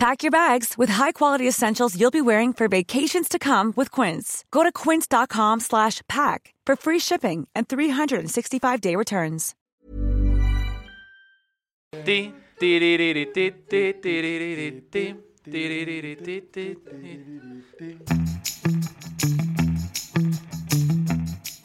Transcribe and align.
Pack 0.00 0.22
your 0.22 0.30
bags 0.30 0.78
with 0.78 0.88
high-quality 0.88 1.46
essentials 1.46 1.94
you'll 1.94 2.10
be 2.10 2.22
wearing 2.22 2.54
for 2.54 2.68
vacations 2.68 3.28
to 3.28 3.38
come 3.38 3.74
with 3.76 3.90
Quince. 3.90 4.46
Go 4.50 4.62
to 4.62 4.72
quince.com 4.72 5.60
slash 5.60 6.00
pack 6.08 6.54
for 6.64 6.74
free 6.74 6.98
shipping 6.98 7.46
and 7.54 7.68
365-day 7.68 8.96
returns. 8.96 9.54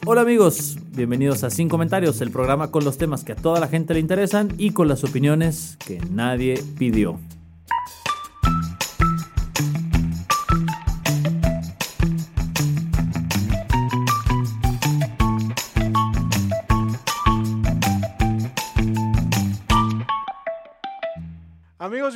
Hola 0.04 0.20
amigos, 0.20 0.76
bienvenidos 0.94 1.42
a 1.42 1.48
Sin 1.48 1.70
Comentarios, 1.70 2.20
el 2.20 2.30
programa 2.30 2.70
con 2.70 2.84
los 2.84 2.98
temas 2.98 3.24
que 3.24 3.32
a 3.32 3.36
toda 3.36 3.60
la 3.60 3.68
gente 3.68 3.94
le 3.94 4.00
interesan 4.00 4.52
y 4.58 4.72
con 4.72 4.88
las 4.88 5.04
opiniones 5.04 5.78
que 5.86 6.00
nadie 6.10 6.62
pidió. 6.78 7.18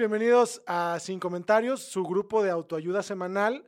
Bienvenidos 0.00 0.62
a 0.66 0.96
Sin 0.98 1.20
Comentarios, 1.20 1.82
su 1.82 2.04
grupo 2.04 2.42
de 2.42 2.50
autoayuda 2.50 3.02
semanal, 3.02 3.66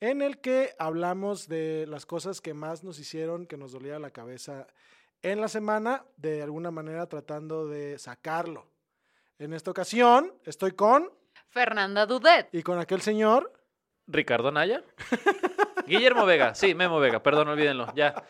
en 0.00 0.22
el 0.22 0.40
que 0.40 0.74
hablamos 0.78 1.46
de 1.46 1.84
las 1.86 2.06
cosas 2.06 2.40
que 2.40 2.54
más 2.54 2.82
nos 2.82 2.98
hicieron 2.98 3.46
que 3.46 3.58
nos 3.58 3.72
dolía 3.72 3.98
la 3.98 4.10
cabeza 4.10 4.66
en 5.20 5.42
la 5.42 5.48
semana, 5.48 6.06
de 6.16 6.42
alguna 6.42 6.70
manera 6.70 7.06
tratando 7.06 7.68
de 7.68 7.98
sacarlo. 7.98 8.66
En 9.38 9.52
esta 9.52 9.70
ocasión 9.70 10.32
estoy 10.44 10.72
con 10.72 11.12
Fernanda 11.48 12.06
Dudet. 12.06 12.48
y 12.52 12.62
con 12.62 12.78
aquel 12.78 13.02
señor. 13.02 13.52
Ricardo 14.06 14.50
Naya. 14.50 14.82
Guillermo 15.86 16.24
Vega, 16.24 16.54
sí, 16.54 16.74
Memo 16.74 16.98
Vega, 16.98 17.22
perdón, 17.22 17.48
olvídenlo, 17.48 17.92
ya. 17.94 18.24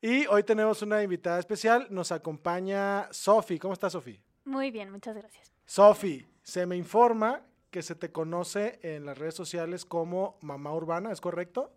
Y 0.00 0.26
hoy 0.26 0.42
tenemos 0.42 0.82
una 0.82 1.00
invitada 1.00 1.38
especial. 1.38 1.86
Nos 1.90 2.10
acompaña 2.10 3.06
Sofi. 3.12 3.56
¿Cómo 3.60 3.72
estás, 3.72 3.92
Sofi? 3.92 4.20
Muy 4.44 4.72
bien, 4.72 4.90
muchas 4.90 5.16
gracias. 5.16 5.52
Sofi, 5.64 6.26
se 6.46 6.64
me 6.64 6.76
informa 6.76 7.42
que 7.70 7.82
se 7.82 7.96
te 7.96 8.12
conoce 8.12 8.78
en 8.82 9.04
las 9.04 9.18
redes 9.18 9.34
sociales 9.34 9.84
como 9.84 10.38
Mamá 10.40 10.72
Urbana, 10.72 11.10
¿es 11.10 11.20
correcto? 11.20 11.72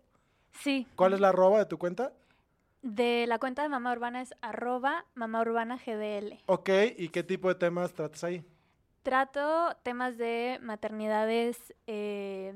Sí. 0.52 0.86
¿Cuál 0.94 1.12
es 1.12 1.20
la 1.20 1.30
arroba 1.30 1.58
de 1.58 1.66
tu 1.66 1.76
cuenta? 1.76 2.12
De 2.80 3.26
la 3.26 3.40
cuenta 3.40 3.62
de 3.62 3.68
Mamá 3.68 3.92
Urbana 3.92 4.22
es 4.22 4.32
arroba 4.40 5.06
Mamá 5.14 5.40
Urbana 5.40 5.76
GDL. 5.76 6.38
Ok, 6.46 6.70
¿y 6.96 7.08
qué 7.08 7.24
tipo 7.24 7.48
de 7.48 7.56
temas 7.56 7.92
tratas 7.94 8.22
ahí? 8.22 8.44
Trato 9.02 9.74
temas 9.82 10.16
de 10.16 10.60
maternidades 10.62 11.74
eh, 11.88 12.54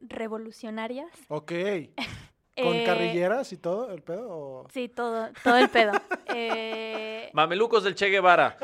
revolucionarias. 0.00 1.12
Ok. 1.28 1.52
¿Con 2.56 2.76
Eh, 2.76 2.84
carrilleras 2.84 3.52
y 3.52 3.56
todo 3.56 3.90
el 3.90 4.02
pedo? 4.02 4.28
o- 4.30 4.68
Sí, 4.72 4.88
todo, 4.88 5.28
todo 5.42 5.56
el 5.56 5.68
pedo. 5.70 5.92
Eh, 6.36 7.30
Mamelucos 7.32 7.82
del 7.84 7.94
Che 7.94 8.06
Guevara. 8.08 8.56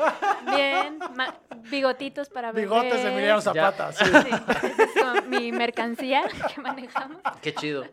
bien, 0.53 0.97
ma- 1.15 1.39
bigotitos 1.69 2.29
para 2.29 2.51
bebés. 2.51 2.69
Bigotes 2.69 3.03
de 3.03 3.09
Emiliano 3.11 3.41
Zapata. 3.41 3.91
sí. 3.93 4.03
Sí, 4.05 4.11
esa 4.11 4.83
es 4.83 4.91
como 4.99 5.21
mi 5.27 5.51
mercancía 5.51 6.23
que 6.53 6.61
manejamos. 6.61 7.21
Qué 7.41 7.53
chido. 7.53 7.83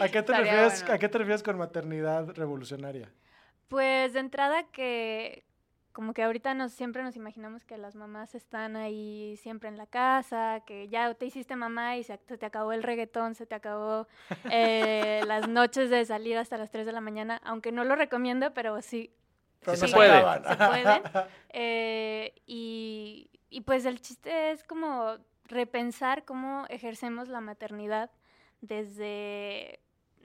¿A, 0.00 0.08
qué 0.08 0.22
te 0.22 0.32
Estaría 0.32 0.38
refieres, 0.52 0.80
bueno. 0.82 0.94
¿A 0.94 0.98
qué 0.98 1.08
te 1.08 1.18
refieres 1.18 1.42
con 1.42 1.58
maternidad 1.58 2.28
revolucionaria? 2.34 3.10
Pues 3.68 4.12
de 4.12 4.20
entrada 4.20 4.64
que 4.70 5.44
como 5.96 6.12
que 6.12 6.22
ahorita 6.22 6.52
nos 6.52 6.72
siempre 6.72 7.02
nos 7.02 7.16
imaginamos 7.16 7.64
que 7.64 7.78
las 7.78 7.96
mamás 7.96 8.34
están 8.34 8.76
ahí 8.76 9.34
siempre 9.38 9.70
en 9.70 9.78
la 9.78 9.86
casa, 9.86 10.62
que 10.66 10.88
ya 10.88 11.14
te 11.14 11.24
hiciste 11.24 11.56
mamá 11.56 11.96
y 11.96 12.02
se, 12.02 12.20
se 12.28 12.36
te 12.36 12.44
acabó 12.44 12.74
el 12.74 12.82
reggaetón, 12.82 13.34
se 13.34 13.46
te 13.46 13.54
acabó 13.54 14.06
eh, 14.50 15.22
las 15.26 15.48
noches 15.48 15.88
de 15.88 16.04
salir 16.04 16.36
hasta 16.36 16.58
las 16.58 16.70
3 16.70 16.84
de 16.84 16.92
la 16.92 17.00
mañana, 17.00 17.40
aunque 17.44 17.72
no 17.72 17.82
lo 17.82 17.96
recomiendo, 17.96 18.52
pero 18.52 18.82
sí, 18.82 19.10
Pero 19.64 19.74
Sí 19.74 19.84
no 19.84 19.88
se 19.88 19.94
puede. 19.94 20.20
se. 20.20 21.02
Eh, 21.58 22.34
y, 22.44 23.30
y 23.48 23.62
pues 23.62 23.86
el 23.86 24.02
chiste 24.02 24.50
es 24.50 24.64
como 24.64 25.16
repensar 25.44 26.26
cómo 26.26 26.66
ejercemos 26.68 27.30
la 27.30 27.40
maternidad 27.40 28.10
desde, 28.60 29.80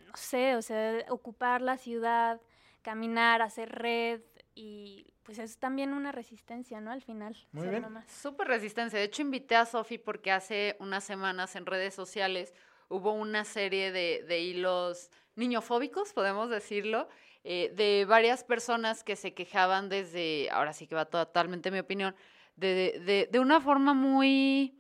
no 0.06 0.18
sé, 0.18 0.58
o 0.58 0.62
sea, 0.62 1.06
ocupar 1.08 1.62
la 1.62 1.78
ciudad, 1.78 2.42
caminar, 2.82 3.42
hacer 3.42 3.70
red 3.70 4.20
y 4.54 5.11
pues 5.24 5.40
es 5.40 5.58
también 5.58 5.94
una 5.94 6.12
resistencia, 6.12 6.82
¿no? 6.82 6.92
Al 6.92 7.02
final. 7.02 7.36
Muy 7.52 7.68
bien. 7.68 7.86
Súper 8.08 8.48
resistencia. 8.48 9.00
De 9.00 9.06
hecho, 9.06 9.22
invité 9.22 9.56
a 9.56 9.66
Sofi 9.66 9.98
porque 9.98 10.32
hace 10.32 10.76
unas 10.80 11.04
semanas 11.04 11.56
en 11.56 11.66
redes 11.66 11.94
sociales 11.94 12.54
hubo 12.90 13.14
una 13.14 13.46
serie 13.46 13.92
de, 13.92 14.24
de 14.28 14.40
hilos 14.40 15.10
niñofóbicos, 15.36 16.14
podemos 16.14 16.50
decirlo, 16.50 17.08
eh, 17.44 17.72
de 17.76 18.06
varias 18.06 18.44
personas 18.44 19.04
que 19.04 19.16
se 19.16 19.34
quejaban 19.34 19.90
desde, 19.90 20.50
ahora 20.52 20.74
sí 20.74 20.88
que 20.88 20.96
va 20.96 21.06
totalmente 21.06 21.72
mi 21.72 21.80
opinión, 21.80 22.16
de, 22.56 23.02
de, 23.06 23.30
de 23.32 23.40
una 23.40 23.62
forma 23.62 23.94
muy 23.94 24.78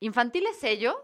infantiles 0.00 0.64
ellos, 0.64 0.96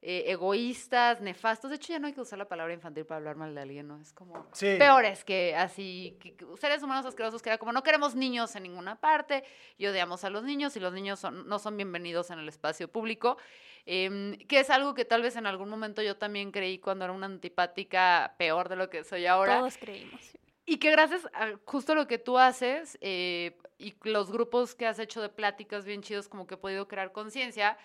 eh, 0.00 0.24
egoístas, 0.28 1.20
nefastos. 1.20 1.70
De 1.70 1.76
hecho, 1.76 1.92
ya 1.92 1.98
no 1.98 2.06
hay 2.06 2.12
que 2.12 2.20
usar 2.20 2.38
la 2.38 2.44
palabra 2.48 2.72
infantil 2.72 3.04
para 3.04 3.16
hablar 3.18 3.36
mal 3.36 3.54
de 3.54 3.60
alguien, 3.60 3.88
¿no? 3.88 4.00
Es 4.00 4.12
como 4.12 4.46
Sí. 4.52 4.76
peores 4.78 5.24
que 5.24 5.56
así, 5.56 6.16
que- 6.20 6.36
que 6.36 6.46
seres 6.56 6.82
humanos 6.82 7.04
asquerosos 7.04 7.42
que 7.42 7.48
era 7.50 7.58
como 7.58 7.72
no 7.72 7.82
queremos 7.82 8.14
niños 8.14 8.54
en 8.54 8.62
ninguna 8.62 9.00
parte 9.00 9.42
y 9.76 9.86
odiamos 9.86 10.22
a 10.24 10.30
los 10.30 10.44
niños 10.44 10.76
y 10.76 10.80
los 10.80 10.92
niños 10.92 11.18
son- 11.18 11.48
no 11.48 11.58
son 11.58 11.76
bienvenidos 11.76 12.30
en 12.30 12.38
el 12.38 12.48
espacio 12.48 12.86
público, 12.88 13.38
em, 13.86 14.38
que 14.46 14.60
es 14.60 14.70
algo 14.70 14.94
que 14.94 15.04
tal 15.04 15.22
vez 15.22 15.34
en 15.36 15.46
algún 15.46 15.68
momento 15.68 16.00
yo 16.00 16.16
también 16.16 16.52
creí 16.52 16.78
cuando 16.78 17.04
era 17.04 17.12
una 17.12 17.26
antipática 17.26 18.34
peor 18.38 18.68
de 18.68 18.76
lo 18.76 18.88
que 18.90 19.02
soy 19.02 19.26
ahora. 19.26 19.58
Todos 19.58 19.78
creímos. 19.78 20.20
sí. 20.22 20.38
Y 20.64 20.76
que 20.76 20.90
gracias 20.90 21.26
a 21.32 21.52
justo 21.64 21.94
lo 21.94 22.06
que 22.06 22.18
tú 22.18 22.38
haces 22.38 22.98
eh, 23.00 23.56
y 23.78 23.94
los 24.04 24.30
grupos 24.30 24.74
que 24.74 24.86
has 24.86 24.98
hecho 24.98 25.22
de 25.22 25.30
pláticas 25.30 25.86
bien 25.86 26.02
chidos, 26.02 26.28
como 26.28 26.46
que 26.46 26.54
he 26.54 26.58
podido 26.58 26.86
crear 26.86 27.10
conciencia. 27.10 27.78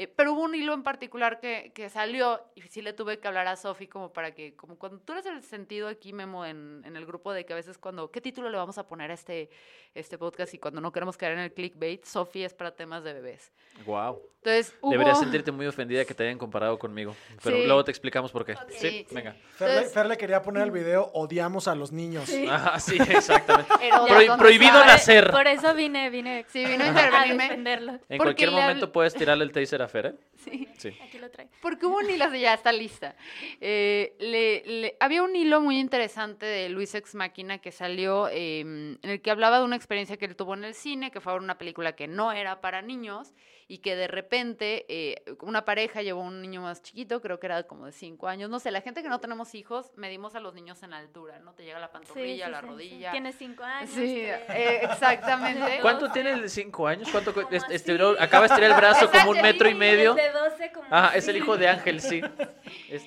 Eh, 0.00 0.06
pero 0.06 0.32
hubo 0.32 0.42
un 0.42 0.54
hilo 0.54 0.72
en 0.74 0.82
particular 0.84 1.40
que, 1.40 1.72
que 1.74 1.90
salió 1.90 2.40
y 2.54 2.62
sí 2.62 2.80
le 2.82 2.92
tuve 2.92 3.18
que 3.18 3.26
hablar 3.28 3.48
a 3.48 3.56
Sofi 3.56 3.86
como 3.88 4.12
para 4.12 4.30
que, 4.32 4.54
como 4.54 4.78
cuando 4.78 4.98
tú 5.00 5.12
eres 5.12 5.26
el 5.26 5.42
sentido 5.42 5.88
aquí, 5.88 6.12
Memo, 6.12 6.46
en, 6.46 6.82
en 6.84 6.96
el 6.96 7.04
grupo 7.04 7.32
de 7.32 7.44
que 7.44 7.52
a 7.52 7.56
veces 7.56 7.76
cuando, 7.78 8.10
¿qué 8.10 8.20
título 8.20 8.48
le 8.48 8.56
vamos 8.56 8.78
a 8.78 8.86
poner 8.86 9.10
a 9.10 9.14
este, 9.14 9.50
este 9.94 10.16
podcast? 10.16 10.54
Y 10.54 10.58
cuando 10.58 10.80
no 10.80 10.92
queremos 10.92 11.16
caer 11.16 11.32
en 11.32 11.40
el 11.40 11.52
clickbait, 11.52 12.04
Sofi 12.04 12.44
es 12.44 12.54
para 12.54 12.70
temas 12.76 13.02
de 13.02 13.12
bebés. 13.12 13.50
Wow. 13.84 14.22
Entonces, 14.38 14.72
hubo... 14.80 14.92
Deberías 14.92 15.18
sentirte 15.18 15.50
muy 15.50 15.66
ofendida 15.66 16.04
que 16.04 16.14
te 16.14 16.22
hayan 16.22 16.38
comparado 16.38 16.78
conmigo. 16.78 17.14
Pero 17.42 17.56
Sí. 17.56 17.64
luego 17.66 17.82
te 17.84 17.90
explicamos 17.90 18.30
por 18.30 18.44
qué. 18.44 18.54
Sí, 18.68 18.78
Sí, 18.78 19.06
sí. 19.08 19.14
venga. 19.14 19.32
Fer, 19.32 19.66
le, 19.68 19.74
Entonces- 19.74 19.92
Fer 19.94 20.06
le 20.06 20.16
quería 20.16 20.42
poner 20.42 20.62
el 20.62 20.70
video 20.70 21.10
Odiamos 21.12 21.66
a 21.66 21.74
los 21.74 21.90
niños. 21.90 22.24
Sí, 22.28 22.96
exactamente. 23.10 23.72
Herodes, 23.82 24.12
Prohi- 24.12 24.26
¿dónde 24.28 24.42
prohibido 24.42 24.84
nacer. 24.84 25.30
Por 25.32 25.46
eso 25.48 25.74
vine, 25.74 26.08
vine 26.10 26.46
Sí, 26.48 26.64
vino 26.64 26.84
a 26.84 26.86
intervenirme. 26.86 27.98
En 28.08 28.18
cualquier 28.18 28.52
momento 28.52 28.92
puedes 28.92 29.12
tirarle 29.14 29.42
el 29.44 29.50
taser 29.52 29.82
a 29.82 29.87
Fer, 29.88 30.06
¿eh? 30.06 30.14
Sí. 30.36 30.68
Sí. 30.78 30.96
Aquí 31.02 31.18
lo 31.18 31.30
traigo. 31.30 31.50
Porque 31.60 31.86
hubo 31.86 31.96
un 31.98 32.08
hilo, 32.08 32.24
así, 32.26 32.40
ya 32.40 32.54
está 32.54 32.70
lista. 32.72 33.16
Eh, 33.60 34.14
le- 34.20 34.62
le- 34.66 34.96
había 35.00 35.22
un 35.22 35.34
hilo 35.34 35.60
muy 35.60 35.78
interesante 35.78 36.46
de 36.46 36.68
Luis 36.68 36.94
Ex 36.94 37.14
Máquina 37.14 37.58
que 37.58 37.72
salió 37.72 38.28
eh, 38.28 38.60
en 38.60 38.98
el 39.02 39.20
que 39.20 39.30
hablaba 39.30 39.58
de 39.58 39.64
una 39.64 39.76
experiencia 39.76 40.16
que 40.16 40.26
él 40.26 40.36
tuvo 40.36 40.54
en 40.54 40.64
el 40.64 40.74
cine, 40.74 41.10
que 41.10 41.20
fue 41.20 41.34
una 41.34 41.58
película 41.58 41.94
que 41.96 42.06
no 42.06 42.32
era 42.32 42.60
para 42.60 42.82
niños 42.82 43.32
y 43.70 43.78
que 43.78 43.96
de 43.96 44.08
repente 44.08 44.86
eh, 44.88 45.22
una 45.42 45.64
pareja 45.66 46.00
llevó 46.00 46.22
a 46.22 46.24
un 46.24 46.40
niño 46.40 46.62
más 46.62 46.82
chiquito, 46.82 47.20
creo 47.20 47.38
que 47.38 47.46
era 47.46 47.64
como 47.64 47.84
de 47.86 47.92
cinco 47.92 48.26
años. 48.28 48.48
No 48.48 48.60
sé, 48.60 48.70
la 48.70 48.80
gente 48.80 49.02
que 49.02 49.08
no 49.10 49.20
tenemos 49.20 49.54
hijos, 49.54 49.90
medimos 49.96 50.34
a 50.34 50.40
los 50.40 50.54
niños 50.54 50.82
en 50.82 50.94
altura, 50.94 51.38
¿no? 51.40 51.52
Te 51.52 51.64
llega 51.64 51.78
la 51.78 51.88
Sí, 51.88 51.92
pantorrilla, 51.92 52.46
sí, 52.46 52.50
la 52.52 52.60
sí, 52.60 52.64
sí. 52.66 52.70
rodilla. 52.72 53.10
Tienes 53.12 53.34
cinco 53.36 53.64
años. 53.64 53.90
Sí, 53.90 54.22
tres. 54.26 54.40
eh, 54.56 54.80
exactamente. 54.84 55.78
¿Cuánto 55.82 56.10
tiene 56.10 56.30
el 56.30 56.42
de 56.42 56.48
cinco 56.48 56.86
años? 56.86 57.08
¿Cuánto 57.10 57.34
cu- 57.34 57.42
Como 57.42 57.54
est- 57.54 57.64
así. 57.66 57.74
estiró- 57.74 58.16
acaba 58.18 58.46
de 58.48 58.54
estirar 58.54 58.70
el 58.70 58.76
brazo 58.76 59.10
como 59.10 59.32
un 59.32 59.40
metro 59.42 59.68
y 59.68 59.72
sí, 59.72 59.77
medio? 59.78 60.10
El 60.10 60.16
de 60.16 60.30
12 60.32 60.72
como 60.72 60.86
Ajá, 60.90 61.16
es 61.16 61.26
el 61.28 61.36
hijo 61.36 61.56
de 61.56 61.68
Ángel, 61.68 62.00
sí. 62.00 62.20
Es- 62.90 63.06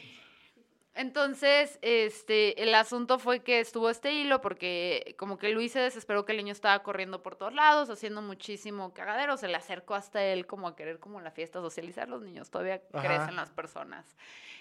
Entonces, 0.94 1.80
este, 1.82 2.62
el 2.62 2.76
asunto 2.76 3.18
fue 3.18 3.40
que 3.44 3.62
estuvo 3.62 3.90
este 3.90 4.12
hilo 4.12 4.42
porque 4.42 5.16
como 5.18 5.38
que 5.38 5.50
Luis 5.50 5.72
se 5.72 5.80
desesperó 5.80 6.26
que 6.26 6.34
el 6.34 6.38
niño 6.38 6.52
estaba 6.52 6.84
corriendo 6.84 7.24
por 7.24 7.36
todos 7.38 7.54
lados, 7.54 7.90
haciendo 7.90 8.22
muchísimo 8.22 8.94
cagadero, 8.94 9.38
se 9.38 9.48
le 9.48 9.56
acercó 9.56 9.96
hasta 9.96 10.22
él 10.22 10.46
como 10.48 10.68
a 10.68 10.76
querer 10.76 11.00
como 11.00 11.22
la 11.22 11.32
fiesta 11.32 11.62
socializar, 11.62 12.10
los 12.10 12.22
niños 12.22 12.50
todavía 12.52 12.82
Ajá. 12.94 13.08
crecen 13.08 13.36
las 13.38 13.52
personas 13.52 14.18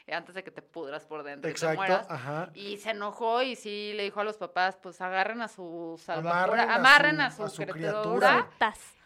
eh, 0.07 0.15
antes 0.15 0.35
de 0.37 0.45
que 0.45 0.53
te 0.53 0.63
pudras 0.63 1.05
por 1.05 1.25
dentro 1.25 1.51
y 1.51 1.53
te 1.53 1.57
Exacto, 1.59 1.77
mueras. 1.79 2.07
ajá. 2.09 2.51
Y 2.55 2.77
se 2.79 2.91
enojó 2.91 3.43
y 3.43 3.57
sí 3.57 3.93
le 3.97 4.05
dijo 4.05 4.21
a 4.21 4.25
los 4.25 4.37
papás, 4.37 4.77
pues 4.81 5.01
agarren 5.01 5.43
a 5.43 5.49
su 5.49 6.01
Amarren 6.07 6.25
salvadora, 6.25 6.63
a 6.63 6.75
amarren 6.77 7.17
su- 7.17 7.23
a 7.23 7.31
su, 7.33 7.43
a 7.45 7.49
su 7.51 7.67
criatura. 7.67 8.49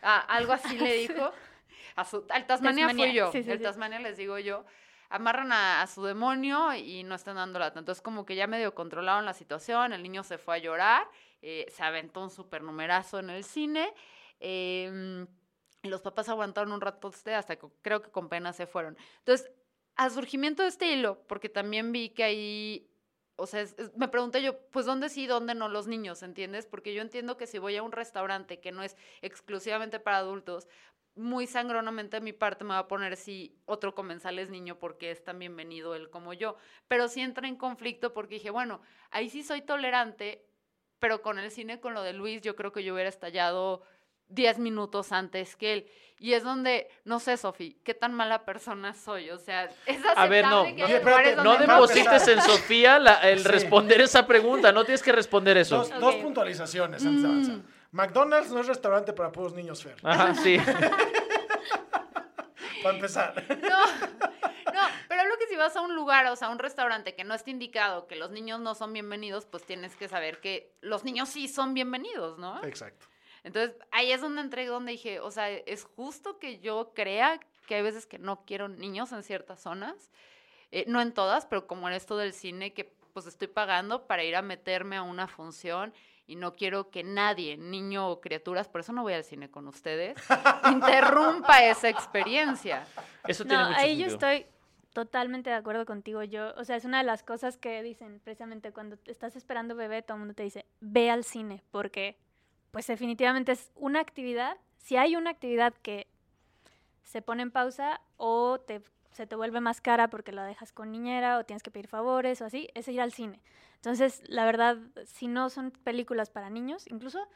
Ah, 0.03 0.21
algo 0.29 0.53
así 0.53 0.79
le 0.79 0.95
dijo. 1.09 1.33
A 1.97 2.05
su, 2.05 2.25
al 2.31 2.47
Tasmania, 2.47 2.87
Tasmania, 2.87 3.07
fui 3.07 3.15
yo. 3.15 3.33
sí, 3.33 3.43
sí, 3.43 3.51
el 3.51 3.59
sí. 3.59 3.65
Tasmania 3.65 3.99
les 4.01 4.17
digo 4.17 4.39
yo. 4.39 4.65
Amarran 5.11 5.53
a, 5.53 5.83
a 5.83 5.87
su 5.87 6.03
demonio 6.05 6.75
y 6.75 7.05
no 7.05 7.15
están 7.15 7.37
dando 7.37 7.59
lata. 7.59 7.79
Entonces, 7.79 8.03
como 8.03 8.25
que 8.25 8.35
ya 8.35 8.47
medio 8.47 8.75
controlaron 8.75 9.25
la 9.25 9.35
situación. 9.35 9.93
El 9.93 10.03
niño 10.03 10.25
se 10.25 10.39
fue 10.39 10.57
a 10.57 10.59
llorar. 10.59 11.07
eh, 11.43 11.67
se 11.71 11.83
aventó 11.83 12.23
un 12.23 12.31
supernumerazo 12.31 13.19
en 13.19 13.31
el 13.31 13.45
cine. 13.45 13.93
y 14.41 15.89
los 15.89 16.01
papás 16.01 16.29
aguantaron 16.31 16.73
un 16.73 16.81
rato 16.81 17.11
hasta 17.37 17.57
que 17.57 17.67
creo 17.83 18.01
que 18.03 18.11
con 18.11 18.29
pena 18.29 18.53
se 18.53 18.67
fueron. 18.67 18.97
Entonces, 19.19 19.51
al 19.97 20.11
surgimiento 20.11 20.63
de 20.63 20.69
este 20.71 20.91
hilo, 20.93 21.23
porque 21.29 21.49
también 21.49 21.93
vi 21.93 22.09
que 22.11 22.25
ahí 22.25 22.91
o 23.37 23.47
sea, 23.49 23.63
es- 23.63 23.75
es- 23.79 23.93
me 23.97 24.07
pregunté 24.07 24.41
yo, 24.43 24.57
pues 24.71 24.87
¿dónde 24.87 25.09
sí, 25.09 25.27
dónde 25.27 25.57
no 25.57 25.69
los 25.69 25.89
niños, 25.89 26.23
¿entiendes? 26.23 26.67
Porque 26.67 26.95
yo 26.95 27.03
entiendo 27.03 27.37
que 27.37 27.49
si 27.49 27.59
voy 27.59 27.77
a 27.77 27.83
un 27.83 27.91
restaurante 27.91 28.61
que 28.61 28.71
no 28.71 28.85
es 28.85 28.97
exclusivamente 29.23 29.99
para 29.99 30.19
adultos, 30.19 30.69
muy 31.17 31.47
sangronamente 31.47 32.17
de 32.17 32.21
mi 32.23 32.33
parte 32.33 32.65
me 32.65 32.71
va 32.71 32.79
a 32.81 32.89
poner 32.89 33.17
si 33.17 33.57
otro 33.67 33.95
comensal 33.95 34.39
es 34.39 34.51
niño 34.51 34.79
porque 34.79 35.11
es 35.11 35.23
tan 35.23 35.39
bienvenido 35.39 35.95
él 35.95 36.11
como 36.11 36.33
yo. 36.33 36.57
Pero 36.89 37.09
sí 37.09 37.21
entré 37.21 37.47
en 37.49 37.57
conflicto 37.57 38.13
porque 38.13 38.35
dije, 38.37 38.51
bueno, 38.51 38.81
ahí 39.11 39.31
sí 39.31 39.43
soy 39.45 39.63
tolerante, 39.63 40.45
pero 40.99 41.23
con 41.23 41.39
el 41.39 41.51
cine, 41.51 41.79
con 41.81 41.95
lo 41.95 42.03
de 42.03 42.13
Luis, 42.15 42.41
yo 42.43 42.57
creo 42.57 42.73
que 42.73 42.83
yo 42.83 42.95
hubiera 42.95 43.09
estallado 43.09 43.83
10 44.29 44.59
minutos 44.59 45.13
antes 45.13 45.55
que 45.55 45.73
él. 45.75 45.87
Y 46.19 46.33
es 46.33 46.43
donde, 46.43 46.89
no 47.05 47.21
sé, 47.21 47.37
Sofi, 47.37 47.79
qué 47.85 47.93
tan 47.95 48.13
mala 48.15 48.45
persona 48.45 48.95
soy. 48.95 49.31
O 49.31 49.39
sea, 49.39 49.65
es 49.87 49.99
A 50.17 50.27
ver, 50.27 50.47
no, 50.47 50.65
que 50.65 50.73
no, 50.73 50.87
espérate, 50.87 51.37
No 51.37 51.57
deposites 51.59 52.27
en 52.29 52.41
Sofía 52.41 52.99
la- 52.99 53.21
el 53.29 53.41
Sí. 53.41 53.49
responder 53.49 54.01
esa 54.01 54.27
pregunta, 54.27 54.73
no 54.73 54.85
tienes 54.85 55.03
que 55.03 55.13
responder 55.13 55.59
eso. 55.59 55.77
Dos, 55.79 55.91
dos 56.01 56.15
Ok. 56.17 56.23
puntualizaciones 56.23 57.05
antes 57.05 57.23
de 57.23 57.29
avanzar. 57.29 57.57
McDonald's 57.95 58.51
no 58.51 58.59
es 58.59 58.67
restaurante 58.67 59.13
para 59.13 59.31
puros 59.31 59.55
niños 59.55 59.85
Fer. 59.85 59.95
Ajá, 60.03 60.35
sí. 60.35 60.59
Para 62.83 62.97
empezar. 62.97 63.45
No, 63.49 63.87
no, 64.75 64.83
pero 65.09 65.21
hablo 65.21 65.39
que 65.39 65.47
si 65.47 65.55
vas 65.55 65.77
a 65.77 65.81
un 65.81 65.95
lugar, 65.95 66.27
o 66.27 66.35
sea, 66.35 66.49
a 66.49 66.51
un 66.51 66.59
restaurante 66.59 67.15
que 67.15 67.23
no 67.23 67.35
esté 67.35 67.53
indicado 67.53 68.09
que 68.09 68.17
los 68.17 68.33
niños 68.33 68.59
no 68.59 68.75
son 68.75 68.93
bienvenidos, 68.93 69.47
pues 69.47 69.65
tienes 69.65 69.95
que 69.95 70.09
saber 70.09 70.41
que 70.41 70.75
los 70.81 71.05
niños 71.05 71.29
sí 71.29 71.47
son 71.47 71.73
bienvenidos, 71.73 72.37
¿no? 72.37 72.63
Exacto. 72.65 73.07
Entonces, 73.45 73.77
ahí 73.93 74.11
es 74.11 74.21
donde 74.21 74.43
entré, 74.43 74.67
donde 74.67 74.93
dije, 74.93 75.21
o 75.21 75.31
sea, 75.31 75.49
es 75.51 75.85
justo 75.85 76.41
que 76.41 76.59
yo 76.59 76.93
crea 76.95 77.39
que 77.69 77.77
hay 77.77 77.83
veces 77.83 78.07
que 78.07 78.19
no 78.19 78.45
quiero 78.45 78.69
niños 78.69 79.13
en 79.13 79.23
ciertas 79.23 79.61
zonas, 79.61 80.11
eh, 80.73 80.85
no 80.89 81.01
en 81.01 81.13
todas, 81.13 81.47
pero 81.47 81.69
como 81.69 81.89
en 81.89 81.95
esto 81.95 82.17
del 82.17 82.33
cine, 82.33 82.75
que 82.75 82.93
pues 83.13 83.27
estoy 83.27 83.47
pagando 83.47 84.09
para 84.09 84.25
ir 84.25 84.35
a 84.35 84.43
meterme 84.43 84.97
a 84.97 85.03
una 85.03 85.29
función 85.29 85.95
y 86.27 86.37
no 86.37 86.55
quiero 86.55 86.91
que 86.91 87.03
nadie, 87.03 87.57
niño 87.57 88.09
o 88.09 88.21
criaturas, 88.21 88.69
por 88.69 88.81
eso 88.81 88.93
no 88.93 89.03
voy 89.03 89.13
al 89.13 89.25
cine 89.25 89.51
con 89.51 89.69
ustedes, 89.69 90.17
interrumpa 90.71 91.65
esa 91.65 91.89
experiencia. 91.89 92.87
Eso 93.27 93.45
tiene 93.45 93.63
No, 93.63 93.69
mucho 93.71 93.81
ahí 93.81 93.97
yo 93.99 94.07
estoy 94.07 94.47
totalmente 94.95 95.51
de 95.51 95.57
acuerdo 95.57 95.85
contigo. 95.85 96.23
Yo, 96.23 96.55
o 96.57 96.65
sea, 96.65 96.77
es 96.77 96.85
una 96.85 96.99
de 96.99 97.05
las 97.05 97.23
cosas 97.23 97.57
que 97.59 97.83
dicen 97.83 98.21
precisamente 98.25 98.73
cuando 98.73 98.97
estás 99.07 99.37
esperando 99.37 99.75
bebé, 99.75 100.03
todo 100.03 100.15
el 100.17 100.21
mundo 100.21 100.35
te 100.35 100.45
dice, 100.45 100.65
ve 100.81 101.11
al 101.11 101.25
cine, 101.25 101.63
porque 101.71 102.17
pues 102.71 102.87
definitivamente 102.87 103.53
es 103.53 103.71
una 103.75 104.01
actividad. 104.01 104.57
Si 104.79 104.97
hay 104.97 105.17
una 105.17 105.31
actividad 105.31 105.75
que 105.75 106.07
se 107.03 107.23
pone 107.23 107.43
en 107.43 107.51
pausa 107.51 108.01
o 108.17 108.59
te, 108.61 108.83
se 109.15 109.27
te 109.27 109.37
vuelve 109.37 109.61
más 109.61 109.81
cara 109.81 110.09
porque 110.09 110.33
la 110.33 110.45
dejas 110.45 110.73
con 110.73 110.91
niñera 110.91 111.39
o 111.39 111.45
tienes 111.45 111.63
que 111.63 111.71
pedir 111.71 111.89
favores 111.89 112.43
o 112.43 112.45
así, 112.45 112.69
es 112.75 112.89
ir 112.89 113.01
al 113.01 113.13
cine. 113.13 113.41
Entonces, 113.77 114.23
la 114.27 114.45
verdad, 114.45 114.79
si 115.07 115.29
no 115.29 115.51
son 115.51 115.71
películas 115.71 116.31
para 116.31 116.51
niños, 116.51 116.85
incluso 116.89 117.27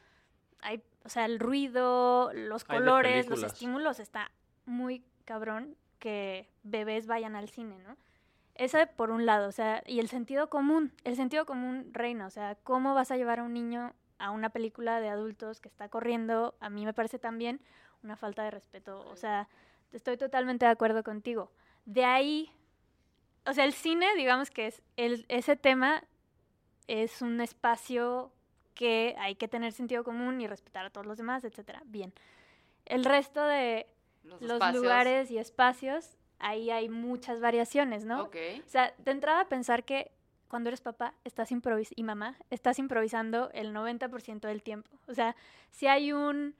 hay, 0.61 0.83
o 1.05 1.09
sea, 1.09 1.25
el 1.25 1.39
ruido, 1.39 2.31
los 2.33 2.65
colores, 2.65 3.29
los 3.29 3.43
estímulos, 3.43 3.99
está 3.99 4.31
muy 4.65 5.03
cabrón 5.25 5.75
que 5.99 6.49
bebés 6.63 7.07
vayan 7.07 7.35
al 7.35 7.49
cine, 7.49 7.77
¿no? 7.79 7.95
Ese 8.55 8.87
por 8.87 9.09
un 9.09 9.25
lado, 9.25 9.47
o 9.47 9.51
sea, 9.53 9.83
y 9.85 9.99
el 9.99 10.09
sentido 10.09 10.49
común, 10.49 10.91
el 11.05 11.15
sentido 11.15 11.45
común 11.45 11.91
reina, 11.93 12.27
o 12.27 12.29
sea, 12.29 12.55
¿cómo 12.55 12.93
vas 12.93 13.09
a 13.11 13.15
llevar 13.15 13.39
a 13.39 13.43
un 13.43 13.53
niño 13.53 13.93
a 14.17 14.31
una 14.31 14.49
película 14.49 14.99
de 14.99 15.07
adultos 15.07 15.61
que 15.61 15.69
está 15.69 15.87
corriendo? 15.87 16.55
A 16.59 16.69
mí 16.69 16.83
me 16.83 16.93
parece 16.93 17.19
también 17.19 17.61
una 18.03 18.17
falta 18.17 18.43
de 18.43 18.51
respeto, 18.51 18.99
o 19.07 19.15
sea, 19.15 19.47
estoy 19.93 20.17
totalmente 20.17 20.65
de 20.65 20.71
acuerdo 20.71 21.03
contigo. 21.03 21.51
De 21.89 22.05
ahí, 22.05 22.51
o 23.47 23.53
sea, 23.53 23.65
el 23.65 23.73
cine, 23.73 24.05
digamos 24.15 24.51
que 24.51 24.67
es 24.67 24.83
el, 24.95 25.25
ese 25.27 25.55
tema 25.55 26.03
es 26.85 27.23
un 27.23 27.41
espacio 27.41 28.31
que 28.75 29.15
hay 29.17 29.33
que 29.33 29.47
tener 29.47 29.73
sentido 29.73 30.03
común 30.03 30.39
y 30.39 30.45
respetar 30.45 30.85
a 30.85 30.91
todos 30.91 31.07
los 31.07 31.17
demás, 31.17 31.43
etcétera. 31.43 31.81
Bien. 31.85 32.13
El 32.85 33.05
resto 33.05 33.43
de 33.43 33.87
Los, 34.23 34.39
los 34.39 34.73
lugares 34.75 35.31
y 35.31 35.39
espacios, 35.39 36.15
ahí 36.37 36.69
hay 36.69 36.89
muchas 36.89 37.41
variaciones, 37.41 38.05
¿no? 38.05 38.21
Ok. 38.25 38.35
O 38.63 38.69
sea, 38.69 38.93
de 38.99 39.09
entrada 39.09 39.45
pensar 39.45 39.83
que 39.83 40.11
cuando 40.47 40.69
eres 40.69 40.81
papá 40.81 41.15
estás 41.23 41.51
improvis 41.51 41.89
y 41.95 42.03
mamá, 42.03 42.35
estás 42.51 42.77
improvisando 42.77 43.49
el 43.53 43.73
90% 43.73 44.41
del 44.41 44.61
tiempo. 44.61 44.91
O 45.07 45.15
sea, 45.15 45.35
si 45.71 45.87
hay 45.87 46.11
un... 46.11 46.53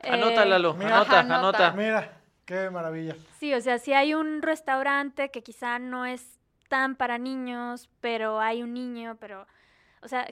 eh, 0.00 0.46
Lalo, 0.46 0.74
Mira. 0.74 0.96
anota, 0.96 1.20
anota. 1.20 1.38
anota. 1.38 1.72
Mira, 1.72 2.21
qué 2.44 2.70
maravilla. 2.70 3.16
Sí, 3.38 3.54
o 3.54 3.60
sea, 3.60 3.78
si 3.78 3.92
hay 3.92 4.14
un 4.14 4.42
restaurante 4.42 5.30
que 5.30 5.42
quizá 5.42 5.78
no 5.78 6.06
es 6.06 6.38
tan 6.68 6.96
para 6.96 7.18
niños, 7.18 7.88
pero 8.00 8.40
hay 8.40 8.62
un 8.62 8.72
niño, 8.72 9.16
pero, 9.20 9.46
o 10.00 10.08
sea, 10.08 10.26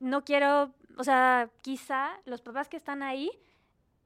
no 0.00 0.24
quiero, 0.24 0.72
o 0.96 1.04
sea, 1.04 1.48
quizá 1.62 2.10
los 2.24 2.42
papás 2.42 2.68
que 2.68 2.76
están 2.76 3.02
ahí 3.02 3.30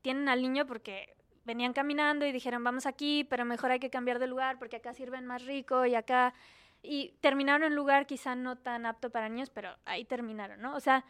tienen 0.02 0.28
al 0.28 0.42
niño 0.42 0.66
porque 0.66 1.16
venían 1.44 1.72
caminando 1.72 2.26
y 2.26 2.32
dijeron, 2.32 2.62
vamos 2.62 2.84
aquí, 2.84 3.24
pero 3.24 3.44
mejor 3.44 3.70
hay 3.70 3.80
que 3.80 3.88
cambiar 3.88 4.18
de 4.18 4.26
lugar 4.26 4.58
porque 4.58 4.76
acá 4.76 4.92
sirven 4.92 5.26
más 5.26 5.44
rico 5.44 5.86
y 5.86 5.94
acá... 5.94 6.34
Y 6.80 7.14
terminaron 7.20 7.64
en 7.64 7.72
un 7.72 7.76
lugar 7.76 8.06
quizá 8.06 8.36
no 8.36 8.56
tan 8.56 8.86
apto 8.86 9.10
para 9.10 9.28
niños, 9.28 9.50
pero 9.50 9.74
ahí 9.84 10.04
terminaron, 10.04 10.60
¿no? 10.60 10.76
O 10.76 10.80
sea, 10.80 11.04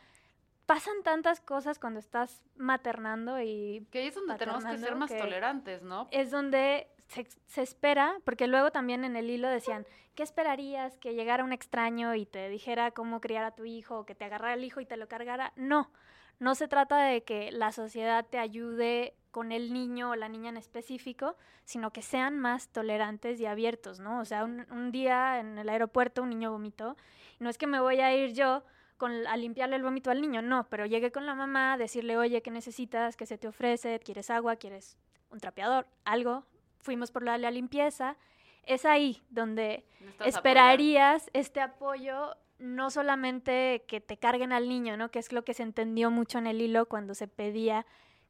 pasan 0.69 1.03
tantas 1.03 1.41
cosas 1.41 1.79
cuando 1.79 1.99
estás 1.99 2.43
maternando 2.57 3.41
y 3.41 3.87
Que 3.91 4.01
ahí 4.01 4.07
es 4.09 4.15
donde 4.15 4.35
tenemos 4.37 4.63
que 4.67 4.77
ser 4.77 4.95
más 4.97 5.11
que- 5.11 5.19
tolerantes, 5.19 5.83
¿no? 5.83 6.09
es 6.11 6.31
donde 6.31 6.89
se, 7.07 7.27
se 7.47 7.63
espera, 7.63 8.19
porque 8.27 8.47
luego 8.47 8.71
también 8.71 9.03
en 9.03 9.17
el 9.17 9.31
hilo 9.31 9.49
decían, 9.49 9.87
¿qué 10.15 10.23
esperarías? 10.23 10.99
Que 10.99 11.15
llegara 11.15 11.43
un 11.43 11.55
extraño 11.55 12.15
y 12.15 12.27
te 12.27 12.51
dijera 12.51 12.91
cómo 12.91 13.23
criar 13.23 13.45
a 13.45 13.53
tu 13.53 13.65
hijo, 13.65 14.01
o 14.01 14.05
que 14.05 14.15
te 14.15 14.27
agarrara 14.27 14.53
el 14.53 14.63
hijo 14.63 14.81
y 14.83 14.85
te 14.85 14.99
lo 14.99 15.09
cargara. 15.09 15.55
No, 15.57 15.91
no 16.39 16.55
se 16.55 16.69
trata 16.69 16.99
de 16.99 17.23
que 17.25 17.51
la 17.51 17.73
sociedad 17.73 18.27
te 18.29 18.39
ayude 18.39 19.15
con 19.31 19.53
el 19.53 19.73
niño 19.73 20.11
o 20.11 20.17
la 20.17 20.29
niña 20.29 20.51
en 20.51 20.59
específico, 20.59 21.35
sino 21.65 21.95
que 21.95 22.03
sean 22.03 22.39
más 22.39 22.69
tolerantes 22.69 23.41
y 23.41 23.47
abiertos, 23.47 24.01
¿no? 24.01 24.21
O 24.21 24.27
sea, 24.27 24.45
un, 24.45 24.67
un 24.71 24.93
día 24.93 25.41
en 25.41 25.57
el 25.57 25.69
aeropuerto 25.71 26.23
un 26.23 26.29
niño 26.29 26.51
vomitó, 26.53 26.95
no 27.39 27.49
es 27.49 27.57
que 27.57 27.67
me 27.67 27.81
voy 27.81 28.01
a 28.01 28.15
ir 28.15 28.35
yo 28.35 28.63
con, 28.99 29.27
a 29.27 29.37
limpiarle 29.37 29.77
el 29.77 29.83
vómito 29.83 30.11
al 30.11 30.21
niño, 30.21 30.43
no, 30.43 30.69
pero 30.69 30.85
llegué 30.85 31.11
con 31.11 31.25
la 31.25 31.35
mamá 31.35 31.73
a 31.73 31.79
decirle, 31.79 32.19
oye, 32.19 32.43
¿qué 32.43 32.51
necesitas? 32.51 33.17
¿Qué 33.17 33.25
se 33.25 33.39
te 33.39 33.49
ofrece? 33.49 34.01
¿Quieres 34.01 34.29
agua? 34.29 34.57
¿Quieres 34.57 34.99
un 35.31 35.41
trapeador? 35.41 35.87
Algo. 36.05 36.45
Fuimos 36.81 37.11
por 37.11 37.23
la, 37.23 37.39
la 37.39 37.51
limpieza. 37.51 38.17
Es 38.65 38.85
ahí 38.85 39.23
donde 39.31 39.87
esperarías 40.25 41.31
este 41.33 41.61
apoyo, 41.61 42.37
no 42.59 42.91
solamente 42.91 43.85
que 43.89 44.01
te 44.01 44.19
carguen 44.19 44.53
al 44.53 44.69
niño, 44.69 44.97
¿no? 44.97 45.11
Que 45.11 45.21
es 45.21 45.33
lo 45.33 45.45
que 45.45 45.55
se 45.55 45.63
entendió 45.63 46.11
mucho 46.11 46.39
en 46.39 46.47
el 46.47 46.61
hilo 46.61 46.87
cuando 46.87 47.15
se 47.15 47.29
pedía 47.29 47.87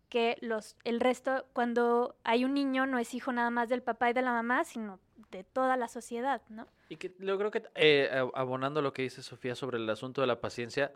que 0.08 0.36
los, 0.40 0.76
el 0.84 1.00
resto, 1.00 1.44
cuando 1.52 2.16
hay 2.24 2.44
un 2.44 2.54
niño, 2.54 2.86
no 2.86 2.98
es 2.98 3.14
hijo 3.14 3.32
nada 3.32 3.50
más 3.50 3.68
del 3.68 3.82
papá 3.82 4.10
y 4.10 4.12
de 4.12 4.22
la 4.22 4.32
mamá, 4.32 4.64
sino 4.64 5.00
de 5.30 5.44
toda 5.44 5.76
la 5.76 5.88
sociedad, 5.88 6.42
¿no? 6.48 6.66
Y 6.88 6.96
que 6.96 7.14
yo 7.18 7.38
creo 7.38 7.50
que 7.50 7.62
eh, 7.74 8.10
ab- 8.12 8.32
abonando 8.34 8.80
lo 8.80 8.92
que 8.92 9.02
dice 9.02 9.22
Sofía 9.22 9.54
sobre 9.54 9.76
el 9.76 9.88
asunto 9.90 10.20
de 10.22 10.26
la 10.26 10.40
paciencia, 10.40 10.92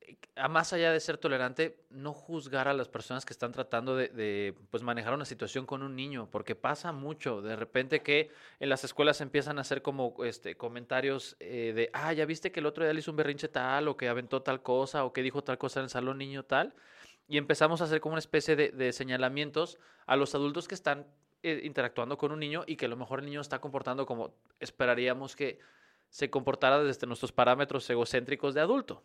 eh, 0.00 0.16
a 0.36 0.48
más 0.48 0.72
allá 0.72 0.92
de 0.92 1.00
ser 1.00 1.18
tolerante, 1.18 1.84
no 1.90 2.12
juzgar 2.12 2.68
a 2.68 2.74
las 2.74 2.88
personas 2.88 3.24
que 3.24 3.32
están 3.32 3.50
tratando 3.50 3.96
de, 3.96 4.54
pues 4.70 4.84
manejar 4.84 5.14
una 5.14 5.24
situación 5.24 5.66
con 5.66 5.82
un 5.82 5.96
niño, 5.96 6.28
porque 6.30 6.54
pasa 6.54 6.92
mucho. 6.92 7.42
De 7.42 7.56
repente 7.56 8.02
que 8.02 8.30
en 8.60 8.68
las 8.68 8.84
escuelas 8.84 9.20
empiezan 9.20 9.58
a 9.58 9.62
hacer 9.62 9.82
como 9.82 10.14
este 10.24 10.56
comentarios 10.56 11.36
eh, 11.40 11.72
de, 11.74 11.90
ah, 11.92 12.12
ya 12.12 12.24
viste 12.24 12.52
que 12.52 12.60
el 12.60 12.66
otro 12.66 12.84
día 12.84 12.92
le 12.92 13.00
hizo 13.00 13.10
un 13.10 13.16
berrinche 13.16 13.48
tal, 13.48 13.88
o 13.88 13.96
que 13.96 14.08
aventó 14.08 14.42
tal 14.42 14.62
cosa, 14.62 15.04
o 15.04 15.12
que 15.12 15.22
dijo 15.22 15.42
tal 15.42 15.58
cosa 15.58 15.80
en 15.80 15.84
el 15.84 15.90
salón 15.90 16.18
niño 16.18 16.44
tal. 16.44 16.72
Y 17.26 17.36
empezamos 17.36 17.80
a 17.80 17.84
hacer 17.84 18.00
como 18.00 18.12
una 18.14 18.20
especie 18.20 18.54
de 18.54 18.92
señalamientos 18.92 19.78
a 20.06 20.16
los 20.16 20.34
adultos 20.34 20.68
que 20.68 20.74
están 20.74 21.06
eh, 21.42 21.60
interactuando 21.64 22.16
con 22.16 22.32
un 22.32 22.40
niño 22.40 22.64
y 22.66 22.76
que 22.76 22.86
a 22.86 22.88
lo 22.88 22.96
mejor 22.96 23.20
el 23.20 23.26
niño 23.26 23.40
está 23.40 23.60
comportando 23.60 24.06
como 24.06 24.34
esperaríamos 24.60 25.34
que 25.34 25.58
se 26.08 26.30
comportara 26.30 26.82
desde 26.82 27.06
nuestros 27.06 27.32
parámetros 27.32 27.88
egocéntricos 27.88 28.54
de 28.54 28.60
adulto. 28.60 29.02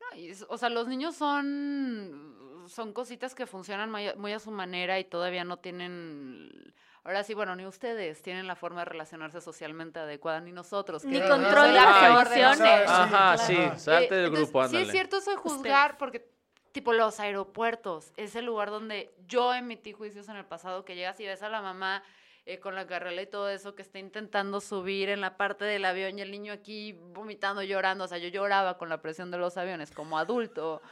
No, 0.00 0.18
y 0.18 0.32
o 0.48 0.56
sea, 0.56 0.68
los 0.68 0.86
niños 0.88 1.16
son, 1.16 2.64
son 2.68 2.92
cositas 2.92 3.34
que 3.34 3.46
funcionan 3.46 3.90
muy 3.90 4.08
a, 4.08 4.14
muy 4.14 4.32
a 4.32 4.38
su 4.38 4.50
manera 4.50 4.98
y 4.98 5.04
todavía 5.04 5.44
no 5.44 5.58
tienen... 5.58 6.74
Ahora 7.02 7.22
sí, 7.22 7.34
bueno, 7.34 7.54
ni 7.54 7.66
ustedes 7.66 8.22
tienen 8.22 8.46
la 8.46 8.56
forma 8.56 8.80
de 8.80 8.86
relacionarse 8.86 9.40
socialmente 9.42 9.98
adecuada, 10.00 10.40
ni 10.40 10.52
nosotros. 10.52 11.04
Ni 11.04 11.20
controlan 11.20 11.74
la 11.74 12.08
las 12.08 12.32
emociones. 12.32 12.88
Ajá, 12.88 13.34
claro. 13.34 13.38
sí, 13.38 13.78
salte 13.78 14.14
del 14.14 14.24
entonces, 14.26 14.52
grupo, 14.52 14.68
Sí, 14.68 14.76
es 14.78 14.90
cierto 14.90 15.18
eso 15.18 15.30
de 15.32 15.36
juzgar, 15.36 15.98
porque, 15.98 16.30
tipo, 16.74 16.92
los 16.92 17.20
aeropuertos 17.20 18.12
es 18.16 18.34
el 18.34 18.46
lugar 18.46 18.70
donde 18.70 19.14
yo 19.28 19.54
emití 19.54 19.92
juicios 19.92 20.28
en 20.28 20.34
el 20.34 20.44
pasado, 20.44 20.84
que 20.84 20.96
llegas 20.96 21.20
y 21.20 21.24
ves 21.24 21.40
a 21.44 21.48
la 21.48 21.62
mamá 21.62 22.02
eh, 22.46 22.58
con 22.58 22.74
la 22.74 22.84
carrera 22.84 23.22
y 23.22 23.26
todo 23.26 23.48
eso, 23.48 23.76
que 23.76 23.82
está 23.82 24.00
intentando 24.00 24.60
subir 24.60 25.08
en 25.08 25.20
la 25.20 25.36
parte 25.36 25.64
del 25.64 25.84
avión 25.84 26.18
y 26.18 26.22
el 26.22 26.32
niño 26.32 26.52
aquí 26.52 26.92
vomitando, 26.92 27.62
llorando. 27.62 28.04
O 28.04 28.08
sea, 28.08 28.18
yo 28.18 28.28
lloraba 28.28 28.76
con 28.76 28.88
la 28.88 29.00
presión 29.00 29.30
de 29.30 29.38
los 29.38 29.56
aviones 29.56 29.92
como 29.92 30.18
adulto. 30.18 30.82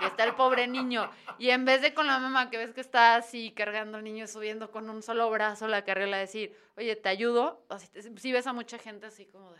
Y 0.00 0.04
está 0.04 0.22
el 0.22 0.36
pobre 0.36 0.68
niño. 0.68 1.10
Y 1.38 1.50
en 1.50 1.64
vez 1.64 1.82
de 1.82 1.92
con 1.92 2.06
la 2.06 2.20
mamá, 2.20 2.48
que 2.48 2.56
ves 2.56 2.72
que 2.72 2.80
está 2.80 3.16
así 3.16 3.50
cargando 3.50 3.98
al 3.98 4.04
niño, 4.04 4.28
subiendo 4.28 4.70
con 4.70 4.88
un 4.88 5.02
solo 5.02 5.28
brazo 5.28 5.66
la 5.66 5.84
carrera, 5.84 6.18
decir, 6.18 6.56
oye, 6.76 6.94
¿te 6.94 7.08
ayudo? 7.08 7.64
O 7.68 7.78
si, 7.78 8.32
ves 8.32 8.46
a 8.46 8.52
mucha 8.52 8.78
gente 8.78 9.06
así 9.06 9.26
como 9.26 9.50
de, 9.50 9.58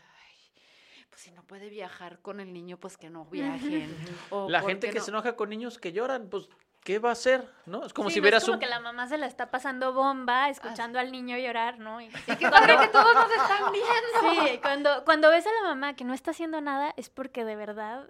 pues 1.13 1.21
si 1.25 1.31
no 1.31 1.43
puede 1.45 1.69
viajar 1.69 2.21
con 2.21 2.41
el 2.41 2.55
niño, 2.55 2.79
pues 2.79 2.97
que 2.97 3.11
no 3.11 3.27
viajen. 3.27 3.95
O, 4.31 4.49
La 4.49 4.61
¿por 4.63 4.71
gente 4.71 4.89
que 4.89 4.99
no? 4.99 5.05
se 5.05 5.11
enoja 5.11 5.37
con 5.37 5.51
niños 5.51 5.79
que 5.79 5.93
lloran, 5.93 6.29
pues, 6.31 6.49
¿qué 6.83 6.99
va 6.99 7.11
a 7.11 7.13
hacer? 7.13 7.47
¿No? 7.67 7.85
Es 7.85 7.93
como 7.93 8.09
Sí, 8.09 8.15
si 8.15 8.21
no 8.21 8.23
vieras 8.23 8.43
es 8.43 8.47
como 8.47 8.55
un... 8.55 8.61
que 8.61 8.67
la 8.67 8.81
mamá 8.81 9.07
se 9.09 9.19
la 9.19 9.27
está 9.27 9.51
pasando 9.51 9.93
bomba, 9.93 10.49
escuchando 10.49 10.99
al 10.99 11.13
niño 11.13 11.37
llorar, 11.37 11.79
¿no? 11.79 12.01
Y, 12.01 12.07
Y 12.07 12.11
que 12.37 12.49
también 12.49 12.81
que 12.81 12.89
todos 12.89 13.15
nos 13.15 13.31
están 13.31 13.71
viendo. 13.73 14.47
sí, 14.49 14.59
cuando, 14.63 15.05
cuando 15.05 15.29
ves 15.29 15.47
a 15.47 15.53
la 15.53 15.69
mamá 15.69 15.95
que 15.95 16.05
no 16.05 16.15
está 16.15 16.31
haciendo 16.31 16.63
nada, 16.63 16.95
es 16.97 17.11
porque 17.11 17.45
de 17.45 17.57
verdad, 17.57 18.09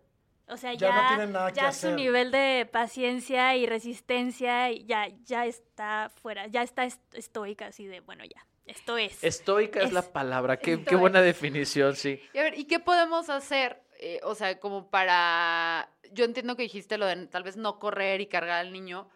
o 0.49 0.57
sea, 0.57 0.73
Ya 0.75 0.89
ya, 0.89 1.03
no 1.03 1.09
tienen 1.09 1.33
nada 1.33 1.51
que 1.51 1.57
ya 1.57 1.69
hacer. 1.69 1.91
su 1.91 1.97
nivel 1.97 2.31
de 2.31 2.69
paciencia 2.71 3.57
y 3.57 3.67
resistencia 3.67 4.71
ya, 4.73 5.09
ya 5.25 5.47
está 5.47 6.11
fuera, 6.23 6.47
ya 6.49 6.63
está 6.63 6.85
est- 6.85 7.15
estoica, 7.15 7.67
así 7.67 7.87
de, 7.87 8.01
bueno, 8.01 8.25
ya, 8.25 8.45
esto 8.67 8.99
es. 8.99 9.23
Estoica 9.25 9.81
es, 9.83 9.93
la 9.93 10.03
palabra. 10.03 10.59
Qué, 10.59 10.83
qué 10.85 10.97
buena 10.97 11.21
definición, 11.23 11.97
sí. 11.97 12.21
Y 12.35 12.39
a 12.39 12.43
ver, 12.43 12.59
¿y 12.59 12.65
qué 12.65 12.79
podemos 12.81 13.29
hacer? 13.31 13.83
Eh, 13.99 14.21
o 14.25 14.35
sea, 14.35 14.59
como 14.59 14.91
para... 14.91 15.89
Yo 16.13 16.25
entiendo 16.25 16.57
que 16.57 16.63
dijiste 16.65 16.99
lo 16.99 17.07
de 17.07 17.27
tal 17.29 17.43
vez 17.45 17.57
no 17.57 17.79
correr 17.79 18.21
y 18.21 18.27
cargar 18.27 18.59
al 18.61 18.73
niño, 18.73 19.09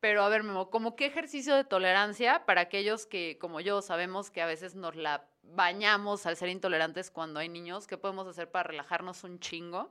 pero 0.00 0.22
a 0.24 0.28
ver, 0.28 0.42
Memo, 0.42 0.68
como 0.68 0.96
qué 0.96 1.06
ejercicio 1.06 1.54
de 1.54 1.64
tolerancia 1.64 2.44
para 2.44 2.62
aquellos 2.62 3.06
que, 3.06 3.38
como 3.38 3.60
yo, 3.60 3.80
sabemos 3.82 4.30
que 4.30 4.42
a 4.42 4.46
veces 4.46 4.74
nos 4.74 4.96
la 4.96 5.24
bañamos 5.44 6.26
al 6.26 6.36
ser 6.36 6.48
intolerantes 6.48 7.10
cuando 7.10 7.40
hay 7.40 7.48
niños, 7.48 7.86
¿qué 7.86 7.96
podemos 7.96 8.26
hacer 8.26 8.50
para 8.50 8.64
relajarnos 8.64 9.22
un 9.24 9.38
chingo? 9.38 9.90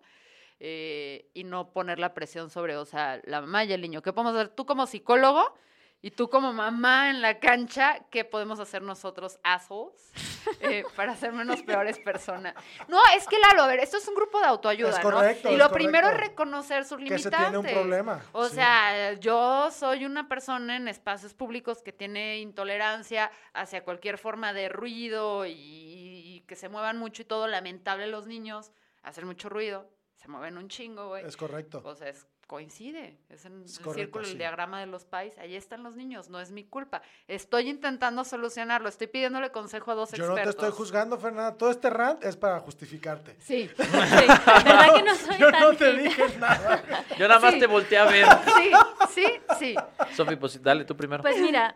Eh, 0.63 1.27
y 1.33 1.43
no 1.43 1.71
poner 1.73 1.97
la 1.97 2.13
presión 2.13 2.51
sobre, 2.51 2.77
o 2.77 2.85
sea, 2.85 3.19
la 3.23 3.41
mamá 3.41 3.63
y 3.63 3.73
el 3.73 3.81
niño. 3.81 4.03
¿Qué 4.03 4.13
podemos 4.13 4.35
hacer 4.35 4.49
tú 4.49 4.67
como 4.67 4.85
psicólogo 4.85 5.55
y 6.03 6.11
tú 6.11 6.29
como 6.29 6.53
mamá 6.53 7.09
en 7.09 7.19
la 7.19 7.39
cancha? 7.39 8.05
¿Qué 8.11 8.25
podemos 8.25 8.59
hacer 8.59 8.83
nosotros, 8.83 9.39
assholes, 9.43 10.11
eh, 10.59 10.83
para 10.95 11.15
ser 11.15 11.33
menos 11.33 11.63
peores 11.63 11.97
personas? 11.97 12.53
No, 12.87 12.99
es 13.17 13.25
que, 13.27 13.39
Lalo, 13.39 13.63
a 13.63 13.67
ver, 13.67 13.79
esto 13.79 13.97
es 13.97 14.07
un 14.07 14.13
grupo 14.13 14.39
de 14.39 14.45
autoayuda, 14.45 14.89
Es 14.91 14.97
¿no? 14.97 15.01
correcto, 15.01 15.49
Y 15.49 15.53
es 15.53 15.57
lo 15.57 15.71
primero 15.71 16.09
es 16.09 16.17
reconocer 16.17 16.85
sus 16.85 16.99
Que 16.99 17.05
limitantes. 17.05 17.31
se 17.39 17.43
tiene 17.43 17.57
un 17.57 17.65
problema. 17.65 18.23
O 18.33 18.45
sí. 18.47 18.53
sea, 18.53 19.13
yo 19.13 19.71
soy 19.71 20.05
una 20.05 20.27
persona 20.27 20.75
en 20.75 20.87
espacios 20.87 21.33
públicos 21.33 21.81
que 21.81 21.91
tiene 21.91 22.37
intolerancia 22.37 23.31
hacia 23.53 23.83
cualquier 23.83 24.19
forma 24.19 24.53
de 24.53 24.69
ruido 24.69 25.47
y, 25.47 25.53
y 25.55 26.43
que 26.47 26.55
se 26.55 26.69
muevan 26.69 26.99
mucho 26.99 27.23
y 27.23 27.25
todo. 27.25 27.47
Lamentable 27.47 28.05
los 28.05 28.27
niños 28.27 28.71
hacen 29.01 29.25
mucho 29.25 29.49
ruido, 29.49 29.89
se 30.21 30.27
mueven 30.27 30.57
un 30.57 30.67
chingo, 30.69 31.07
güey. 31.09 31.25
Es 31.25 31.35
correcto. 31.35 31.81
O 31.83 31.95
sea, 31.95 32.09
es, 32.09 32.27
coincide, 32.45 33.17
es 33.29 33.45
en 33.45 33.63
Es 33.63 33.77
el 33.77 33.83
correcto, 33.83 33.93
círculo, 34.19 34.25
el 34.25 34.31
sí. 34.33 34.37
diagrama 34.37 34.79
de 34.81 34.85
los 34.85 35.05
pais, 35.05 35.37
ahí 35.37 35.55
están 35.55 35.83
los 35.83 35.95
niños, 35.95 36.29
no 36.29 36.39
es 36.41 36.51
mi 36.51 36.65
culpa. 36.65 37.01
Estoy 37.27 37.69
intentando 37.69 38.23
solucionarlo, 38.25 38.89
estoy 38.89 39.07
pidiéndole 39.07 39.51
consejo 39.51 39.91
a 39.91 39.95
dos 39.95 40.11
Yo 40.11 40.25
no 40.27 40.33
expertos. 40.33 40.55
te 40.57 40.65
estoy 40.65 40.77
juzgando, 40.77 41.17
Fernanda. 41.17 41.57
Todo 41.57 41.71
este 41.71 41.89
rant 41.89 42.23
es 42.25 42.35
para 42.35 42.59
justificarte. 42.59 43.35
Sí, 43.39 43.69
Sí, 43.77 43.83
¿Verdad 43.93 44.93
que 44.95 45.03
no 45.03 45.15
soy 45.15 45.37
Yo 45.37 45.49
tan 45.51 45.61
no 45.61 45.73
te 45.77 45.93
dije 45.93 46.23
nada. 46.39 46.83
Yo 47.17 47.27
nada 47.27 47.39
más 47.39 47.53
Sí. 47.53 47.59
te 47.59 47.67
volteé 47.67 47.97
a 47.97 48.05
ver. 48.05 48.27
sí, 48.57 48.71
sí, 49.15 49.25
sí. 49.57 49.75
Sofi, 50.15 50.35
pues 50.35 50.61
dale 50.61 50.83
tú 50.85 50.95
primero. 50.95 51.23
Pues 51.23 51.39
mira, 51.39 51.73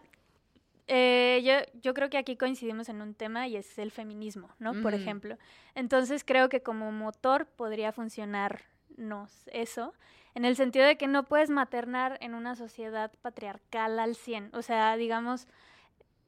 eh, 0.87 1.41
yo, 1.43 1.79
yo 1.81 1.93
creo 1.93 2.09
que 2.09 2.17
aquí 2.17 2.35
coincidimos 2.35 2.89
en 2.89 3.01
un 3.01 3.13
tema 3.13 3.47
y 3.47 3.57
es 3.57 3.77
el 3.77 3.91
feminismo, 3.91 4.49
¿no? 4.59 4.73
Por 4.81 4.93
ejemplo. 4.93 5.37
Entonces 5.73 6.23
creo 6.23 6.49
que 6.49 6.61
como 6.61 6.91
motor 6.91 7.47
podría 7.47 7.91
funcionarnos 7.91 9.47
eso, 9.47 9.93
en 10.35 10.45
el 10.45 10.55
sentido 10.55 10.85
de 10.85 10.97
que 10.97 11.07
no 11.07 11.23
puedes 11.23 11.49
maternar 11.49 12.17
en 12.21 12.33
una 12.33 12.55
sociedad 12.55 13.11
patriarcal 13.21 13.99
al 13.99 14.15
100. 14.15 14.51
O 14.53 14.61
sea, 14.61 14.97
digamos, 14.97 15.47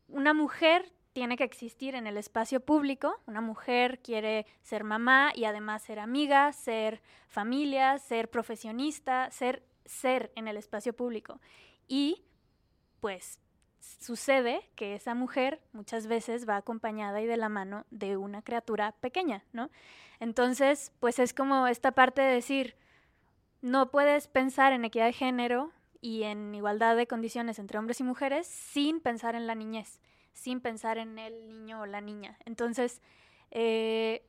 una 0.08 0.34
mujer 0.34 0.92
tiene 1.14 1.36
que 1.36 1.44
existir 1.44 1.96
en 1.96 2.08
el 2.08 2.18
espacio 2.18 2.60
público, 2.60 3.20
una 3.26 3.42
mujer 3.42 4.00
quiere 4.00 4.46
ser 4.62 4.84
mamá 4.84 5.32
y 5.36 5.46
además 5.46 5.84
ser 5.84 6.00
amiga, 6.00 6.54
ser 6.54 7.02
familia, 7.28 7.98
ser 7.98 8.30
profesionista, 8.30 9.30
ser 9.32 9.64
ser 9.88 10.32
en 10.36 10.48
el 10.48 10.58
espacio 10.58 10.94
público. 10.94 11.40
Y 11.88 12.24
pues 13.00 13.40
sucede 14.00 14.62
que 14.76 14.96
esa 14.96 15.16
mujer 15.16 15.62
muchas 15.74 16.08
veces 16.08 16.48
va 16.48 16.58
acompañada 16.58 17.22
y 17.22 17.26
de 17.26 17.38
la 17.38 17.50
mano 17.50 17.86
de 17.92 18.18
una 18.18 18.42
criatura 18.42 18.92
pequeña, 19.00 19.44
¿no? 19.54 19.70
Entonces, 20.20 20.92
pues 21.00 21.20
es 21.20 21.34
como 21.34 21.68
esta 21.68 21.92
parte 21.92 22.22
de 22.22 22.34
decir, 22.34 22.76
no 23.62 23.90
puedes 23.92 24.28
pensar 24.28 24.74
en 24.74 24.86
equidad 24.86 25.06
de 25.06 25.14
género 25.14 25.72
y 26.02 26.24
en 26.24 26.54
igualdad 26.54 26.96
de 26.96 27.08
condiciones 27.08 27.60
entre 27.60 27.78
hombres 27.80 28.00
y 28.00 28.04
mujeres 28.04 28.48
sin 28.48 29.00
pensar 29.00 29.36
en 29.36 29.48
la 29.48 29.56
niñez, 29.56 30.00
sin 30.34 30.62
pensar 30.62 30.98
en 30.98 31.18
el 31.20 31.48
niño 31.50 31.82
o 31.82 31.86
la 31.86 32.02
niña. 32.02 32.38
Entonces, 32.46 33.02
eh, 33.52 34.24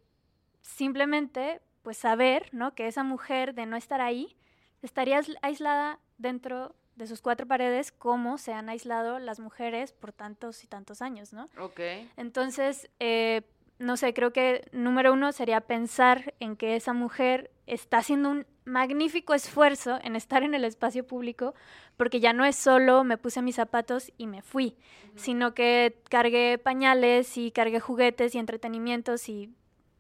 simplemente, 0.62 1.60
pues 1.82 1.96
saber, 1.98 2.48
¿no? 2.52 2.74
Que 2.74 2.86
esa 2.86 3.02
mujer 3.02 3.54
de 3.54 3.66
no 3.66 3.76
estar 3.76 4.00
ahí 4.00 4.36
estaría 4.82 5.18
ais- 5.18 5.38
aislada 5.42 5.98
dentro 6.18 6.68
de 6.68 6.74
sus 7.06 7.20
cuatro 7.20 7.46
paredes 7.46 7.92
como 7.92 8.38
se 8.38 8.52
han 8.52 8.68
aislado 8.68 9.18
las 9.18 9.40
mujeres 9.40 9.92
por 9.92 10.12
tantos 10.12 10.64
y 10.64 10.66
tantos 10.66 11.02
años, 11.02 11.32
¿no? 11.32 11.48
Ok. 11.58 11.80
Entonces, 12.16 12.90
eh, 12.98 13.42
no 13.78 13.96
sé, 13.96 14.12
creo 14.12 14.32
que 14.32 14.68
número 14.72 15.12
uno 15.12 15.32
sería 15.32 15.60
pensar 15.60 16.34
en 16.40 16.56
que 16.56 16.76
esa 16.76 16.92
mujer 16.92 17.50
está 17.66 17.98
haciendo 17.98 18.30
un 18.30 18.46
magnífico 18.64 19.34
esfuerzo 19.34 19.98
en 20.02 20.16
estar 20.16 20.42
en 20.42 20.54
el 20.54 20.64
espacio 20.64 21.06
público, 21.06 21.54
porque 21.96 22.20
ya 22.20 22.32
no 22.32 22.44
es 22.44 22.56
solo 22.56 23.04
me 23.04 23.18
puse 23.18 23.40
mis 23.40 23.56
zapatos 23.56 24.12
y 24.18 24.26
me 24.26 24.42
fui, 24.42 24.76
sino 25.14 25.54
que 25.54 26.00
cargué 26.10 26.58
pañales 26.58 27.36
y 27.36 27.50
cargué 27.50 27.80
juguetes 27.80 28.34
y 28.34 28.38
entretenimientos 28.38 29.28
y 29.28 29.50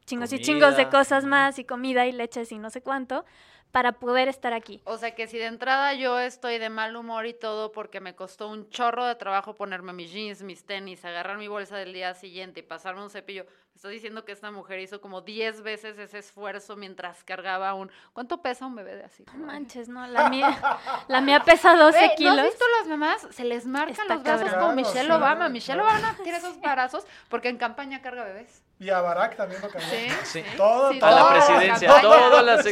chingos 0.04 0.32
y 0.32 0.40
chingos 0.40 0.76
de 0.76 0.88
cosas 0.88 1.24
más 1.24 1.58
y 1.58 1.64
comida 1.64 2.06
y 2.06 2.12
leches 2.12 2.50
y 2.52 2.58
no 2.58 2.70
sé 2.70 2.82
cuánto 2.82 3.24
para 3.70 3.92
poder 3.92 4.28
estar 4.28 4.52
aquí. 4.52 4.80
O 4.84 4.96
sea 4.96 5.14
que 5.14 5.26
si 5.26 5.38
de 5.38 5.46
entrada 5.46 5.94
yo 5.94 6.18
estoy 6.18 6.58
de 6.58 6.70
mal 6.70 6.96
humor 6.96 7.26
y 7.26 7.34
todo 7.34 7.72
porque 7.72 8.00
me 8.00 8.14
costó 8.14 8.48
un 8.48 8.68
chorro 8.70 9.04
de 9.04 9.14
trabajo 9.14 9.54
ponerme 9.54 9.92
mis 9.92 10.10
jeans, 10.12 10.42
mis 10.42 10.64
tenis, 10.64 11.04
agarrar 11.04 11.38
mi 11.38 11.48
bolsa 11.48 11.76
del 11.76 11.92
día 11.92 12.14
siguiente 12.14 12.60
y 12.60 12.62
pasarme 12.62 13.02
un 13.02 13.10
cepillo, 13.10 13.46
estás 13.78 13.92
diciendo 13.92 14.24
que 14.24 14.32
esta 14.32 14.50
mujer 14.50 14.80
hizo 14.80 15.00
como 15.00 15.20
10 15.20 15.62
veces 15.62 15.96
ese 15.98 16.18
esfuerzo 16.18 16.74
mientras 16.74 17.22
cargaba 17.22 17.74
un... 17.74 17.92
¿Cuánto 18.12 18.42
pesa 18.42 18.66
un 18.66 18.74
bebé 18.74 18.96
de 18.96 19.04
así? 19.04 19.24
No 19.36 19.46
manches, 19.46 19.88
no, 19.88 20.04
la 20.08 20.28
mía, 20.30 20.58
la 21.06 21.20
mía 21.20 21.44
pesa 21.44 21.76
12 21.76 21.96
Ve, 21.96 22.08
¿No 22.08 22.14
kilos. 22.16 22.38
has 22.38 22.44
visto 22.46 22.64
las 22.80 22.88
mamás? 22.88 23.28
Se 23.30 23.44
les 23.44 23.66
marcan 23.66 23.92
Está 23.92 24.14
los 24.14 24.24
brazos 24.24 24.52
como 24.54 24.72
Michelle 24.72 25.06
sí, 25.06 25.12
Obama. 25.12 25.48
Michelle 25.48 25.80
claro. 25.80 25.96
Obama 25.96 26.16
tiene 26.24 26.38
esos 26.38 26.60
brazos 26.60 27.06
porque 27.28 27.50
en 27.50 27.56
campaña 27.56 28.02
carga 28.02 28.24
bebés. 28.24 28.64
Y 28.80 28.90
a 28.90 29.00
Barack 29.00 29.36
también 29.36 29.62
lo 29.62 29.68
cambió. 29.68 29.88
Sí, 29.90 30.08
Sí. 30.24 30.44
Todo, 30.56 30.90
Sí, 30.90 30.98
A 31.00 31.10
la 31.12 31.18
todo, 31.18 31.28
presidencia, 31.30 32.00
todo, 32.00 32.42
la 32.42 32.62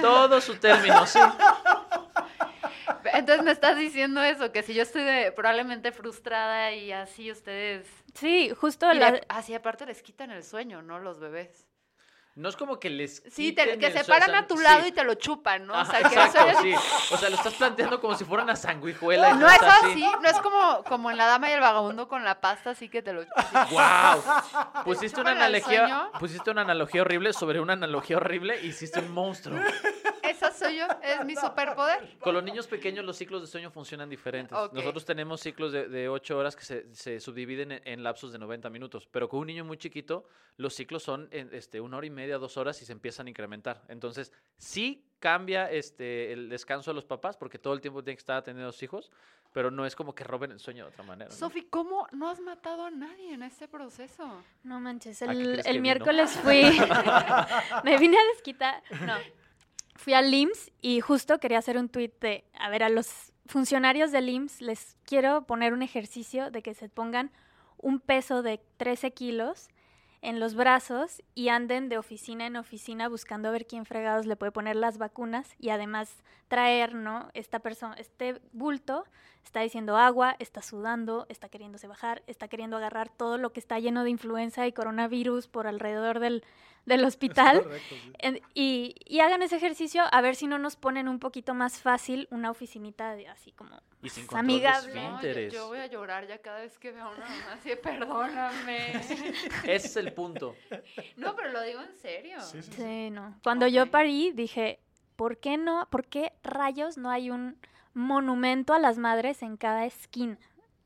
todo 0.00 0.40
su 0.40 0.54
término, 0.56 1.06
sí. 1.06 1.18
Entonces 3.12 3.44
me 3.44 3.50
estás 3.52 3.76
diciendo 3.76 4.22
eso, 4.22 4.52
que 4.52 4.62
si 4.62 4.74
yo 4.74 4.82
estoy 4.82 5.02
de- 5.04 5.32
probablemente 5.32 5.92
frustrada 5.92 6.72
y 6.72 6.92
así 6.92 7.30
ustedes... 7.30 7.86
Sí, 8.14 8.50
justo 8.58 8.92
Y 8.92 8.98
la, 8.98 9.12
de- 9.12 9.26
así 9.28 9.54
aparte 9.54 9.86
les 9.86 10.02
quitan 10.02 10.30
el 10.30 10.42
sueño, 10.44 10.82
¿no? 10.82 10.98
Los 10.98 11.18
bebés. 11.20 11.66
No 12.34 12.50
es 12.50 12.56
como 12.56 12.78
que 12.78 12.90
les. 12.90 13.22
Sí, 13.30 13.52
te- 13.52 13.78
que 13.78 13.86
el 13.86 13.92
se 13.94 14.04
paran 14.04 14.28
sea, 14.28 14.40
a 14.40 14.46
tu 14.46 14.58
sí. 14.58 14.62
lado 14.62 14.86
y 14.86 14.92
te 14.92 15.02
lo 15.04 15.14
chupan, 15.14 15.66
¿no? 15.66 15.72
Ajá, 15.74 15.84
o 15.84 15.90
sea, 15.90 15.98
que 16.10 16.14
exacto, 16.16 16.46
eso 16.50 16.58
es- 16.58 16.62
sí. 16.82 17.14
O 17.14 17.16
sea, 17.16 17.30
lo 17.30 17.36
estás 17.36 17.54
planteando 17.54 17.98
como 17.98 18.14
si 18.14 18.26
fuera 18.26 18.42
una 18.44 18.54
sanguijuela. 18.56 19.30
y 19.30 19.38
No 19.38 19.48
es 19.48 19.62
así, 19.62 20.02
no 20.20 20.28
es 20.28 20.38
como, 20.40 20.84
como 20.84 21.10
en 21.10 21.16
La 21.16 21.28
Dama 21.28 21.48
y 21.48 21.52
el 21.54 21.60
Vagabundo 21.60 22.08
con 22.08 22.24
la 22.24 22.38
pasta, 22.42 22.70
así 22.72 22.90
que 22.90 23.00
te 23.00 23.14
lo... 23.14 23.22
¡Wow! 23.22 24.22
Pusiste 24.84 25.18
una 25.22 25.30
analogía, 25.30 26.10
pusiste 26.18 26.50
una 26.50 26.60
analogía 26.60 27.00
horrible 27.00 27.32
sobre 27.32 27.58
una 27.58 27.72
analogía 27.72 28.18
horrible 28.18 28.60
y 28.62 28.66
hiciste 28.66 29.00
un 29.00 29.12
monstruo. 29.12 29.58
Soy 30.56 30.78
yo, 30.78 30.86
es 31.02 31.24
mi 31.24 31.36
superpoder. 31.36 32.16
Con 32.20 32.34
los 32.34 32.42
niños 32.42 32.66
pequeños 32.66 33.04
los 33.04 33.16
ciclos 33.16 33.40
de 33.42 33.46
sueño 33.46 33.70
funcionan 33.70 34.08
diferentes. 34.08 34.56
Ok. 34.56 34.72
Nosotros 34.72 35.04
tenemos 35.04 35.40
ciclos 35.40 35.72
de, 35.72 35.88
de 35.88 36.08
8 36.08 36.38
horas 36.38 36.56
que 36.56 36.64
se, 36.64 36.94
se 36.94 37.20
subdividen 37.20 37.72
en, 37.72 37.82
en 37.84 38.02
lapsos 38.02 38.32
de 38.32 38.38
90 38.38 38.70
minutos, 38.70 39.06
pero 39.10 39.28
con 39.28 39.40
un 39.40 39.46
niño 39.46 39.64
muy 39.64 39.76
chiquito 39.76 40.26
los 40.56 40.74
ciclos 40.74 41.02
son 41.02 41.28
en, 41.32 41.52
este, 41.52 41.80
una 41.80 41.98
hora 41.98 42.06
y 42.06 42.10
media, 42.10 42.38
dos 42.38 42.56
horas 42.56 42.80
y 42.80 42.86
se 42.86 42.92
empiezan 42.92 43.26
a 43.26 43.30
incrementar. 43.30 43.82
Entonces, 43.88 44.32
sí 44.56 45.04
cambia 45.18 45.70
este, 45.70 46.32
el 46.32 46.48
descanso 46.48 46.90
de 46.90 46.94
los 46.94 47.04
papás 47.04 47.36
porque 47.36 47.58
todo 47.58 47.74
el 47.74 47.80
tiempo 47.80 48.02
tienen 48.02 48.16
que 48.16 48.20
estar 48.20 48.36
atendiendo 48.36 48.68
a 48.68 48.72
los 48.72 48.82
hijos, 48.82 49.10
pero 49.52 49.70
no 49.70 49.86
es 49.86 49.94
como 49.96 50.14
que 50.14 50.24
roben 50.24 50.52
el 50.52 50.60
sueño 50.60 50.84
de 50.84 50.90
otra 50.90 51.04
manera. 51.04 51.30
¿no? 51.30 51.36
Sofi, 51.36 51.62
¿cómo 51.62 52.06
no 52.12 52.28
has 52.28 52.40
matado 52.40 52.84
a 52.84 52.90
nadie 52.90 53.34
en 53.34 53.42
este 53.42 53.68
proceso? 53.68 54.42
No 54.62 54.80
manches, 54.80 55.22
¿A 55.22 55.26
qué 55.26 55.32
el, 55.32 55.58
el 55.60 55.72
vino? 55.72 55.82
miércoles 55.82 56.30
fui. 56.42 56.62
me 57.84 57.98
vine 57.98 58.16
a 58.18 58.24
desquitar. 58.34 58.82
No. 59.06 59.14
Fui 59.96 60.14
al 60.14 60.32
IMSS 60.32 60.72
y 60.80 61.00
justo 61.00 61.38
quería 61.40 61.58
hacer 61.58 61.78
un 61.78 61.88
tuit 61.88 62.12
de. 62.20 62.44
A 62.58 62.68
ver, 62.70 62.82
a 62.82 62.88
los 62.88 63.32
funcionarios 63.46 64.12
del 64.12 64.28
IMSS 64.28 64.60
les 64.60 64.96
quiero 65.04 65.46
poner 65.46 65.72
un 65.72 65.82
ejercicio 65.82 66.50
de 66.50 66.62
que 66.62 66.74
se 66.74 66.88
pongan 66.88 67.30
un 67.78 68.00
peso 68.00 68.42
de 68.42 68.60
13 68.76 69.12
kilos 69.12 69.68
en 70.22 70.40
los 70.40 70.54
brazos 70.54 71.22
y 71.34 71.48
anden 71.48 71.88
de 71.88 71.98
oficina 71.98 72.46
en 72.46 72.56
oficina 72.56 73.08
buscando 73.08 73.48
a 73.48 73.52
ver 73.52 73.66
quién 73.66 73.84
fregados 73.84 74.26
le 74.26 74.36
puede 74.36 74.52
poner 74.52 74.76
las 74.76 74.98
vacunas 74.98 75.54
y 75.58 75.68
además 75.68 76.22
traer, 76.48 76.94
¿no? 76.94 77.30
Esta 77.34 77.60
persona, 77.60 77.94
este 77.94 78.40
bulto 78.52 79.04
está 79.46 79.60
diciendo 79.60 79.96
agua, 79.96 80.36
está 80.38 80.60
sudando, 80.60 81.24
está 81.28 81.48
queriéndose 81.48 81.86
bajar, 81.86 82.22
está 82.26 82.48
queriendo 82.48 82.76
agarrar 82.76 83.08
todo 83.08 83.38
lo 83.38 83.52
que 83.52 83.60
está 83.60 83.78
lleno 83.78 84.04
de 84.04 84.10
influenza 84.10 84.66
y 84.66 84.72
coronavirus 84.72 85.46
por 85.48 85.66
alrededor 85.66 86.18
del, 86.20 86.44
del 86.84 87.04
hospital. 87.06 87.62
Correcto, 87.62 87.94
sí. 87.94 88.12
En- 88.18 88.40
y, 88.54 88.96
y 89.06 89.20
hagan 89.20 89.42
ese 89.42 89.56
ejercicio 89.56 90.02
a 90.10 90.20
ver 90.20 90.34
si 90.36 90.46
no 90.46 90.58
nos 90.58 90.76
ponen 90.76 91.08
un 91.08 91.18
poquito 91.20 91.54
más 91.54 91.80
fácil 91.80 92.26
una 92.30 92.50
oficinita 92.50 93.14
de- 93.14 93.28
así 93.28 93.52
como 93.52 93.80
Y 94.02 94.08
sin 94.10 94.26
amigable. 94.36 94.94
No, 94.94 95.22
yo, 95.22 95.68
voy 95.68 95.78
a 95.78 95.86
llorar 95.86 96.26
ya 96.26 96.38
cada 96.38 96.60
vez 96.60 96.76
que 96.78 96.90
veo 96.92 97.04
a 97.04 97.10
una 97.10 97.24
mamá 97.24 97.52
así, 97.54 97.70
perdóname. 97.82 98.92
Ese 99.64 99.86
es 99.86 99.96
el 99.96 100.12
punto. 100.12 100.54
No, 101.16 101.34
pero 101.36 101.50
lo 101.50 101.62
digo 101.62 101.80
en 101.80 101.96
serio. 101.96 102.40
Sí, 102.40 102.62
sí, 102.62 102.72
sí. 102.72 102.82
Sí, 102.82 103.10
no. 103.10 103.38
Cuando 103.42 103.66
yo 103.68 103.90
parí, 103.90 104.32
dije, 104.32 104.80
¿por 105.14 105.38
qué 105.38 105.56
no? 105.56 105.86
¿Por 105.90 106.04
qué 106.06 106.32
rayos 106.42 106.98
no 106.98 107.10
hay 107.10 107.30
un 107.30 107.56
monumento 107.96 108.74
a 108.74 108.78
las 108.78 108.98
madres 108.98 109.42
en 109.42 109.56
cada 109.56 109.86
esquina 109.86 110.36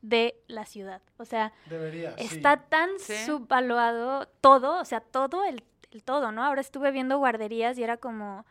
de 0.01 0.33
la 0.47 0.65
ciudad? 0.65 1.01
O 1.17 1.25
sea, 1.25 1.51
Debería. 1.69 2.15
sí. 2.17 2.23
está 2.37 2.57
tan 2.57 2.89
Sí. 2.99 3.13
subvaluado 3.25 4.27
todo, 4.39 4.79
o 4.79 4.85
sea, 4.85 5.01
todo 5.01 5.43
el, 5.43 5.63
el 5.91 6.03
todo, 6.03 6.31
¿no? 6.31 6.43
Ahora 6.43 6.61
estuve 6.61 6.89
viendo 6.91 7.17
guarderías 7.17 7.77
y 7.77 7.83
era 7.83 7.97
como, 7.97 8.45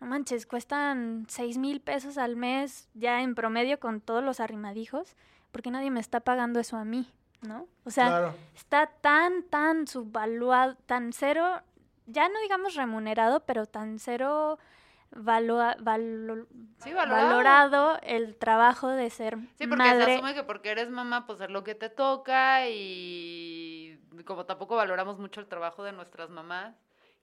no 0.00 0.06
manches, 0.06 0.46
cuestan 0.46 1.26
seis 1.28 1.58
mil 1.58 1.80
pesos 1.80 2.16
al 2.16 2.36
mes 2.36 2.88
ya 2.94 3.22
en 3.22 3.34
promedio 3.34 3.80
con 3.80 4.00
todos 4.00 4.22
los 4.22 4.38
arrimadijos, 4.40 5.16
porque 5.50 5.70
nadie 5.72 5.90
me 5.90 6.00
está 6.00 6.20
pagando 6.20 6.60
eso 6.60 6.76
a 6.76 6.84
mí, 6.84 7.10
¿no? 7.42 7.66
O 7.84 7.90
sea, 7.90 8.06
Claro. 8.08 8.34
está 8.54 8.86
tan, 8.86 9.42
tan 9.42 9.86
subvaluado, 9.88 10.76
tan 10.86 11.12
cero, 11.12 11.60
ya 12.06 12.28
no 12.28 12.38
digamos 12.40 12.74
remunerado, 12.76 13.40
pero 13.40 13.66
tan 13.66 13.98
cero 13.98 14.58
valua- 15.12 15.76
valo- 15.80 16.46
Sí, 16.78 16.92
valorado. 16.92 17.26
valorado 17.28 17.98
el 18.02 18.36
trabajo 18.36 18.88
de 18.88 19.08
ser 19.10 19.38
Sí, 19.58 19.66
porque 19.66 19.84
se 19.84 20.12
asume 20.14 20.34
que 20.34 20.42
porque 20.44 20.70
eres 20.70 20.90
mamá, 20.90 21.26
pues 21.26 21.40
es 21.40 21.50
lo 21.50 21.64
que 21.64 21.74
te 21.74 21.88
toca 21.88 22.68
y 22.68 23.98
como 24.24 24.44
tampoco 24.46 24.76
valoramos 24.76 25.18
mucho 25.18 25.40
el 25.40 25.46
trabajo 25.46 25.82
de 25.84 25.92
nuestras 25.92 26.30
mamás, 26.30 26.74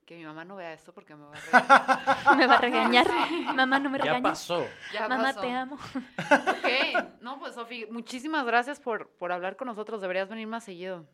que 0.06 0.16
mi 0.18 0.26
mamá 0.26 0.44
no 0.46 0.56
vea 0.56 0.74
esto 0.74 0.94
porque 0.94 1.16
me 1.16 1.26
va 1.26 1.32
a 1.32 1.40
reír. 1.40 2.38
me 2.38 2.48
va 2.48 2.56
a 2.56 2.58
regañar. 2.62 3.08
Mamá, 3.56 3.80
no 3.80 3.90
me 3.90 3.98
Ya 4.00 4.04
regañes. 4.06 4.24
pasó. 4.24 4.66
Ya 4.94 5.08
Mamá, 5.08 5.24
pasó. 5.24 5.42
te 5.42 5.52
amo. 5.52 5.76
Ok, 5.76 7.22
no, 7.22 7.40
pues 7.40 7.56
Sofi, 7.56 7.86
muchísimas 7.90 8.46
gracias 8.46 8.80
por, 8.80 9.10
por 9.12 9.32
hablar 9.32 9.56
con 9.56 9.68
nosotros, 9.68 10.02
deberías 10.02 10.28
venir 10.30 10.48
más 10.48 10.64
seguido. 10.66 11.06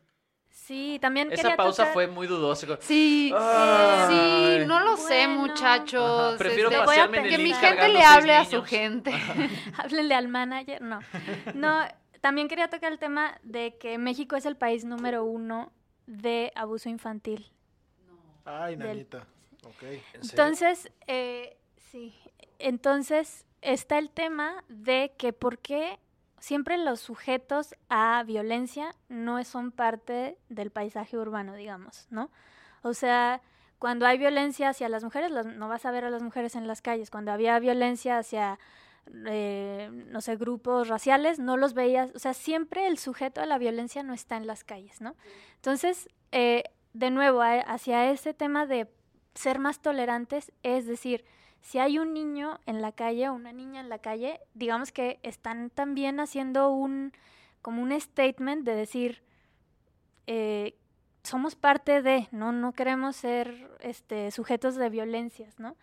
Sí, 0.50 0.98
también 1.00 1.32
Esa 1.32 1.42
quería 1.42 1.56
pausa 1.56 1.82
tocar- 1.84 1.94
fue 1.94 2.06
muy 2.06 2.26
dudosa. 2.26 2.66
Sí, 2.80 3.32
Ay. 3.36 4.58
sí, 4.60 4.66
no 4.66 4.80
lo 4.80 4.96
sé, 4.96 5.26
muchachos. 5.28 6.28
Ajá, 6.32 6.38
prefiero 6.38 6.70
este, 6.70 6.84
pasearme 6.84 7.16
en 7.18 7.22
voy 7.24 7.32
a 7.32 7.34
el 7.34 7.38
que 7.38 7.42
mi 7.48 7.52
gente 7.54 7.88
le 7.88 8.02
hable 8.04 8.34
a 8.36 8.44
su 8.44 8.62
gente. 8.62 9.12
Háblenle 9.78 10.14
al 10.14 10.28
manager. 10.28 10.82
No. 10.82 11.00
No, 11.54 11.80
también 12.20 12.48
quería 12.48 12.68
tocar 12.68 12.92
el 12.92 12.98
tema 12.98 13.38
de 13.42 13.76
que 13.78 13.96
México 13.98 14.36
es 14.36 14.44
el 14.46 14.56
país 14.56 14.84
número 14.84 15.24
uno 15.24 15.72
de 16.06 16.52
abuso 16.54 16.88
infantil. 16.88 17.50
Ay, 18.44 18.76
Del- 18.76 18.86
nanita. 18.88 19.26
Ok. 19.64 19.82
¿En 19.82 19.90
serio? 19.90 20.02
Entonces, 20.22 20.90
eh, 21.06 21.56
sí. 21.90 22.14
Entonces, 22.58 23.44
está 23.62 23.98
el 23.98 24.10
tema 24.10 24.64
de 24.68 25.12
que 25.16 25.32
por 25.32 25.58
qué 25.58 25.98
siempre 26.40 26.76
los 26.78 27.00
sujetos 27.00 27.76
a 27.88 28.22
violencia 28.24 28.94
no 29.08 29.42
son 29.44 29.70
parte 29.70 30.36
del 30.48 30.70
paisaje 30.70 31.16
urbano, 31.16 31.54
digamos, 31.54 32.08
¿no? 32.10 32.30
O 32.82 32.94
sea, 32.94 33.42
cuando 33.78 34.06
hay 34.06 34.18
violencia 34.18 34.70
hacia 34.70 34.88
las 34.88 35.04
mujeres, 35.04 35.30
no 35.30 35.68
vas 35.68 35.86
a 35.86 35.90
ver 35.90 36.04
a 36.04 36.10
las 36.10 36.22
mujeres 36.22 36.56
en 36.56 36.66
las 36.66 36.82
calles. 36.82 37.10
Cuando 37.10 37.30
había 37.32 37.58
violencia 37.58 38.18
hacia, 38.18 38.58
eh, 39.26 39.90
no 40.08 40.20
sé, 40.20 40.36
grupos 40.36 40.88
raciales, 40.88 41.38
no 41.38 41.56
los 41.56 41.74
veías. 41.74 42.10
O 42.14 42.18
sea, 42.18 42.34
siempre 42.34 42.86
el 42.86 42.98
sujeto 42.98 43.40
a 43.40 43.46
la 43.46 43.58
violencia 43.58 44.02
no 44.02 44.12
está 44.12 44.36
en 44.36 44.46
las 44.46 44.64
calles, 44.64 45.00
¿no? 45.00 45.14
Entonces, 45.56 46.08
eh, 46.32 46.64
de 46.92 47.10
nuevo, 47.10 47.42
hacia 47.42 48.10
ese 48.10 48.34
tema 48.34 48.66
de 48.66 48.90
ser 49.34 49.58
más 49.58 49.80
tolerantes, 49.80 50.52
es 50.62 50.86
decir, 50.86 51.24
si 51.60 51.78
hay 51.78 51.98
un 51.98 52.12
niño 52.14 52.58
en 52.66 52.82
la 52.82 52.92
calle 52.92 53.28
o 53.28 53.34
una 53.34 53.52
niña 53.52 53.80
en 53.80 53.88
la 53.88 53.98
calle, 53.98 54.40
digamos 54.54 54.92
que 54.92 55.20
están 55.22 55.70
también 55.70 56.18
haciendo 56.20 56.70
un, 56.70 57.12
como 57.62 57.82
un 57.82 57.98
statement 58.00 58.64
de 58.64 58.74
decir, 58.74 59.22
eh, 60.26 60.74
somos 61.22 61.54
parte 61.54 62.02
de, 62.02 62.28
¿no? 62.32 62.52
No 62.52 62.72
queremos 62.72 63.16
ser 63.16 63.70
este, 63.80 64.30
sujetos 64.30 64.74
de 64.76 64.88
violencias, 64.88 65.58
¿no? 65.58 65.76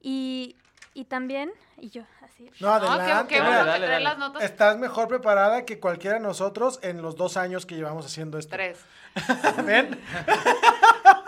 Y, 0.00 0.56
y 0.94 1.06
también, 1.06 1.50
y 1.78 1.90
yo 1.90 2.02
así, 2.22 2.48
No, 2.60 2.78
No, 2.78 2.92
adelante. 2.92 3.34
qué, 3.34 3.34
qué 3.34 3.40
bueno 3.40 3.50
mira, 3.60 3.64
que 3.64 3.70
dale, 3.70 3.86
trae 3.86 3.90
dale. 3.90 4.04
las 4.04 4.18
notas. 4.18 4.42
Estás 4.44 4.78
mejor 4.78 5.08
preparada 5.08 5.64
que 5.64 5.80
cualquiera 5.80 6.16
de 6.18 6.22
nosotros 6.22 6.78
en 6.82 7.02
los 7.02 7.16
dos 7.16 7.36
años 7.36 7.66
que 7.66 7.74
llevamos 7.74 8.06
haciendo 8.06 8.38
esto. 8.38 8.54
Tres. 8.54 8.78
¿Ven? 9.66 9.98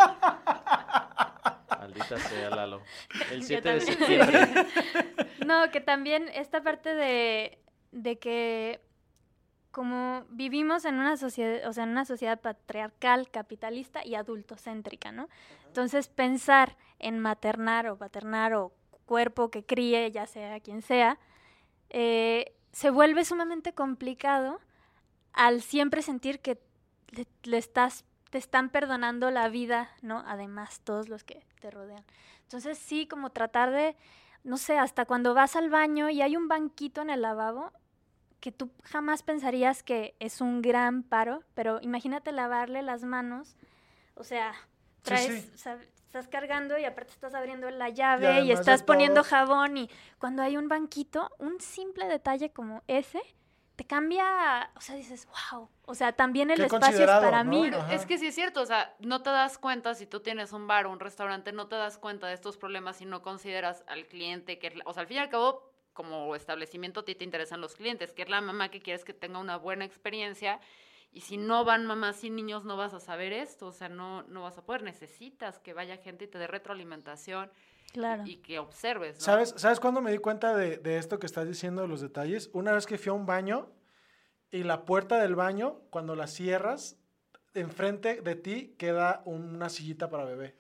Maldita 1.97 2.19
sea, 2.19 2.51
Lalo. 2.51 2.83
El 3.31 3.41
Yo 3.41 3.47
7 3.47 3.69
de 3.69 3.81
septiembre. 3.81 4.47
No, 5.47 5.71
que 5.71 5.81
también 5.81 6.29
esta 6.35 6.61
parte 6.61 6.93
de, 6.93 7.61
de 7.93 8.19
que 8.19 8.81
como 9.71 10.25
vivimos 10.31 10.85
en 10.85 10.97
una 10.97 11.17
sociedad, 11.17 11.69
o 11.69 11.73
sea, 11.73 11.85
en 11.85 11.91
una 11.91 12.05
sociedad 12.05 12.41
patriarcal, 12.41 13.31
capitalista 13.31 14.05
y 14.05 14.17
adultocéntrica, 14.17 15.13
¿no? 15.13 15.29
Entonces 15.67 16.09
pensar 16.09 16.77
en 16.99 17.21
maternar 17.21 17.87
o 17.89 17.97
paternar 17.97 18.55
o 18.55 18.73
cuerpo 19.05 19.51
que 19.51 19.65
críe, 19.65 20.11
ya 20.11 20.27
sea 20.27 20.59
quien 20.61 20.83
sea, 20.83 21.19
eh, 21.91 22.55
se 22.73 22.91
vuelve 22.91 23.25
sumamente 23.25 23.73
complicado 23.73 24.61
al 25.33 25.63
siempre 25.63 26.03
sentir 26.03 26.41
que 26.41 26.59
le, 27.11 27.27
le 27.45 27.59
estás, 27.59 28.05
te 28.31 28.39
están 28.39 28.71
perdonando 28.71 29.31
la 29.31 29.49
vida, 29.49 29.91
¿no? 30.03 30.25
Además, 30.27 30.81
todos 30.83 31.09
los 31.09 31.23
que 31.23 31.47
te 31.67 31.71
rodean. 31.73 32.05
Entonces, 32.43 32.79
sí, 32.79 33.09
como 33.09 33.31
tratar 33.31 33.73
de, 33.73 33.97
no 34.45 34.57
sé, 34.57 34.79
hasta 34.79 35.05
cuando 35.05 35.35
vas 35.35 35.57
al 35.57 35.69
baño 35.69 36.09
y 36.11 36.23
hay 36.23 36.37
un 36.37 36.47
banquito 36.47 37.03
en 37.03 37.11
el 37.11 37.23
lavabo, 37.23 37.73
que 38.39 38.53
tú 38.53 38.71
jamás 38.85 39.25
pensarías 39.25 39.83
que 39.83 40.15
es 40.21 40.41
un 40.41 40.63
gran 40.63 41.03
paro, 41.03 41.43
pero 41.55 41.81
imagínate 41.83 42.31
lavarle 42.31 42.83
las 42.83 43.03
manos, 43.03 43.57
o 44.15 44.23
sea, 44.23 44.55
traes, 45.03 45.43
sí. 45.43 45.51
o 45.55 45.59
sea, 45.59 45.79
estás 46.05 46.29
cargando 46.29 46.79
y 46.79 46.85
aparte 46.85 47.11
estás 47.11 47.35
abriendo 47.35 47.69
la 47.71 47.89
llave 47.89 48.43
y 48.43 48.53
estás 48.53 48.85
poniendo 48.85 49.25
jabón 49.25 49.77
y 49.77 49.91
cuando 50.19 50.43
hay 50.43 50.57
un 50.57 50.69
banquito, 50.69 51.29
un 51.39 51.61
simple 51.61 52.07
detalle 52.07 52.51
como 52.51 52.85
ese, 52.87 53.21
te 53.77 53.85
cambia, 53.87 54.71
o 54.75 54.81
sea, 54.81 54.95
dices, 54.97 55.29
wow, 55.53 55.69
o 55.85 55.95
sea, 55.95 56.13
también 56.13 56.51
el 56.51 56.57
Qué 56.59 56.65
espacio 56.67 57.05
es 57.05 57.11
para 57.11 57.45
¿no? 57.45 57.51
mí. 57.51 57.69
Ajá. 57.69 57.93
es 57.95 58.07
que 58.07 58.17
sí 58.19 58.27
es 58.27 58.35
cierto, 58.35 58.63
o 58.63 58.67
sea, 58.67 58.95
no 59.01 59.23
te 59.23 59.31
das 59.31 59.59
cuenta 59.59 59.95
si 59.95 60.07
tú 60.07 60.21
tienes 60.21 60.53
un 60.53 60.67
bar 60.67 60.87
o 60.87 60.91
un 60.91 60.99
restaurante, 60.99 61.53
no 61.53 61.69
te 61.69 61.77
das 61.77 61.99
cuenta 61.99 62.27
de 62.27 62.35
estos 62.35 62.57
problemas 62.57 62.97
si 62.97 63.05
no 63.05 63.23
consideras 63.23 63.85
al 63.87 64.07
cliente, 64.07 64.59
que 64.59 64.69
es 64.69 64.77
la- 64.77 64.85
o 64.87 64.93
sea, 64.95 65.03
al 65.03 65.07
fin 65.07 65.19
y 65.19 65.21
al 65.21 65.29
cabo, 65.29 65.71
como 65.93 66.35
establecimiento 66.35 67.01
a 67.01 67.05
ti 67.05 67.15
te 67.15 67.25
interesan 67.25 67.61
los 67.61 67.75
clientes, 67.75 68.13
que 68.13 68.23
es 68.23 68.29
la 68.31 68.41
mamá 68.41 68.71
que 68.71 68.81
quieres 68.81 69.05
que 69.05 69.13
tenga 69.15 69.39
una 69.39 69.57
buena 69.57 69.85
experiencia. 69.85 70.59
Y 71.13 71.21
si 71.23 71.37
no 71.39 71.65
van 71.65 71.87
mamás 71.87 72.23
y 72.25 72.31
niños, 72.31 72.65
no 72.65 72.77
vas 72.77 72.93
a 72.93 73.01
saber 73.01 73.33
esto, 73.33 73.69
o 73.69 73.73
sea, 73.73 73.89
no, 73.89 74.23
no 74.25 74.43
vas 74.43 74.59
a 74.59 74.63
poder. 74.65 74.83
Necesitas 74.83 75.59
que 75.59 75.73
vaya 75.73 75.97
gente 75.97 76.25
y 76.25 76.29
te 76.29 76.39
dé 76.39 76.47
retroalimentación 76.47 77.51
Claro. 77.97 78.25
y 78.27 78.37
que 78.37 78.59
observes. 78.59 79.17
¿no? 79.19 79.25
¿Sabes, 79.25 79.55
¿Sabes 79.57 79.81
cuándo 79.81 80.03
me 80.03 80.13
di 80.13 80.19
cuenta 80.19 80.55
de, 80.55 80.77
de 80.77 80.99
esto 80.99 81.19
que 81.19 81.25
estás 81.25 81.49
diciendo, 81.49 81.81
de 81.81 81.89
los 81.89 82.03
detalles? 82.03 82.51
Una 82.53 82.73
vez 82.73 82.87
que 82.87 82.99
fui 82.99 83.09
a 83.09 83.15
un 83.15 83.25
baño 83.25 83.71
y 84.51 84.65
la 84.65 84.85
puerta 84.85 85.19
del 85.19 85.35
baño, 85.35 85.81
cuando 85.91 86.15
la 86.15 86.27
cierras, 86.27 86.99
enfrente 87.55 88.21
de 88.21 88.35
ti 88.35 88.75
queda 88.79 89.23
una 89.25 89.69
sillita 89.69 90.11
para 90.11 90.25
bebé. 90.25 90.59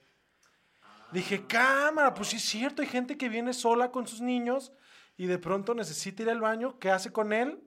Dije, 1.13 1.47
cámara, 1.47 2.15
pues 2.15 2.29
sí 2.29 2.37
es 2.37 2.45
cierto, 2.45 2.83
hay 2.83 2.89
gente 2.89 3.17
que 3.17 3.29
viene 3.29 3.53
sola 3.53 3.91
con 3.91 4.07
sus 4.07 4.21
niños 4.21 4.73
y 5.17 5.27
de 5.27 5.39
pronto 5.39 5.75
necesita 5.75 6.23
ir 6.23 6.31
al 6.31 6.41
baño, 6.41 6.79
¿qué 6.79 6.91
hace 6.91 7.13
con 7.13 7.33
él? 7.33 7.63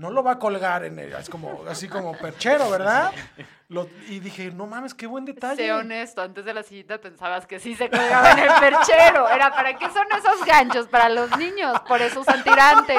No 0.00 0.10
lo 0.10 0.22
va 0.22 0.32
a 0.32 0.38
colgar 0.38 0.82
en 0.86 0.98
él, 0.98 1.12
es 1.12 1.28
como, 1.28 1.62
así 1.68 1.86
como 1.86 2.16
perchero, 2.16 2.70
¿verdad? 2.70 3.12
Lo- 3.68 3.86
y 4.08 4.18
dije, 4.20 4.50
no 4.50 4.66
mames, 4.66 4.94
qué 4.94 5.06
buen 5.06 5.26
detalle. 5.26 5.56
Sé 5.62 5.72
honesto, 5.74 6.22
antes 6.22 6.42
de 6.46 6.54
la 6.54 6.62
sillita 6.62 6.98
pensabas 6.98 7.46
que 7.46 7.60
sí 7.60 7.74
se 7.74 7.90
colgaba 7.90 8.32
en 8.32 8.38
el 8.38 8.48
perchero. 8.60 9.28
Era, 9.28 9.50
¿para 9.54 9.76
qué 9.76 9.90
son 9.90 10.06
esos 10.16 10.42
ganchos? 10.46 10.88
Para 10.88 11.10
los 11.10 11.36
niños, 11.36 11.78
por 11.86 12.00
eso 12.00 12.20
usan 12.20 12.42
tirantes. 12.42 12.96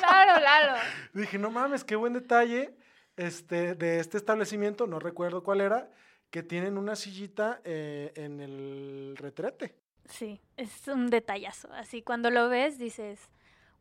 Claro, 0.00 0.40
claro. 0.40 0.72
Dije, 1.12 1.38
no 1.38 1.50
mames, 1.52 1.84
qué 1.84 1.94
buen 1.94 2.12
detalle 2.14 2.74
este, 3.16 3.76
de 3.76 4.00
este 4.00 4.16
establecimiento, 4.16 4.88
no 4.88 4.98
recuerdo 4.98 5.44
cuál 5.44 5.60
era, 5.60 5.88
que 6.30 6.42
tienen 6.42 6.76
una 6.78 6.96
sillita 6.96 7.60
eh, 7.62 8.12
en 8.16 8.40
el 8.40 9.14
retrete. 9.16 9.76
Sí, 10.08 10.40
es 10.56 10.88
un 10.88 11.10
detallazo. 11.10 11.72
Así 11.74 12.02
cuando 12.02 12.30
lo 12.30 12.48
ves 12.48 12.76
dices, 12.76 13.20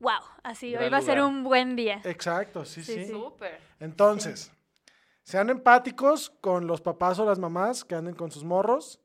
wow, 0.04 0.20
así 0.44 0.68
hoy 0.68 0.74
Gran 0.82 0.94
va 0.94 0.98
a 0.98 1.02
ser 1.02 1.22
un 1.22 1.44
buen 1.44 1.76
día. 1.76 2.00
Exacto, 2.04 2.63
sí, 2.66 2.84
sí. 2.84 2.94
Sí, 2.94 3.06
sí. 3.06 3.12
Súper. 3.12 3.60
Entonces, 3.80 4.52
sean 5.24 5.50
empáticos 5.50 6.30
con 6.42 6.68
los 6.68 6.82
papás 6.82 7.18
o 7.20 7.26
las 7.26 7.39
mamás 7.39 7.84
que 7.84 7.96
anden 7.96 8.13
con 8.13 8.30
sus 8.30 8.44
morros. 8.44 9.00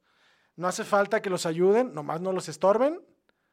No 0.56 0.66
hace 0.68 0.84
falta 0.84 1.22
que 1.22 1.30
los 1.30 1.46
ayuden, 1.46 1.94
nomás 1.94 2.20
no 2.20 2.32
los 2.32 2.48
estorben. 2.48 3.00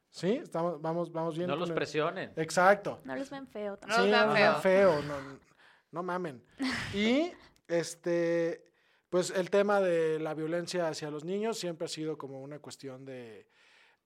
¿Sí? 0.10 0.39
Estamos, 0.41 0.81
vamos, 0.81 1.12
vamos 1.12 1.38
bien. 1.38 1.49
No 1.49 1.55
los 1.55 1.69
el- 1.69 1.75
presionen. 1.75 2.31
Exacto. 2.38 2.99
No 3.03 3.15
los 3.15 3.29
ven 3.29 3.47
feo 3.47 3.71
No 3.73 3.77
tampoco. 3.77 3.97
los 4.01 4.05
Sí, 4.05 4.12
vean 4.12 4.27
no 4.29 4.36
sean 4.36 4.62
feo. 4.62 4.91
feo, 4.93 5.01
no, 5.03 5.15
no 5.91 6.03
mamen. 6.03 6.43
Y 6.93 7.31
este, 7.67 8.63
pues 9.10 9.29
el 9.31 9.49
tema 9.49 9.81
de 9.81 10.19
la 10.19 10.34
violencia 10.34 10.88
hacia 10.88 11.12
los 11.12 11.23
niños 11.25 11.60
siempre 11.60 11.86
ha 11.86 11.89
sido 11.89 12.17
como 12.17 12.41
una 12.41 12.60
cuestión 12.60 13.05
de. 13.05 13.47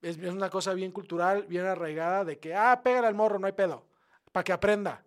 Es, 0.02 0.18
es 0.18 0.32
una 0.34 0.50
cosa 0.50 0.74
bien 0.74 0.92
cultural, 0.92 1.46
bien 1.48 1.66
arraigada, 1.66 2.24
de 2.26 2.40
que, 2.40 2.56
ah, 2.56 2.82
pégale 2.84 3.08
al 3.08 3.16
morro, 3.16 3.38
no 3.40 3.48
hay 3.48 3.54
pedo, 3.54 3.86
para 4.32 4.44
que 4.44 4.54
aprenda. 4.54 5.04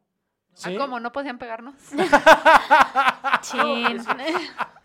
¿Sí? 0.54 0.74
¿Ah, 0.74 0.78
cómo? 0.78 1.00
¿No 1.00 1.10
podían 1.12 1.38
pegarnos? 1.38 1.74
Chin. 3.42 3.98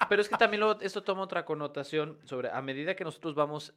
Pero 0.10 0.22
es 0.22 0.30
que 0.30 0.38
también 0.38 0.62
luego 0.62 0.80
esto 0.82 1.04
toma 1.04 1.22
otra 1.24 1.44
connotación 1.46 2.18
sobre, 2.24 2.50
a 2.50 2.62
medida 2.62 2.96
que 2.96 3.04
nosotros 3.04 3.36
vamos 3.36 3.74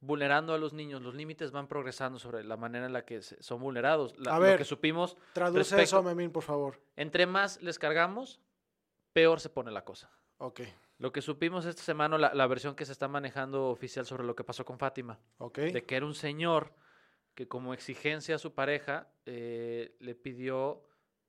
vulnerando 0.00 0.54
a 0.54 0.58
los 0.58 0.72
niños, 0.72 1.02
los 1.02 1.14
límites 1.14 1.50
van 1.52 1.66
progresando 1.68 2.18
sobre 2.18 2.44
la 2.44 2.56
manera 2.56 2.86
en 2.86 2.92
la 2.92 3.04
que 3.04 3.20
son 3.22 3.60
vulnerados. 3.60 4.14
La- 4.18 4.32
A 4.32 4.38
lo 4.38 4.42
ver. 4.44 4.58
que 4.58 4.64
supimos, 4.64 5.16
Traduce 5.32 5.58
respecto- 5.76 5.82
eso, 5.98 6.02
Memín, 6.02 6.30
por 6.30 6.42
favor. 6.42 6.80
entre 6.96 7.26
más 7.26 7.60
les 7.62 7.78
cargamos, 7.78 8.40
peor 9.12 9.40
se 9.40 9.48
pone 9.50 9.70
la 9.70 9.84
cosa. 9.84 10.10
Ok, 10.38 10.60
Lo 10.98 11.12
que 11.12 11.20
supimos 11.20 11.66
esta 11.66 11.82
semana, 11.82 12.16
la, 12.16 12.32
la 12.34 12.46
versión 12.46 12.74
que 12.74 12.86
se 12.86 12.92
está 12.92 13.06
manejando 13.08 13.68
oficial 13.68 14.06
sobre 14.06 14.24
lo 14.24 14.34
que 14.34 14.44
pasó 14.44 14.64
con 14.64 14.78
Fátima, 14.78 15.18
ok. 15.38 15.58
de 15.58 15.84
que 15.84 15.96
era 15.96 16.06
un 16.06 16.14
señor 16.14 16.72
que 17.34 17.46
como 17.46 17.74
exigencia 17.74 18.36
a 18.36 18.38
su 18.38 18.54
pareja 18.54 19.08
eh, 19.26 19.94
le 20.00 20.14
pidió 20.14 20.82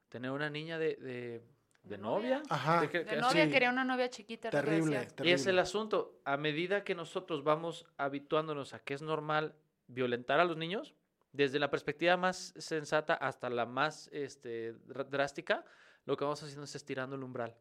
tener 0.08 0.32
una 0.32 0.50
niña 0.50 0.80
de, 0.80 0.96
de, 0.96 1.44
de 1.84 1.98
novia. 1.98 2.42
Ajá. 2.50 2.80
De 2.82 2.90
que- 2.90 3.00
De 3.00 3.06
que- 3.08 3.16
novia 3.18 3.44
sí. 3.46 3.52
quería 3.52 3.70
una 3.70 3.84
novia 3.84 4.10
chiquita. 4.10 4.50
Terrible, 4.50 5.00
decía. 5.00 5.26
Y 5.26 5.32
es 5.32 5.42
el 5.42 5.46
terrible. 5.48 5.62
asunto, 5.62 6.22
a 6.24 6.38
medida 6.38 6.86
que 6.86 6.96
nosotros 6.96 7.44
vamos 7.44 7.86
habituándonos 7.98 8.74
a 8.74 8.80
que 8.80 8.94
es 8.94 9.02
normal 9.02 9.54
violentar 9.88 10.40
a 10.40 10.46
los 10.46 10.56
niños, 10.56 10.96
desde 11.34 11.60
la 11.60 11.70
perspectiva 11.70 12.16
más 12.16 12.54
sensata 12.58 13.16
hasta 13.16 13.50
la 13.50 13.66
más 13.66 14.08
este, 14.14 14.76
dr- 14.88 15.10
drástica, 15.10 15.66
lo 16.06 16.16
que 16.16 16.24
vamos 16.24 16.42
haciendo 16.42 16.64
es 16.64 16.74
estirando 16.76 17.18
el 17.18 17.24
umbral. 17.24 17.58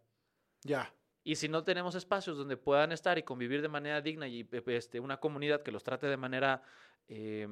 Ya. 0.62 0.94
Y 1.26 1.34
si 1.34 1.48
no 1.48 1.64
tenemos 1.64 1.96
espacios 1.96 2.38
donde 2.38 2.56
puedan 2.56 2.92
estar 2.92 3.18
y 3.18 3.24
convivir 3.24 3.60
de 3.60 3.66
manera 3.66 4.00
digna 4.00 4.28
y 4.28 4.42
eh, 4.42 4.62
este, 4.66 5.00
una 5.00 5.16
comunidad 5.16 5.64
que 5.64 5.72
los 5.72 5.82
trate 5.82 6.06
de 6.06 6.16
manera 6.16 6.62
eh, 7.08 7.48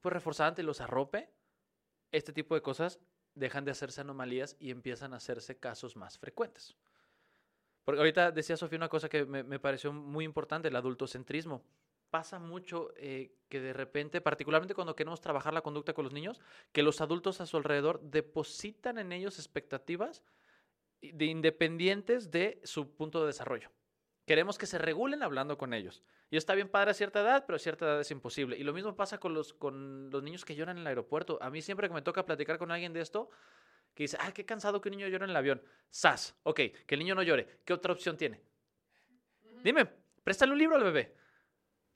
pues 0.00 0.12
reforzante 0.12 0.62
y 0.62 0.64
los 0.64 0.80
arrope, 0.80 1.28
este 2.12 2.32
tipo 2.32 2.54
de 2.54 2.62
cosas 2.62 3.00
dejan 3.34 3.64
de 3.64 3.72
hacerse 3.72 4.02
anomalías 4.02 4.54
y 4.60 4.70
empiezan 4.70 5.12
a 5.12 5.16
hacerse 5.16 5.58
casos 5.58 5.96
más 5.96 6.18
frecuentes. 6.20 6.76
Porque 7.84 7.98
ahorita 7.98 8.30
decía 8.30 8.56
Sofía 8.56 8.76
una 8.76 8.88
cosa 8.88 9.08
que 9.08 9.24
me, 9.24 9.42
me 9.42 9.58
pareció 9.58 9.92
muy 9.92 10.24
importante, 10.24 10.68
el 10.68 10.76
adultocentrismo. 10.76 11.64
Pasa 12.10 12.38
mucho 12.38 12.92
eh, 12.96 13.34
que 13.48 13.58
de 13.58 13.72
repente, 13.72 14.20
particularmente 14.20 14.76
cuando 14.76 14.94
queremos 14.94 15.20
trabajar 15.20 15.52
la 15.52 15.62
conducta 15.62 15.94
con 15.94 16.04
los 16.04 16.12
niños, 16.12 16.40
que 16.70 16.84
los 16.84 17.00
adultos 17.00 17.40
a 17.40 17.46
su 17.46 17.56
alrededor 17.56 18.00
depositan 18.02 18.98
en 18.98 19.10
ellos 19.10 19.40
expectativas 19.40 20.22
de 21.12 21.24
independientes 21.26 22.30
de 22.30 22.60
su 22.64 22.94
punto 22.94 23.20
de 23.20 23.26
desarrollo. 23.28 23.70
Queremos 24.26 24.56
que 24.56 24.66
se 24.66 24.78
regulen 24.78 25.22
hablando 25.22 25.58
con 25.58 25.74
ellos. 25.74 26.02
Y 26.30 26.36
está 26.38 26.54
bien 26.54 26.68
padre 26.68 26.92
a 26.92 26.94
cierta 26.94 27.20
edad, 27.20 27.44
pero 27.46 27.56
a 27.56 27.58
cierta 27.58 27.84
edad 27.84 28.00
es 28.00 28.10
imposible. 28.10 28.56
Y 28.56 28.64
lo 28.64 28.72
mismo 28.72 28.96
pasa 28.96 29.18
con 29.18 29.34
los, 29.34 29.52
con 29.52 30.08
los 30.10 30.22
niños 30.22 30.44
que 30.44 30.54
lloran 30.56 30.76
en 30.78 30.80
el 30.82 30.86
aeropuerto. 30.86 31.38
A 31.42 31.50
mí 31.50 31.60
siempre 31.62 31.88
que 31.88 31.94
me 31.94 32.02
toca 32.02 32.24
platicar 32.24 32.56
con 32.58 32.70
alguien 32.72 32.92
de 32.94 33.00
esto, 33.02 33.28
que 33.94 34.04
dice, 34.04 34.16
ah, 34.20 34.32
qué 34.32 34.44
cansado 34.46 34.80
que 34.80 34.88
un 34.88 34.96
niño 34.96 35.08
llore 35.08 35.24
en 35.24 35.30
el 35.30 35.36
avión. 35.36 35.62
Sas, 35.90 36.34
ok, 36.42 36.56
que 36.86 36.94
el 36.94 36.98
niño 37.00 37.14
no 37.14 37.22
llore. 37.22 37.60
¿Qué 37.64 37.72
otra 37.74 37.92
opción 37.92 38.16
tiene? 38.16 38.40
Dime, 39.62 39.86
préstale 40.24 40.52
un 40.52 40.58
libro 40.58 40.76
al 40.76 40.84
bebé. 40.84 41.14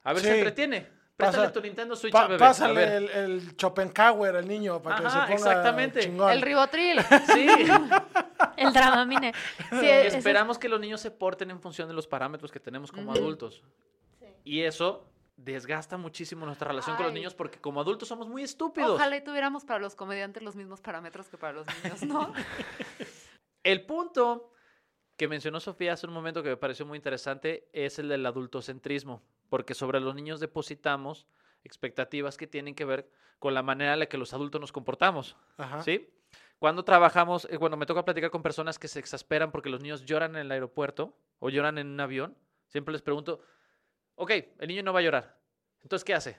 A 0.03 0.12
ver 0.12 0.21
si 0.23 0.27
Sí. 0.27 0.33
se 0.33 0.38
entretiene. 0.38 0.99
Préstale 1.16 1.49
Pasa- 1.49 1.53
tu 1.53 1.61
Nintendo 1.61 1.97
Switch 1.97 2.12
Pa- 2.12 2.23
al 2.23 2.29
bebé. 2.29 2.44
a 2.44 2.49
pásale 2.49 2.75
ver. 2.75 2.92
el, 2.92 3.09
el 3.11 3.40
Schopenhauer 3.57 4.37
al 4.37 4.47
niño 4.47 4.81
para 4.81 4.97
que 4.97 5.03
se 5.03 5.09
Ajá, 5.09 5.21
ponga 5.23 5.35
exactamente. 5.35 6.01
chingón. 6.01 6.31
El 6.31 6.42
ribotril. 6.42 7.01
Sí. 7.35 7.47
El 8.68 8.73
Dramamine. 8.73 9.33
Sí, 9.71 9.77
Y 9.83 9.87
eso 9.87 10.09
es- 10.09 10.14
esperamos 10.14 10.59
que 10.59 10.68
los 10.68 10.81
niños 10.81 11.01
se 11.01 11.11
porten 11.11 11.51
en 11.51 11.61
función 11.61 11.88
de 11.88 11.94
los 11.94 12.07
parámetros 12.07 12.51
que 12.53 12.61
tenemos 12.61 12.90
como 12.92 13.12
adultos. 13.12 13.62
Y 14.44 14.62
eso 14.62 15.05
desgasta 15.37 15.97
muchísimo 15.97 16.44
nuestra 16.47 16.68
relación 16.68 16.97
con 16.97 17.05
los 17.05 17.12
Ay. 17.12 17.18
niños 17.21 17.35
porque 17.35 17.59
como 17.61 17.81
adultos 17.81 18.09
somos 18.09 18.29
muy 18.29 18.42
estúpidos. 18.42 18.90
Ojalá 18.92 19.16
y 19.16 19.23
tuviéramos 19.23 19.64
para 19.64 19.79
los 19.79 19.94
comediantes 19.94 20.42
los 20.42 20.57
mismos 20.57 20.81
parámetros 20.81 21.29
que 21.29 21.38
para 21.38 21.53
los 21.53 21.66
niños, 21.85 22.03
¿no? 22.03 22.33
El 23.62 23.85
punto 23.87 24.53
que 25.16 25.29
mencionó 25.29 25.61
Sofía 25.61 25.92
hace 25.92 26.07
un 26.07 26.12
momento 26.12 26.42
que 26.42 26.49
me 26.51 26.57
pareció 26.57 26.87
muy 26.87 26.97
interesante 26.97 27.68
es 27.73 27.99
el 27.99 28.09
del 28.09 28.25
adultocentrismo, 28.25 29.23
porque 29.49 29.75
sobre 29.75 30.01
los 30.01 30.14
niños 30.14 30.40
depositamos 30.40 31.27
expectativas 31.64 32.37
que 32.37 32.47
tienen 32.47 32.75
que 32.75 32.85
ver 32.85 33.11
con 33.38 33.53
la 33.55 33.62
manera 33.62 33.92
en 33.94 33.99
la 33.99 34.07
que 34.07 34.16
los 34.16 34.33
adultos 34.33 34.61
nos 34.61 34.73
comportamos. 34.73 35.37
Ajá. 35.57 35.83
¿Sí? 35.83 36.09
Cuando 36.59 36.85
trabajamos, 36.85 37.47
eh, 37.51 37.59
cuando 37.59 37.77
me 37.77 37.87
toca 37.87 38.05
platicar 38.05 38.31
con 38.31 38.42
personas 38.42 38.79
que 38.79 38.88
se 38.88 38.99
exasperan 38.99 39.53
porque 39.53 39.71
los 39.71 39.81
niños 39.81 40.05
lloran 40.05 40.35
en 40.37 40.42
el 40.42 40.51
aeropuerto 40.51 41.16
o 41.38 41.51
lloran 41.51 41.79
en 41.79 41.87
un 41.88 42.01
avión, 42.01 42.37
siempre 42.66 42.92
les 42.92 43.03
pregunto, 43.03 43.40
ok, 44.16 44.31
el 44.59 44.68
niño 44.68 44.83
no 44.83 44.92
va 44.92 44.99
a 44.99 45.03
llorar. 45.03 45.38
Entonces, 45.83 46.05
¿qué 46.05 46.14
hace? 46.14 46.38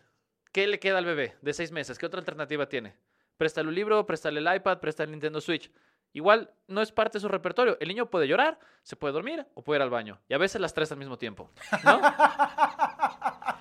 ¿Qué 0.51 0.67
le 0.67 0.79
queda 0.79 0.97
al 0.97 1.05
bebé 1.05 1.37
de 1.41 1.53
seis 1.53 1.71
meses? 1.71 1.97
¿Qué 1.97 2.05
otra 2.05 2.19
alternativa 2.19 2.67
tiene? 2.67 2.97
Préstale 3.37 3.69
un 3.69 3.75
libro, 3.75 4.05
préstale 4.05 4.39
el 4.39 4.55
iPad, 4.55 4.79
préstale 4.79 5.05
el 5.05 5.11
Nintendo 5.11 5.39
Switch. 5.39 5.71
Igual 6.11 6.51
no 6.67 6.81
es 6.81 6.91
parte 6.91 7.17
de 7.17 7.21
su 7.21 7.27
repertorio. 7.27 7.77
El 7.79 7.87
niño 7.87 8.09
puede 8.09 8.27
llorar, 8.27 8.59
se 8.83 8.95
puede 8.95 9.13
dormir 9.13 9.45
o 9.53 9.63
puede 9.63 9.77
ir 9.77 9.83
al 9.83 9.89
baño. 9.89 10.19
Y 10.27 10.33
a 10.33 10.37
veces 10.37 10.59
las 10.59 10.73
tres 10.73 10.91
al 10.91 10.97
mismo 10.97 11.17
tiempo. 11.17 11.51
¿no? 11.83 12.01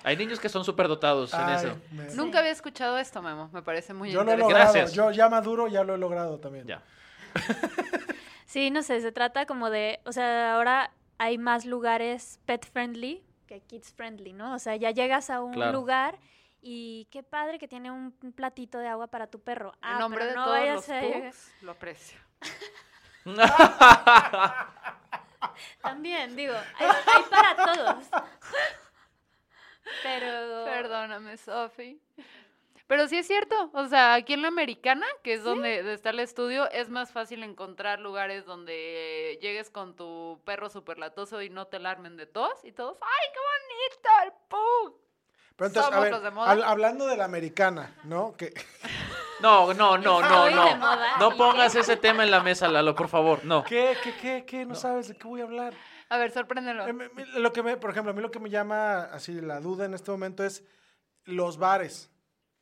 Hay 0.03 0.15
niños 0.17 0.39
que 0.39 0.47
son 0.49 0.63
superdotados 0.63 1.33
en 1.33 1.39
Ay, 1.41 1.55
eso. 1.65 1.77
me- 1.91 2.05
Nunca 2.15 2.39
había 2.39 2.51
escuchado 2.51 2.97
esto, 2.97 3.21
Memo. 3.21 3.49
Me 3.51 3.61
parece 3.61 3.93
muy 3.93 4.09
Yo 4.11 4.23
lo 4.23 4.31
he 4.31 4.33
interesante. 4.35 4.53
logrado. 4.53 4.73
Gracias. 4.73 4.93
Yo 4.95 5.11
ya 5.11 5.29
maduro 5.29 5.67
ya 5.67 5.83
lo 5.83 5.95
he 5.95 5.97
logrado 5.97 6.39
también. 6.39 6.65
Ya. 6.67 6.81
Sí, 8.45 8.71
no 8.71 8.81
sé, 8.81 8.99
se 8.99 9.11
trata 9.11 9.45
como 9.45 9.69
de, 9.69 9.99
o 10.05 10.11
sea, 10.11 10.55
ahora 10.55 10.89
hay 11.19 11.37
más 11.37 11.65
lugares 11.65 12.39
pet 12.47 12.65
friendly 12.65 13.23
que 13.45 13.61
kids 13.61 13.93
friendly, 13.93 14.33
¿no? 14.33 14.55
O 14.55 14.57
sea, 14.59 14.75
ya 14.75 14.89
llegas 14.89 15.29
a 15.29 15.39
un 15.43 15.53
Claro. 15.53 15.71
lugar 15.73 16.17
y 16.59 17.07
qué 17.11 17.21
padre 17.21 17.59
que 17.59 17.67
tiene 17.67 17.91
un 17.91 18.11
platito 18.35 18.79
de 18.79 18.87
agua 18.87 19.05
para 19.05 19.27
tu 19.27 19.39
perro. 19.39 19.73
Ah, 19.83 19.91
En 19.93 19.99
nombre 19.99 20.21
pero 20.21 20.31
de 20.31 20.35
no 20.35 20.45
todos 20.45 20.67
los 20.67 20.89
a 20.89 20.99
pugs, 20.99 21.51
lo 21.61 21.71
aprecio. 21.73 22.17
También, 25.83 26.35
digo, 26.35 26.53
hay, 26.79 26.87
hay 26.87 27.23
para 27.29 27.55
todos. 27.73 28.05
Pero... 30.03 30.65
Perdóname, 30.65 31.37
Sofi. 31.37 31.99
Pero 32.87 33.07
sí 33.07 33.17
es 33.19 33.27
cierto, 33.27 33.69
o 33.73 33.85
sea, 33.87 34.15
aquí 34.15 34.33
en 34.33 34.41
la 34.41 34.47
americana, 34.47 35.05
que 35.23 35.33
es 35.33 35.43
donde 35.43 35.93
está 35.93 36.09
el 36.09 36.19
estudio, 36.19 36.67
es 36.71 36.89
más 36.89 37.11
fácil 37.11 37.43
encontrar 37.43 37.99
lugares 37.99 38.45
donde 38.47 39.37
llegues 39.43 39.69
con 39.69 39.95
tu 39.95 40.41
perro 40.43 40.69
superlatoso 40.71 41.43
y 41.43 41.51
no 41.51 41.67
te 41.67 41.77
alarmen 41.77 42.17
de 42.17 42.25
tos 42.25 42.51
y 42.63 42.71
todos, 42.71 42.97
¡ay, 43.01 43.27
qué 43.31 43.39
bonito 43.39 44.09
el 44.25 44.31
pug! 44.49 45.01
Pero 45.55 45.67
entonces, 45.67 45.83
a 45.83 45.91
Somos 45.91 46.03
ver, 46.03 46.11
los 46.13 46.23
de 46.23 46.31
moda. 46.31 46.55
hab- 46.55 46.63
hablando 46.63 47.05
de 47.05 47.17
la 47.17 47.25
americana, 47.25 47.93
¿no? 48.05 48.33
Que 48.35 48.53
No, 49.41 49.71
no, 49.73 49.97
no, 49.97 50.21
no, 50.21 50.49
no. 50.49 51.17
No 51.19 51.37
pongas 51.37 51.75
ese 51.75 51.95
tema 51.95 52.23
en 52.23 52.31
la 52.31 52.41
mesa, 52.41 52.67
Lalo, 52.69 52.95
por 52.95 53.07
favor. 53.07 53.45
No. 53.45 53.63
¿Qué, 53.65 53.95
qué, 54.03 54.13
qué, 54.19 54.43
qué? 54.47 54.65
¿No, 54.65 54.73
sabes 54.75 55.09
de 55.09 55.15
qué 55.15 55.27
voy 55.27 55.41
a 55.41 55.43
hablar? 55.43 55.73
A 56.09 56.17
ver, 56.17 56.31
sorpréndelo. 56.31 56.87
Eh, 56.87 57.09
Lo 57.35 57.53
que 57.53 57.63
me, 57.63 57.77
por 57.77 57.91
ejemplo, 57.91 58.11
a 58.11 58.15
mí 58.15 58.21
lo 58.21 58.31
que 58.31 58.39
me 58.39 58.49
llama 58.49 59.03
así 59.03 59.39
la 59.41 59.59
duda 59.59 59.85
en 59.85 59.93
este 59.93 60.11
momento 60.11 60.43
es 60.43 60.63
los 61.23 61.57
bares. 61.57 62.11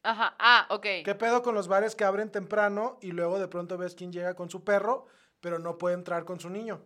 Ajá, 0.03 0.35
ah, 0.39 0.67
ok. 0.69 0.85
¿Qué 1.03 1.15
pedo 1.15 1.41
con 1.41 1.55
los 1.55 1.67
bares 1.67 1.95
que 1.95 2.03
abren 2.03 2.31
temprano 2.31 2.97
y 3.01 3.11
luego 3.11 3.39
de 3.39 3.47
pronto 3.47 3.77
ves 3.77 3.95
quién 3.95 4.11
llega 4.11 4.35
con 4.35 4.49
su 4.49 4.63
perro, 4.63 5.07
pero 5.39 5.59
no 5.59 5.77
puede 5.77 5.95
entrar 5.95 6.25
con 6.25 6.39
su 6.39 6.49
niño? 6.49 6.81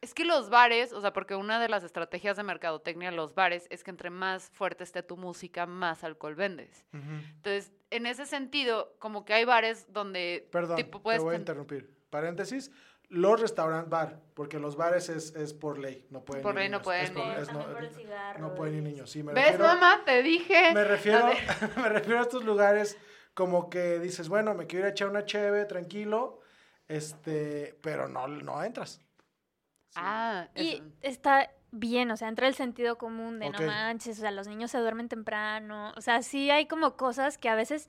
Es 0.00 0.14
que 0.14 0.24
los 0.24 0.50
bares, 0.50 0.92
o 0.92 1.00
sea, 1.00 1.12
porque 1.12 1.34
una 1.34 1.58
de 1.58 1.68
las 1.68 1.82
estrategias 1.82 2.36
de 2.36 2.42
mercadotecnia 2.42 3.10
de 3.10 3.16
los 3.16 3.34
bares 3.34 3.66
es 3.70 3.82
que 3.82 3.90
entre 3.90 4.10
más 4.10 4.50
fuerte 4.50 4.84
esté 4.84 5.02
tu 5.02 5.16
música, 5.16 5.66
más 5.66 6.04
alcohol 6.04 6.34
vendes. 6.34 6.84
Entonces, 6.92 7.72
en 7.90 8.06
ese 8.06 8.26
sentido, 8.26 8.94
como 8.98 9.24
que 9.24 9.32
hay 9.32 9.44
bares 9.44 9.90
donde 9.92 10.48
Perdón, 10.52 10.76
tipo, 10.76 10.98
te 10.98 11.02
puedes 11.02 11.22
voy 11.22 11.34
a 11.34 11.38
interrumpir. 11.38 11.96
Paréntesis. 12.10 12.70
Los 13.08 13.40
restaurant 13.40 13.88
bar, 13.88 14.20
porque 14.34 14.58
los 14.58 14.74
bares 14.76 15.08
es, 15.08 15.34
es 15.36 15.54
por 15.54 15.78
ley, 15.78 16.04
no 16.10 16.24
pueden 16.24 16.42
Por 16.42 16.54
ir 16.54 16.58
ley 16.60 16.68
no 16.68 16.78
niños. 16.78 16.84
pueden 16.84 17.04
Es 17.04 17.10
por- 17.12 17.26
ir. 17.26 17.32
es 17.38 17.52
no, 17.52 17.58
También 17.60 17.72
por 17.74 17.84
el 17.84 17.94
cigarro 17.94 18.40
no 18.40 18.54
pueden 18.54 18.74
ir 18.74 18.80
y- 18.80 18.84
niños. 18.84 19.10
Sí, 19.10 19.22
me 19.22 19.32
¿Ves, 19.32 19.44
refiero, 19.52 19.64
mamá? 19.64 20.02
Te 20.04 20.22
dije. 20.22 20.72
me 20.74 20.84
refiero, 20.84 21.26
me 21.76 21.88
refiero 21.88 22.18
a 22.18 22.22
estos 22.22 22.44
lugares 22.44 22.98
como 23.34 23.70
que 23.70 24.00
dices, 24.00 24.28
bueno, 24.28 24.54
me 24.54 24.66
quiero 24.66 24.86
ir 24.86 24.90
a 24.90 24.92
echar 24.92 25.08
una 25.08 25.24
cheve, 25.24 25.64
tranquilo, 25.66 26.40
este, 26.88 27.78
pero 27.82 28.08
no, 28.08 28.26
no 28.28 28.62
entras. 28.64 29.00
Ah, 29.94 30.48
Y 30.54 30.74
eso. 30.74 30.84
está 31.02 31.50
bien, 31.70 32.10
o 32.10 32.16
sea, 32.16 32.28
entra 32.28 32.48
el 32.48 32.54
sentido 32.54 32.98
común 32.98 33.38
de 33.38 33.48
Ok. 33.48 33.60
no 33.60 33.66
manches, 33.66 34.18
o 34.18 34.20
sea, 34.20 34.30
los 34.30 34.48
niños 34.48 34.70
se 34.70 34.78
duermen 34.78 35.08
temprano, 35.08 35.92
o 35.96 36.00
sea, 36.00 36.22
sí 36.22 36.50
hay 36.50 36.66
como 36.66 36.96
cosas 36.96 37.38
que 37.38 37.48
a 37.48 37.54
veces, 37.54 37.88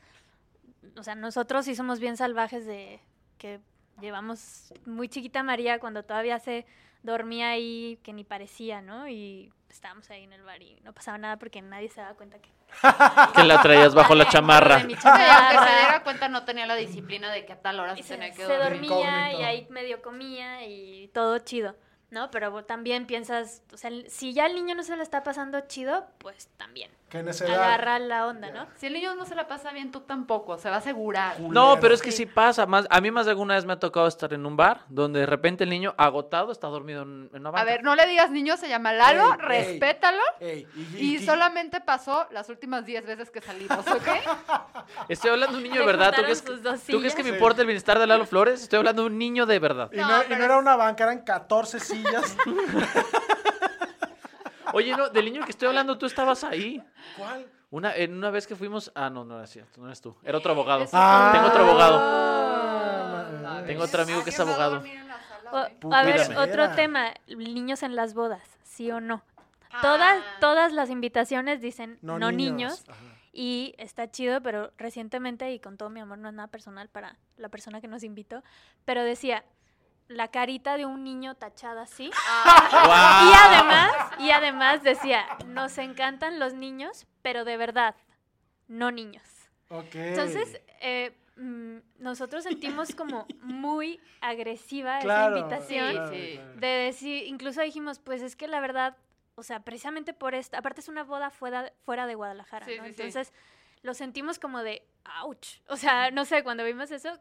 o 0.97 1.03
sea, 1.03 1.15
nosotros 1.15 1.65
sí 1.65 1.75
somos 1.75 1.99
bien 1.99 2.17
salvajes 2.17 2.65
de 2.65 3.01
que 3.37 3.59
llevamos 4.01 4.73
muy 4.85 5.09
chiquita 5.09 5.39
a 5.41 5.43
María 5.43 5.79
cuando 5.79 6.03
todavía 6.03 6.39
se 6.39 6.65
dormía 7.03 7.49
ahí, 7.51 7.99
que 8.03 8.13
ni 8.13 8.23
parecía, 8.23 8.81
¿no? 8.81 9.07
Y 9.07 9.51
estábamos 9.69 10.09
ahí 10.09 10.23
en 10.23 10.33
el 10.33 10.43
bar 10.43 10.61
y 10.61 10.79
no 10.83 10.93
pasaba 10.93 11.17
nada 11.17 11.37
porque 11.37 11.61
nadie 11.61 11.89
se 11.89 12.01
daba 12.01 12.15
cuenta 12.15 12.39
que... 12.39 12.49
Que 13.35 13.43
la 13.43 13.61
traías 13.61 13.93
bajo 13.95 14.15
la 14.15 14.27
chamarra. 14.27 14.79
mi 14.79 14.93
aunque 14.93 15.01
se 15.01 15.75
diera 15.79 16.01
cuenta, 16.03 16.27
no 16.29 16.43
tenía 16.43 16.65
la 16.65 16.75
disciplina 16.75 17.31
de 17.31 17.45
que 17.45 17.53
a 17.53 17.61
tal 17.61 17.79
hora 17.79 17.95
se 17.95 18.03
se, 18.03 18.15
tenía 18.15 18.31
que 18.31 18.45
se 18.45 18.57
dormir. 18.57 18.89
dormía 18.89 19.33
y 19.33 19.43
ahí 19.43 19.67
medio 19.69 20.01
comía 20.01 20.65
y 20.65 21.09
todo 21.13 21.39
chido, 21.39 21.75
¿no? 22.09 22.29
Pero 22.31 22.65
también 22.65 23.05
piensas, 23.05 23.61
o 23.71 23.77
sea, 23.77 23.91
si 24.07 24.33
ya 24.33 24.47
el 24.47 24.55
niño 24.55 24.75
no 24.75 24.83
se 24.83 24.95
lo 24.97 25.03
está 25.03 25.23
pasando 25.23 25.61
chido, 25.67 26.07
pues 26.17 26.49
también. 26.57 26.91
Que 27.09 27.19
en 27.19 27.29
esa 27.29 27.45
edad. 27.45 27.63
Agarra 27.63 27.99
la 27.99 28.27
onda, 28.27 28.51
¿no? 28.51 28.67
Si 28.75 28.85
el 28.87 28.91
niño 28.93 29.15
no 29.15 29.25
se 29.25 29.33
la 29.33 29.47
pasa 29.47 29.71
bien, 29.71 29.91
tú 29.91 30.01
tampoco, 30.01 30.57
se 30.57 30.69
va 30.69 30.75
a 30.75 30.79
asegurar. 30.79 31.39
No, 31.39 31.77
pero 31.79 31.93
es 31.93 32.01
que 32.01 32.11
Sí. 32.11 32.17
sí 32.17 32.25
pasa. 32.25 32.65
Más, 32.65 32.85
a 32.89 32.99
mí 32.99 33.11
más 33.11 33.25
de 33.25 33.31
alguna 33.31 33.55
vez 33.55 33.63
me 33.65 33.71
ha 33.71 33.79
tocado 33.79 34.07
estar 34.07 34.33
en 34.33 34.45
un 34.45 34.57
bar 34.57 34.81
donde 34.89 35.21
de 35.21 35.25
repente 35.25 35.63
el 35.63 35.69
niño 35.69 35.95
agotado 35.97 36.51
está 36.51 36.67
dormido 36.67 37.03
en, 37.03 37.29
en 37.33 37.39
una 37.39 37.51
banca. 37.51 37.61
A 37.61 37.65
ver, 37.65 37.81
no 37.81 37.95
le 37.95 38.05
digas 38.07 38.29
niño, 38.29 38.57
se 38.57 38.67
llama 38.67 38.91
Lalo, 38.91 39.31
Ey, 39.33 39.37
respétalo. 39.39 40.21
Ey, 40.41 40.67
y, 40.75 40.97
Y 40.97 41.15
y- 41.15 41.25
solamente 41.25 41.79
pasó 41.79 42.27
las 42.31 42.49
últimas 42.49 42.85
10 42.85 43.05
veces 43.05 43.31
que 43.31 43.39
salimos, 43.39 43.87
¿ok? 43.87 44.07
Estoy 45.07 45.31
hablando 45.31 45.53
de 45.57 45.63
un 45.63 45.69
niño 45.69 45.79
de 45.79 45.85
verdad. 45.85 46.13
¿Tú 46.13 46.21
crees, 46.23 46.43
tú 46.43 46.99
crees 46.99 47.15
que 47.15 47.23
me 47.23 47.29
importa 47.29 47.61
el 47.61 47.67
bienestar 47.67 47.99
de 47.99 48.07
Lalo 48.07 48.25
Flores? 48.25 48.61
Estoy 48.63 48.79
hablando 48.79 49.03
de 49.03 49.07
un 49.07 49.17
niño 49.17 49.45
de 49.45 49.59
verdad. 49.59 49.89
y 49.93 49.97
no, 49.97 50.07
No, 50.09 50.23
y 50.25 50.35
no 50.37 50.43
era 50.43 50.57
una 50.57 50.75
banca, 50.75 51.05
eran 51.05 51.19
14 51.23 51.79
sillas. 51.79 52.35
Oye, 54.77 54.95
no, 54.95 55.09
del 55.09 55.25
niño 55.25 55.43
que 55.43 55.51
estoy 55.51 55.67
hablando, 55.69 55.97
tú 55.97 56.05
estabas 56.05 56.43
ahí. 56.43 56.83
¿Cuál? 57.17 57.47
Una, 57.71 57.95
en 57.95 58.13
una 58.13 58.29
vez 58.29 58.45
que 58.45 58.55
fuimos. 58.55 58.91
Ah, 58.95 59.09
no, 59.09 59.25
no 59.25 59.37
era 59.37 59.47
cierto, 59.47 59.81
no 59.81 59.87
eres 59.87 59.99
tú. 60.01 60.15
Era 60.23 60.37
otro 60.37 60.51
abogado. 60.51 60.85
Ah. 60.93 61.31
Tengo 61.33 61.47
otro 61.47 61.63
abogado. 61.63 61.99
Ah, 61.99 63.63
Tengo 63.65 63.83
otro 63.83 64.03
amigo 64.03 64.23
que 64.23 64.29
es 64.29 64.39
abogado. 64.39 64.83
O- 65.51 65.93
a 65.93 66.03
ver, 66.03 66.37
otro 66.37 66.69
tema, 66.75 67.13
niños 67.27 67.81
en 67.83 67.95
las 67.95 68.13
bodas, 68.13 68.43
¿sí 68.63 68.91
o 68.91 68.99
no? 69.01 69.23
Todas, 69.81 70.19
Ah. 70.21 70.37
todas 70.39 70.71
las 70.73 70.89
invitaciones 70.89 71.59
dicen 71.61 71.97
No, 72.01 72.19
no, 72.19 72.31
niños. 72.31 72.85
y 73.33 73.73
está 73.77 74.09
chido, 74.11 74.41
pero 74.41 74.71
recientemente, 74.77 75.51
y 75.51 75.59
con 75.59 75.77
todo 75.77 75.89
mi 75.89 75.99
amor, 76.01 76.17
no 76.19 76.27
es 76.29 76.33
nada 76.35 76.47
personal 76.49 76.87
para 76.89 77.17
la 77.37 77.49
persona 77.49 77.81
que 77.81 77.87
nos 77.87 78.03
invitó, 78.03 78.43
pero 78.85 79.03
decía 79.03 79.43
la 80.07 80.29
carita 80.29 80.77
de 80.77 80.85
un 80.85 81.03
niño 81.03 81.35
tachada 81.35 81.81
así. 81.83 82.09
¡Guau! 82.71 83.29
Y 83.29 83.33
además, 83.35 83.91
y 84.19 84.31
además 84.31 84.83
decía, 84.83 85.25
nos 85.47 85.77
encantan 85.77 86.39
los 86.39 86.53
niños, 86.53 87.07
pero 87.21 87.43
de 87.45 87.57
verdad, 87.57 87.95
no 88.67 88.91
niños. 88.91 89.23
Ok. 89.69 89.95
Entonces, 89.95 90.61
eh, 90.79 91.13
mm, 91.35 91.77
nosotros 91.99 92.43
sentimos 92.43 92.95
como 92.95 93.25
muy 93.41 93.99
agresiva 94.21 94.99
Claro, 94.99 95.35
esa 95.35 95.39
invitación 95.45 95.91
claro, 95.91 96.09
Sí, 96.11 96.15
sí. 96.31 96.33
claro. 96.37 96.53
de 96.55 96.67
decir, 96.67 97.23
incluso 97.27 97.61
dijimos, 97.61 97.99
pues 97.99 98.21
es 98.21 98.35
que 98.35 98.47
la 98.47 98.59
verdad, 98.61 98.95
o 99.35 99.43
sea, 99.43 99.59
precisamente 99.59 100.13
por 100.13 100.35
esto, 100.35 100.57
aparte 100.57 100.79
es 100.81 100.87
una 100.87 101.03
boda 101.03 101.29
fuera, 101.31 101.71
fuera 101.85 102.07
de 102.07 102.15
Guadalajara, 102.15 102.65
Sí, 102.65 102.77
¿no? 102.77 102.85
sí, 102.85 102.93
sí. 102.93 103.01
Entonces, 103.01 103.33
lo 103.81 103.93
sentimos 103.93 104.39
como 104.39 104.63
de, 104.63 104.87
ouch. 105.21 105.59
O 105.67 105.75
sea, 105.75 106.11
no 106.11 106.23
sé, 106.25 106.43
cuando 106.43 106.63
vimos 106.63 106.91
eso, 106.91 107.11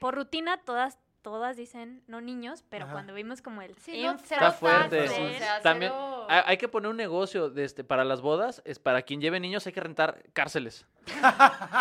por 0.00 0.14
rutina 0.16 0.58
todas 0.58 0.98
todas 1.24 1.56
dicen 1.56 2.04
no 2.06 2.20
niños, 2.20 2.62
pero 2.68 2.84
Ajá. 2.84 2.92
cuando 2.92 3.14
vimos 3.14 3.42
como 3.42 3.62
el 3.62 3.74
Sí, 3.78 4.02
no, 4.04 4.12
Está 4.12 4.52
fuerte. 4.52 5.00
o 5.04 5.08
sea, 5.08 5.60
También 5.62 5.90
cero- 5.90 6.26
hay 6.28 6.56
que 6.58 6.68
poner 6.68 6.90
un 6.90 6.96
negocio 6.96 7.50
de 7.50 7.64
este, 7.64 7.82
para 7.82 8.04
las 8.04 8.20
bodas. 8.20 8.62
Es 8.64 8.78
para 8.78 9.02
quien 9.02 9.20
lleve 9.20 9.40
niños 9.40 9.66
hay 9.66 9.72
que 9.72 9.80
rentar 9.80 10.22
cárceles 10.34 10.86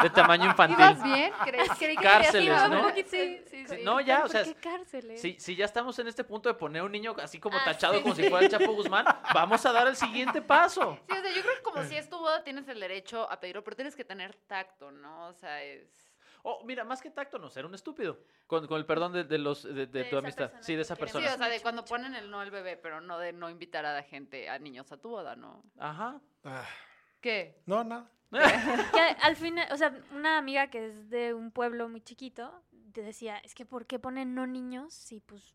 de 0.02 0.10
tamaño 0.10 0.46
infantil. 0.50 0.78
¿Ibas 0.80 1.04
bien? 1.04 1.32
Cre- 1.34 1.78
creí 1.78 1.96
que 1.98 2.04
Cárceles, 2.04 2.70
¿no? 2.70 2.78
un 2.80 2.84
poquito- 2.90 3.10
Sí, 3.12 3.42
sí, 3.50 3.66
Sí, 3.68 3.76
sí. 3.78 3.84
no, 3.84 4.00
ya, 4.02 4.20
o 4.20 4.22
¿Por 4.24 4.32
sea, 4.32 4.44
qué 4.46 4.56
cárceles? 4.56 5.22
Si, 5.22 5.38
si 5.40 5.56
ya 5.56 5.66
estamos 5.66 6.00
en 6.00 6.08
este 6.08 6.24
punto 6.24 6.50
de 6.50 6.56
poner 6.56 6.82
un 6.82 6.92
niño 6.92 7.14
así 7.22 7.40
como 7.40 7.58
Ah, 7.58 7.62
tachado 7.66 7.96
sí. 7.96 8.02
como 8.02 8.16
si 8.16 8.24
fuera 8.30 8.46
el 8.46 8.52
Chapo 8.52 8.72
Guzmán, 8.74 9.06
vamos 9.34 9.66
a 9.66 9.72
dar 9.74 9.88
el 9.88 9.96
siguiente 9.98 10.42
paso. 10.42 10.98
Sí, 11.10 11.18
o 11.18 11.22
sea, 11.22 11.32
yo 11.34 11.42
creo 11.42 11.56
que 11.56 11.62
como 11.64 11.84
si 11.84 11.96
es 11.98 12.10
tu 12.10 12.18
boda, 12.18 12.44
tienes 12.44 12.68
el 12.70 12.80
derecho 12.80 13.30
a 13.30 13.40
pedirlo, 13.42 13.64
pero 13.64 13.76
tienes 13.76 13.96
que 13.96 14.06
tener 14.06 14.34
tacto, 14.48 14.92
¿no? 14.92 15.28
O 15.28 15.34
sea, 15.34 15.62
es... 15.64 16.13
Oh, 16.46 16.64
mira, 16.66 16.84
más 16.84 17.02
que 17.02 17.10
tacto, 17.10 17.40
no, 17.40 17.50
ser 17.50 17.66
un 17.66 17.74
estúpido. 17.74 18.20
Con, 18.48 18.68
con 18.68 18.78
el 18.78 18.86
perdón 18.86 19.14
de, 19.14 19.24
de 19.24 19.38
los, 19.38 19.64
de, 19.64 19.74
de 19.74 19.88
De 19.88 20.04
tu 20.06 20.18
amistad. 20.18 20.46
persona 20.52 20.64
Sí, 20.64 20.76
de 20.76 20.82
esa 20.82 20.96
quieres 20.96 21.12
Sí, 21.14 21.18
persona. 21.20 21.36
o 21.36 21.38
sea, 21.38 21.48
de 21.50 21.62
cuando 21.62 21.86
ponen 21.86 22.14
el 22.16 22.30
no 22.30 22.42
al 22.42 22.52
bebé, 22.52 22.76
pero 22.78 23.00
no 23.02 23.18
de 23.18 23.32
no 23.34 23.50
invitar 23.50 23.86
a 23.86 23.94
la 23.94 24.04
gente, 24.04 24.50
a 24.50 24.60
niños 24.60 24.92
a 24.92 24.98
tu 24.98 25.10
boda, 25.10 25.36
¿no? 25.38 25.64
Ajá. 25.80 26.20
Ah, 26.44 26.66
¿Qué? 27.22 27.62
no, 27.66 27.84
nada. 27.84 28.10
Que 28.94 29.00
al 29.22 29.36
final, 29.38 29.68
o 29.72 29.78
sea, 29.78 29.94
una 30.12 30.38
amiga 30.38 30.68
que 30.70 30.88
es 30.88 31.10
de 31.10 31.34
un 31.34 31.52
pueblo 31.52 31.88
muy 31.88 32.02
chiquito 32.02 32.52
te 32.92 33.02
decía, 33.02 33.38
es 33.38 33.56
que 33.56 33.66
¿por 33.66 33.86
qué 33.88 33.98
ponen 34.00 34.36
no 34.36 34.46
niños 34.46 34.94
si 34.94 35.20
pues 35.22 35.54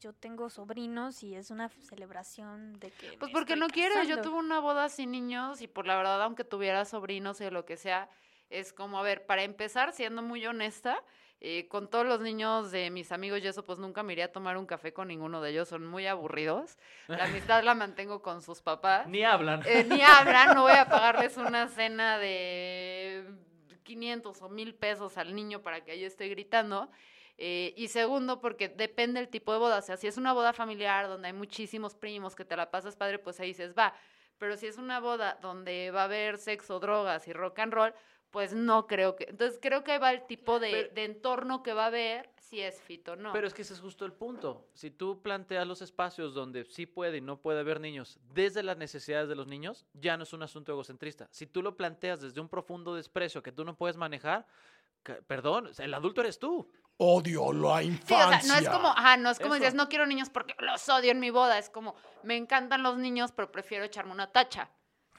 yo 0.00 0.12
tengo 0.12 0.50
sobrinos 0.50 1.22
y 1.22 1.34
es 1.34 1.50
una 1.50 1.68
celebración 1.68 2.74
de 2.78 2.90
que 2.92 3.16
Pues 3.18 3.30
me 3.30 3.32
porque 3.32 3.54
estoy 3.54 3.60
no 3.60 3.72
quiero, 3.72 3.94
yo 4.02 4.16
casando"? 4.16 4.22
tuve 4.22 4.38
una 4.38 4.60
boda 4.60 4.88
sin 4.88 5.10
niños 5.10 5.60
y 5.62 5.66
por 5.68 5.86
la 5.86 5.96
verdad, 5.96 6.22
aunque 6.22 6.44
tuviera 6.44 6.84
sobrinos 6.84 7.40
y 7.40 7.50
lo 7.50 7.64
que 7.64 7.76
sea, 7.76 8.08
es 8.50 8.72
como, 8.72 8.98
a 8.98 9.02
ver, 9.02 9.26
para 9.26 9.42
empezar, 9.42 9.92
siendo 9.92 10.22
muy 10.22 10.46
honesta, 10.46 11.02
eh, 11.40 11.68
con 11.68 11.88
todos 11.88 12.06
los 12.06 12.20
niños 12.20 12.70
de 12.70 12.90
mis 12.90 13.12
amigos 13.12 13.40
y 13.42 13.46
eso, 13.46 13.62
pues 13.62 13.78
nunca 13.78 14.02
me 14.02 14.14
iría 14.14 14.26
a 14.26 14.32
tomar 14.32 14.56
un 14.56 14.64
café 14.64 14.94
con 14.94 15.08
ninguno 15.08 15.42
de 15.42 15.50
ellos, 15.50 15.68
son 15.68 15.86
muy 15.86 16.06
aburridos. 16.06 16.78
La 17.08 17.24
amistad 17.24 17.62
la 17.62 17.74
mantengo 17.74 18.22
con 18.22 18.40
sus 18.40 18.62
papás. 18.62 19.06
Ni 19.06 19.22
hablan. 19.22 19.62
Eh, 19.66 19.84
ni 19.84 20.00
hablan, 20.00 20.54
no 20.54 20.62
voy 20.62 20.72
a 20.72 20.88
pagarles 20.88 21.36
una 21.36 21.68
cena 21.68 22.18
de 22.18 23.24
500 23.82 24.40
o 24.40 24.48
1000 24.48 24.74
pesos 24.74 25.18
al 25.18 25.34
niño 25.34 25.60
para 25.60 25.84
que 25.84 25.92
ahí 25.92 26.04
esté 26.04 26.28
gritando. 26.28 26.90
Eh, 27.38 27.74
y 27.76 27.88
segundo, 27.88 28.40
porque 28.40 28.70
depende 28.70 29.20
el 29.20 29.28
tipo 29.28 29.52
de 29.52 29.58
boda. 29.58 29.78
O 29.78 29.82
sea, 29.82 29.98
si 29.98 30.06
es 30.06 30.16
una 30.16 30.32
boda 30.32 30.54
familiar 30.54 31.06
donde 31.06 31.28
hay 31.28 31.34
muchísimos 31.34 31.94
primos 31.94 32.34
que 32.34 32.46
te 32.46 32.56
la 32.56 32.70
pasas 32.70 32.96
padre, 32.96 33.18
pues 33.18 33.38
ahí 33.40 33.48
dices, 33.48 33.74
va. 33.78 33.94
Pero 34.38 34.56
si 34.56 34.66
es 34.66 34.78
una 34.78 35.00
boda 35.00 35.38
donde 35.40 35.90
va 35.90 36.02
a 36.02 36.04
haber 36.04 36.38
sexo, 36.38 36.80
drogas 36.80 37.26
y 37.28 37.32
rock 37.32 37.58
and 37.58 37.72
roll, 37.72 37.94
pues 38.36 38.52
no 38.52 38.86
creo 38.86 39.16
que. 39.16 39.24
Entonces 39.30 39.58
creo 39.62 39.82
que 39.82 39.92
ahí 39.92 39.98
va 39.98 40.10
el 40.12 40.26
tipo 40.26 40.60
de, 40.60 40.70
Pero- 40.70 40.94
de 40.94 41.04
entorno 41.06 41.62
que 41.62 41.72
va 41.72 41.84
a 41.84 41.86
haber, 41.86 42.28
si 42.38 42.60
es 42.60 42.78
fit 42.82 43.08
o 43.08 43.16
no. 43.16 43.32
Pero 43.32 43.46
es 43.46 43.54
que 43.54 43.62
ese 43.62 43.72
es 43.72 43.80
justo 43.80 44.04
el 44.04 44.12
punto. 44.12 44.68
Si 44.74 44.90
tú 44.90 45.22
planteas 45.22 45.66
los 45.66 45.80
espacios 45.80 46.34
donde 46.34 46.66
sí 46.66 46.84
puede 46.84 47.16
y 47.16 47.20
no 47.22 47.38
puede 47.40 47.60
haber 47.60 47.80
niños 47.80 48.18
desde 48.34 48.62
las 48.62 48.76
necesidades 48.76 49.30
de 49.30 49.36
los 49.36 49.46
niños, 49.46 49.86
ya 49.94 50.18
no 50.18 50.24
es 50.24 50.34
un 50.34 50.42
asunto 50.42 50.70
egocentrista. 50.70 51.28
Si 51.30 51.46
tú 51.46 51.62
lo 51.62 51.78
planteas 51.78 52.20
desde 52.20 52.38
un 52.42 52.50
profundo 52.50 52.94
desprecio 52.94 53.42
que 53.42 53.52
tú 53.52 53.64
no 53.64 53.74
puedes 53.74 53.96
manejar, 53.96 54.46
ca- 55.02 55.18
perdón, 55.26 55.70
el 55.78 55.94
adulto 55.94 56.20
eres 56.20 56.38
tú. 56.38 56.70
Odio 56.98 57.54
la 57.54 57.78
Sí, 57.80 57.88
o 57.88 57.90
infancia. 57.92 58.40
sea, 58.42 58.52
no 58.52 58.60
es 58.60 58.68
como, 58.68 58.88
ajá, 58.88 59.16
no 59.16 59.30
es 59.30 59.38
como 59.38 59.54
Eso. 59.54 59.60
dices, 59.62 59.74
no 59.74 59.88
quiero 59.88 60.04
niños 60.04 60.28
porque 60.28 60.54
los 60.58 60.86
odio 60.90 61.10
en 61.10 61.20
mi 61.20 61.30
boda. 61.30 61.58
Es 61.58 61.70
como, 61.70 61.94
me 62.22 62.36
encantan 62.36 62.82
los 62.82 62.98
niños, 62.98 63.32
pero 63.32 63.50
prefiero 63.50 63.82
echarme 63.86 64.12
una 64.12 64.30
tacha. 64.30 64.68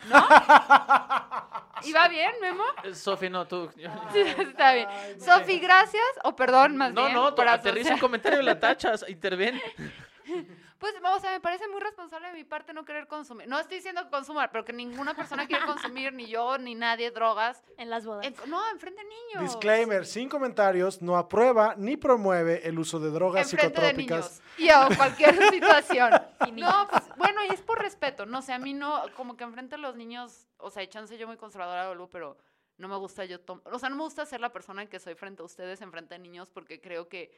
¿No? 0.05 0.17
¿Y 1.83 1.93
va 1.93 2.07
bien, 2.07 2.31
Memo? 2.41 2.63
Eh, 2.83 2.93
Sofi, 2.95 3.29
no, 3.29 3.47
tú. 3.47 3.69
Sí, 4.11 4.21
está 4.21 4.73
bien. 4.73 4.87
Sofi, 5.19 5.59
gracias. 5.59 6.03
O 6.23 6.35
perdón, 6.35 6.75
más 6.77 6.93
No, 6.93 7.03
bien. 7.03 7.15
no, 7.15 7.35
por 7.35 7.47
aterriza 7.47 7.93
un 7.93 7.99
comentario, 7.99 8.41
la 8.41 8.59
tachas, 8.59 9.05
interviene. 9.07 9.61
Pues, 10.77 10.93
o 11.03 11.19
sea, 11.19 11.31
me 11.31 11.39
parece 11.39 11.67
muy 11.69 11.81
responsable 11.81 12.27
de 12.27 12.33
mi 12.35 12.43
parte 12.43 12.71
no 12.71 12.85
querer 12.85 13.07
consumir. 13.07 13.47
No 13.47 13.59
estoy 13.59 13.77
diciendo 13.77 14.03
que 14.03 14.11
consumar, 14.11 14.51
pero 14.51 14.63
que 14.63 14.73
ninguna 14.73 15.15
persona 15.15 15.47
quiere 15.47 15.65
consumir, 15.65 16.13
ni 16.13 16.27
yo, 16.27 16.59
ni 16.59 16.75
nadie, 16.75 17.09
drogas. 17.09 17.63
en 17.77 17.89
las 17.89 18.05
bodas. 18.05 18.27
En- 18.27 18.35
no, 18.47 18.61
enfrente 18.69 19.01
de 19.01 19.09
niños. 19.09 19.41
Disclaimer, 19.53 20.05
sin 20.05 20.29
comentarios, 20.29 21.01
no 21.01 21.17
aprueba 21.17 21.73
ni 21.77 21.97
promueve 21.97 22.67
el 22.67 22.77
uso 22.77 22.99
de 22.99 23.09
drogas 23.09 23.51
enfrente 23.51 23.81
de 23.81 23.87
psicotrópicas. 23.87 24.41
niños 24.59 24.59
y 24.59 24.69
a 24.69 24.95
cualquier 24.95 25.35
situación. 25.49 26.11
Y 26.47 26.51
niños. 26.51 26.69
no, 26.71 26.87
pues 26.89 27.03
bueno, 27.17 27.41
y 27.49 27.53
es 27.53 27.61
por 27.61 27.79
respeto, 27.81 28.27
no 28.27 28.43
sé, 28.43 28.53
a 28.53 28.59
mí 28.59 28.75
no, 28.75 29.01
como 29.15 29.35
que 29.35 29.45
enfrente 29.45 29.75
a 29.75 29.77
los 29.79 29.95
niños, 29.95 30.45
o 30.57 30.69
sea, 30.69 30.87
chance 30.87 31.17
yo 31.17 31.25
muy 31.25 31.37
conservadora 31.37 31.89
o 31.89 31.93
algo, 31.93 32.07
pero 32.07 32.37
no 32.77 32.87
me 32.87 32.97
gusta 32.97 33.25
yo, 33.25 33.39
tom- 33.39 33.61
o 33.65 33.79
sea, 33.79 33.89
no 33.89 33.95
me 33.95 34.03
gusta 34.03 34.27
ser 34.27 34.41
la 34.41 34.51
persona 34.53 34.85
que 34.85 34.99
soy 34.99 35.15
frente 35.15 35.41
a 35.41 35.45
ustedes, 35.45 35.81
enfrente 35.81 36.13
de 36.13 36.19
niños, 36.19 36.49
porque 36.51 36.79
creo 36.79 37.09
que, 37.09 37.35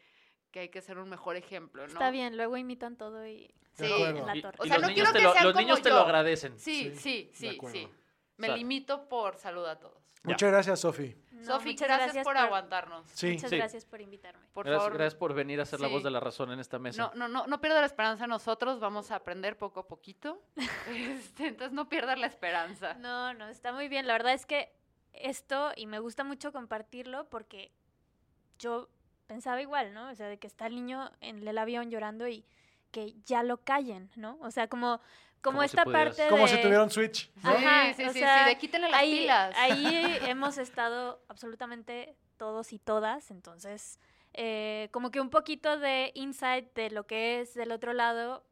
que 0.52 0.62
hay 0.62 0.70
que 0.70 0.82
ser 0.82 0.98
un 0.98 1.10
mejor 1.10 1.36
ejemplo, 1.36 1.84
¿no? 1.88 1.94
Está 1.94 2.12
bien, 2.12 2.38
luego 2.38 2.58
imitan 2.58 2.96
todo 2.98 3.26
y 3.28 3.54
Sí. 3.74 3.86
en 3.86 4.26
la 4.26 4.36
Y-. 4.36 4.44
O 4.58 4.66
y 4.66 4.68
sea, 4.68 4.78
los 4.78 4.82
no 4.82 4.88
niños 4.90 4.94
quiero 4.94 5.12
te 5.14 5.18
que 5.20 5.24
lo, 5.24 5.34
sean 5.34 5.44
los 5.46 5.56
niños 5.56 5.76
como 5.78 5.84
te 5.84 5.90
lo 5.90 5.96
yo. 5.96 6.02
agradecen. 6.02 6.60
Sí, 6.60 6.94
Sí, 6.96 7.30
sí, 7.34 7.58
sí. 7.72 7.88
Me 8.38 8.48
O 8.48 8.52
sea, 8.52 8.58
limito 8.58 9.08
por 9.10 9.38
salud 9.38 9.66
a 9.66 9.80
todos. 9.80 9.98
Muchas 10.24 10.52
gracias, 10.52 10.80
Sofi. 10.82 11.16
No, 11.32 11.46
Sofi, 11.46 11.70
muchas 11.70 11.88
gracias, 11.88 12.24
por, 12.26 12.36
aguantarnos. 12.38 13.06
Sí. 13.14 13.32
Muchas 13.34 13.50
Sí. 13.50 13.56
gracias 13.58 13.86
por 13.86 14.02
invitarme. 14.02 14.46
Por 14.52 14.66
Gracias, 14.66 14.84
favor, 14.84 14.98
gracias 14.98 15.16
por 15.16 15.34
venir 15.34 15.62
a 15.62 15.66
ser 15.66 15.80
la 15.80 15.88
voz 15.88 16.04
de 16.04 16.12
la 16.12 16.20
razón 16.20 16.52
en 16.52 16.60
esta 16.60 16.78
mesa. 16.78 17.12
no, 17.16 17.16
no, 17.16 17.28
no, 17.30 17.48
no 17.48 17.62
pierda 17.62 17.80
la 17.80 17.86
esperanza 17.86 18.28
nosotros, 18.28 18.82
vamos 18.82 19.12
a 19.12 19.16
aprender 19.16 19.58
poco 19.58 19.80
a 19.82 19.88
poquito. 19.88 20.42
Este, 20.90 21.48
entonces 21.48 21.72
no 21.72 21.88
pierdas 21.88 22.20
la 22.20 22.28
esperanza. 22.28 22.96
No, 22.96 23.34
no, 23.34 23.48
está 23.48 23.72
muy 23.72 23.88
bien. 23.88 24.08
La 24.08 24.14
verdad 24.14 24.34
es 24.34 24.46
que 24.46 24.74
esto, 25.14 25.72
y 25.78 25.86
me 25.86 26.00
gusta 26.00 26.26
mucho 26.26 26.52
compartirlo 26.52 27.30
porque 27.30 27.72
yo 28.58 28.90
pensaba 29.30 29.62
igual, 29.62 29.94
¿no? 29.94 30.10
O 30.10 30.16
sea, 30.16 30.28
de 30.28 30.38
que 30.40 30.48
está 30.48 30.66
el 30.68 30.74
niño 30.76 31.10
en 31.22 31.48
el 31.48 31.58
avión 31.58 31.90
llorando 31.92 32.28
y 32.28 32.44
que 32.92 33.14
ya 33.26 33.44
lo 33.44 33.58
callen, 33.58 34.10
¿no? 34.16 34.38
O 34.42 34.50
sea, 34.50 34.68
como, 34.68 34.98
como 35.42 35.58
Como 35.58 35.64
esta 35.64 35.86
parte 35.86 36.28
Como 36.30 36.44
de... 36.48 36.50
si 36.50 36.62
tuviera 36.62 36.84
un 36.84 36.90
Switch. 36.90 37.32
¿no? 37.44 37.52
Ajá, 37.52 37.94
sí, 37.94 38.02
sí, 38.04 38.10
o 38.10 38.14
sí, 38.14 38.20
sea, 38.20 38.44
sí, 38.44 38.50
de 38.50 38.58
quítenle 38.58 38.90
las 38.90 39.00
ahí, 39.00 39.20
pilas. 39.20 39.56
ahí 39.58 40.18
hemos 40.28 40.58
estado 40.58 41.22
absolutamente 41.30 42.16
todos 42.38 42.74
y 42.74 42.80
todas, 42.80 43.30
entonces 43.32 44.00
eh, 44.34 44.90
como 44.92 45.12
que 45.12 45.22
un 45.22 45.30
poquito 45.30 45.78
de 45.78 46.12
insight 46.16 46.74
de 46.74 46.90
lo 46.90 47.06
que 47.06 47.42
es 47.42 47.54
del 47.54 47.72
otro 47.72 47.94
lado 47.94 48.44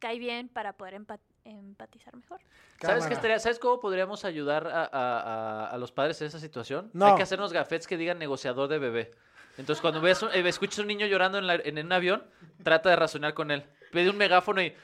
cae 0.00 0.18
bien 0.18 0.48
para 0.48 0.72
poder 0.72 0.94
empa- 0.94 1.20
empatizar 1.44 2.16
mejor. 2.16 2.40
¿Sabes, 2.80 3.06
qué 3.06 3.14
estaría- 3.14 3.38
¿Sabes 3.38 3.58
cómo 3.58 3.78
podríamos 3.80 4.24
ayudar 4.24 4.66
a, 4.66 4.82
a- 4.84 4.86
a- 4.92 5.66
a 5.68 5.76
los 5.78 5.92
padres 5.92 6.20
en 6.22 6.28
esa 6.28 6.38
situación? 6.40 6.90
No. 6.94 7.06
Hay 7.06 7.16
que 7.16 7.22
hacernos 7.22 7.52
gafetes 7.52 7.86
que 7.86 7.96
digan 7.96 8.18
negociador 8.18 8.68
de 8.68 8.78
bebé. 8.78 9.10
Entonces, 9.58 9.80
cuando 9.80 10.00
ves 10.00 10.22
un- 10.22 10.30
eh, 10.32 10.46
escuchas 10.48 10.78
a 10.78 10.82
un 10.82 10.88
niño 10.88 11.06
llorando 11.06 11.38
en, 11.38 11.46
la- 11.46 11.54
en 11.56 11.78
un 11.78 11.92
avión, 11.92 12.24
trata 12.62 12.88
de 12.90 12.96
razonar 12.96 13.34
con 13.34 13.50
él. 13.50 13.64
Pide 13.92 14.10
un 14.10 14.16
megáfono 14.16 14.62
y... 14.62 14.74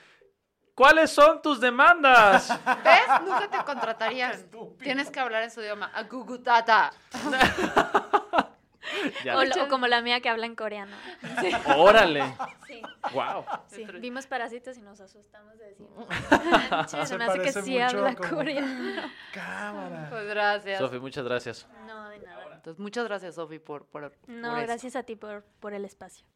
¿Cuáles 0.75 1.11
son 1.11 1.43
tus 1.43 1.61
demandas? 1.61 2.49
¿Ves? 2.85 3.21
Nunca 3.25 3.49
te 3.51 3.59
contratarían. 3.65 4.33
Tienes 4.79 5.11
que 5.11 5.19
hablar 5.19 5.43
en 5.43 5.51
su 5.51 5.61
idioma. 5.61 5.87
Agugutata. 5.93 6.93
Ya. 7.31 8.48
O, 9.37 9.45
lo- 9.45 9.65
o 9.65 9.69
como 9.69 9.87
la 9.87 10.01
mía 10.03 10.21
que 10.21 10.29
habla 10.29 10.47
en 10.47 10.55
coreano. 10.57 10.97
Órale. 11.77 12.23
Sí, 12.67 12.83
Wow. 13.13 13.45
sí. 13.69 13.85
Vimos 14.01 14.27
parásitos 14.27 14.77
y 14.77 14.83
nos 14.83 15.01
asustamos 15.01 15.57
de 15.59 15.67
decir. 15.67 15.87
Se 17.07 17.17
me 17.19 17.25
hace 17.25 17.41
que 17.41 17.53
sí 17.53 17.79
habla 17.79 18.15
como- 18.15 18.29
coreano. 18.31 19.03
Cámara. 19.33 20.07
Pues 20.11 20.27
gracias. 20.29 20.79
Sofi, 20.79 20.99
muchas 20.99 21.25
gracias. 21.25 21.67
No, 21.87 22.09
de 22.09 22.19
nada. 22.21 22.55
Entonces, 22.55 22.81
muchas 22.81 23.05
gracias, 23.05 23.35
Sofi, 23.37 23.59
por, 23.59 23.87
por, 23.87 24.03
No, 24.27 24.51
por 24.51 24.59
esto. 24.59 24.67
gracias 24.67 24.97
a 24.97 25.03
ti 25.05 25.17
por, 25.17 25.45
por 25.61 25.73
el 25.75 25.85
espacio. 25.85 26.27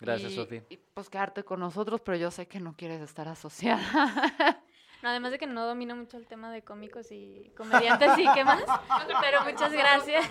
Gracias, 0.00 0.32
Sofi. 0.34 0.62
Y 0.68 0.76
pues 0.76 1.08
quedarte 1.10 1.42
con 1.44 1.60
nosotros, 1.60 2.00
pero 2.00 2.16
yo 2.16 2.30
sé 2.30 2.46
que 2.46 2.60
no 2.60 2.74
quieres 2.76 3.00
estar 3.00 3.26
asociada. 3.28 4.62
No, 5.02 5.10
además 5.10 5.30
de 5.30 5.38
que 5.38 5.46
no 5.46 5.64
domino 5.64 5.94
mucho 5.94 6.16
el 6.16 6.26
tema 6.26 6.50
de 6.50 6.62
cómicos 6.62 7.12
y 7.12 7.52
comediantes 7.56 8.18
y 8.18 8.26
qué 8.34 8.44
más. 8.44 8.62
Pero 9.20 9.44
muchas 9.44 9.72
gracias. 9.72 10.26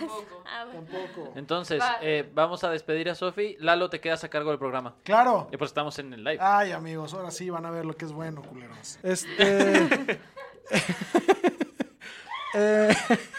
Ah, 0.45 0.65
bueno. 0.65 0.85
Tampoco. 0.91 1.31
Entonces, 1.35 1.79
Va. 1.81 1.97
eh, 2.01 2.29
vamos 2.33 2.63
a 2.65 2.69
despedir 2.69 3.09
a 3.09 3.15
Sofi. 3.15 3.55
Lalo, 3.59 3.89
te 3.89 4.01
quedas 4.01 4.23
a 4.25 4.29
cargo 4.29 4.49
del 4.49 4.59
programa. 4.59 4.95
Claro. 5.03 5.47
Y 5.53 5.57
pues 5.57 5.69
estamos 5.69 5.97
en 5.99 6.11
el 6.13 6.23
live. 6.23 6.39
Ay, 6.41 6.73
amigos, 6.73 7.13
ahora 7.13 7.31
sí 7.31 7.49
van 7.49 7.65
a 7.65 7.71
ver 7.71 7.85
lo 7.85 7.95
que 7.95 8.05
es 8.05 8.11
bueno, 8.11 8.41
culeros. 8.41 8.99
Este. 9.03 10.19
Eh, 12.53 12.95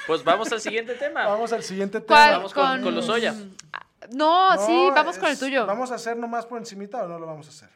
Pues 0.06 0.22
vamos 0.22 0.52
al 0.52 0.60
siguiente 0.60 0.94
tema. 0.94 1.26
vamos 1.26 1.52
al 1.52 1.62
siguiente 1.62 2.00
tema. 2.00 2.06
¿Cuál? 2.16 2.32
Vamos 2.36 2.54
con, 2.54 2.82
con 2.82 2.94
los 2.94 3.08
Oya. 3.08 3.34
No, 4.12 4.50
sí, 4.66 4.90
vamos 4.94 5.18
con 5.18 5.28
el 5.30 5.38
tuyo. 5.38 5.66
¿Vamos 5.66 5.90
a 5.90 5.96
hacer 5.96 6.16
nomás 6.16 6.46
por 6.46 6.58
encimita 6.58 7.02
o 7.02 7.08
no 7.08 7.18
lo 7.18 7.26
vamos 7.26 7.46
a 7.46 7.50
hacer? 7.50 7.68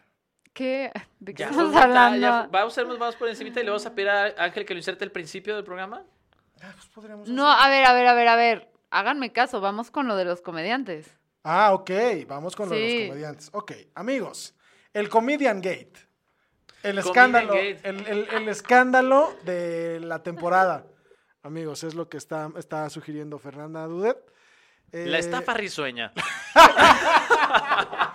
¿Qué? 0.52 0.92
¿De 1.18 1.32
qué 1.34 1.42
Ya, 1.44 1.50
estamos 1.50 1.72
ya, 1.72 1.78
ya, 1.78 1.84
hablando? 1.84 2.48
vamos 2.50 2.76
a 2.78 2.82
vamos 2.84 3.16
por 3.16 3.28
encima 3.28 3.48
y 3.50 3.52
le 3.54 3.64
vamos 3.70 3.86
a 3.86 3.94
pedir 3.94 4.10
a 4.10 4.26
Ángel 4.38 4.64
que 4.66 4.74
lo 4.74 4.78
inserte 4.78 5.04
al 5.04 5.10
principio 5.10 5.54
del 5.56 5.64
programa. 5.64 6.02
Ah, 6.62 6.72
pues 6.74 6.86
podríamos 6.94 7.28
No, 7.28 7.50
hacer- 7.50 7.64
a 7.66 7.70
ver, 7.70 7.84
a 7.86 7.92
ver, 7.94 8.06
a 8.06 8.14
ver, 8.14 8.28
a 8.28 8.36
ver. 8.36 8.72
Háganme 8.90 9.32
caso, 9.32 9.60
vamos 9.62 9.90
con 9.90 10.06
lo 10.08 10.16
de 10.16 10.24
los 10.26 10.42
comediantes. 10.42 11.10
Ah, 11.44 11.72
ok, 11.72 11.90
vamos 12.28 12.54
con 12.54 12.68
lo 12.68 12.74
de 12.76 12.80
los 12.98 13.08
comediantes. 13.08 13.48
Ok, 13.52 13.72
amigos, 13.94 14.54
el 14.92 15.08
Comedian 15.08 15.60
Gate. 15.62 15.92
El 16.82 16.98
escándalo, 16.98 17.54
Gate. 17.54 17.80
El, 17.84 18.06
el- 18.06 18.28
el 18.30 18.48
escándalo 18.48 19.34
de 19.44 20.00
la 20.00 20.22
temporada. 20.22 20.84
Amigos, 21.42 21.82
es 21.84 21.94
lo 21.94 22.08
que 22.08 22.16
está, 22.18 22.50
está 22.56 22.88
sugiriendo 22.90 23.38
Fernanda 23.38 23.86
Dudet. 23.86 24.18
La 24.92 25.16
Eh, 25.16 25.20
estafa 25.20 25.54
risueña. 25.54 26.12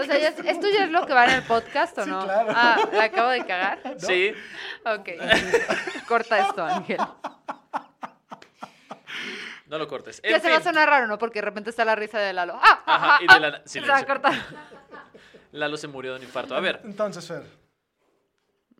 O 0.00 0.04
sea, 0.04 0.18
ya 0.18 0.28
es- 0.28 0.38
¿esto 0.44 0.68
ya 0.70 0.84
es 0.84 0.90
lo 0.90 1.06
que 1.06 1.14
va 1.14 1.24
en 1.26 1.30
el 1.32 1.42
podcast 1.44 1.96
o 1.98 2.04
Sí, 2.04 2.10
no? 2.10 2.24
claro. 2.24 2.48
Ah, 2.54 2.76
¿la 2.92 3.04
acabo 3.04 3.28
de 3.30 3.44
cagar? 3.46 3.80
Sí. 3.98 4.32
Ok. 4.84 5.08
Corta 6.08 6.38
esto, 6.48 6.64
Ángel. 6.64 6.98
No 9.66 9.78
lo 9.78 9.88
cortes. 9.88 10.20
Ya 10.22 10.36
En 10.36 10.42
se 10.42 10.50
va 10.50 10.56
a 10.58 10.62
sonar 10.62 10.88
raro, 10.88 11.06
¿no? 11.06 11.18
Porque 11.18 11.38
de 11.40 11.46
repente 11.46 11.70
está 11.70 11.84
la 11.84 11.94
risa 11.94 12.18
de 12.18 12.32
Lalo. 12.32 12.58
¡Ah! 12.62 12.82
Ajá, 12.84 13.16
ah, 13.16 13.18
y 13.22 13.26
ah, 13.28 13.34
de 13.34 13.40
la- 13.40 13.48
ah. 13.56 13.60
Se 13.64 13.68
silencio. 13.80 13.92
va 13.94 13.98
a 14.00 14.06
cortar. 14.06 14.32
Lalo 15.52 15.76
se 15.76 15.88
murió 15.88 16.12
de 16.12 16.18
un 16.18 16.24
infarto. 16.24 16.54
A 16.54 16.60
ver, 16.60 16.80
Entonces, 16.84 17.26
Fer, 17.26 17.42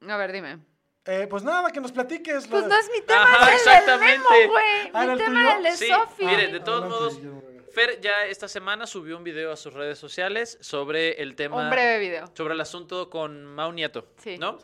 A 0.08 0.16
ver, 0.16 0.32
dime. 0.32 0.58
eh, 1.06 1.26
pues 1.30 1.42
nada, 1.44 1.70
que 1.70 1.80
nos 1.80 1.92
platiques. 1.92 2.46
Pues 2.46 2.66
no 2.66 2.76
es 2.76 2.90
mi 2.92 3.00
tema, 3.02 3.22
Ajá, 3.22 3.52
es 3.54 3.60
el 3.60 3.64
del 3.66 3.74
exactamente. 3.78 4.18
Memo, 4.30 4.50
güey. 4.52 4.90
Ah, 4.92 5.04
¿era 5.04 5.06
Mi 5.06 5.12
el 5.12 5.18
tema 5.18 5.30
tuyo? 5.30 5.48
era 5.48 5.56
el 5.56 5.62
de 5.64 5.72
Sí, 5.76 5.88
Sofi. 5.88 6.24
mire, 6.26 6.48
de 6.48 6.60
todos 6.60 6.82
Adelante, 6.84 7.26
modos, 7.28 7.44
Vega. 7.44 7.51
Fer 7.72 8.00
ya 8.00 8.26
esta 8.26 8.48
semana 8.48 8.86
subió 8.86 9.16
un 9.16 9.24
video 9.24 9.52
a 9.52 9.56
sus 9.56 9.72
redes 9.72 9.98
sociales 9.98 10.58
sobre 10.60 11.22
el 11.22 11.34
tema. 11.34 11.56
Un 11.56 11.70
breve 11.70 11.98
video. 11.98 12.30
sobre 12.34 12.54
el 12.54 12.60
asunto 12.60 13.08
con 13.08 13.44
Mau 13.46 13.72
Nieto, 13.72 14.12
Sí. 14.18 14.36
¿no? 14.38 14.58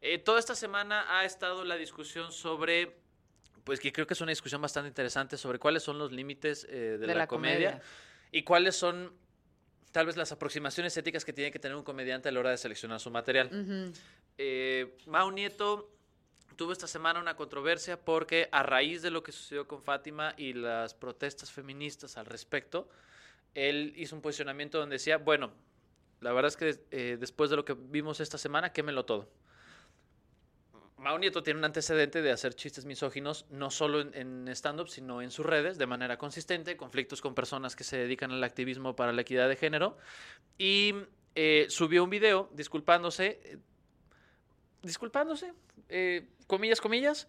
Eh, 0.00 0.18
toda 0.18 0.38
esta 0.38 0.54
semana 0.54 1.18
ha 1.18 1.24
estado 1.24 1.64
la 1.64 1.76
discusión 1.76 2.32
sobre, 2.32 2.96
pues 3.64 3.78
que 3.80 3.92
creo 3.92 4.06
que 4.06 4.14
es 4.14 4.20
una 4.20 4.30
discusión 4.30 4.60
bastante 4.60 4.88
interesante 4.88 5.36
sobre 5.36 5.58
cuáles 5.58 5.82
son 5.82 5.98
los 5.98 6.10
límites 6.12 6.66
eh, 6.68 6.98
de, 6.98 7.14
la, 7.14 7.26
comedia, 7.26 7.80
y 8.32 8.42
cuáles 8.42 8.74
son 8.76 9.12
tal 9.92 10.06
vez 10.06 10.16
las 10.16 10.32
aproximaciones 10.32 10.96
éticas 10.96 11.24
que 11.24 11.32
tiene 11.32 11.52
que 11.52 11.58
tener 11.58 11.76
un 11.76 11.84
comediante 11.84 12.28
a 12.28 12.32
la 12.32 12.40
hora 12.40 12.50
de 12.50 12.58
seleccionar 12.58 12.98
su 12.98 13.10
material. 13.10 13.92
Eh, 14.38 14.96
Mau 15.06 15.30
Nieto 15.30 15.90
tuvo 16.52 16.72
esta 16.72 16.86
semana 16.86 17.20
una 17.20 17.36
controversia 17.36 18.00
porque 18.00 18.48
a 18.52 18.62
raíz 18.62 19.02
de 19.02 19.10
lo 19.10 19.22
que 19.22 19.32
sucedió 19.32 19.66
con 19.66 19.82
Fátima 19.82 20.34
y 20.36 20.52
las 20.52 20.94
protestas 20.94 21.50
feministas 21.50 22.16
al 22.16 22.26
respecto, 22.26 22.88
él 23.54 23.92
hizo 23.96 24.16
un 24.16 24.22
posicionamiento 24.22 24.78
donde 24.78 24.94
decía, 24.94 25.18
bueno, 25.18 25.52
la 26.20 26.32
verdad 26.32 26.48
es 26.48 26.56
que 26.56 26.80
eh, 26.90 27.16
después 27.18 27.50
de 27.50 27.56
lo 27.56 27.64
que 27.64 27.74
vimos 27.74 28.20
esta 28.20 28.38
semana, 28.38 28.72
quémelo 28.72 29.04
todo. 29.04 29.28
Mau 30.96 31.18
Nieto 31.18 31.42
tiene 31.42 31.58
un 31.58 31.64
antecedente 31.64 32.22
de 32.22 32.30
hacer 32.30 32.54
chistes 32.54 32.84
misóginos, 32.84 33.44
no 33.50 33.72
solo 33.72 34.00
en, 34.00 34.14
en 34.14 34.48
stand-up, 34.48 34.88
sino 34.88 35.20
en 35.20 35.32
sus 35.32 35.44
redes, 35.44 35.76
de 35.76 35.86
manera 35.86 36.16
consistente, 36.16 36.76
conflictos 36.76 37.20
con 37.20 37.34
personas 37.34 37.74
que 37.74 37.82
se 37.82 37.96
dedican 37.96 38.30
al 38.30 38.44
activismo 38.44 38.94
para 38.94 39.12
la 39.12 39.22
equidad 39.22 39.48
de 39.48 39.56
género. 39.56 39.98
Y 40.58 40.94
eh, 41.34 41.66
subió 41.70 42.04
un 42.04 42.10
video 42.10 42.50
disculpándose, 42.52 43.40
eh, 43.42 43.58
disculpándose, 44.82 45.52
eh, 45.88 46.26
comillas, 46.46 46.80
comillas, 46.80 47.28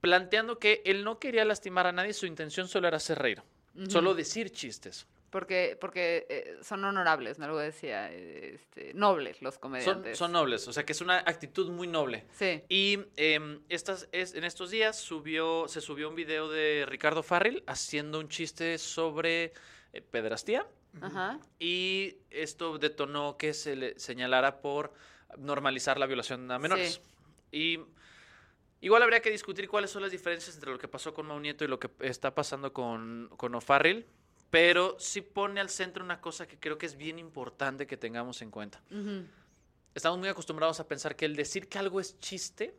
planteando 0.00 0.58
que 0.58 0.82
él 0.84 1.04
no 1.04 1.18
quería 1.18 1.44
lastimar 1.44 1.86
a 1.86 1.92
nadie, 1.92 2.12
su 2.12 2.26
intención 2.26 2.68
solo 2.68 2.88
era 2.88 2.98
hacer 2.98 3.18
reír, 3.18 3.42
solo 3.88 4.14
decir 4.14 4.50
chistes. 4.50 5.06
Porque, 5.30 5.76
porque 5.80 6.26
eh, 6.30 6.58
son 6.62 6.84
honorables, 6.84 7.38
¿no? 7.38 7.46
Algo 7.46 7.58
decía, 7.58 8.10
este, 8.12 8.94
nobles 8.94 9.42
los 9.42 9.58
comediantes. 9.58 10.16
son 10.16 10.32
nobles, 10.32 10.66
o 10.68 10.72
sea 10.72 10.86
que 10.86 10.92
es 10.92 11.00
una 11.00 11.18
actitud 11.18 11.70
muy 11.70 11.88
noble. 11.88 12.24
Sí. 12.32 12.62
Y 12.68 13.00
em, 13.16 13.60
estas, 13.68 14.08
es, 14.12 14.34
en 14.34 14.44
estos 14.44 14.70
días 14.70 14.96
subió, 14.96 15.66
se 15.68 15.80
subió 15.80 16.08
un 16.08 16.14
video 16.14 16.48
de 16.48 16.86
Ricardo 16.88 17.22
Farrell 17.22 17.64
haciendo 17.66 18.20
un 18.20 18.28
chiste 18.28 18.78
sobre 18.78 19.52
eh, 19.92 20.00
pederastía 20.00 20.66
Ajá. 21.00 21.38
y 21.58 22.16
esto 22.30 22.78
detonó 22.78 23.36
que 23.36 23.52
se 23.52 23.76
le 23.76 23.98
señalara 23.98 24.60
por 24.60 24.94
normalizar 25.38 25.98
la 25.98 26.06
violación 26.06 26.50
a 26.50 26.58
menores. 26.58 27.00
Y 27.52 27.80
igual 28.80 29.02
habría 29.02 29.20
que 29.20 29.30
discutir 29.30 29.68
cuáles 29.68 29.90
son 29.90 30.02
las 30.02 30.10
diferencias 30.10 30.54
entre 30.54 30.70
lo 30.70 30.78
que 30.78 30.88
pasó 30.88 31.14
con 31.14 31.26
Mau 31.26 31.40
Nieto 31.40 31.64
y 31.64 31.68
lo 31.68 31.78
que 31.78 31.90
está 32.00 32.34
pasando 32.34 32.72
con, 32.72 33.30
con 33.36 33.54
O'Farrill, 33.54 34.06
pero 34.50 34.96
sí 34.98 35.20
pone 35.20 35.60
al 35.60 35.70
centro 35.70 36.04
una 36.04 36.20
cosa 36.20 36.46
que 36.46 36.58
creo 36.58 36.78
que 36.78 36.86
es 36.86 36.96
bien 36.96 37.18
importante 37.18 37.86
que 37.86 37.96
tengamos 37.96 38.42
en 38.42 38.50
cuenta. 38.50 38.80
Estamos 39.94 40.18
muy 40.18 40.28
acostumbrados 40.28 40.78
a 40.80 40.86
pensar 40.86 41.16
que 41.16 41.24
el 41.24 41.36
decir 41.36 41.68
que 41.68 41.78
algo 41.78 42.00
es 42.00 42.18
chiste 42.20 42.74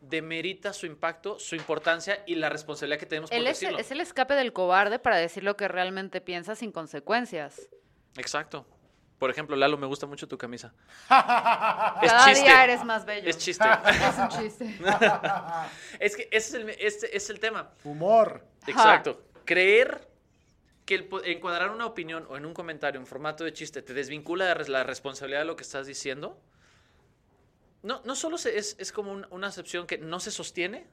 demerita 0.00 0.72
su 0.72 0.86
impacto, 0.86 1.38
su 1.38 1.56
importancia 1.56 2.22
y 2.26 2.34
la 2.34 2.48
responsabilidad 2.48 2.98
que 2.98 3.06
tenemos 3.06 3.30
por 3.30 3.38
Él 3.38 3.46
es 3.46 3.62
el, 3.62 3.68
decirlo. 3.68 3.78
es 3.78 3.90
el 3.90 4.00
escape 4.00 4.34
del 4.34 4.52
cobarde 4.52 4.98
para 4.98 5.16
decir 5.16 5.44
lo 5.44 5.56
que 5.56 5.68
realmente 5.68 6.20
piensa 6.20 6.54
sin 6.54 6.72
consecuencias. 6.72 7.68
Exacto. 8.16 8.66
Por 9.18 9.30
ejemplo, 9.30 9.54
Lalo, 9.56 9.78
me 9.78 9.86
gusta 9.86 10.06
mucho 10.06 10.26
tu 10.28 10.36
camisa. 10.36 10.72
es 11.04 11.08
Cada 11.08 12.24
chiste. 12.26 12.42
día 12.42 12.64
eres 12.64 12.84
más 12.84 13.04
bello. 13.04 13.28
Es 13.28 13.38
chiste. 13.38 13.64
Es 13.88 14.18
un 14.18 14.28
chiste. 14.28 14.78
es 16.00 16.16
que 16.16 16.28
ese 16.30 16.48
es 16.48 16.54
el, 16.54 16.68
este 16.70 17.16
es 17.16 17.30
el 17.30 17.40
tema. 17.40 17.70
Humor. 17.84 18.44
Exacto. 18.66 19.22
Creer 19.44 20.08
que 20.84 20.96
el 20.96 21.08
encuadrar 21.24 21.70
una 21.70 21.86
opinión 21.86 22.26
o 22.28 22.36
en 22.36 22.44
un 22.44 22.52
comentario 22.52 23.00
en 23.00 23.06
formato 23.06 23.44
de 23.44 23.52
chiste 23.52 23.80
te 23.82 23.94
desvincula 23.94 24.46
de 24.54 24.68
la 24.68 24.82
responsabilidad 24.82 25.40
de 25.40 25.46
lo 25.46 25.56
que 25.56 25.62
estás 25.62 25.86
diciendo, 25.86 26.38
no, 27.82 28.02
no 28.04 28.14
solo 28.16 28.36
se- 28.36 28.58
es, 28.58 28.76
es 28.78 28.92
como 28.92 29.12
un- 29.12 29.26
una 29.30 29.46
acepción 29.46 29.86
que 29.86 29.96
no 29.98 30.20
se 30.20 30.30
sostiene, 30.30 30.86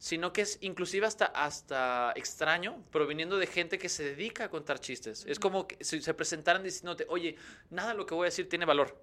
sino 0.00 0.32
que 0.32 0.40
es 0.40 0.56
inclusive 0.62 1.06
hasta, 1.06 1.26
hasta 1.26 2.12
extraño, 2.16 2.82
proviniendo 2.90 3.36
de 3.36 3.46
gente 3.46 3.78
que 3.78 3.90
se 3.90 4.02
dedica 4.02 4.44
a 4.44 4.48
contar 4.48 4.80
chistes. 4.80 5.26
Es 5.28 5.38
como 5.38 5.68
que 5.68 5.76
si 5.84 6.00
se 6.00 6.14
presentaran 6.14 6.62
diciéndote, 6.62 7.04
oye, 7.10 7.36
nada 7.68 7.92
lo 7.92 8.06
que 8.06 8.14
voy 8.14 8.24
a 8.24 8.30
decir 8.32 8.48
tiene 8.48 8.64
valor. 8.64 8.98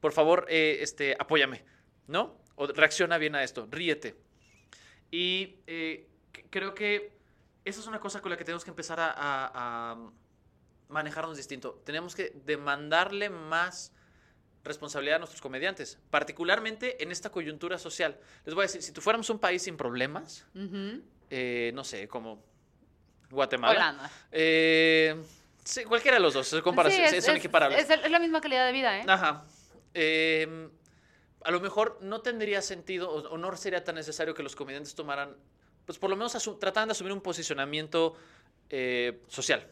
Por 0.00 0.10
favor, 0.10 0.46
eh, 0.48 0.78
este, 0.80 1.14
apóyame, 1.16 1.64
¿no? 2.08 2.36
O 2.56 2.66
reacciona 2.66 3.18
bien 3.18 3.36
a 3.36 3.44
esto, 3.44 3.68
ríete. 3.70 4.16
Y 5.12 5.60
eh, 5.68 6.08
creo 6.50 6.74
que 6.74 7.12
esa 7.64 7.78
es 7.78 7.86
una 7.86 8.00
cosa 8.00 8.20
con 8.20 8.32
la 8.32 8.36
que 8.36 8.44
tenemos 8.44 8.64
que 8.64 8.70
empezar 8.70 8.98
a, 8.98 9.12
a- 9.12 9.92
a 9.92 10.10
manejarnos 10.88 11.36
distinto. 11.36 11.80
Tenemos 11.84 12.16
que 12.16 12.32
demandarle 12.44 13.30
más 13.30 13.92
responsabilidad 14.64 15.16
a 15.16 15.18
nuestros 15.20 15.40
comediantes, 15.40 15.98
particularmente 16.10 17.02
en 17.02 17.10
esta 17.10 17.30
coyuntura 17.30 17.78
social. 17.78 18.16
Les 18.44 18.54
voy 18.54 18.62
a 18.62 18.66
decir, 18.66 18.82
si 18.82 18.92
tú 18.92 19.00
fuéramos 19.00 19.28
un 19.30 19.38
país 19.38 19.62
sin 19.62 19.76
problemas, 19.76 20.46
eh, 21.30 21.72
no 21.74 21.82
sé, 21.84 22.06
como 22.08 22.42
Guatemala, 23.30 23.72
Holanda. 23.72 24.10
eh, 24.30 25.16
sí, 25.64 25.84
cualquiera 25.84 26.16
de 26.18 26.22
los 26.22 26.34
dos, 26.34 26.46
son, 26.46 26.62
Sí, 26.62 27.02
es, 27.02 27.24
son 27.24 27.34
es- 27.34 27.38
equiparables. 27.40 27.88
es 27.90 28.10
la 28.10 28.18
misma 28.18 28.40
calidad 28.40 28.66
de 28.66 28.72
vida, 28.72 28.98
¿eh? 29.00 29.04
Ajá. 29.08 29.44
Eh, 29.94 30.68
a 31.44 31.50
lo 31.50 31.60
mejor 31.60 31.98
no 32.02 32.20
tendría 32.20 32.62
sentido 32.62 33.10
o, 33.10 33.28
o 33.30 33.38
no 33.38 33.56
sería 33.56 33.82
tan 33.82 33.94
necesario 33.96 34.34
que 34.34 34.42
los 34.42 34.54
comediantes 34.54 34.94
tomaran, 34.94 35.36
pues 35.86 35.98
por 35.98 36.08
lo 36.10 36.16
menos 36.16 36.32
trataran 36.60 36.88
de 36.88 36.92
asumir 36.92 37.12
un 37.12 37.20
posicionamiento 37.20 38.14
eh, 38.70 39.20
social. 39.28 39.66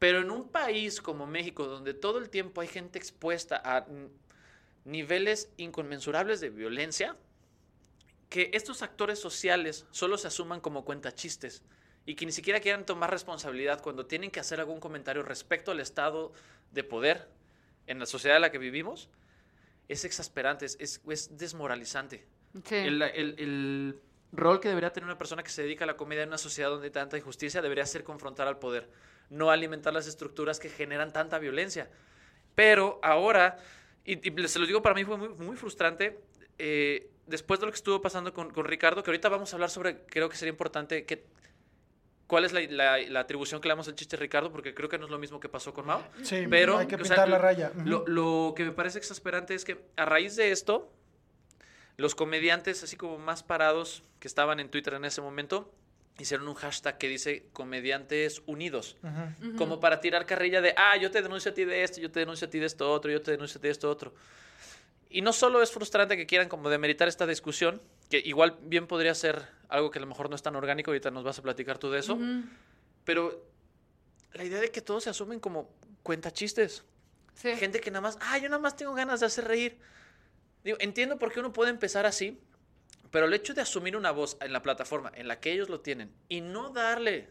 Pero 0.00 0.18
en 0.20 0.30
un 0.32 0.48
país 0.48 1.00
como 1.00 1.26
México, 1.28 1.66
donde 1.66 1.94
todo 1.94 2.18
el 2.18 2.28
tiempo 2.30 2.60
hay 2.62 2.66
gente 2.68 2.98
expuesta 2.98 3.60
a 3.64 3.86
niveles 4.84 5.50
inconmensurables 5.58 6.40
de 6.40 6.50
violencia, 6.50 7.16
que 8.28 8.50
estos 8.54 8.82
actores 8.82 9.18
sociales 9.18 9.86
solo 9.90 10.16
se 10.16 10.28
asuman 10.28 10.60
como 10.60 10.84
cuentachistes 10.84 11.62
y 12.06 12.14
que 12.14 12.24
ni 12.26 12.32
siquiera 12.32 12.60
quieran 12.60 12.86
tomar 12.86 13.10
responsabilidad 13.10 13.82
cuando 13.82 14.06
tienen 14.06 14.30
que 14.30 14.40
hacer 14.40 14.58
algún 14.60 14.80
comentario 14.80 15.22
respecto 15.22 15.70
al 15.70 15.80
estado 15.80 16.32
de 16.72 16.82
poder 16.82 17.28
en 17.86 17.98
la 17.98 18.06
sociedad 18.06 18.36
en 18.36 18.42
la 18.42 18.50
que 18.50 18.58
vivimos, 18.58 19.10
es 19.88 20.04
exasperante, 20.04 20.64
es, 20.64 20.76
es- 20.80 21.00
es 21.08 21.36
desmoralizante. 21.36 22.24
Sí. 22.64 22.74
El, 22.76 23.02
el- 23.02 23.34
el 23.38 24.00
rol 24.32 24.60
que 24.60 24.68
debería 24.68 24.92
tener 24.92 25.04
una 25.06 25.18
persona 25.18 25.42
que 25.42 25.50
se 25.50 25.62
dedica 25.62 25.84
a 25.84 25.86
la 25.88 25.96
comedia 25.96 26.22
en 26.22 26.28
una 26.30 26.38
sociedad 26.38 26.70
donde 26.70 26.86
hay 26.86 26.92
tanta 26.92 27.18
injusticia 27.18 27.60
debería 27.60 27.84
ser 27.84 28.04
confrontar 28.04 28.46
al 28.46 28.58
poder, 28.60 28.88
no 29.30 29.50
alimentar 29.50 29.92
las 29.94 30.06
estructuras 30.06 30.60
que 30.60 30.68
generan 30.68 31.12
tanta 31.12 31.38
violencia. 31.38 31.88
Pero 32.54 32.98
ahora, 33.02 33.56
y, 34.04 34.28
y 34.28 34.48
se 34.48 34.58
lo 34.58 34.66
digo 34.66 34.82
para 34.82 34.94
mí 34.94 35.04
fue 35.04 35.16
muy, 35.16 35.28
muy 35.30 35.56
frustrante, 35.56 36.20
eh, 36.58 37.08
después 37.26 37.58
de 37.60 37.66
lo 37.66 37.72
que 37.72 37.76
estuvo 37.76 38.02
pasando 38.02 38.34
con, 38.34 38.50
con 38.50 38.64
Ricardo, 38.66 39.02
que 39.02 39.10
ahorita 39.10 39.28
vamos 39.28 39.52
a 39.52 39.56
hablar 39.56 39.70
sobre, 39.70 40.02
creo 40.04 40.28
que 40.28 40.36
sería 40.36 40.50
importante 40.50 41.04
que... 41.06 41.24
¿Cuál 42.26 42.44
es 42.44 42.52
la, 42.52 42.60
la- 42.60 42.98
la 42.98 43.20
atribución 43.20 43.60
que 43.60 43.66
le 43.66 43.72
damos 43.72 43.88
al 43.88 43.96
chiste 43.96 44.16
Ricardo? 44.16 44.52
Porque 44.52 44.72
creo 44.72 44.88
que 44.88 44.98
no 44.98 45.04
es 45.06 45.10
lo 45.10 45.18
mismo 45.18 45.40
que 45.40 45.48
pasó 45.48 45.74
con 45.74 45.86
Mao. 45.86 46.00
Sí, 46.22 46.46
Pero, 46.48 46.78
hay 46.78 46.86
que 46.86 46.94
o 46.94 46.98
pintar 46.98 47.16
sea, 47.16 47.26
la 47.26 47.38
raya. 47.38 47.72
Lo, 47.84 48.04
lo 48.06 48.52
que 48.54 48.62
me 48.64 48.70
parece 48.70 48.98
exasperante 48.98 49.52
es 49.54 49.64
que 49.64 49.80
a 49.96 50.04
raíz 50.04 50.36
de 50.36 50.52
esto, 50.52 50.92
los 51.96 52.14
comediantes, 52.14 52.84
así 52.84 52.96
como 52.96 53.18
más 53.18 53.42
parados 53.42 54.04
que 54.20 54.28
estaban 54.28 54.60
en 54.60 54.68
Twitter 54.70 54.94
en 54.94 55.04
ese 55.04 55.20
momento, 55.20 55.74
hicieron 56.22 56.48
un 56.48 56.54
hashtag 56.54 56.98
que 56.98 57.08
dice 57.08 57.46
comediantes 57.52 58.42
unidos. 58.46 58.96
Como 59.56 59.80
para 59.80 60.00
tirar 60.00 60.26
carrilla 60.26 60.60
de, 60.60 60.74
ah, 60.76 60.96
yo 60.96 61.10
te 61.10 61.22
denuncio 61.22 61.50
a 61.50 61.54
ti 61.54 61.64
de 61.64 61.82
esto, 61.82 62.00
yo 62.00 62.10
te 62.10 62.20
denuncio 62.20 62.46
a 62.46 62.50
ti 62.50 62.58
de 62.58 62.66
esto 62.66 62.90
otro, 62.90 63.10
yo 63.10 63.22
te 63.22 63.30
denuncio 63.32 63.58
a 63.58 63.60
ti 63.60 63.68
de 63.68 63.72
esto 63.72 63.90
otro. 63.90 64.14
Y 65.08 65.22
no 65.22 65.32
solo 65.32 65.60
es 65.60 65.72
frustrante 65.72 66.16
que 66.16 66.26
quieran 66.26 66.48
como 66.48 66.70
demeritar 66.70 67.08
esta 67.08 67.26
discusión, 67.26 67.82
que 68.08 68.18
igual 68.18 68.58
bien 68.62 68.86
podría 68.86 69.14
ser 69.14 69.44
algo 69.68 69.90
que 69.90 69.98
a 69.98 70.02
lo 70.02 70.06
mejor 70.06 70.30
no 70.30 70.36
es 70.36 70.42
tan 70.42 70.54
orgánico, 70.56 70.90
ahorita 70.90 71.10
nos 71.10 71.24
vas 71.24 71.38
a 71.38 71.42
platicar 71.42 71.78
tú 71.78 71.90
de 71.90 71.98
eso, 71.98 72.18
pero 73.04 73.44
la 74.32 74.44
idea 74.44 74.60
de 74.60 74.70
que 74.70 74.80
todos 74.80 75.04
se 75.04 75.10
asumen 75.10 75.40
como 75.40 75.68
cuentachistes. 76.02 76.84
Sí. 77.34 77.56
Gente 77.56 77.80
que 77.80 77.90
nada 77.90 78.02
más, 78.02 78.18
ah, 78.20 78.38
yo 78.38 78.48
nada 78.48 78.60
más 78.60 78.76
tengo 78.76 78.94
ganas 78.94 79.20
de 79.20 79.26
hacer 79.26 79.44
reír. 79.46 79.78
Digo, 80.62 80.76
entiendo 80.80 81.18
por 81.18 81.32
qué 81.32 81.40
uno 81.40 81.52
puede 81.52 81.70
empezar 81.70 82.06
así, 82.06 82.38
pero 83.10 83.26
el 83.26 83.34
hecho 83.34 83.54
de 83.54 83.62
asumir 83.62 83.96
una 83.96 84.10
voz 84.10 84.36
en 84.40 84.52
la 84.52 84.62
plataforma 84.62 85.10
en 85.14 85.28
la 85.28 85.40
que 85.40 85.52
ellos 85.52 85.68
lo 85.68 85.80
tienen 85.80 86.12
y 86.28 86.40
no 86.40 86.70
darle 86.70 87.28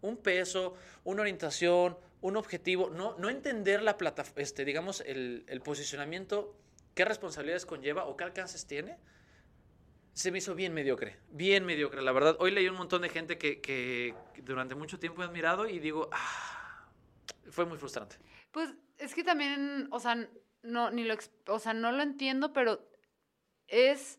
un 0.00 0.16
peso, 0.16 0.74
una 1.04 1.22
orientación, 1.22 1.96
un 2.20 2.36
objetivo, 2.36 2.90
no, 2.90 3.16
no 3.18 3.28
entender 3.28 3.82
la 3.82 3.96
plata, 3.96 4.24
este, 4.36 4.64
digamos, 4.64 5.00
el, 5.00 5.44
el 5.48 5.60
posicionamiento, 5.60 6.56
qué 6.94 7.04
responsabilidades 7.04 7.66
conlleva 7.66 8.04
o 8.06 8.16
qué 8.16 8.24
alcances 8.24 8.66
tiene, 8.66 8.98
se 10.12 10.30
me 10.30 10.38
hizo 10.38 10.54
bien 10.54 10.74
mediocre, 10.74 11.18
bien 11.30 11.64
mediocre, 11.64 12.02
la 12.02 12.12
verdad. 12.12 12.36
Hoy 12.38 12.50
leí 12.50 12.68
un 12.68 12.76
montón 12.76 13.02
de 13.02 13.08
gente 13.08 13.38
que, 13.38 13.60
que 13.60 14.14
durante 14.42 14.74
mucho 14.74 14.98
tiempo 14.98 15.22
he 15.22 15.24
admirado 15.24 15.66
y 15.66 15.78
digo, 15.78 16.10
ah, 16.12 16.88
fue 17.50 17.64
muy 17.64 17.78
frustrante. 17.78 18.16
Pues 18.50 18.74
es 18.98 19.14
que 19.14 19.24
también, 19.24 19.88
o 19.90 19.98
sea, 20.00 20.28
no, 20.62 20.90
ni 20.90 21.04
lo, 21.04 21.16
o 21.46 21.58
sea, 21.58 21.72
no 21.72 21.92
lo 21.92 22.02
entiendo, 22.02 22.52
pero 22.52 22.86
es, 23.68 24.18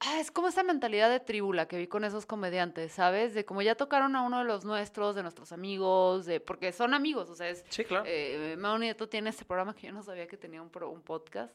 ah, 0.00 0.20
es 0.20 0.30
como 0.30 0.48
esa 0.48 0.62
mentalidad 0.62 1.08
de 1.10 1.20
tribula 1.20 1.66
que 1.68 1.76
vi 1.78 1.86
con 1.86 2.04
esos 2.04 2.26
comediantes, 2.26 2.92
¿sabes? 2.92 3.34
De 3.34 3.44
como 3.44 3.62
ya 3.62 3.74
tocaron 3.74 4.16
a 4.16 4.22
uno 4.22 4.38
de 4.38 4.44
los 4.44 4.64
nuestros, 4.64 5.14
de 5.14 5.22
nuestros 5.22 5.52
amigos, 5.52 6.26
de, 6.26 6.40
porque 6.40 6.72
son 6.72 6.94
amigos, 6.94 7.28
o 7.30 7.34
sea, 7.34 7.48
es, 7.48 7.64
Sí, 7.68 7.84
claro. 7.84 8.04
eh, 8.06 8.56
Mau 8.58 8.78
Nieto 8.78 9.08
tiene 9.08 9.30
este 9.30 9.44
programa 9.44 9.74
que 9.74 9.86
yo 9.86 9.92
no 9.92 10.02
sabía 10.02 10.26
que 10.26 10.36
tenía 10.36 10.60
un, 10.62 10.70
pro- 10.70 10.90
un 10.90 11.02
podcast, 11.02 11.54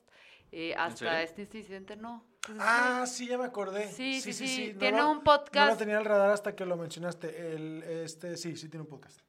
eh, 0.52 0.74
hasta 0.78 1.22
este 1.24 1.42
incidente 1.44 1.96
no. 1.96 2.24
Entonces, 2.48 2.64
Ah, 2.68 3.06
sí, 3.08 3.28
ya 3.28 3.38
me 3.40 3.46
acordé. 3.46 3.92
Sí, 3.92 4.22
sí, 4.22 4.32
sí, 4.32 4.76
tiene 4.78 5.00
lo- 5.00 5.06
un 5.10 5.18
No 5.18 5.20
lo 5.20 5.24
podcast. 5.24 5.80
tenía 5.80 5.98
al 5.98 6.06
radar 6.06 6.30
hasta 6.30 6.56
que 6.56 6.66
lo 6.66 6.78
mencionaste. 6.78 7.54
El, 7.56 7.82
este, 7.84 8.38
sí, 8.38 8.56
sí 8.56 8.70
tiene 8.70 8.84
un 8.84 8.88
podcast. 8.90 9.20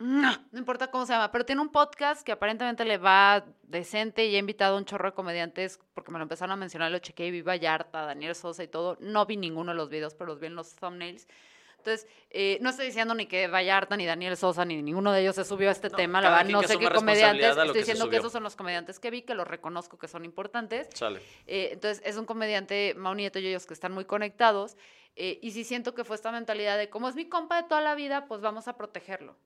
No, 0.00 0.34
no 0.50 0.58
importa 0.58 0.90
cómo 0.90 1.04
se 1.04 1.12
llama, 1.12 1.30
pero 1.30 1.44
tiene 1.44 1.60
un 1.60 1.68
podcast 1.68 2.22
que 2.24 2.32
aparentemente 2.32 2.84
le 2.86 2.96
va 2.96 3.44
decente 3.62 4.24
y 4.26 4.34
ha 4.34 4.38
invitado 4.38 4.74
a 4.74 4.78
un 4.78 4.86
chorro 4.86 5.10
de 5.10 5.14
comediantes, 5.14 5.78
porque 5.94 6.10
me 6.10 6.18
lo 6.18 6.22
empezaron 6.22 6.52
a 6.52 6.56
mencionar, 6.56 6.90
lo 6.90 6.98
chequeé, 6.98 7.30
vi 7.30 7.42
Vallarta, 7.42 8.06
Daniel 8.06 8.34
Sosa 8.34 8.64
y 8.64 8.68
todo. 8.68 8.96
No 9.00 9.26
vi 9.26 9.36
ninguno 9.36 9.72
de 9.72 9.76
los 9.76 9.90
videos, 9.90 10.14
pero 10.14 10.28
los 10.28 10.40
vi 10.40 10.46
en 10.46 10.54
los 10.56 10.74
thumbnails. 10.74 11.28
Entonces, 11.76 12.06
eh, 12.30 12.58
no 12.60 12.70
estoy 12.70 12.86
diciendo 12.86 13.14
ni 13.14 13.26
que 13.26 13.46
Vallarta, 13.48 13.96
ni 13.96 14.04
Daniel 14.06 14.36
Sosa, 14.36 14.64
ni 14.64 14.82
ninguno 14.82 15.12
de 15.12 15.20
ellos 15.20 15.34
se 15.36 15.44
subió 15.44 15.68
a 15.68 15.72
este 15.72 15.88
No, 15.90 15.96
tema. 15.96 16.20
La 16.20 16.30
verdad, 16.30 16.50
no 16.50 16.62
sé 16.62 16.78
qué 16.78 16.90
comediantes. 16.90 17.50
Estoy 17.50 17.72
que 17.72 17.78
diciendo 17.78 18.08
que 18.08 18.16
esos 18.16 18.32
son 18.32 18.42
los 18.42 18.56
comediantes 18.56 18.98
que 18.98 19.10
vi, 19.10 19.22
que 19.22 19.34
los 19.34 19.46
reconozco 19.46 19.98
que 19.98 20.08
son 20.08 20.24
importantes. 20.24 20.88
Sale. 20.94 21.20
Eh, 21.46 21.70
entonces, 21.72 22.02
es 22.06 22.16
un 22.16 22.24
comediante, 22.26 22.94
Mau 22.96 23.14
Nieto 23.14 23.38
y 23.38 23.46
ellos 23.48 23.66
que 23.66 23.74
están 23.74 23.92
muy 23.92 24.06
conectados. 24.06 24.76
eh, 25.16 25.38
y 25.42 25.50
sí 25.50 25.64
siento 25.64 25.94
que 25.94 26.04
fue 26.04 26.16
esta 26.16 26.30
mentalidad 26.32 26.78
de, 26.78 26.88
como 26.88 27.08
es 27.08 27.14
mi 27.16 27.28
compa 27.28 27.60
de 27.60 27.68
toda 27.68 27.80
la 27.82 27.94
vida, 27.94 28.26
pues 28.26 28.40
vamos 28.40 28.68
a 28.68 28.76
protegerlo. 28.76 29.36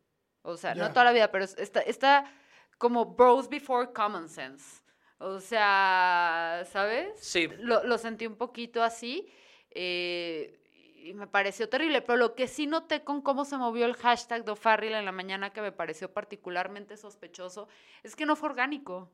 O 0.47 0.57
sea, 0.57 0.75
no 0.75 0.93
toda 0.93 1.05
la 1.05 1.13
vida, 1.13 1.31
pero 1.33 1.45
es- 1.45 1.57
está, 1.59 1.81
está 1.81 2.31
como 2.79 3.05
bros 3.17 3.49
before 3.49 3.93
common 3.93 4.29
sense. 4.29 4.83
O 5.19 5.41
sea, 5.41 6.65
¿sabes? 6.71 7.09
Sí. 7.19 7.49
Lo, 7.59 7.83
lo 7.85 7.99
sentí 7.99 8.27
un 8.27 8.37
poquito 8.37 8.83
así. 8.83 9.29
eh, 9.71 10.61
y 11.05 11.13
me 11.15 11.27
pareció 11.27 11.69
terrible. 11.69 12.01
Pero 12.03 12.17
lo 12.17 12.35
que 12.35 12.47
sí 12.49 12.67
noté 12.67 13.05
con 13.05 13.21
cómo 13.21 13.45
se 13.45 13.57
movió 13.59 13.85
el 13.87 13.95
hashtag 13.95 14.45
de 14.45 14.53
O'Farrill 14.53 14.95
en 14.95 15.05
la 15.05 15.13
mañana, 15.13 15.51
que 15.51 15.61
me 15.61 15.71
pareció 15.73 16.13
particularmente 16.13 16.97
sospechoso, 16.97 17.69
es 18.03 18.17
que 18.17 18.25
no 18.25 18.37
fue 18.37 18.49
orgánico. 18.51 19.11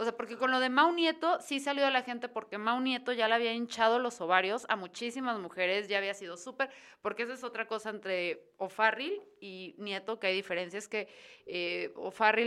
O 0.00 0.02
sea, 0.02 0.16
porque 0.16 0.38
con 0.38 0.50
lo 0.50 0.60
de 0.60 0.70
Mau 0.70 0.94
Nieto 0.94 1.38
sí 1.42 1.60
salió 1.60 1.84
de 1.84 1.90
la 1.90 2.00
gente 2.00 2.30
porque 2.30 2.56
Mau 2.56 2.80
Nieto 2.80 3.12
ya 3.12 3.28
le 3.28 3.34
había 3.34 3.52
hinchado 3.52 3.98
los 3.98 4.18
ovarios 4.22 4.64
a 4.70 4.76
muchísimas 4.76 5.38
mujeres, 5.38 5.88
ya 5.88 5.98
había 5.98 6.14
sido 6.14 6.38
súper, 6.38 6.70
porque 7.02 7.24
esa 7.24 7.34
es 7.34 7.44
otra 7.44 7.66
cosa 7.66 7.90
entre 7.90 8.50
O'Farrill 8.56 9.20
y 9.42 9.74
Nieto, 9.76 10.18
que 10.18 10.28
hay 10.28 10.34
diferencias 10.34 10.88
que 10.88 11.06
eh, 11.44 11.92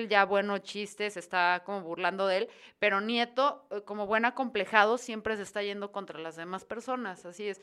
ya 0.10 0.26
bueno 0.26 0.58
chiste, 0.58 1.12
se 1.12 1.20
está 1.20 1.62
como 1.64 1.82
burlando 1.82 2.26
de 2.26 2.38
él, 2.38 2.50
pero 2.80 3.02
Nieto, 3.02 3.68
eh, 3.70 3.84
como 3.86 4.08
buen 4.08 4.26
acomplejado, 4.26 4.98
siempre 4.98 5.36
se 5.36 5.44
está 5.44 5.62
yendo 5.62 5.92
contra 5.92 6.18
las 6.18 6.36
demás 6.36 6.66
personas, 6.66 7.24
así 7.24 7.50
es. 7.50 7.62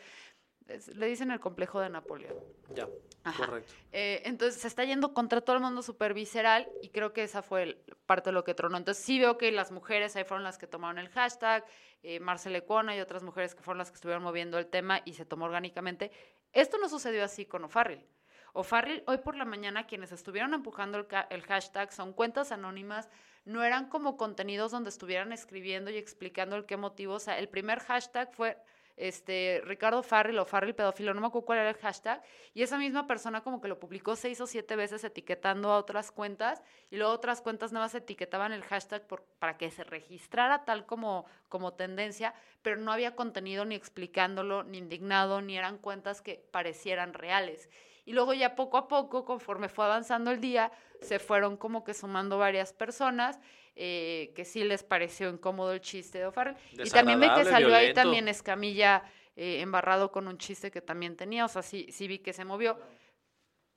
Es- 0.70 0.88
le 0.88 1.06
dicen 1.06 1.30
el 1.30 1.40
complejo 1.40 1.80
de 1.80 1.90
Napoleón. 1.90 2.34
Ya, 2.74 2.88
Ajá. 3.24 3.44
correcto. 3.46 3.72
Eh, 3.92 4.22
entonces 4.24 4.60
se 4.62 4.68
está 4.68 4.84
yendo 4.84 5.12
contra 5.12 5.40
todo 5.40 5.56
el 5.56 5.62
mundo 5.62 5.82
súper 5.82 6.14
visceral 6.14 6.68
y 6.82 6.88
creo 6.90 7.12
que 7.12 7.22
esa 7.24 7.42
fue 7.42 7.62
el- 7.64 7.74
parte 8.06 8.30
de 8.30 8.34
lo 8.34 8.44
que 8.44 8.54
tronó. 8.54 8.76
Entonces 8.76 9.04
sí 9.04 9.18
veo 9.18 9.36
que 9.36 9.50
las 9.52 9.72
mujeres 9.72 10.14
ahí 10.16 10.24
fueron 10.24 10.44
las 10.44 10.58
que 10.58 10.66
tomaron 10.66 10.98
el 10.98 11.08
hashtag, 11.08 11.64
eh, 12.02 12.20
Marcela 12.20 12.58
Ecuona 12.58 12.96
y 12.96 13.00
otras 13.00 13.22
mujeres 13.22 13.54
que 13.54 13.62
fueron 13.62 13.78
las 13.78 13.90
que 13.90 13.96
estuvieron 13.96 14.22
moviendo 14.22 14.58
el 14.58 14.66
tema 14.66 15.00
y 15.04 15.14
se 15.14 15.24
tomó 15.24 15.46
orgánicamente. 15.46 16.10
Esto 16.52 16.78
no 16.78 16.88
sucedió 16.88 17.24
así 17.24 17.44
con 17.46 17.64
O'Farrill. 17.64 18.04
O'Farrill, 18.52 19.04
hoy 19.06 19.18
por 19.18 19.36
la 19.36 19.44
mañana, 19.44 19.86
quienes 19.86 20.10
estuvieron 20.12 20.54
empujando 20.54 20.98
el, 20.98 21.06
el 21.30 21.42
hashtag 21.42 21.92
son 21.92 22.12
cuentas 22.12 22.50
anónimas, 22.50 23.08
no 23.44 23.62
eran 23.62 23.88
como 23.88 24.16
contenidos 24.16 24.72
donde 24.72 24.90
estuvieran 24.90 25.32
escribiendo 25.32 25.90
y 25.90 25.96
explicando 25.96 26.56
el 26.56 26.66
qué 26.66 26.76
motivo. 26.76 27.14
O 27.14 27.20
sea, 27.20 27.38
el 27.38 27.48
primer 27.48 27.78
hashtag 27.80 28.32
fue 28.34 28.56
este, 29.01 29.62
Ricardo 29.64 30.03
Farrell 30.03 30.38
o 30.38 30.44
Farrell 30.44 30.74
pedófilo, 30.74 31.14
no 31.14 31.20
me 31.20 31.26
acuerdo 31.28 31.46
cuál 31.46 31.59
era 31.61 31.70
el 31.70 31.76
hashtag, 31.76 32.22
y 32.53 32.62
esa 32.62 32.76
misma 32.76 33.07
persona 33.07 33.40
como 33.40 33.61
que 33.61 33.68
lo 33.68 33.80
publicó 33.80 34.14
seis 34.14 34.40
o 34.40 34.46
siete 34.46 34.76
veces 34.76 35.03
etiquetando 35.03 35.70
a 35.70 35.78
otras 35.78 36.12
cuentas, 36.12 36.62
y 36.90 36.96
luego 36.96 37.12
otras 37.12 37.40
cuentas 37.40 37.72
nuevas 37.72 37.94
etiquetaban 37.94 38.53
el 38.53 38.62
hashtag 38.62 39.07
por, 39.07 39.24
para 39.38 39.57
que 39.57 39.70
se 39.70 39.84
registrara 39.84 40.64
tal 40.64 40.84
como, 40.84 41.24
como 41.48 41.72
tendencia, 41.72 42.34
pero 42.61 42.76
no 42.76 42.92
había 42.92 43.16
contenido 43.16 43.64
ni 43.64 43.74
explicándolo, 43.74 44.64
ni 44.64 44.78
indignado, 44.78 45.40
ni 45.40 45.57
eran 45.57 45.78
cuentas 45.78 46.20
que 46.20 46.46
parecieran 46.51 47.14
reales. 47.14 47.70
Y 48.05 48.12
luego 48.12 48.34
ya 48.34 48.55
poco 48.55 48.76
a 48.76 48.88
poco, 48.88 49.24
conforme 49.24 49.68
fue 49.68 49.84
avanzando 49.84 50.30
el 50.30 50.40
día, 50.40 50.72
se 51.03 51.18
fueron 51.18 51.57
como 51.57 51.84
que 51.84 51.94
sumando 51.94 52.38
varias 52.38 52.72
personas 52.72 53.40
eh, 53.76 54.32
que 54.34 54.44
sí 54.44 54.64
les 54.64 54.82
pareció 54.82 55.30
incómodo 55.30 55.72
el 55.72 55.80
chiste 55.80 56.18
de 56.18 56.26
O'Farrell. 56.26 56.57
Y 56.72 56.90
también 56.90 57.20
vi 57.20 57.32
que 57.34 57.44
salió 57.44 57.74
ahí 57.74 57.92
también 57.94 58.28
Escamilla 58.28 59.05
eh, 59.36 59.61
embarrado 59.61 60.11
con 60.11 60.28
un 60.28 60.38
chiste 60.38 60.70
que 60.70 60.80
también 60.80 61.16
tenía, 61.16 61.44
o 61.44 61.48
sea, 61.48 61.62
sí, 61.62 61.86
sí 61.90 62.09
vi 62.09 62.18
que 62.18 62.32
se 62.32 62.44
movió, 62.44 62.78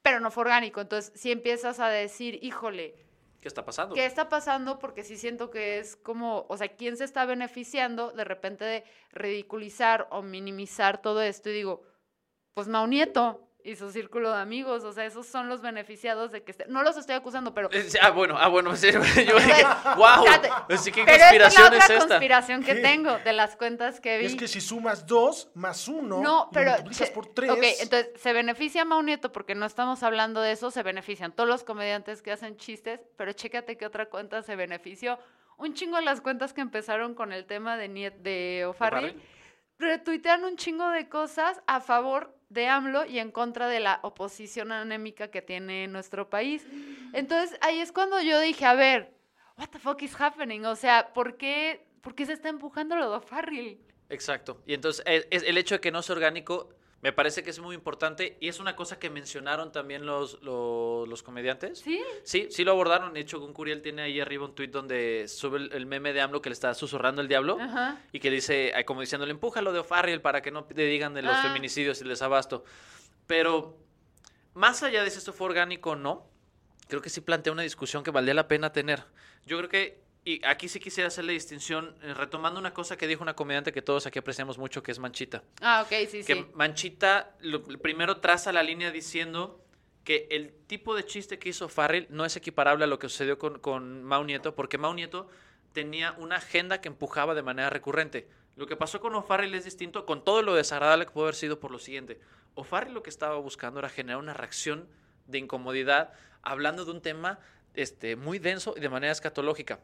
pero 0.02 0.20
no 0.20 0.32
fue 0.32 0.42
orgánico. 0.42 0.82
Entonces, 0.82 1.14
si 1.16 1.32
empiezas 1.32 1.80
a 1.80 1.88
decir, 1.88 2.40
híjole, 2.42 2.96
¿Qué 3.40 3.50
está 3.50 3.66
pasando? 3.66 3.94
¿Qué 3.94 4.06
está 4.06 4.30
pasando? 4.30 4.80
Porque 4.80 5.04
sí 5.04 5.18
siento 5.18 5.50
que 5.50 5.78
es 5.80 5.98
como, 5.98 6.46
o 6.48 6.58
sea, 6.58 6.70
¿quién 6.70 6.96
se 6.96 7.04
está 7.04 7.26
beneficiando 7.26 8.12
de 8.12 8.24
repente 8.24 8.64
de 8.64 8.86
ridiculizar 9.12 10.08
o 10.12 10.22
minimizar 10.22 11.02
todo 11.02 11.22
esto? 11.22 11.50
Y 11.50 11.54
digo, 11.54 11.84
pues 12.54 12.70
Mau 12.70 12.88
Nieto, 12.88 13.50
y 13.66 13.76
su 13.78 13.92
círculo 13.92 14.30
de 14.34 14.42
amigos, 14.42 14.84
o 14.84 14.92
sea, 14.92 15.06
esos 15.06 15.26
son 15.26 15.48
los 15.48 15.62
beneficiados 15.62 16.32
de 16.32 16.44
que 16.44 16.52
esté... 16.52 16.66
no 16.68 16.84
los 16.84 16.98
estoy 16.98 17.16
acusando, 17.16 17.54
pero 17.54 17.70
Eh, 17.72 17.88
Ah, 18.02 18.10
bueno, 18.10 18.36
ah, 18.38 18.48
bueno, 18.50 18.76
sí, 18.76 18.92
yo 18.92 19.00
dije, 19.02 19.64
wow, 19.96 20.26
así 20.70 20.92
que 20.92 21.04
pero 21.06 21.16
esta 21.16 21.30
es 21.36 21.56
la 21.56 21.62
conspiración 21.62 21.66
otra 21.68 21.78
es 21.78 21.90
esta. 21.90 22.08
conspiración 22.08 22.64
que 22.64 22.76
¿Qué? 22.76 22.82
tengo 22.82 23.18
de 23.20 23.34
las 23.34 23.56
cuentas 23.56 24.00
que 24.02 24.18
vi. 24.18 24.26
Es 24.26 24.36
que 24.36 24.48
si 24.48 24.60
sumas 24.62 25.08
dos 25.08 25.50
más 25.54 25.88
uno 25.88 26.22
no, 26.22 26.50
y 26.52 26.54
pero 26.54 26.72
multiplicas 26.72 27.08
che- 27.08 27.14
por 27.14 27.28
tres. 27.28 27.52
Ok, 27.52 27.64
entonces 27.82 28.10
se 28.22 28.34
beneficia 28.34 28.84
Mau 28.86 29.02
Nieto 29.02 29.32
porque 29.32 29.56
no 29.56 29.66
estamos 29.66 30.04
hablando 30.04 30.42
de 30.42 30.52
eso, 30.52 30.70
se 30.70 30.84
benefician 30.84 31.32
todos 31.32 31.48
los 31.48 31.64
comediantes 31.64 32.22
que 32.22 32.32
hacen 32.32 32.58
chistes, 32.58 33.00
pero 33.18 33.32
chécate 33.34 33.78
qué 33.78 33.86
otra 33.86 34.08
cuenta 34.10 34.42
se 34.44 34.56
benefició. 34.56 35.18
Un 35.58 35.74
chingo 35.74 35.96
de 35.98 36.04
las 36.04 36.20
cuentas 36.20 36.52
que 36.52 36.62
empezaron 36.62 37.14
con 37.16 37.32
el 37.32 37.46
tema 37.46 37.78
de 37.78 37.88
Niet 37.88 38.14
de 38.16 38.66
O'Farrill. 38.68 39.22
retuitean 39.80 40.44
un 40.44 40.56
chingo 40.58 40.90
de 40.90 41.10
cosas 41.10 41.62
a 41.68 41.80
favor 41.82 42.36
de 42.54 42.68
AMLO 42.68 43.06
y 43.06 43.20
en 43.20 43.32
contra 43.32 43.68
de 43.68 43.80
la 43.80 44.00
oposición 44.04 44.72
anémica 44.72 45.30
que 45.30 45.42
tiene 45.42 45.88
nuestro 45.88 46.30
país. 46.30 46.66
Entonces, 47.14 47.58
ahí 47.62 47.80
es 47.80 47.92
cuando 47.92 48.22
yo 48.22 48.40
dije, 48.40 48.66
a 48.66 48.76
ver, 48.76 49.14
what 49.58 49.70
the 49.70 49.80
fuck 49.80 50.02
is 50.04 50.20
happening? 50.20 50.66
O 50.66 50.76
sea, 50.76 51.14
¿por 51.14 51.38
qué, 51.38 51.86
por 52.02 52.16
qué 52.16 52.26
se 52.26 52.34
está 52.34 52.50
empujando 52.50 52.96
lo 52.96 53.10
de 53.10 53.18
O'Farrill? 53.18 53.80
Exacto. 54.10 54.62
Y 54.66 54.74
entonces 54.74 55.04
es, 55.08 55.28
es 55.32 55.44
el 55.44 55.58
hecho 55.58 55.76
de 55.76 55.82
que 55.82 55.92
no 55.92 56.02
sea 56.02 56.16
orgánico 56.16 56.70
me 57.04 57.12
parece 57.12 57.44
que 57.44 57.50
es 57.50 57.60
muy 57.60 57.76
importante 57.76 58.38
y 58.40 58.48
es 58.48 58.60
una 58.62 58.76
cosa 58.78 58.98
que 58.98 59.10
mencionaron 59.10 59.72
también 59.74 60.06
los, 60.06 60.42
los, 60.42 61.06
los 61.08 61.22
comediantes. 61.22 61.80
¿Sí? 61.80 62.02
Sí, 62.24 62.48
sí 62.50 62.64
lo 62.64 62.72
abordaron. 62.72 63.14
De 63.14 63.20
hecho, 63.20 63.40
Gun 63.42 63.52
Curiel 63.52 63.82
tiene 63.82 64.02
ahí 64.04 64.22
arriba 64.22 64.46
un 64.46 64.56
tuit 64.56 64.72
donde 64.72 65.28
sube 65.28 65.58
el, 65.58 65.74
el 65.74 65.86
meme 65.86 66.14
de 66.14 66.22
AMLO 66.22 66.42
que 66.42 66.50
le 66.50 66.54
está 66.54 66.74
susurrando 66.74 67.22
el 67.22 67.28
diablo 67.28 67.58
Ajá. 67.60 68.02
y 68.14 68.20
que 68.22 68.32
dice, 68.32 68.74
como 68.88 69.02
diciéndole, 69.02 69.32
empújalo 69.32 69.74
de 69.74 69.80
O'Farrill 69.80 70.22
para 70.22 70.42
que 70.42 70.50
no 70.52 70.64
te 70.64 70.82
digan 70.86 71.14
de 71.14 71.22
los 71.24 71.36
Ah. 71.36 71.44
feminicidios 71.44 72.00
y 72.00 72.04
el 72.04 72.10
desabasto. 72.10 72.64
Pero 73.28 73.78
más 74.54 74.82
allá 74.82 75.04
de 75.04 75.10
si 75.10 75.18
esto 75.18 75.34
fue 75.34 75.48
orgánico 75.48 75.92
o 75.92 75.96
no, 75.98 76.26
creo 76.88 77.02
que 77.02 77.10
sí 77.10 77.20
plantea 77.22 77.52
una 77.52 77.64
discusión 77.64 78.04
que 78.04 78.12
valdría 78.12 78.34
la 78.34 78.48
pena 78.48 78.72
tener. 78.72 79.04
Yo 79.46 79.58
creo 79.58 79.70
que, 79.70 80.03
y 80.26 80.44
aquí 80.46 80.68
sí 80.70 80.80
quisiera 80.80 81.08
hacer 81.10 81.26
la 81.26 81.34
distinción, 81.34 81.96
eh, 82.02 82.14
retomando 82.14 82.60
una 82.60 82.74
cosa 82.74 82.98
que 82.98 83.08
dijo 83.08 83.22
una 83.24 83.36
comediante 83.36 83.72
que 83.74 83.82
todos 83.82 84.06
aquí 84.06 84.20
apreciamos 84.20 84.58
mucho, 84.58 84.82
que 84.84 84.92
es 84.92 85.00
Manchita. 85.00 85.44
Ah, 85.62 85.82
ok, 85.86 86.08
sí, 86.10 86.24
Que 86.24 86.36
sí. 86.36 86.46
Manchita 86.54 87.36
lo- 87.42 87.64
primero 87.64 88.18
traza 88.18 88.52
la 88.54 88.64
línea 88.64 88.92
diciendo 88.92 89.60
que 90.04 90.28
el 90.32 90.54
tipo 90.68 90.96
de 90.96 91.06
chiste 91.06 91.40
que 91.40 91.50
hizo 91.50 91.70
Farrell 91.70 92.08
no 92.10 92.26
es 92.26 92.36
equiparable 92.36 92.84
a 92.84 92.88
lo 92.88 93.00
que 93.00 93.10
sucedió 93.10 93.38
con, 93.38 93.60
con 93.60 94.04
Mau 94.04 94.24
Nieto, 94.24 94.56
porque 94.56 94.78
Mau 94.78 94.94
Nieto 94.94 95.28
tenía 95.74 96.14
una 96.18 96.36
agenda 96.38 96.82
que 96.82 96.88
empujaba 96.90 97.34
de 97.36 97.42
manera 97.42 97.70
recurrente. 97.70 98.28
Lo 98.56 98.68
que 98.68 98.76
pasó 98.76 99.00
con 99.02 99.16
O'Farrell 99.16 99.56
es 99.56 99.64
distinto, 99.66 100.06
con 100.06 100.24
todo 100.24 100.42
lo 100.44 100.54
desagradable 100.54 101.06
que 101.06 101.12
pudo 101.12 101.24
haber 101.24 101.36
sido 101.36 101.60
por 101.60 101.72
lo 101.72 101.80
siguiente. 101.80 102.20
O'Farrell 102.56 102.94
lo 102.94 103.02
que 103.02 103.10
estaba 103.10 103.36
buscando 103.38 103.80
era 103.80 103.90
generar 103.90 104.20
una 104.20 104.34
reacción 104.34 104.88
de 105.26 105.40
incomodidad, 105.40 106.14
hablando 106.44 106.86
de 106.86 106.92
un 106.92 107.02
tema 107.02 107.40
este, 107.74 108.16
muy 108.16 108.38
denso 108.40 108.76
y 108.78 108.82
de 108.82 108.90
manera 108.90 109.12
escatológica. 109.12 109.80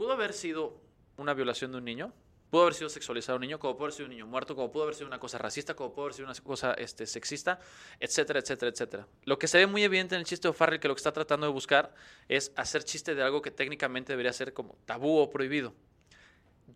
Pudo 0.00 0.12
haber 0.14 0.32
sido 0.32 0.80
una 1.18 1.34
violación 1.34 1.72
de 1.72 1.76
un 1.76 1.84
niño, 1.84 2.10
pudo 2.48 2.62
haber 2.62 2.72
sido 2.72 2.88
sexualizado 2.88 3.36
un 3.36 3.42
niño, 3.42 3.58
como 3.58 3.74
pudo 3.74 3.84
haber 3.84 3.92
sido 3.92 4.06
un 4.06 4.12
niño 4.12 4.26
muerto, 4.26 4.56
como 4.56 4.72
pudo 4.72 4.84
haber 4.84 4.94
sido 4.94 5.06
una 5.06 5.20
cosa 5.20 5.36
racista, 5.36 5.76
como 5.76 5.92
pudo 5.92 6.06
haber 6.06 6.14
sido 6.14 6.26
una 6.26 6.34
cosa 6.42 6.72
este, 6.72 7.04
sexista, 7.04 7.60
etcétera, 8.00 8.38
etcétera, 8.38 8.70
etcétera. 8.70 9.06
Lo 9.26 9.38
que 9.38 9.46
se 9.46 9.58
ve 9.58 9.66
muy 9.66 9.84
evidente 9.84 10.14
en 10.14 10.20
el 10.20 10.26
chiste 10.26 10.48
de 10.48 10.52
O'Farrell, 10.52 10.80
que 10.80 10.88
lo 10.88 10.94
que 10.94 11.00
está 11.00 11.12
tratando 11.12 11.46
de 11.46 11.52
buscar 11.52 11.94
es 12.28 12.50
hacer 12.56 12.82
chiste 12.82 13.14
de 13.14 13.22
algo 13.22 13.42
que 13.42 13.50
técnicamente 13.50 14.14
debería 14.14 14.32
ser 14.32 14.54
como 14.54 14.78
tabú 14.86 15.18
o 15.18 15.28
prohibido. 15.28 15.74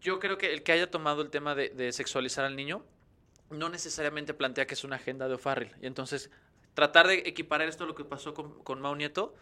Yo 0.03 0.19
creo 0.19 0.37
que 0.37 0.53
el 0.53 0.63
que 0.63 0.73
haya 0.73 0.91
tomado 0.91 1.23
el 1.23 1.31
tema 1.31 1.55
de, 1.55 1.93
sexualizar 1.93 2.45
al 2.45 2.57
niño 2.57 2.85
no 3.49 3.71
necesariamente 3.71 4.35
plantea 4.35 4.67
que 4.67 4.75
es 4.75 4.85
una 4.85 4.97
agenda 4.97 5.29
de 5.29 5.37
O'Farrell. 5.37 5.75
Y 5.81 5.87
entonces, 5.87 6.31
tratar 6.75 7.09
de 7.09 7.23
equiparar 7.25 7.71
esto 7.71 7.85
a 7.85 7.87
lo 7.87 7.95
que 7.95 8.05
pasó 8.05 8.35
con, 8.35 8.63
con 8.63 8.83
Mau 8.83 8.95
Nieto, 8.95 9.35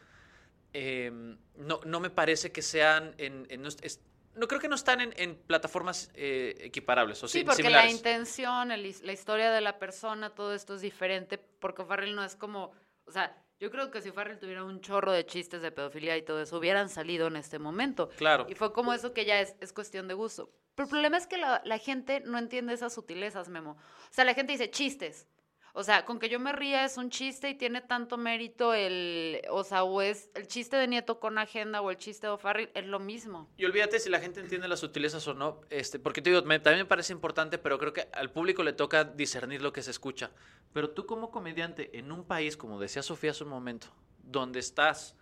eh, 0.73 1.11
no, 1.57 1.81
no 1.85 2.01
me 2.01 2.11
parece 2.11 2.53
que 2.53 2.63
sean 2.63 3.15
en... 3.19 3.47
en- 3.51 3.63
no, 3.63 3.69
es- 3.69 4.01
no 4.35 4.49
creo 4.49 4.59
que 4.61 4.69
no 4.69 4.77
están 4.77 5.03
en, 5.03 5.13
en 5.19 5.37
plataformas 5.37 6.11
eh, 6.15 6.55
equiparables 6.61 7.23
o 7.23 7.29
Sí, 7.29 7.45
porque 7.45 7.63
similares. 7.63 7.91
la 7.91 7.97
intención, 7.97 8.73
el 8.73 8.95
la 9.03 9.13
historia 9.13 9.51
de 9.51 9.61
la 9.61 9.79
persona, 9.79 10.31
todo 10.35 10.55
esto 10.55 10.75
es 10.75 10.81
diferente, 10.81 11.37
porque 11.37 11.85
Farrell 11.85 12.15
no 12.15 12.25
es 12.25 12.35
como, 12.35 12.73
o 13.05 13.13
sea, 13.13 13.37
yo 13.61 13.71
creo 13.71 13.91
que 13.91 14.01
si 14.01 14.11
Farrell 14.11 14.39
tuviera 14.39 14.65
un 14.65 14.81
chorro 14.81 15.13
de 15.13 15.27
chistes 15.27 15.61
de 15.61 15.71
pedofilia 15.71 16.17
y 16.17 16.23
todo 16.23 16.41
eso, 16.41 16.57
hubieran 16.57 16.89
salido 16.89 17.27
en 17.27 17.37
este 17.37 17.59
momento. 17.59 18.09
Claro. 18.17 18.47
Y 18.49 18.55
fue 18.55 18.73
como 18.73 18.95
eso 18.95 19.13
que 19.13 19.27
ya 19.27 19.39
es, 19.39 19.55
es 19.61 19.75
cuestión 19.75 20.09
de 20.09 20.15
gusto. 20.15 20.51
Pero 20.75 20.87
el 20.87 20.91
problema 20.91 21.19
es 21.19 21.27
que 21.27 21.37
la, 21.37 21.61
la 21.67 21.77
gente 21.77 22.21
no 22.21 22.39
entiende 22.39 22.73
esas 22.73 22.95
sutilezas, 22.95 23.51
Memo. 23.51 23.73
O 23.73 24.13
sea, 24.15 24.25
la 24.25 24.33
gente 24.33 24.53
dice 24.53 24.71
chistes. 24.71 25.29
O 25.75 25.83
sea, 25.83 26.05
con 26.05 26.19
que 26.19 26.29
yo 26.29 26.39
me 26.39 26.53
ría 26.53 26.85
es 26.85 26.99
un 26.99 27.09
chiste 27.09 27.49
y 27.49 27.55
tiene 27.55 27.81
tanto 27.81 28.19
mérito 28.19 28.75
el, 28.75 29.41
o 29.49 29.65
sea, 29.65 29.85
o 29.85 30.03
es 30.03 30.29
el 30.35 30.47
chiste 30.47 30.77
de 30.77 30.87
Nieto 30.87 31.19
con 31.19 31.39
agenda 31.39 31.81
o 31.81 31.91
el 31.91 31.97
chiste 31.97 32.27
de 32.27 32.35
O'Farrill, 32.35 32.69
es 32.75 32.85
lo 32.87 32.99
mismo. 32.99 33.49
Y 33.57 33.65
olvídate 33.65 33.99
si 33.99 34.11
la 34.11 34.21
gente 34.21 34.41
entiende 34.41 34.69
las 34.69 34.81
sutilezas 34.81 35.27
o 35.29 35.33
no, 35.33 35.63
este, 35.71 35.99
porque 35.99 36.21
te 36.21 36.29
digo, 36.29 36.43
me- 36.43 36.59
también 36.61 36.85
me 36.85 36.89
parece 36.89 37.15
importante, 37.15 37.57
pero 37.57 37.79
creo 37.79 37.95
que 37.95 38.07
al 38.13 38.31
público 38.31 38.63
le 38.63 38.75
toca 38.75 39.05
discernir 39.05 39.63
lo 39.63 39.73
que 39.73 39.81
se 39.83 39.91
escucha. 39.93 40.31
Pero 40.75 40.91
tú 40.91 41.07
como 41.07 41.31
comediante, 41.31 41.99
en 41.99 42.13
un 42.13 42.25
país, 42.25 42.59
como 42.59 42.79
decía 42.79 43.03
Sofía 43.03 43.31
hace 43.31 43.45
un 43.45 43.51
momento, 43.51 43.87
donde 44.23 44.61
estás 44.61 45.17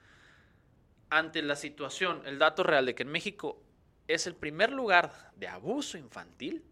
ante 1.11 1.43
la 1.43 1.55
situación, 1.55 2.23
el 2.27 2.39
dato 2.41 2.65
real 2.65 2.87
de 2.87 2.95
que 2.97 3.05
en 3.05 3.11
México 3.11 3.63
es 4.09 4.27
el 4.27 4.35
primer 4.35 4.73
lugar 4.73 5.33
de 5.37 5.47
abuso 5.49 5.97
infantil, 5.97 6.65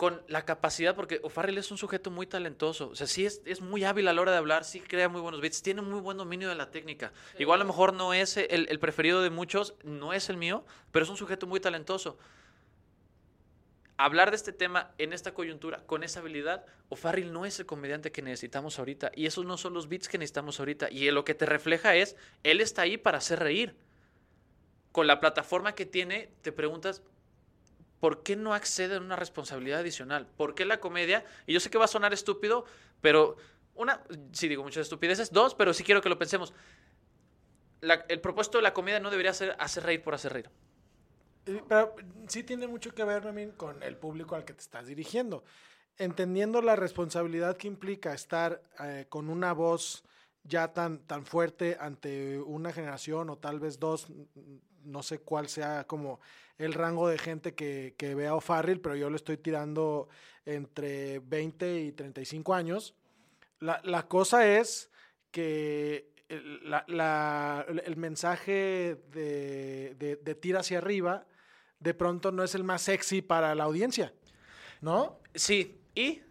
con 0.00 0.22
la 0.28 0.46
capacidad, 0.46 0.96
porque 0.96 1.20
O'Farrell 1.22 1.58
es 1.58 1.70
un 1.70 1.76
sujeto 1.76 2.10
muy 2.10 2.26
talentoso, 2.26 2.88
o 2.88 2.94
sea, 2.94 3.06
sí 3.06 3.26
es, 3.26 3.42
es 3.44 3.60
muy 3.60 3.84
hábil 3.84 4.08
a 4.08 4.14
la 4.14 4.22
hora 4.22 4.32
de 4.32 4.38
hablar, 4.38 4.64
sí 4.64 4.80
crea 4.80 5.10
muy 5.10 5.20
buenos 5.20 5.42
beats, 5.42 5.60
tiene 5.60 5.82
muy 5.82 6.00
buen 6.00 6.16
dominio 6.16 6.48
de 6.48 6.54
la 6.54 6.70
técnica. 6.70 7.12
Igual 7.38 7.60
a 7.60 7.64
lo 7.64 7.68
mejor 7.68 7.92
no 7.92 8.14
es 8.14 8.38
el, 8.38 8.66
el 8.70 8.78
preferido 8.78 9.20
de 9.20 9.28
muchos, 9.28 9.74
no 9.84 10.14
es 10.14 10.30
el 10.30 10.38
mío, 10.38 10.64
pero 10.90 11.04
es 11.04 11.10
un 11.10 11.18
sujeto 11.18 11.46
muy 11.46 11.60
talentoso. 11.60 12.16
Hablar 13.98 14.30
de 14.30 14.36
este 14.36 14.54
tema 14.54 14.90
en 14.96 15.12
esta 15.12 15.34
coyuntura, 15.34 15.84
con 15.84 16.02
esa 16.02 16.20
habilidad, 16.20 16.64
O'Farrell 16.88 17.30
no 17.30 17.44
es 17.44 17.60
el 17.60 17.66
comediante 17.66 18.10
que 18.10 18.22
necesitamos 18.22 18.78
ahorita, 18.78 19.12
y 19.14 19.26
esos 19.26 19.44
no 19.44 19.58
son 19.58 19.74
los 19.74 19.86
beats 19.86 20.08
que 20.08 20.16
necesitamos 20.16 20.60
ahorita, 20.60 20.90
y 20.90 21.10
lo 21.10 21.26
que 21.26 21.34
te 21.34 21.44
refleja 21.44 21.94
es, 21.94 22.16
él 22.42 22.62
está 22.62 22.80
ahí 22.80 22.96
para 22.96 23.18
hacer 23.18 23.38
reír. 23.38 23.76
Con 24.92 25.06
la 25.06 25.20
plataforma 25.20 25.74
que 25.74 25.84
tiene, 25.84 26.30
te 26.40 26.52
preguntas, 26.52 27.02
¿por 28.00 28.22
qué 28.22 28.34
no 28.34 28.54
accede 28.54 28.96
a 28.96 29.00
una 29.00 29.16
responsabilidad 29.16 29.80
adicional? 29.80 30.26
¿Por 30.36 30.54
qué 30.54 30.64
la 30.64 30.80
comedia? 30.80 31.24
Y 31.46 31.52
yo 31.52 31.60
sé 31.60 31.70
que 31.70 31.78
va 31.78 31.84
a 31.84 31.88
sonar 31.88 32.12
estúpido, 32.12 32.64
pero 33.00 33.36
una, 33.74 34.02
sí 34.32 34.48
digo 34.48 34.62
muchas 34.62 34.82
estupideces, 34.82 35.32
dos, 35.32 35.54
pero 35.54 35.72
sí 35.72 35.84
quiero 35.84 36.00
que 36.02 36.08
lo 36.08 36.18
pensemos. 36.18 36.52
La- 37.80 38.04
el 38.08 38.20
propósito 38.20 38.58
de 38.58 38.62
la 38.62 38.74
comedia 38.74 39.00
no 39.00 39.10
debería 39.10 39.32
ser 39.32 39.56
hacer 39.58 39.84
reír 39.84 40.02
por 40.02 40.14
hacer 40.14 40.32
reír. 40.32 40.50
Eh, 41.46 41.62
Pero 41.68 41.94
sí 42.28 42.42
tiene 42.42 42.66
mucho 42.66 42.94
que 42.94 43.04
ver, 43.04 43.24
Memín, 43.24 43.52
con 43.52 43.82
el 43.82 43.96
público 43.96 44.34
al 44.34 44.44
que 44.44 44.52
te 44.52 44.60
estás 44.60 44.86
dirigiendo. 44.86 45.44
Entendiendo 45.96 46.60
la 46.62 46.76
responsabilidad 46.76 47.56
que 47.56 47.68
implica 47.68 48.12
estar 48.12 48.62
eh, 48.82 49.06
con 49.08 49.28
una 49.30 49.52
voz 49.52 50.04
ya 50.42 50.72
tan, 50.72 50.98
tan 51.06 51.24
fuerte 51.26 51.76
ante 51.80 52.38
una 52.38 52.72
generación 52.72 53.28
o 53.30 53.36
tal 53.36 53.60
vez 53.60 53.78
dos, 53.78 54.06
no 54.84 55.02
sé 55.02 55.18
cuál 55.18 55.48
sea 55.48 55.84
como 55.86 56.20
el 56.58 56.74
rango 56.74 57.08
de 57.08 57.18
gente 57.18 57.54
que, 57.54 57.94
que 57.96 58.14
vea 58.14 58.34
O'Farrill, 58.34 58.80
pero 58.80 58.96
yo 58.96 59.08
le 59.10 59.16
estoy 59.16 59.36
tirando 59.38 60.08
entre 60.44 61.20
20 61.20 61.80
y 61.80 61.92
35 61.92 62.54
años. 62.54 62.94
La, 63.60 63.80
la 63.84 64.06
cosa 64.08 64.46
es 64.46 64.90
que 65.30 66.12
el, 66.28 66.68
la- 66.70 66.84
la- 66.88 67.64
el 67.84 67.96
mensaje 67.96 68.96
de, 69.10 69.94
de, 69.98 70.16
de 70.16 70.34
tira 70.34 70.60
hacia 70.60 70.78
arriba 70.78 71.26
de 71.78 71.94
pronto 71.94 72.30
no 72.30 72.42
es 72.44 72.54
el 72.54 72.62
más 72.64 72.82
sexy 72.82 73.22
para 73.22 73.54
la 73.54 73.64
audiencia. 73.64 74.12
¿no? 74.80 75.18
Sí, 75.34 75.80
y 75.94 76.22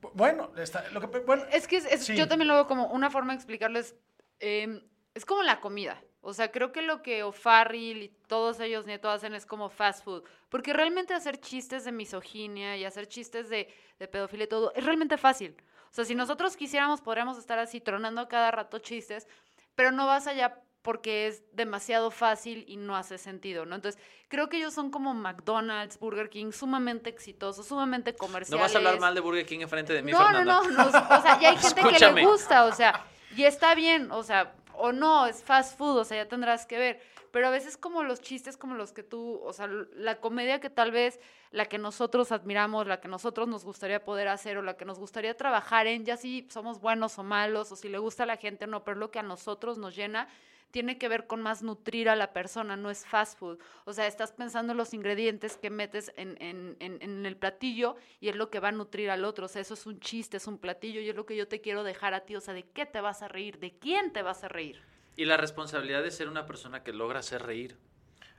Bu- 0.00 0.12
Bueno, 0.14 0.52
está, 0.56 0.88
lo 0.90 1.00
que, 1.00 1.18
bueno, 1.18 1.42
Es 1.50 1.66
que 1.66 1.76
es- 1.78 1.84
es- 1.86 2.04
Sí. 2.04 2.16
yo 2.16 2.28
también 2.28 2.46
lo 2.46 2.54
veo 2.54 2.66
como 2.68 2.86
una 2.86 3.10
forma 3.10 3.32
de 3.32 3.36
explicarlo 3.38 3.80
es, 3.80 3.96
em, 4.38 4.80
es 5.14 5.24
como 5.24 5.42
la 5.42 5.60
comida. 5.60 6.00
O 6.20 6.32
sea, 6.34 6.50
creo 6.50 6.72
que 6.72 6.82
lo 6.82 7.00
que 7.02 7.22
O'Farrill 7.22 8.02
y 8.02 8.08
todos 8.26 8.58
ellos 8.60 8.86
nieto 8.86 9.08
hacen 9.08 9.34
es 9.34 9.46
como 9.46 9.68
fast 9.68 10.04
food. 10.04 10.24
Porque 10.48 10.72
realmente 10.72 11.14
hacer 11.14 11.38
chistes 11.40 11.84
de 11.84 11.92
misoginia 11.92 12.76
y 12.76 12.84
hacer 12.84 13.06
chistes 13.06 13.48
de, 13.48 13.72
de 13.98 14.08
pedofilia 14.08 14.44
y 14.44 14.48
todo 14.48 14.72
es 14.74 14.84
realmente 14.84 15.16
fácil. 15.16 15.56
O 15.90 15.94
sea, 15.94 16.04
si 16.04 16.14
nosotros 16.14 16.56
quisiéramos, 16.56 17.00
podríamos 17.00 17.38
estar 17.38 17.58
así 17.58 17.80
tronando 17.80 18.28
cada 18.28 18.50
rato 18.50 18.78
chistes, 18.78 19.26
pero 19.74 19.92
no 19.92 20.06
vas 20.06 20.26
allá 20.26 20.60
porque 20.82 21.26
es 21.26 21.42
demasiado 21.52 22.10
fácil 22.10 22.64
y 22.66 22.76
no 22.76 22.96
hace 22.96 23.18
sentido, 23.18 23.64
¿no? 23.66 23.74
Entonces, 23.76 24.00
creo 24.28 24.48
que 24.48 24.56
ellos 24.58 24.72
son 24.74 24.90
como 24.90 25.12
McDonald's, 25.14 25.98
Burger 25.98 26.30
King, 26.30 26.52
sumamente 26.52 27.10
exitosos, 27.10 27.66
sumamente 27.66 28.12
no 28.12 28.18
comerciales. 28.18 28.60
vas 28.62 28.74
a 28.74 28.78
hablar 28.78 28.98
mal 29.00 29.14
de 29.14 29.20
Burger 29.20 29.44
King 29.46 29.60
enfrente 29.60 29.92
de 29.92 30.02
mí, 30.02 30.12
No, 30.12 30.18
no, 30.20 30.26
Fernanda. 30.26 30.62
no, 30.62 30.70
no, 30.70 30.86
o 31.18 31.22
sea, 31.22 31.38
ya 31.40 31.50
hay 31.50 31.56
gente 31.58 31.80
que 31.82 31.88
Escúchame. 31.88 32.20
le 32.22 32.26
gusta, 32.26 32.64
o 32.64 32.72
sea, 32.72 33.04
y 33.36 33.44
está 33.44 33.74
bien, 33.74 34.10
o 34.12 34.22
sea, 34.22 34.54
o 34.78 34.92
no, 34.92 35.26
es 35.26 35.42
fast 35.42 35.76
food, 35.76 35.98
o 35.98 36.04
sea, 36.04 36.24
ya 36.24 36.28
tendrás 36.28 36.66
que 36.66 36.78
ver, 36.78 37.00
pero 37.30 37.48
a 37.48 37.50
veces 37.50 37.76
como 37.76 38.02
los 38.02 38.20
chistes 38.20 38.56
como 38.56 38.74
los 38.74 38.92
que 38.92 39.02
tú, 39.02 39.40
o 39.44 39.52
sea, 39.52 39.66
la 39.66 40.20
comedia 40.20 40.60
que 40.60 40.70
tal 40.70 40.92
vez 40.92 41.20
la 41.50 41.66
que 41.66 41.78
nosotros 41.78 42.32
admiramos, 42.32 42.86
la 42.86 43.00
que 43.00 43.08
nosotros 43.08 43.48
nos 43.48 43.64
gustaría 43.64 44.04
poder 44.04 44.28
hacer 44.28 44.58
o 44.58 44.62
la 44.62 44.76
que 44.76 44.84
nos 44.84 44.98
gustaría 44.98 45.36
trabajar 45.36 45.86
en, 45.86 46.04
ya 46.04 46.16
si 46.16 46.46
somos 46.50 46.80
buenos 46.80 47.18
o 47.18 47.22
malos 47.22 47.72
o 47.72 47.76
si 47.76 47.88
le 47.88 47.98
gusta 47.98 48.22
a 48.22 48.26
la 48.26 48.36
gente 48.36 48.64
o 48.64 48.68
no, 48.68 48.84
pero 48.84 48.96
lo 48.96 49.10
que 49.10 49.18
a 49.18 49.22
nosotros 49.22 49.78
nos 49.78 49.94
llena 49.94 50.28
tiene 50.70 50.98
que 50.98 51.08
ver 51.08 51.26
con 51.26 51.40
más 51.40 51.62
nutrir 51.62 52.08
a 52.08 52.16
la 52.16 52.32
persona, 52.32 52.76
no 52.76 52.90
es 52.90 53.06
fast 53.06 53.38
food. 53.38 53.58
O 53.84 53.92
sea, 53.92 54.06
estás 54.06 54.32
pensando 54.32 54.72
en 54.72 54.76
los 54.78 54.92
ingredientes 54.94 55.56
que 55.56 55.70
metes 55.70 56.12
en, 56.16 56.36
en- 56.42 56.76
en- 56.80 57.00
en 57.02 57.24
el 57.26 57.36
platillo 57.36 57.96
y 58.20 58.28
es 58.28 58.36
lo 58.36 58.50
que 58.50 58.60
va 58.60 58.68
a 58.68 58.72
nutrir 58.72 59.10
al 59.10 59.24
otro. 59.24 59.46
O 59.46 59.48
sea, 59.48 59.62
eso 59.62 59.74
es 59.74 59.86
un 59.86 59.98
chiste, 60.00 60.36
es 60.36 60.46
un 60.46 60.58
platillo 60.58 61.00
y 61.00 61.08
es 61.08 61.16
lo 61.16 61.24
que 61.26 61.36
yo 61.36 61.48
te 61.48 61.60
quiero 61.60 61.84
dejar 61.84 62.14
a 62.14 62.20
ti. 62.26 62.36
O 62.36 62.40
sea, 62.40 62.54
¿de 62.54 62.64
qué 62.64 62.86
te 62.86 63.00
vas 63.00 63.22
a 63.22 63.28
reír? 63.28 63.58
¿De 63.58 63.78
quién 63.78 64.12
te 64.12 64.22
vas 64.22 64.44
a 64.44 64.48
reír? 64.48 64.80
Y 65.16 65.24
la 65.24 65.36
responsabilidad 65.36 66.02
de 66.02 66.10
ser 66.10 66.28
una 66.28 66.46
persona 66.46 66.82
que 66.84 66.92
logra 66.92 67.20
hacer 67.20 67.42
reír. 67.42 67.76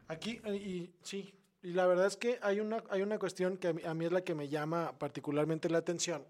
Aquí, 0.07 0.39
eh, 0.45 0.55
y 0.55 0.93
sí, 1.01 1.33
y 1.61 1.73
la 1.73 1.85
verdad 1.87 2.05
es 2.07 2.15
que 2.15 2.39
hay 2.41 2.59
una, 2.61 2.83
hay 2.89 3.01
una 3.01 3.19
cuestión 3.19 3.57
que 3.57 3.67
a 3.67 3.73
mí, 3.73 3.81
a 3.83 3.93
mí 3.93 4.05
es 4.05 4.11
la 4.11 4.21
que 4.23 4.33
me 4.33 4.47
llama 4.49 4.97
particularmente 4.97 5.69
la 5.69 5.79
atención, 5.79 6.25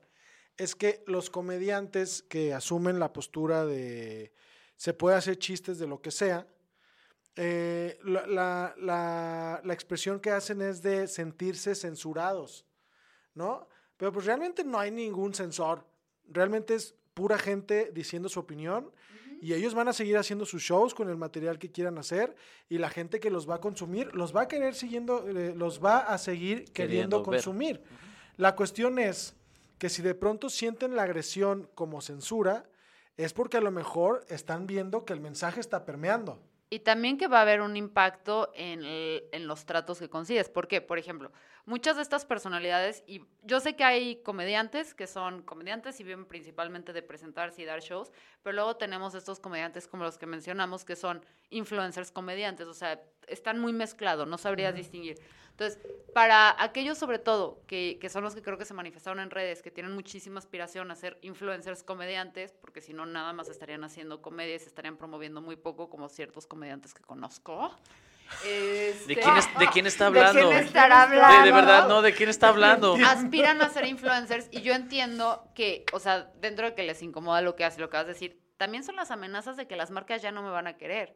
es 0.58 0.76
que 0.76 1.04
los 1.08 1.30
comediantes 1.30 2.24
que 2.24 2.54
asumen 2.54 3.00
la 3.00 3.14
postura 3.14 3.66
de 3.66 4.34
se 4.80 4.94
puede 4.94 5.18
hacer 5.18 5.38
chistes 5.38 5.78
de 5.78 5.88
lo 5.88 6.02
que 6.02 6.10
sea, 6.10 6.48
eh, 7.36 8.00
la, 8.04 8.26
la- 8.28 8.74
la- 8.78 9.62
la 9.64 9.74
expresión 9.74 10.22
que 10.22 10.32
hacen 10.32 10.62
es 10.62 10.82
de 10.82 11.06
sentirse 11.08 11.76
censurados, 11.76 12.66
¿no? 13.34 13.68
Pero 13.98 14.14
pues 14.14 14.26
realmente 14.26 14.64
no 14.64 14.80
hay 14.80 14.90
ningún 14.92 15.34
censor, 15.34 15.86
realmente 16.30 16.76
es 16.76 16.96
pura 17.14 17.38
gente 17.38 17.92
diciendo 17.94 18.30
su 18.30 18.40
opinión 18.40 18.90
y 19.42 19.54
ellos 19.54 19.74
van 19.74 19.90
a 19.90 19.94
seguir 19.94 20.18
haciendo 20.18 20.46
sus 20.46 20.62
shows 20.64 20.94
con 20.94 21.10
el 21.10 21.18
material 21.18 21.60
que 21.60 21.70
quieran 21.72 21.98
hacer 21.98 22.34
y 22.70 22.78
la 22.78 22.90
gente 22.90 23.20
que 23.20 23.30
los 23.30 23.50
va 23.50 23.56
a 23.56 23.60
consumir 23.62 24.16
los 24.16 24.34
va 24.34 24.44
a 24.44 24.48
querer 24.48 24.76
siguiendo, 24.76 25.28
eh, 25.28 25.54
los 25.56 25.84
va 25.84 25.98
a 26.00 26.18
seguir 26.18 26.72
queriendo, 26.72 27.18
consumir. 27.44 27.84
La 28.38 28.56
cuestión 28.56 28.98
es 28.98 29.36
que 29.78 29.90
si 29.90 30.02
de 30.02 30.16
pronto 30.16 30.50
sienten 30.50 30.96
la 30.96 31.04
agresión 31.04 31.70
como 31.76 32.00
censura, 32.02 32.70
es 33.26 33.34
porque 33.34 33.58
a 33.58 33.62
lo 33.62 33.72
mejor 33.72 34.26
están 34.30 34.66
viendo 34.66 35.04
que 35.04 35.14
el 35.14 35.20
mensaje 35.20 35.60
está 35.60 35.86
permeando. 35.86 36.42
Y 36.70 36.80
también 36.80 37.18
que 37.18 37.28
va 37.28 37.40
a 37.40 37.42
haber 37.42 37.62
un 37.62 37.76
impacto 37.76 38.52
en, 38.56 38.82
en 38.84 39.48
los 39.48 39.66
tratos 39.66 40.00
que 40.00 40.08
consigues. 40.08 40.50
¿Por 40.50 40.68
qué? 40.68 40.82
Por 40.82 41.00
ejemplo, 41.00 41.32
muchas 41.66 41.95
de 41.95 42.01
estas 42.01 42.26
personalidades, 42.26 43.03
y 43.07 43.22
yo 43.43 43.60
sé 43.60 43.76
que 43.76 43.84
hay 43.84 44.22
comediantes 44.24 44.93
que 44.93 45.07
son 45.07 45.41
comediantes 45.43 45.99
y 45.99 46.03
viven 46.03 46.26
principalmente 46.26 46.93
de 46.93 47.01
presentarse 47.01 47.62
y 47.62 47.66
dar 47.66 47.82
shows, 47.82 48.12
pero 48.43 48.55
luego 48.55 48.76
tenemos 48.78 49.16
estos 49.16 49.39
comediantes 49.39 49.88
como 49.88 50.03
los 50.03 50.18
que 50.18 50.26
mencionamos 50.26 50.86
que 50.86 50.95
son 50.95 51.24
influencers 51.49 52.12
comediantes, 52.12 52.68
o 52.68 52.74
sea, 52.74 53.01
están 53.28 53.60
muy 53.60 53.74
mezclados, 53.74 54.28
no 54.28 54.38
sabrías 54.38 54.76
distinguir. 54.76 55.20
Entonces, 55.60 55.78
para 56.14 56.55
aquellos 56.64 56.97
sobre 56.97 57.20
todo, 57.20 57.62
que, 57.68 57.97
que 57.99 58.07
son 58.07 58.24
los 58.24 58.34
que 58.34 58.41
creo 58.41 58.57
que 58.57 58.64
se 58.64 58.74
manifestaron 58.74 59.20
en 59.20 59.30
redes, 59.30 59.62
que 59.62 59.72
tienen 59.72 59.93
muchísima 59.93 60.39
aspiración 60.39 60.89
a 60.89 60.95
ser 60.95 61.20
influencers 61.22 61.84
comediantes, 61.84 62.53
porque 62.53 62.80
si 62.80 62.93
no, 62.93 63.05
nada 63.05 63.34
más 63.34 63.49
estarían 63.49 63.84
haciendo 63.84 64.22
comedia 64.22 64.55
y 64.55 64.60
se 64.60 64.68
estarían 64.68 64.95
promoviendo 64.95 65.41
muy 65.41 65.57
poco, 65.57 65.89
como 65.89 66.07
ciertos 66.07 66.47
comediantes 66.47 66.93
que 66.93 67.01
conozco. 67.01 67.76
¿De 68.44 68.90
Este, 68.92 69.16
quién, 69.16 69.38
es- 69.38 69.60
de 69.60 69.68
quién 69.68 69.88
está 69.88 70.10
¿De 70.12 70.20
hablando? 70.20 70.50
quién 70.50 70.64
estará 70.64 71.08
De- 71.08 71.16
hablando? 71.18 71.46
de, 71.46 71.52
verdad, 71.52 71.88
no, 71.88 72.02
¿de 72.02 72.14
quién 72.14 72.30
está 72.30 72.50
hablando? 72.50 72.96
aspiran 73.06 73.62
a 73.62 73.70
ser 73.70 73.86
influencers 73.86 74.48
y 74.52 74.62
yo 74.62 74.74
entiendo 74.74 75.44
que, 75.56 75.84
o 75.94 76.00
sea, 76.00 76.32
dentro 76.40 76.66
de 76.68 76.76
que 76.76 76.84
les 76.84 77.02
incomoda 77.02 77.42
lo 77.42 77.56
que 77.56 77.66
hace, 77.66 77.80
lo 77.82 77.90
que 77.90 77.98
vas 77.98 78.06
a 78.06 78.10
decir, 78.10 78.40
también 78.58 78.84
son 78.84 78.98
las 78.98 79.10
amenazas 79.10 79.56
de 79.56 79.68
que 79.68 79.78
las 79.78 79.90
marcas 79.90 80.22
ya 80.22 80.34
no 80.34 80.44
me 80.44 80.50
van 80.50 80.68
a 80.68 80.76
querer. 80.76 81.16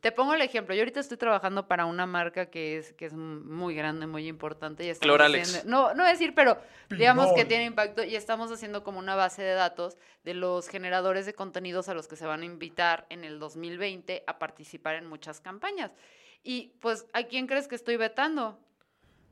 Te 0.00 0.12
pongo 0.12 0.34
el 0.34 0.42
ejemplo. 0.42 0.76
Yo 0.76 0.82
ahorita 0.82 1.00
estoy 1.00 1.16
trabajando 1.16 1.66
para 1.66 1.86
una 1.86 2.06
marca 2.06 2.50
que 2.50 2.76
es, 2.78 2.92
que 2.92 3.06
es 3.06 3.14
muy 3.14 3.74
grande, 3.74 4.06
muy 4.06 4.28
importante. 4.28 4.88
Y 4.88 4.94
Cloralex. 4.94 5.48
haciendo- 5.56 5.70
no, 5.70 5.88
no 5.94 6.04
voy 6.04 6.10
a 6.10 6.12
decir, 6.12 6.34
pero 6.36 6.56
digamos 6.88 7.32
que 7.32 7.44
tiene 7.44 7.64
impacto 7.64 8.04
y 8.04 8.14
estamos 8.14 8.52
haciendo 8.52 8.84
como 8.84 9.00
una 9.00 9.16
base 9.16 9.42
de 9.42 9.54
datos 9.54 9.98
de 10.22 10.34
los 10.34 10.68
generadores 10.68 11.26
de 11.26 11.34
contenidos 11.34 11.88
a 11.88 11.94
los 11.94 12.06
que 12.06 12.14
se 12.14 12.26
van 12.26 12.42
a 12.42 12.44
invitar 12.44 13.06
en 13.10 13.24
el 13.24 13.40
2020 13.40 14.22
a 14.28 14.38
participar 14.38 14.94
en 14.94 15.06
muchas 15.08 15.40
campañas. 15.40 15.90
Y 16.42 16.74
pues, 16.80 17.06
¿a 17.12 17.24
quién 17.24 17.46
crees 17.46 17.68
que 17.68 17.74
estoy 17.74 17.96
vetando? 17.96 18.58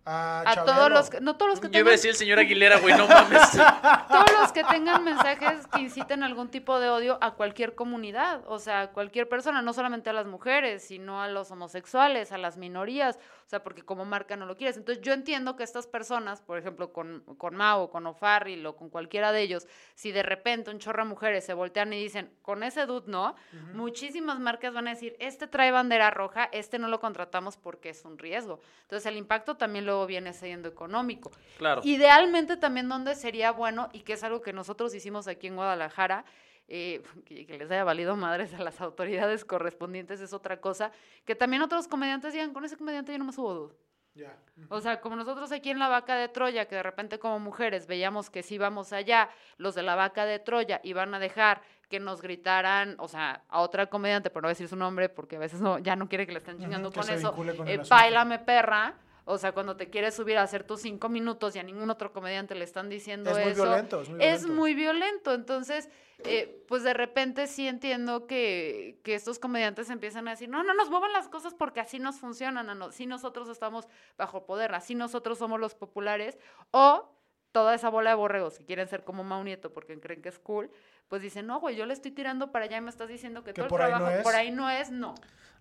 A, 0.09 0.45
A 0.47 0.65
todos 0.65 0.89
los 0.89 1.11
que, 1.11 1.21
no 1.21 1.37
todos 1.37 1.51
los 1.51 1.61
que 1.61 1.69
Yo 1.69 1.81
iba 1.81 1.81
a 1.81 1.83
tengan 1.83 1.93
decir 1.95 2.11
el 2.11 2.17
señor 2.17 2.39
Aguilera, 2.39 2.79
güey, 2.79 2.97
no 2.97 3.09
mames. 3.09 3.51
todos 4.09 4.33
los 4.41 4.53
que 4.53 4.63
tengan 4.63 5.03
mensajes 5.03 5.67
que 5.67 5.81
inciten 5.81 6.23
algún 6.23 6.49
tipo 6.49 6.79
de 6.79 6.89
odio 6.89 7.19
a 7.21 7.35
cualquier 7.35 7.75
comunidad, 7.75 8.43
o 8.47 8.61
sea, 8.61 8.83
a 8.83 8.93
cualquier 8.93 9.29
persona, 9.29 9.63
no 9.63 9.73
solamente 9.73 10.09
a 10.09 10.13
las 10.13 10.27
mujeres, 10.27 10.85
sino 10.85 11.21
a 11.21 11.27
los 11.27 11.51
homosexuales, 11.51 12.31
a 12.31 12.39
las 12.39 12.57
minorías, 12.57 13.17
o 13.17 13.49
sea, 13.49 13.65
porque 13.65 13.83
como 13.83 14.05
marca 14.05 14.37
no 14.37 14.47
lo 14.47 14.57
quieres. 14.57 14.77
Entonces 14.77 15.03
yo 15.03 15.13
entiendo 15.13 15.57
que 15.57 15.65
estas 15.65 15.89
personas, 15.89 16.41
por 16.41 16.57
ejemplo, 16.57 16.93
con, 16.93 17.25
con 17.37 17.57
Mao, 17.57 17.91
con 17.91 18.07
O'Farrill 18.07 18.65
o 18.65 18.77
con 18.77 18.91
cualquiera 18.91 19.33
de 19.33 19.43
ellos, 19.43 19.67
si 19.97 20.13
de 20.13 20.23
repente 20.23 20.71
un 20.71 20.79
chorro 20.79 21.03
de 21.03 21.09
mujeres 21.09 21.45
se 21.45 21.53
voltean 21.53 21.93
y 21.93 22.01
dicen, 22.01 22.31
con 22.43 22.63
ese 22.63 22.87
dude 22.87 23.11
no, 23.11 23.35
muchísimas 23.73 24.39
marcas 24.39 24.73
van 24.73 24.87
a 24.87 24.91
decir, 24.91 25.17
este 25.19 25.49
trae 25.49 25.73
bandera 25.73 26.11
roja, 26.11 26.49
este 26.53 26.79
no 26.79 26.87
lo 26.87 27.01
contratamos 27.01 27.57
porque 27.57 27.91
es 27.91 28.05
un 28.05 28.19
riesgo. 28.19 28.61
Entonces 28.83 29.07
el 29.07 29.17
impacto 29.17 29.57
también 29.57 29.85
luego 29.97 30.07
viene 30.07 30.32
siendo 30.32 30.68
económico. 30.68 31.30
Claro. 31.59 31.80
Idealmente 31.84 32.57
también 32.57 32.88
donde 32.88 33.14
sería 33.14 33.53
bueno, 33.53 33.88
y 33.92 34.01
que 34.01 34.12
es 34.14 34.22
algo 34.22 34.42
que 34.42 34.53
nosotros 34.53 34.94
hicimos 34.94 35.26
aquí 35.26 35.47
en 35.47 35.57
Guadalajara, 35.57 36.24
eh, 36.68 37.03
que, 37.24 37.59
les 37.59 37.70
haya 37.70 37.84
valido 37.84 38.16
madres 38.16 38.53
a 38.55 38.62
las 38.62 38.80
autoridades 38.80 39.44
correspondientes 39.44 40.20
es 40.20 40.32
otra 40.32 40.61
cosa, 40.61 40.92
que 41.24 41.34
también 41.34 41.62
otros 41.62 41.88
comediantes 41.88 42.32
digan, 42.32 42.53
con 42.53 42.64
ese 42.64 42.76
comediante 42.76 43.12
yo 43.12 43.18
no 43.18 43.24
me 43.24 43.32
subo, 43.32 43.55
dude". 43.55 43.74
Ya. 44.14 44.34
O 44.70 44.80
sea, 44.80 45.03
como 45.03 45.14
nosotros 45.14 45.53
aquí 45.53 45.68
en 45.68 45.78
la 45.78 45.88
vaca 45.88 46.16
de 46.16 46.28
Troya, 46.28 46.64
que 46.64 46.74
de 46.74 46.82
repente 46.82 47.18
como 47.18 47.38
mujeres 47.38 47.86
veíamos 47.86 48.30
que 48.30 48.42
si 48.42 48.55
íbamos 48.55 48.94
allá, 48.94 49.28
los 49.59 49.74
de 49.74 49.82
la 49.82 49.94
vaca 49.94 50.24
de 50.24 50.38
Troya 50.38 50.80
iban 50.84 51.12
a 51.12 51.18
dejar 51.18 51.61
que 51.90 52.01
nos 52.01 52.22
gritaran, 52.22 52.97
o 52.99 53.09
sea, 53.09 53.42
a 53.49 53.61
otra 53.61 53.86
comediante, 53.86 54.30
por 54.30 54.42
no 54.42 54.49
decir 54.49 54.68
su 54.68 54.76
nombre, 54.76 55.11
porque 55.11 55.36
a 55.36 55.38
veces 55.38 55.61
no, 55.61 55.78
ya 55.78 55.97
no 55.97 56.09
quiere 56.09 56.26
que 56.26 56.32
le 56.32 56.38
estén 56.38 56.59
chingando 56.59 56.90
con 56.90 57.09
eso, 57.11 57.34
con 57.34 57.68
eh, 57.68 57.80
bailame 57.88 58.38
perra, 58.38 58.94
o 59.29 59.39
sea, 59.39 59.51
cuando 59.53 59.77
te 59.77 59.91
quieres 59.91 60.14
subir 60.14 60.39
a 60.39 60.43
hacer 60.43 60.62
tus 60.64 60.81
cinco 60.83 61.09
minutos 61.09 61.55
y 61.57 61.59
a 61.59 61.62
ningún 61.64 61.91
otro 61.91 62.12
comediante 62.12 62.55
le 62.55 62.64
están 62.64 62.89
diciendo 62.89 63.31
Es 63.31 63.37
muy 63.39 63.53
eso, 63.53 63.62
violento, 63.64 64.01
es 64.01 64.09
muy 64.09 64.24
es 64.24 64.41
violento. 64.41 64.55
muy 64.55 64.74
violento. 64.74 65.35
Entonces, 65.35 65.89
eh, 66.24 66.64
pues 66.68 66.85
de 66.85 66.95
repente 66.95 67.49
sí 67.49 67.66
entiendo 67.66 68.29
que, 68.29 69.01
que 69.03 69.16
estos 69.16 69.41
comediantes 69.41 69.91
empiezan 69.91 70.29
a 70.29 70.31
decir, 70.31 70.49
no, 70.49 70.62
no 70.62 70.74
nos 70.74 70.91
muevan 70.91 71.12
las 71.12 71.29
cosas 71.29 71.55
porque 71.55 71.81
así 71.81 71.99
nos 71.99 72.20
funcionan, 72.20 72.70
así 72.83 73.07
nosotros 73.07 73.49
estamos 73.49 73.89
bajo 74.16 74.47
poder, 74.47 74.72
así 74.74 74.95
nosotros 74.95 75.39
somos 75.39 75.59
los 75.59 75.74
populares, 75.74 76.39
o 76.70 77.12
toda 77.51 77.74
esa 77.74 77.89
bola 77.89 78.11
de 78.11 78.16
borregos 78.16 78.59
que 78.59 78.64
quieren 78.64 78.87
ser 78.87 79.03
como 79.03 79.24
Mau 79.24 79.43
Nieto 79.43 79.72
porque 79.72 79.99
creen 79.99 80.22
que 80.22 80.29
es 80.29 80.39
cool, 80.39 80.70
pues 81.09 81.20
dicen, 81.20 81.47
no, 81.47 81.59
güey, 81.59 81.74
yo 81.74 81.85
le 81.87 81.95
estoy 81.95 82.12
tirando 82.12 82.53
para 82.53 82.66
allá 82.66 82.77
y 82.77 82.81
me 82.83 82.91
estás 82.91 83.09
diciendo 83.09 83.43
que, 83.43 83.53
Que 83.55 83.62
todo 83.62 83.64
el 83.64 83.70
no 83.70 83.77
trabajo 83.89 84.09
es. 84.11 84.22
por 84.22 84.35
ahí 84.37 84.51
no 84.51 84.70
es, 84.70 84.91
no. 84.91 85.14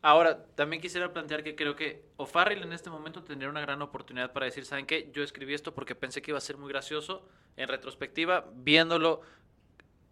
Ahora, 0.08 0.45
también 0.53 0.84
quisiera 0.84 1.12
plantear 1.12 1.43
que 1.43 1.56
creo 1.56 1.76
que 1.76 2.06
O'Farrill 2.18 2.62
en 2.62 2.74
este 2.74 2.91
momento 2.91 3.24
tendría 3.24 3.49
una 3.49 3.62
gran 3.62 3.82
oportunidad 3.82 4.34
para 4.34 4.45
decir, 4.45 4.64
¿saben 4.64 4.86
qué? 4.86 5.10
Yo 5.12 5.24
escribí 5.24 5.56
esto 5.56 5.74
porque 5.74 5.95
pensé 5.95 6.22
que 6.22 6.30
iba 6.30 6.38
a 6.38 6.41
ser 6.41 6.58
muy 6.58 6.70
gracioso. 6.70 7.28
En 7.58 7.68
retrospectiva, 7.68 8.45
viéndolo 8.53 9.22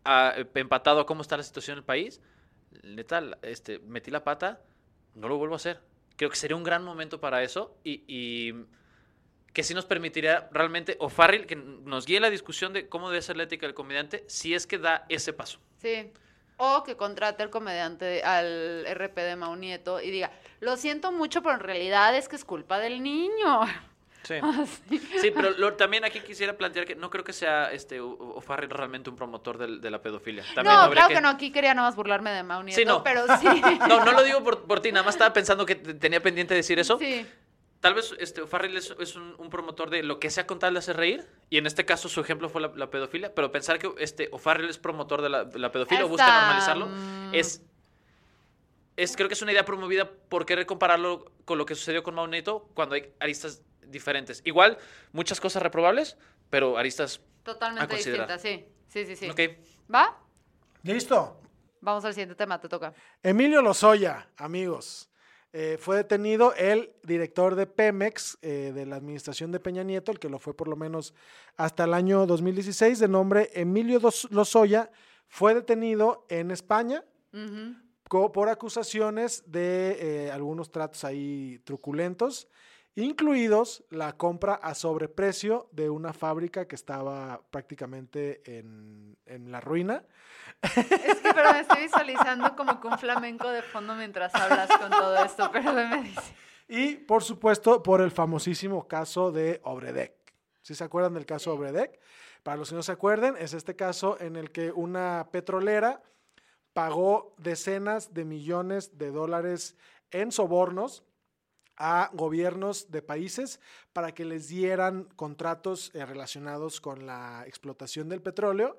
ah, 0.04 0.34
empatado 0.56 1.00
a 1.00 1.06
cómo 1.06 1.22
está 1.22 1.38
la 1.38 1.44
situación 1.44 1.76
en 1.76 1.78
el 1.82 1.84
país, 1.86 2.22
neta, 2.82 3.22
la- 3.22 3.38
este, 3.44 3.78
metí 3.82 4.10
la 4.10 4.24
pata, 4.24 4.64
no 5.14 5.28
lo 5.28 5.38
vuelvo 5.38 5.54
a 5.54 5.58
hacer. 5.58 5.80
Creo 6.16 6.32
que 6.32 6.38
sería 6.38 6.58
un 6.58 6.64
gran 6.64 6.84
momento 6.84 7.20
para 7.22 7.44
eso 7.44 7.78
y, 7.84 8.52
que 9.54 9.62
sí 9.62 9.76
nos 9.76 9.86
permitiría 9.86 10.50
realmente 10.52 10.98
O'Farrill 11.00 11.46
que 11.46 11.56
nos 11.56 12.08
guíe 12.08 12.20
la 12.20 12.32
discusión 12.32 12.74
de 12.74 12.90
cómo 12.90 13.12
debe 13.12 13.22
ser 13.22 13.38
la 13.38 13.44
ética 13.44 13.68
del 13.68 13.76
comediante 13.76 14.24
si 14.26 14.56
es 14.56 14.66
que 14.66 14.80
da 14.80 15.06
ese 15.08 15.34
paso. 15.34 15.60
Sí. 15.78 16.12
O 16.66 16.84
que 16.84 16.96
contrate 16.96 17.44
al 17.44 17.50
comediante, 17.50 18.24
al 18.24 18.86
RP 18.90 19.18
de 19.22 19.36
Mau 19.36 19.56
Nieto 19.56 20.00
y 20.02 20.12
diga, 20.12 20.32
lo 20.62 20.78
siento 20.78 21.12
mucho, 21.12 21.42
pero 21.42 21.56
en 21.56 21.60
realidad 21.60 22.16
es 22.16 22.30
que 22.30 22.38
es 22.38 22.46
culpa 22.46 22.80
del 22.80 23.04
niño. 23.04 23.62
Sí. 24.24 24.36
Sí, 25.22 25.32
pero 25.32 25.52
lo- 25.52 25.74
también 25.74 26.06
aquí 26.06 26.22
quisiera 26.22 26.54
plantear 26.58 26.86
que 26.86 26.96
no 26.96 27.10
creo 27.10 27.24
que 27.26 27.34
sea 27.34 27.72
este 27.74 28.00
O- 28.00 28.36
O'Farrill 28.38 28.70
realmente 28.70 29.10
un 29.10 29.16
promotor 29.18 29.58
del- 29.58 29.82
de, 29.82 29.92
la 29.92 30.02
pedofilia. 30.02 30.44
También 30.56 30.74
no, 30.78 30.90
claro 30.92 31.10
que... 31.14 31.20
no, 31.22 31.28
aquí 31.30 31.52
quería 31.52 31.74
nada 31.74 31.90
más 31.90 31.96
burlarme 31.98 32.32
de 32.32 32.44
Mau 32.44 32.64
Nieto, 32.64 32.80
Sí, 32.80 32.86
no. 32.86 33.04
pero 33.04 33.26
sí. 33.42 33.62
No, 33.90 34.06
no 34.06 34.12
lo 34.14 34.24
digo 34.24 34.42
por, 34.44 34.64
por 34.64 34.80
ti, 34.80 34.92
nada 34.94 35.04
más 35.06 35.16
estaba 35.16 35.34
pensando 35.34 35.66
que 35.66 35.76
te- 35.76 35.94
tenía 35.96 36.22
pendiente 36.24 36.54
decir 36.54 36.80
eso. 36.80 36.98
Sí. 36.98 37.28
Tal 37.84 37.96
vez 37.96 38.16
este, 38.18 38.42
O'Farrill 38.44 38.78
es, 38.78 38.96
es 38.98 39.18
un, 39.18 39.36
un 39.38 39.50
promotor 39.50 39.90
de 39.90 40.04
lo 40.04 40.18
que 40.18 40.30
sea 40.30 40.48
con 40.48 40.58
tal 40.58 40.72
de 40.72 40.80
hacer 40.80 40.96
reír, 40.96 41.28
y 41.50 41.58
en 41.58 41.66
este 41.66 41.84
caso 41.84 42.08
su 42.08 42.22
ejemplo 42.22 42.48
fue 42.48 42.62
la, 42.62 42.72
la 42.78 42.90
pedofilia, 42.90 43.36
pero 43.36 43.52
pensar 43.52 43.78
que 43.78 43.94
este 43.98 44.30
O'Farrill 44.32 44.70
es 44.70 44.78
promotor 44.78 45.22
de 45.22 45.28
la, 45.28 45.44
de 45.44 45.60
la 45.60 45.70
pedofilia 45.70 46.06
o 46.06 46.08
busca 46.08 46.26
normalizarlo 46.26 46.86
mm. 46.86 47.36
es, 47.36 47.62
es, 48.96 49.18
creo 49.18 49.28
que 49.28 49.34
es 49.34 49.42
una 49.42 49.52
idea 49.52 49.66
promovida 49.66 50.10
por 50.10 50.46
querer 50.46 50.66
compararlo 50.66 51.30
con 51.44 51.58
lo 51.58 51.66
que 51.66 51.76
sucedió 51.76 52.04
con 52.04 52.16
Mau 52.16 52.26
Nieto 52.26 52.70
cuando 52.74 52.96
hay 52.96 53.14
aristas 53.20 53.62
diferentes. 53.82 54.42
Igual, 54.46 54.78
muchas 55.12 55.42
cosas 55.42 55.62
reprobables, 55.62 56.16
pero 56.50 56.78
aristas... 56.78 57.20
A 57.42 57.44
Totalmente 57.44 57.96
considerar. 57.96 58.30
distinta, 58.30 58.66
sí. 58.88 59.06
Sí, 59.06 59.06
sí, 59.06 59.18
sí. 59.18 59.30
Ok. 59.30 59.58
¿Va? 59.94 60.18
¿Listo? 60.84 61.38
Vamos 61.82 62.06
al 62.06 62.14
siguiente 62.14 62.36
tema, 62.36 62.62
te 62.62 62.70
toca. 62.70 62.94
Emilio 63.22 63.62
Lozoya, 63.62 64.30
amigos, 64.38 65.10
eh, 65.54 65.78
fue 65.80 65.96
detenido 65.98 66.54
el 66.56 66.92
director 67.04 67.54
de 67.56 67.68
Pemex, 67.68 68.38
eh, 68.42 68.72
de 68.74 68.86
la 68.88 68.96
administración 68.96 69.52
de 69.52 69.60
Peña 69.60 69.84
Nieto, 69.84 70.12
el 70.12 70.20
que 70.20 70.28
lo 70.30 70.40
fue 70.40 70.56
por 70.56 70.68
lo 70.68 70.76
menos 70.76 71.14
hasta 71.58 71.84
el 71.84 71.94
año 71.94 72.26
2016, 72.26 72.98
de 73.00 73.08
nombre 73.08 73.50
Emilio 73.54 74.00
Dos- 74.00 74.28
Lozoya, 74.32 74.90
fue 75.28 75.54
detenido 75.54 76.26
en 76.30 76.50
España 76.52 77.04
por 78.32 78.50
acusaciones 78.50 79.44
de 79.48 80.26
eh, 80.28 80.32
algunos 80.32 80.72
tratos 80.72 81.04
ahí 81.04 81.60
truculentos, 81.64 82.48
incluidos 82.96 83.84
la 83.90 84.14
compra 84.14 84.56
a 84.56 84.76
sobreprecio 84.76 85.68
de 85.72 85.90
una 85.90 86.14
fábrica 86.14 86.68
que 86.68 86.76
estaba 86.76 87.42
prácticamente 87.50 88.42
en, 88.60 89.18
en 89.26 89.52
la 89.52 89.60
ruina. 89.62 90.06
Es 90.62 91.20
que, 91.20 91.34
pero 91.34 91.54
me 91.54 91.62
estoy 91.62 91.84
visualizando 91.84 92.56
como 92.56 92.80
con 92.80 92.98
flamenco 93.00 93.50
de 93.50 93.62
fondo 93.62 93.96
mientras 93.96 94.34
hablas 94.36 94.70
con 94.78 94.90
todo 94.92 95.24
esto, 95.24 95.50
pero 95.52 95.74
me 95.74 96.04
dice. 96.04 96.36
Y, 96.68 96.96
por 96.96 97.24
supuesto, 97.24 97.84
por 97.84 98.02
el 98.02 98.12
famosísimo 98.12 98.88
caso 98.88 99.32
de 99.32 99.60
Obredec. 99.64 100.14
¿Sí 100.62 100.76
se 100.76 100.84
acuerdan 100.84 101.14
del 101.14 101.26
caso 101.26 101.54
Obredec? 101.54 102.00
Para 102.44 102.58
los 102.58 102.70
que 102.70 102.76
no 102.76 102.84
se 102.84 102.92
acuerden, 102.92 103.36
es 103.38 103.54
este 103.54 103.76
caso 103.76 104.18
en 104.20 104.36
el 104.36 104.52
que 104.52 104.72
una 104.72 105.30
petrolera 105.32 106.02
pagó 106.74 107.36
decenas 107.38 108.14
de 108.14 108.26
millones 108.26 108.98
de 108.98 109.12
dólares 109.12 109.76
en 110.12 110.32
sobornos 110.32 111.04
a 111.78 112.10
gobiernos 112.14 112.92
de 112.92 113.02
países 113.02 113.60
para 113.94 114.14
que 114.14 114.26
les 114.26 114.48
dieran 114.48 115.06
contratos 115.16 115.92
eh, 115.94 116.06
relacionados 116.06 116.80
con 116.82 117.06
la 117.06 117.44
explotación 117.48 118.10
del 118.10 118.22
petróleo. 118.22 118.78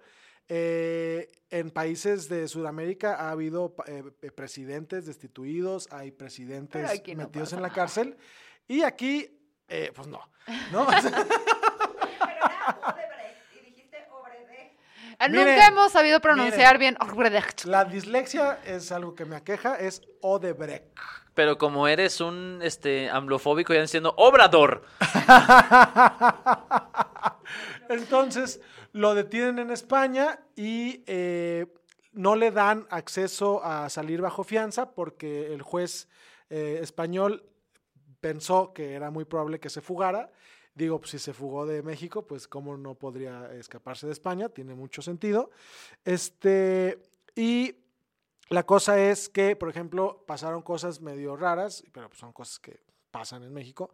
Eh, 0.48 1.28
en 1.48 1.70
países 1.70 2.28
de 2.28 2.46
Sudamérica 2.48 3.14
ha 3.14 3.30
habido 3.30 3.74
eh, 3.86 4.02
presidentes 4.30 5.06
destituidos, 5.06 5.88
hay 5.90 6.10
presidentes 6.10 7.00
Pero 7.00 7.16
no 7.16 7.24
metidos 7.24 7.48
pasa 7.48 7.56
en 7.56 7.62
la 7.62 7.70
cárcel 7.70 8.16
y 8.68 8.82
aquí, 8.82 9.40
eh, 9.68 9.90
pues 9.94 10.06
no, 10.06 10.20
¿no? 10.70 10.86
Ah, 15.16 15.28
Miren, 15.28 15.46
Nunca 15.46 15.66
hemos 15.68 15.92
sabido 15.92 16.20
pronunciar 16.20 16.76
bien. 16.76 16.96
Obrecht. 17.00 17.64
la 17.66 17.84
dislexia 17.84 18.58
es 18.64 18.90
algo 18.90 19.14
que 19.14 19.24
me 19.24 19.36
aqueja, 19.36 19.76
es 19.76 20.02
Odebrecht. 20.20 20.98
Pero 21.34 21.58
como 21.58 21.88
eres 21.88 22.20
un 22.20 22.60
este, 22.62 23.10
amblofóbico, 23.10 23.74
ya 23.74 23.82
diciendo 23.82 24.14
Obrador. 24.16 24.84
Entonces 27.88 28.60
lo 28.92 29.14
detienen 29.14 29.58
en 29.58 29.70
España 29.70 30.40
y 30.54 31.02
eh, 31.06 31.66
no 32.12 32.36
le 32.36 32.50
dan 32.50 32.86
acceso 32.90 33.62
a 33.64 33.90
salir 33.90 34.20
bajo 34.20 34.44
fianza 34.44 34.92
porque 34.92 35.52
el 35.52 35.62
juez 35.62 36.08
eh, 36.48 36.78
español 36.80 37.44
pensó 38.20 38.72
que 38.72 38.94
era 38.94 39.10
muy 39.10 39.24
probable 39.24 39.60
que 39.60 39.68
se 39.68 39.80
fugara. 39.80 40.30
Digo, 40.74 40.98
pues 40.98 41.10
si 41.10 41.18
se 41.18 41.32
fugó 41.32 41.66
de 41.66 41.82
México, 41.82 42.26
pues 42.26 42.48
cómo 42.48 42.76
no 42.76 42.94
podría 42.94 43.52
escaparse 43.54 44.06
de 44.06 44.12
España, 44.12 44.48
tiene 44.48 44.74
mucho 44.74 45.02
sentido. 45.02 45.50
Este, 46.04 47.00
y 47.36 47.76
la 48.48 48.64
cosa 48.64 48.98
es 48.98 49.28
que, 49.28 49.56
por 49.56 49.68
ejemplo, 49.68 50.24
pasaron 50.26 50.62
cosas 50.62 51.00
medio 51.00 51.36
raras, 51.36 51.84
pero 51.92 52.08
pues 52.08 52.20
son 52.20 52.32
cosas 52.32 52.58
que 52.58 52.80
pasan 53.10 53.42
en 53.42 53.52
México. 53.52 53.90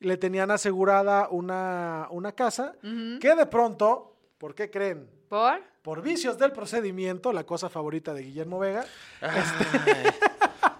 Le 0.00 0.16
tenían 0.16 0.50
asegurada 0.50 1.28
una, 1.28 2.08
una 2.10 2.32
casa 2.32 2.74
que 2.82 3.34
de 3.34 3.46
pronto, 3.46 4.16
¿por 4.38 4.54
qué 4.54 4.70
creen? 4.70 5.08
¿Por? 5.28 5.62
Por 5.82 6.02
vicios 6.02 6.38
del 6.38 6.52
procedimiento, 6.52 7.32
la 7.32 7.44
cosa 7.44 7.68
favorita 7.68 8.14
de 8.14 8.22
Guillermo 8.22 8.58
Vega. 8.58 8.84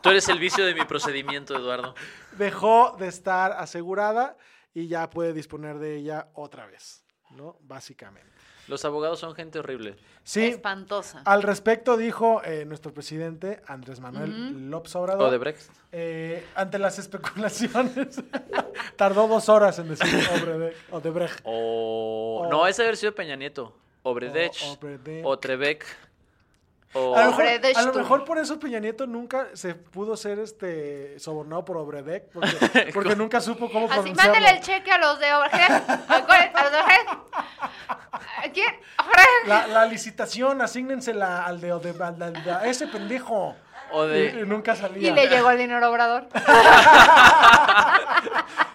Tú 0.01 0.11
eres 0.11 0.29
el 0.29 0.39
vicio 0.39 0.65
de 0.65 0.75
mi 0.75 0.85
procedimiento, 0.85 1.57
Eduardo. 1.57 1.95
dejó 2.37 2.97
de 2.99 3.09
estar 3.09 3.53
asegurada 3.53 4.37
y 4.75 4.89
ya 4.89 5.09
puede 5.11 5.33
disponer 5.33 5.79
de 5.79 5.97
ella 5.97 6.29
otra 6.35 6.67
vez, 6.67 7.05
¿no? 7.31 7.57
Básicamente. 7.61 8.33
Los 8.69 8.85
abogados 8.85 9.19
son 9.19 9.35
gente 9.35 9.59
horrible. 9.59 9.97
Sí, 10.23 10.47
Espantosa. 10.47 11.23
al 11.25 11.43
respecto 11.43 11.97
dijo 11.97 12.41
eh, 12.45 12.65
nuestro 12.65 12.95
presidente 12.95 13.61
Andrés 13.67 13.99
Manuel 14.01 14.71
López 14.71 14.95
Obrador. 14.97 15.29
Odebrecht. 15.29 15.61
eh, 15.91 16.47
ante 16.55 16.79
las 16.79 16.99
especulaciones, 16.99 18.23
tardó 18.97 19.27
dos 19.27 19.49
horas 19.49 19.79
en 19.81 19.89
decir 19.89 20.21
Odebrecht. 20.33 20.77
Odebrecht. 20.93 21.41
O... 21.45 22.43
O- 22.45 22.51
No, 22.51 22.67
ese 22.67 22.83
haber 22.83 22.97
sido 22.97 23.15
Peña 23.15 23.35
Nieto. 23.37 23.75
Obredech. 24.05 24.53
O- 24.65 24.73
Obredech. 24.73 25.25
O 25.27 25.39
Trebek. 25.39 25.85
O... 26.95 27.17
A 27.17 27.21
lo, 27.25 27.27
mejor, 27.31 27.45
Obredech 27.45 27.77
a 27.79 27.83
lo 27.83 27.93
tú. 27.93 27.99
mejor 28.01 28.25
por 28.25 28.39
eso 28.39 28.59
Peña 28.59 28.79
Nieto 28.79 29.07
nunca 29.07 29.47
se 29.55 29.75
pudo 29.75 30.15
ser 30.17 30.39
este 30.39 31.19
sobornado 31.19 31.65
por 31.65 31.79
Obredec, 31.79 32.25
porque, 32.33 32.91
porque 32.95 33.17
nunca 33.17 33.41
supo 33.41 33.71
cómo 33.71 33.91
Así, 33.91 34.13
mándale 34.13 34.51
el 34.51 34.61
cheque 34.61 34.93
a 34.93 34.99
los 34.99 35.19
de. 35.19 35.33
Obrecht. 35.33 35.89
La, 39.47 39.67
la 39.67 39.87
licitación, 39.87 40.61
asígnensela 40.63 41.45
al 41.45 41.61
de, 41.61 41.73
Ode- 41.73 41.95
al 42.03 42.43
de- 42.43 42.51
a 42.51 42.67
ese 42.67 42.87
pendejo. 42.87 43.57
O 43.95 44.07
Y, 44.07 44.09
de... 44.09 44.27
y 44.41 44.47
nunca 44.47 44.73
Y 44.73 44.77
salía. 44.77 45.15
le 45.15 45.27
llegó 45.29 45.51
el 45.51 45.59
dinero 45.59 45.85
a 45.85 45.91
Obrador. 45.91 46.29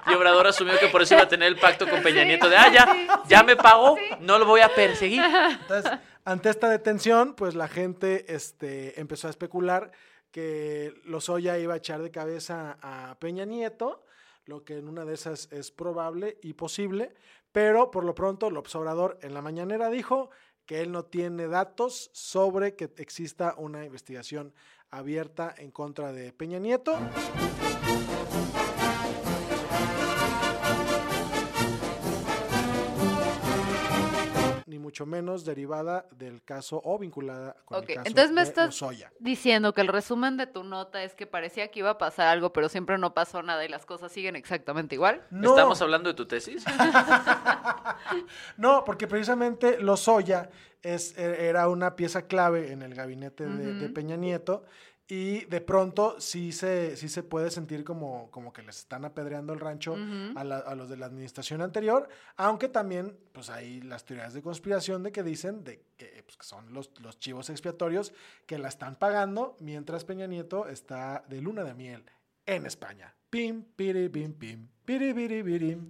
Y 0.09 0.13
Obrador 0.13 0.47
asumió 0.47 0.79
que 0.79 0.87
por 0.87 1.01
eso 1.01 1.15
iba 1.15 1.23
a 1.23 1.27
tener 1.27 1.49
el 1.49 1.57
pacto 1.57 1.85
con 1.85 2.01
Peña 2.01 2.21
Sí, 2.21 2.27
Nieto 2.29 2.47
de, 2.47 2.55
ah, 2.55 2.69
ya, 2.71 2.85
sí, 2.93 3.07
ya 3.27 3.39
sí, 3.39 3.45
me 3.45 3.57
pagó, 3.57 3.97
sí. 3.97 4.03
no 4.21 4.39
lo 4.39 4.45
voy 4.45 4.61
a 4.61 4.69
perseguir. 4.69 5.21
Entonces, 5.21 5.91
ante 6.27 6.49
esta 6.49 6.67
detención, 6.67 7.35
pues 7.35 7.55
la 7.55 7.69
gente 7.69 8.35
este, 8.35 8.99
empezó 8.99 9.27
a 9.27 9.29
especular 9.29 9.93
que 10.29 10.93
Lozoya 11.05 11.57
iba 11.57 11.73
a 11.73 11.77
echar 11.77 12.01
de 12.01 12.11
cabeza 12.11 12.77
a 12.81 13.17
Peña 13.17 13.45
Nieto, 13.45 14.03
lo 14.43 14.65
que 14.65 14.77
en 14.77 14.89
una 14.89 15.05
de 15.05 15.13
esas 15.13 15.47
es 15.53 15.71
probable 15.71 16.37
y 16.43 16.51
posible, 16.51 17.15
pero 17.53 17.91
por 17.91 18.03
lo 18.03 18.13
pronto 18.13 18.51
López 18.51 18.75
Obrador 18.75 19.17
en 19.21 19.33
la 19.33 19.41
mañanera 19.41 19.89
dijo 19.89 20.29
que 20.65 20.81
él 20.81 20.91
no 20.91 21.05
tiene 21.05 21.47
datos 21.47 22.09
sobre 22.11 22.75
que 22.75 22.91
exista 22.97 23.55
una 23.57 23.85
investigación 23.85 24.53
abierta 24.91 25.55
en 25.57 25.71
contra 25.71 26.11
de 26.11 26.33
Peña 26.33 26.59
Nieto. 26.59 26.99
Ni 34.77 34.83
mucho 34.83 35.07
menos 35.07 35.43
derivada 35.43 36.05
del 36.11 36.43
caso 36.43 36.79
o 36.83 36.99
vinculada 36.99 37.55
con 37.65 37.79
el 37.81 37.87
caso 37.87 38.01
entonces 38.05 38.31
me 38.31 38.41
de 38.41 38.47
estás 38.47 38.67
Lozoya. 38.67 39.11
diciendo 39.19 39.73
que 39.73 39.81
el 39.81 39.87
resumen 39.87 40.37
de 40.37 40.45
tu 40.45 40.63
nota 40.63 41.01
es 41.03 41.15
que 41.15 41.25
parecía 41.25 41.69
que 41.71 41.79
iba 41.79 41.89
a 41.89 41.97
pasar 41.97 42.27
algo, 42.27 42.53
pero 42.53 42.69
siempre 42.69 42.99
no 42.99 43.15
pasó 43.15 43.41
nada 43.41 43.65
y 43.65 43.69
las 43.69 43.87
cosas 43.87 44.11
siguen 44.11 44.35
exactamente 44.35 44.93
igual. 44.93 45.25
No, 45.31 45.49
¿Estamos 45.49 45.81
hablando 45.81 46.09
de 46.09 46.13
tu 46.13 46.27
tesis? 46.27 46.63
no, 48.57 48.83
porque 48.83 49.07
precisamente 49.07 49.79
Lozoya 49.79 50.49
es, 50.83 51.17
e- 51.17 51.47
era 51.47 51.69
una 51.69 51.95
pieza 51.95 52.27
clave 52.27 52.71
en 52.71 52.83
el 52.83 52.93
gabinete 52.93 53.47
de. 53.47 53.89
Peña 53.89 54.15
Nieto 54.15 54.63
y 55.09 55.45
de 55.45 55.61
pronto 55.61 56.19
sí 56.19 56.51
se, 56.51 56.97
sí 56.97 57.07
se 57.07 57.23
puede 57.23 57.49
sentir 57.49 57.83
como, 57.85 58.29
como 58.31 58.51
que 58.51 58.61
les 58.61 58.77
están 58.79 59.05
apedreando 59.05 59.53
el 59.53 59.59
rancho 59.59 59.95
a, 60.35 60.43
la- 60.43 60.57
a 60.57 60.75
los 60.75 60.89
de 60.89 60.97
la 60.97 61.05
administración 61.05 61.61
anterior, 61.61 62.09
aunque 62.35 62.67
también 62.67 63.17
pues 63.31 63.49
hay 63.49 63.81
las 63.81 64.03
teorías 64.03 64.33
de 64.33 64.41
conspiración 64.41 65.03
de 65.03 65.11
que 65.13 65.23
dicen 65.23 65.63
de 65.63 65.81
que, 65.95 66.23
pues, 66.25 66.35
que 66.37 66.45
son 66.45 66.73
los, 66.73 66.91
los 66.99 67.19
chivos 67.19 67.49
expiatorios 67.49 68.13
que 68.45 68.57
la 68.57 68.67
están 68.67 68.95
pagando 68.97 69.55
mientras 69.59 70.03
Peña 70.03 70.27
Nieto 70.27 70.67
está 70.67 71.23
de 71.29 71.41
luna 71.41 71.63
de 71.63 71.73
miel 71.73 72.03
en 72.45 72.65
España. 72.65 73.13
Pim, 73.29 73.63
piri, 73.75 74.09
pim, 74.09 74.33
pim, 74.33 74.67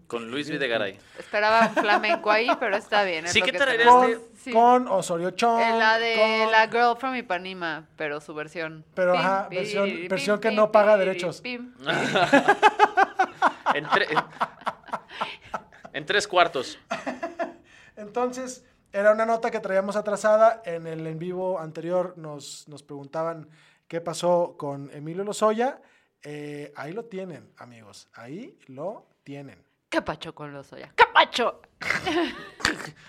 Con 0.08 0.32
Luis 0.32 0.50
Videgaray. 0.50 0.98
Esperaba 1.20 1.68
un 1.68 1.74
flamenco 1.76 2.32
ahí, 2.32 2.48
pero 2.60 2.76
está 2.76 3.04
bien. 3.04 3.26
es 3.26 3.32
Sí 3.32 3.42
que 3.44 3.52
de- 3.52 3.86
Con, 3.86 4.18
Sí. 4.36 4.52
con 4.52 4.88
Osorio 4.88 5.30
Chong. 5.32 5.62
Eh, 5.62 5.78
la 5.78 6.00
de 6.00 6.16
con- 6.16 6.52
la 6.52 6.68
Girl 6.68 6.98
from 6.98 7.16
Ipanema, 7.16 7.88
pero 7.96 8.20
su 8.20 8.34
versión. 8.34 8.84
Pero, 8.96 9.12
Pim, 9.14 9.22
ajá, 9.22 9.50
pim, 9.50 9.60
versión- 9.60 9.86
pim, 9.90 10.08
versión 10.08 10.40
que 10.40 10.50
pim, 10.50 10.56
no 10.58 10.72
paga 10.72 10.98
derechos. 10.98 11.42
pim. 11.42 11.74
Entre- 13.76 14.08
En 15.94 16.06
tres 16.06 16.28
cuartos. 16.28 16.78
Entonces, 17.96 18.64
era 18.94 19.12
una 19.14 19.26
nota 19.26 19.50
que 19.52 19.60
traíamos 19.60 19.96
atrasada. 19.96 20.62
En 20.66 20.86
el 20.88 21.06
en 21.08 21.18
vivo 21.20 21.60
anterior 21.60 22.14
nos, 22.18 22.68
nos 22.68 22.84
preguntaban 22.84 23.48
qué 23.88 24.02
pasó 24.02 24.56
con 24.58 24.90
Emilio 24.92 25.24
Lozoya. 25.24 25.82
Eh, 26.30 26.74
ahí 26.76 26.92
lo 26.92 27.06
tienen, 27.06 27.50
amigos. 27.56 28.10
Ahí 28.14 28.60
lo 28.68 29.08
tienen. 29.24 29.64
¿Qué 29.88 30.02
pacho 30.02 30.36
con 30.36 30.52
los 30.52 30.74
Oya? 30.74 30.92
¿Qué 30.94 31.06
pacho? 31.14 31.62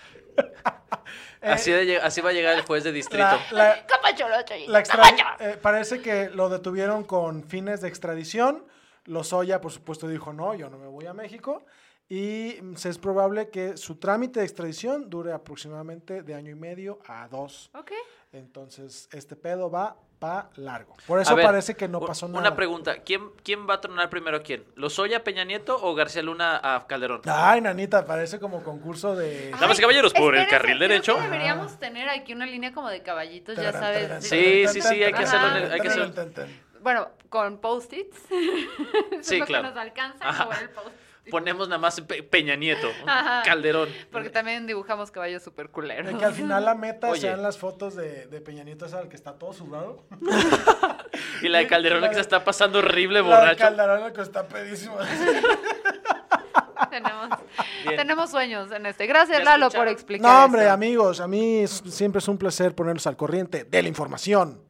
Así, 1.41 1.71
de 1.71 1.85
lleg- 1.85 2.01
así 2.01 2.21
va 2.21 2.29
a 2.29 2.33
llegar 2.33 2.55
el 2.55 2.61
juez 2.63 2.83
de 2.83 2.91
distrito. 2.91 3.25
La- 3.51 3.75
la- 3.75 3.85
¿Qué 3.87 3.93
pacho 4.01 4.27
los 4.29 4.43
Oya? 4.51 4.65
La 4.67 4.83
eh, 5.39 5.57
parece 5.61 6.01
que 6.01 6.29
lo 6.29 6.49
detuvieron 6.49 7.03
con 7.03 7.43
fines 7.43 7.81
de 7.81 7.87
extradición. 7.89 8.65
Lozoya, 9.05 9.59
por 9.59 9.71
supuesto, 9.71 10.07
dijo, 10.07 10.33
no, 10.33 10.53
yo 10.53 10.69
no 10.69 10.77
me 10.77 10.87
voy 10.87 11.05
a 11.05 11.13
México. 11.13 11.65
Y 12.07 12.57
mm, 12.61 12.75
se 12.75 12.89
es 12.89 12.97
probable 12.97 13.49
que 13.49 13.75
su 13.77 13.95
trámite 13.97 14.39
de 14.39 14.45
extradición 14.45 15.09
dure 15.09 15.31
aproximadamente 15.33 16.21
de 16.23 16.35
año 16.35 16.51
y 16.51 16.55
medio 16.55 16.99
a 17.07 17.27
dos. 17.27 17.69
Ok. 17.73 17.91
Entonces, 18.31 19.09
este 19.11 19.35
pedo 19.35 19.71
va 19.71 19.95
pa' 20.19 20.49
largo. 20.57 20.95
Por 21.07 21.19
eso 21.19 21.35
ver, 21.35 21.45
parece 21.45 21.75
que 21.75 21.87
no 21.87 21.99
pasó 22.01 22.27
Una 22.27 22.41
nada. 22.41 22.55
pregunta. 22.55 22.99
¿Quién, 22.99 23.29
¿Quién 23.43 23.67
va 23.67 23.75
a 23.75 23.81
tronar 23.81 24.09
primero 24.09 24.37
a 24.37 24.41
quién? 24.43 24.65
¿Lozoya, 24.75 25.23
Peña 25.23 25.45
Nieto 25.45 25.77
o 25.81 25.95
García 25.95 26.21
Luna 26.21 26.59
a 26.61 26.85
Calderón? 26.85 27.21
Ay, 27.25 27.61
nanita, 27.61 28.05
parece 28.05 28.39
como 28.39 28.61
concurso 28.63 29.15
de... 29.15 29.49
Damas 29.59 29.79
y 29.79 29.81
caballeros, 29.81 30.13
por 30.13 30.35
el 30.35 30.47
carril 30.47 30.77
creo 30.77 30.89
derecho. 30.89 31.15
que 31.15 31.21
deberíamos 31.21 31.79
tener 31.79 32.07
aquí 32.09 32.33
una 32.33 32.45
línea 32.45 32.71
como 32.73 32.89
de 32.89 33.01
caballitos, 33.01 33.55
ya 33.55 33.71
sabes. 33.71 34.23
Sí, 34.25 34.67
sí, 34.67 34.81
sí, 34.81 35.03
hay 35.03 35.13
que 35.13 35.23
hacerlo 35.23 35.47
en 35.47 35.53
el- 35.55 35.61
tarán, 35.63 35.73
hay 35.73 35.79
que 35.79 35.87
hacerlo-. 35.87 36.45
Bueno, 36.81 37.09
con 37.29 37.59
post-its. 37.59 38.17
Sí, 39.21 39.35
es 39.35 39.39
lo 39.41 39.45
claro. 39.47 39.63
que 39.63 39.69
nos 39.69 39.77
alcanza 39.77 40.49
el 40.61 40.69
post 40.69 40.87
Ponemos 41.31 41.67
nada 41.69 41.79
más 41.79 41.99
Pe- 42.01 42.23
Peña 42.23 42.55
Nieto, 42.55 42.87
Ajá. 43.05 43.43
Calderón. 43.43 43.89
Porque 44.11 44.29
también 44.29 44.65
dibujamos 44.65 45.11
caballos 45.11 45.43
súper 45.43 45.69
culeros. 45.69 46.11
De 46.11 46.17
que 46.17 46.25
al 46.25 46.33
final 46.33 46.65
la 46.65 46.73
meta 46.75 47.09
Oye. 47.09 47.21
sean 47.21 47.41
las 47.43 47.57
fotos 47.57 47.95
de, 47.95 48.25
de 48.27 48.41
Peña 48.41 48.63
Nieto, 48.63 48.85
esa 48.85 48.99
al 48.99 49.09
que 49.09 49.15
está 49.15 49.33
todo 49.33 49.53
sudado. 49.53 50.03
Y 51.41 51.47
la 51.49 51.59
de 51.59 51.67
Calderón 51.67 52.01
La 52.01 52.07
que 52.09 52.15
de- 52.15 52.21
se 52.21 52.21
está 52.21 52.43
pasando 52.43 52.79
horrible, 52.79 53.21
La 53.23 53.27
de 53.27 53.35
borracho. 53.35 53.59
Calderón, 53.63 54.03
el 54.03 54.13
que 54.13 54.21
está 54.21 54.47
pedísimo. 54.47 54.97
tenemos, 56.89 57.29
Bien. 57.83 57.95
tenemos 57.97 58.29
sueños 58.31 58.71
en 58.71 58.85
este. 58.85 59.05
Gracias, 59.07 59.39
¿Ya 59.39 59.43
Lalo, 59.43 59.69
por 59.69 59.87
explicar. 59.87 60.29
No, 60.31 60.45
hombre, 60.45 60.61
esto. 60.63 60.73
amigos, 60.73 61.19
a 61.19 61.27
mí 61.27 61.59
es- 61.63 61.83
siempre 61.89 62.19
es 62.19 62.27
un 62.27 62.37
placer 62.37 62.73
ponernos 62.75 63.05
al 63.07 63.15
corriente 63.17 63.63
de 63.63 63.81
la 63.81 63.87
información. 63.89 64.61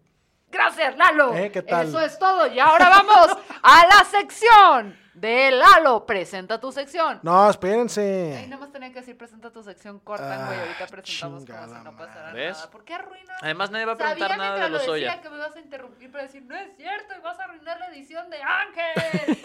Gracias, 0.52 0.98
Lalo. 0.98 1.36
¿Eh? 1.36 1.52
¿Qué 1.52 1.62
tal? 1.62 1.88
Eso 1.88 2.00
es 2.00 2.18
todo. 2.18 2.48
Y 2.48 2.60
ahora 2.60 2.90
vamos 2.90 3.38
a 3.62 3.84
la 3.88 4.04
sección 4.10 4.98
de 5.20 5.52
Lalo. 5.52 6.06
Presenta 6.06 6.60
tu 6.60 6.72
sección. 6.72 7.20
No, 7.24 7.44
Ahí 7.46 7.50
espérense. 7.52 8.46
nada 8.48 8.62
más 8.62 8.72
tenía 8.72 8.90
que 8.94 9.00
decir 9.00 9.18
presenta 9.18 9.52
tu 9.52 9.62
sección 9.64 10.00
corta, 10.00 10.46
güey. 10.48 10.58
Ah, 10.58 10.62
Ahorita 10.64 10.88
presentamos 10.88 11.46
como 11.46 11.68
si 11.68 11.84
no 11.84 11.96
pasara 11.98 12.34
nada. 12.34 12.70
¿Por 12.72 12.84
qué 12.84 12.94
arruinas? 12.94 13.38
Además, 13.42 13.72
nadie 13.72 13.86
va 13.86 13.94
a 13.94 13.98
preguntar 13.98 14.38
nada 14.38 14.44
de 14.54 14.60
mientras 14.60 14.72
lo 14.72 14.78
Lozoya. 14.78 15.06
decía 15.08 15.22
que 15.22 15.30
me 15.30 15.36
ibas 15.38 15.56
a 15.56 15.60
interrumpir 15.60 16.12
para 16.12 16.24
decir, 16.24 16.44
no 16.44 16.56
es 16.56 16.76
cierto, 16.78 17.14
y 17.18 17.22
vas 17.22 17.40
a 17.40 17.44
arruinar 17.44 17.80
la 17.80 17.88
edición 17.88 18.30
de 18.30 18.38
Ángel. 18.42 19.38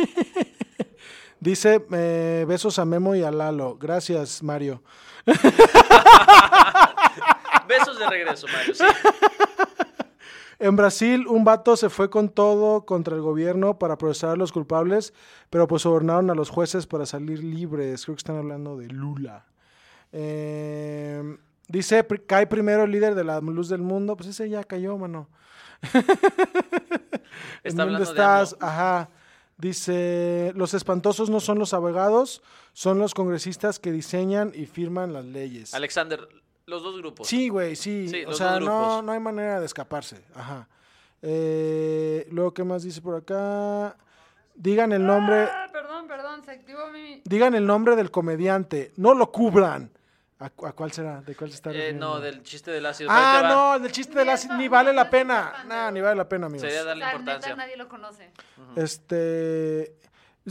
Dice 1.40 1.84
eh, 1.92 2.44
besos 2.48 2.78
a 2.78 2.84
Memo 2.86 3.14
y 3.14 3.22
a 3.22 3.30
Lalo. 3.30 3.76
Gracias, 3.76 4.42
Mario. 4.42 4.82
Besos 7.66 7.98
de 7.98 8.06
regreso, 8.08 8.46
Mario. 8.52 8.74
Sí. 8.74 8.84
En 10.64 10.76
Brasil, 10.76 11.26
un 11.28 11.44
vato 11.44 11.76
se 11.76 11.90
fue 11.90 12.08
con 12.08 12.30
todo 12.30 12.86
contra 12.86 13.14
el 13.14 13.20
gobierno 13.20 13.78
para 13.78 13.98
procesar 13.98 14.30
a 14.30 14.36
los 14.36 14.50
culpables, 14.50 15.12
pero 15.50 15.66
pues 15.68 15.82
sobornaron 15.82 16.30
a 16.30 16.34
los 16.34 16.48
jueces 16.48 16.86
para 16.86 17.04
salir 17.04 17.44
libres. 17.44 18.04
Creo 18.06 18.14
que 18.16 18.20
están 18.20 18.38
hablando 18.38 18.78
de 18.78 18.86
Lula. 18.88 19.44
Eh, 20.10 21.36
dice, 21.68 22.02
"Pri- 22.02 22.20
cae 22.26 22.46
primero 22.46 22.84
el 22.84 22.92
líder 22.92 23.14
de 23.14 23.24
la 23.24 23.42
luz 23.42 23.68
del 23.68 23.82
mundo. 23.82 24.16
Pues 24.16 24.30
ese 24.30 24.48
ya 24.48 24.64
cayó, 24.64 24.96
mano. 24.96 25.28
¿En 25.92 26.02
Está 27.62 27.84
dónde 27.84 27.98
de 27.98 28.04
estás? 28.04 28.56
Ajá. 28.58 29.10
Dice, 29.58 30.52
los 30.56 30.72
espantosos 30.72 31.28
no 31.28 31.40
son 31.40 31.58
los 31.58 31.74
abogados, 31.74 32.42
son 32.72 32.98
los 32.98 33.12
congresistas 33.12 33.78
que 33.78 33.92
diseñan 33.92 34.50
y 34.54 34.64
firman 34.66 35.12
las 35.12 35.26
leyes. 35.26 35.74
Alexander, 35.74 36.26
los 36.66 36.82
dos 36.82 36.96
grupos. 36.98 37.28
Sí, 37.28 37.48
güey, 37.48 37.76
sí. 37.76 38.08
Sí, 38.08 38.24
o 38.24 38.28
los 38.30 38.38
sea, 38.38 38.52
dos 38.52 38.60
no, 38.62 38.78
grupos. 38.86 39.04
no 39.04 39.12
hay 39.12 39.20
manera 39.20 39.60
de 39.60 39.66
escaparse. 39.66 40.22
Ajá. 40.34 40.68
Eh, 41.22 42.26
luego, 42.30 42.52
¿qué 42.54 42.64
más 42.64 42.82
dice 42.82 43.00
por 43.00 43.16
acá? 43.16 43.96
Digan 44.54 44.92
el 44.92 45.04
nombre, 45.04 45.44
Ah, 45.50 45.66
perdón, 45.72 46.06
perdón, 46.06 46.44
se 46.44 46.52
activó 46.52 46.88
mi... 46.92 47.20
digan 47.24 47.54
el 47.54 47.66
nombre 47.66 47.96
del 47.96 48.10
comediante, 48.10 48.92
no 48.96 49.14
lo 49.14 49.32
cubran. 49.32 49.90
¿A, 50.38 50.50
cu- 50.50 50.66
a 50.66 50.72
cuál 50.72 50.92
será? 50.92 51.22
¿De 51.22 51.34
cuál 51.34 51.48
se 51.50 51.56
está 51.56 51.70
Eh, 51.70 51.74
refiriendo? 51.74 52.06
no, 52.14 52.20
del 52.20 52.42
chiste 52.42 52.70
del 52.70 52.84
ácido. 52.86 53.08
Ah, 53.12 53.42
no, 53.48 53.74
el 53.76 53.82
del 53.82 53.92
chiste 53.92 54.18
de 54.18 54.24
la... 54.24 54.36
Ni 54.58 54.68
vale 54.68 54.90
no, 54.90 54.96
la 54.96 55.08
pena. 55.10 55.64
No, 55.66 55.86
de- 55.86 55.92
ni 55.92 56.00
vale 56.00 56.16
la 56.16 56.28
pena, 56.28 56.46
amigos. 56.46 56.62
Sería 56.62 56.84
darle 56.84 57.02
sea, 57.04 57.12
neta, 57.12 57.20
importancia. 57.20 57.56
nadie 57.56 57.76
lo 57.76 57.88
conoce. 57.88 58.30
Este... 58.76 59.94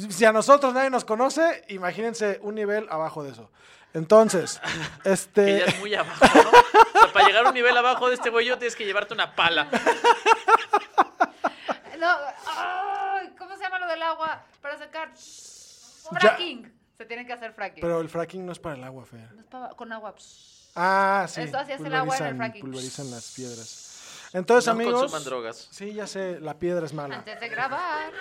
Si 0.09 0.25
a 0.25 0.31
nosotros 0.31 0.73
nadie 0.73 0.89
nos 0.89 1.05
conoce, 1.05 1.63
imagínense 1.69 2.39
un 2.41 2.55
nivel 2.55 2.87
abajo 2.89 3.23
de 3.23 3.29
eso. 3.31 3.51
Entonces, 3.93 4.59
Que 5.03 5.11
este... 5.13 5.59
ya 5.59 5.65
es 5.65 5.79
muy 5.79 5.93
abajo, 5.93 6.25
¿no? 6.25 6.49
O 6.49 6.99
sea, 7.03 7.13
para 7.13 7.27
llegar 7.27 7.45
a 7.45 7.49
un 7.49 7.53
nivel 7.53 7.77
abajo 7.77 8.07
de 8.09 8.15
este 8.15 8.29
güey, 8.29 8.45
yo 8.47 8.57
tienes 8.57 8.75
que 8.75 8.85
llevarte 8.85 9.13
una 9.13 9.35
pala. 9.35 9.69
No, 11.99 12.09
ay, 12.47 13.29
¿cómo 13.37 13.55
se 13.55 13.63
llama 13.63 13.79
lo 13.79 13.87
del 13.87 14.01
agua 14.01 14.43
para 14.61 14.77
sacar? 14.77 15.13
Ya. 15.13 16.19
Fracking. 16.19 16.73
Se 16.97 17.05
tiene 17.05 17.25
que 17.25 17.31
hacer 17.33 17.53
fracking. 17.53 17.81
Pero 17.81 18.01
el 18.01 18.09
fracking 18.09 18.45
no 18.45 18.51
es 18.51 18.59
para 18.59 18.75
el 18.75 18.83
agua, 18.83 19.05
Fer. 19.05 19.31
No 19.33 19.39
es 19.39 19.47
pa- 19.47 19.69
con 19.69 19.91
agua. 19.93 20.13
Ah, 20.75 21.25
sí. 21.29 21.41
Eso 21.41 21.57
así 21.57 21.71
hace 21.71 21.87
el 21.87 21.95
agua 21.95 22.17
en 22.17 22.25
el 22.25 22.35
fracking. 22.35 22.61
Pulverizan 22.61 23.09
las 23.09 23.31
piedras. 23.31 24.29
Entonces, 24.33 24.65
No 24.67 24.71
amigos. 24.73 24.99
consuman 24.99 25.23
drogas. 25.23 25.67
Sí, 25.71 25.93
ya 25.93 26.05
sé, 26.07 26.39
la 26.41 26.55
piedra 26.59 26.85
es 26.85 26.93
mala. 26.93 27.15
Antes 27.15 27.39
de 27.39 27.47
grabar. 27.49 28.11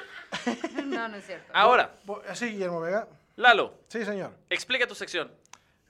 No, 0.85 1.09
no 1.09 1.16
es 1.16 1.27
cierto. 1.27 1.51
Ahora, 1.55 1.91
Bo- 2.05 2.23
Sí, 2.35 2.51
Guillermo 2.51 2.81
Vega. 2.81 3.09
Lalo, 3.37 3.75
Sí, 3.89 4.05
señor. 4.05 4.33
explica 4.49 4.87
tu 4.87 4.95
sección. 4.95 5.33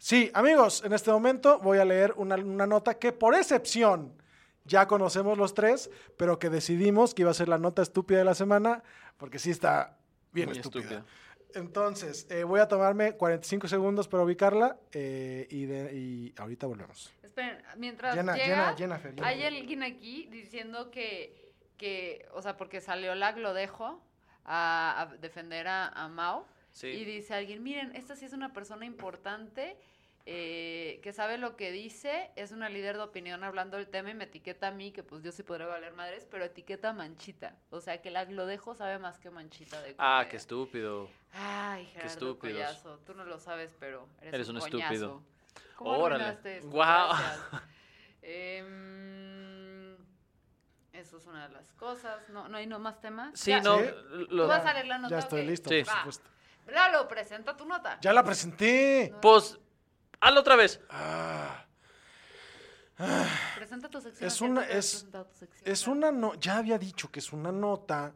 Sí, 0.04 0.32
amigos, 0.34 0.82
en 0.84 0.92
este 0.94 1.12
momento 1.12 1.60
voy 1.60 1.78
a 1.78 1.84
leer 1.84 2.12
una, 2.16 2.34
una 2.34 2.66
nota 2.66 2.98
que 2.98 3.12
por 3.12 3.36
excepción 3.36 4.12
ya 4.64 4.88
conocemos 4.88 5.38
los 5.38 5.54
tres, 5.54 5.90
pero 6.16 6.40
que 6.40 6.50
decidimos 6.50 7.14
que 7.14 7.22
iba 7.22 7.30
a 7.30 7.34
ser 7.34 7.46
la 7.48 7.56
nota 7.58 7.82
estúpida 7.82 8.18
de 8.18 8.24
la 8.24 8.34
semana, 8.34 8.82
porque 9.16 9.38
sí 9.38 9.50
está 9.52 9.96
bien 10.32 10.48
Muy 10.48 10.58
estúpida. 10.58 10.82
estúpida. 10.82 11.06
Entonces, 11.54 12.26
eh, 12.30 12.42
voy 12.42 12.58
a 12.58 12.66
tomarme 12.66 13.12
45 13.12 13.68
segundos 13.68 14.08
para 14.08 14.24
ubicarla 14.24 14.76
eh, 14.90 15.46
y, 15.48 15.66
de- 15.66 15.94
y 15.94 16.34
ahorita 16.36 16.66
volvemos. 16.66 17.12
Esperen, 17.22 17.62
mientras 17.76 18.16
Llena, 18.16 18.34
llega, 18.34 18.46
llena, 18.48 18.74
llena, 18.76 18.98
Fer, 18.98 19.14
llena. 19.14 19.28
hay 19.28 19.44
alguien 19.44 19.84
aquí 19.84 20.26
diciendo 20.32 20.90
que, 20.90 21.52
que, 21.76 22.26
o 22.32 22.42
sea, 22.42 22.56
porque 22.56 22.80
salió 22.80 23.14
la 23.14 23.30
Glodejo 23.30 24.02
a, 24.44 25.02
a 25.02 25.16
defender 25.18 25.68
a, 25.68 25.86
a 25.90 26.08
Mao. 26.08 26.44
Sí. 26.72 26.86
Y 26.88 27.04
dice 27.04 27.34
alguien, 27.34 27.62
miren, 27.62 27.94
esta 27.94 28.16
sí 28.16 28.24
es 28.24 28.32
una 28.32 28.54
persona 28.54 28.86
importante, 28.86 29.76
eh, 30.24 31.00
que 31.02 31.12
sabe 31.12 31.36
lo 31.38 31.56
que 31.56 31.72
dice, 31.72 32.30
es 32.36 32.52
una 32.52 32.68
líder 32.68 32.96
de 32.96 33.02
opinión 33.02 33.42
hablando 33.42 33.76
del 33.76 33.88
tema 33.88 34.10
y 34.10 34.14
me 34.14 34.24
etiqueta 34.24 34.68
a 34.68 34.70
mí, 34.70 34.92
que 34.92 35.02
pues 35.02 35.22
yo 35.22 35.32
sí 35.32 35.42
podré 35.42 35.64
valer 35.64 35.92
madres, 35.94 36.26
pero 36.30 36.44
etiqueta 36.44 36.90
a 36.90 36.92
Manchita. 36.92 37.56
O 37.70 37.80
sea, 37.80 38.00
que 38.00 38.10
la 38.10 38.24
Glodejo 38.24 38.74
sabe 38.74 38.98
más 38.98 39.18
que 39.18 39.30
Manchita 39.30 39.80
de 39.82 39.94
Ah, 39.98 40.26
qué 40.30 40.36
estúpido. 40.36 41.08
Ay, 41.32 41.86
Gerardo 41.86 42.08
estúpidos. 42.08 42.56
Collazo, 42.56 42.98
tú 43.06 43.14
no 43.14 43.24
lo 43.24 43.38
sabes, 43.40 43.74
pero 43.80 44.06
eres, 44.20 44.34
Eres 44.34 44.48
un, 44.48 44.56
un 44.56 44.60
coñazo. 44.62 44.82
estúpido. 44.94 45.22
¿Cómo 45.76 45.90
Órale. 45.98 46.38
esto? 46.54 46.68
Guau. 46.68 47.08
Gracias. 47.08 47.62
Em, 48.24 49.96
eso 50.92 51.16
es 51.16 51.26
una 51.26 51.48
de 51.48 51.54
las 51.54 51.72
cosas. 51.72 52.28
¿No, 52.28 52.48
no 52.48 52.56
hay 52.58 52.66
no 52.66 52.78
más 52.78 53.00
temas? 53.00 53.38
Sí, 53.38 53.50
Ya. 53.50 53.60
no. 53.60 53.78
¿Sí? 53.78 53.84
lo- 54.30 54.44
¿Tú 54.44 54.48
vas 54.48 54.64
a 54.64 54.72
leer 54.74 54.86
la 54.86 54.98
nota? 54.98 55.14
Ya 55.14 55.18
estoy 55.20 55.44
listo, 55.46 55.70
Sí. 55.70 55.82
por 55.84 55.94
supuesto. 55.94 56.28
Lalo, 56.68 57.08
presenta 57.08 57.56
tu 57.56 57.64
nota. 57.66 57.98
Ya 58.00 58.12
la 58.12 58.22
presenté. 58.22 59.12
Pues, 59.20 59.58
hazlo 60.22 60.40
otra 60.40 60.56
vez. 60.56 60.80
Ah, 60.90 61.64
Presenta 63.56 63.88
tu 63.88 64.00
sección. 64.00 64.26
Es 64.28 64.40
una- 64.40 64.64
es- 64.64 65.06
sección, 65.32 65.62
es 65.64 65.86
una 65.88 66.12
no, 66.12 66.34
ya 66.34 66.56
había 66.58 66.78
dicho 66.78 67.10
que 67.10 67.18
es 67.20 67.32
una 67.32 67.50
nota 67.52 68.14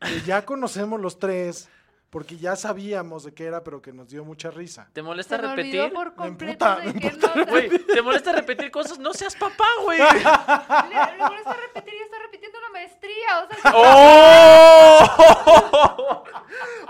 que 0.00 0.20
ya 0.22 0.44
conocemos 0.44 1.00
los 1.00 1.18
tres, 1.18 1.68
porque 2.08 2.36
ya 2.38 2.56
sabíamos 2.56 3.24
de 3.24 3.34
qué 3.34 3.44
era, 3.44 3.62
pero 3.62 3.82
que 3.82 3.92
nos 3.92 4.08
dio 4.08 4.24
mucha 4.24 4.50
risa. 4.50 4.88
¿Te 4.94 5.02
molesta 5.02 5.36
Se 5.36 5.42
me 5.42 5.48
olvidó 5.48 5.84
repetir? 5.84 5.92
por 5.92 6.14
completo 6.14 6.64
emputa, 6.66 6.86
de 6.86 6.92
me 6.94 7.00
qué 7.00 7.12
nota. 7.12 7.44
Güey, 7.50 7.68
¿te 7.86 8.00
molesta 8.02 8.32
repetir 8.32 8.70
cosas? 8.70 8.98
No 8.98 9.12
seas 9.12 9.34
papá, 9.36 9.66
güey. 9.82 9.98
Le, 9.98 10.06
le 10.06 11.18
molesta 11.18 11.52
repetir 11.54 11.94
y 11.94 12.02
está 12.02 12.18
repitiendo 12.22 12.58
una 12.58 12.70
maestría. 12.70 13.40
O 13.42 13.48
sea, 13.60 13.72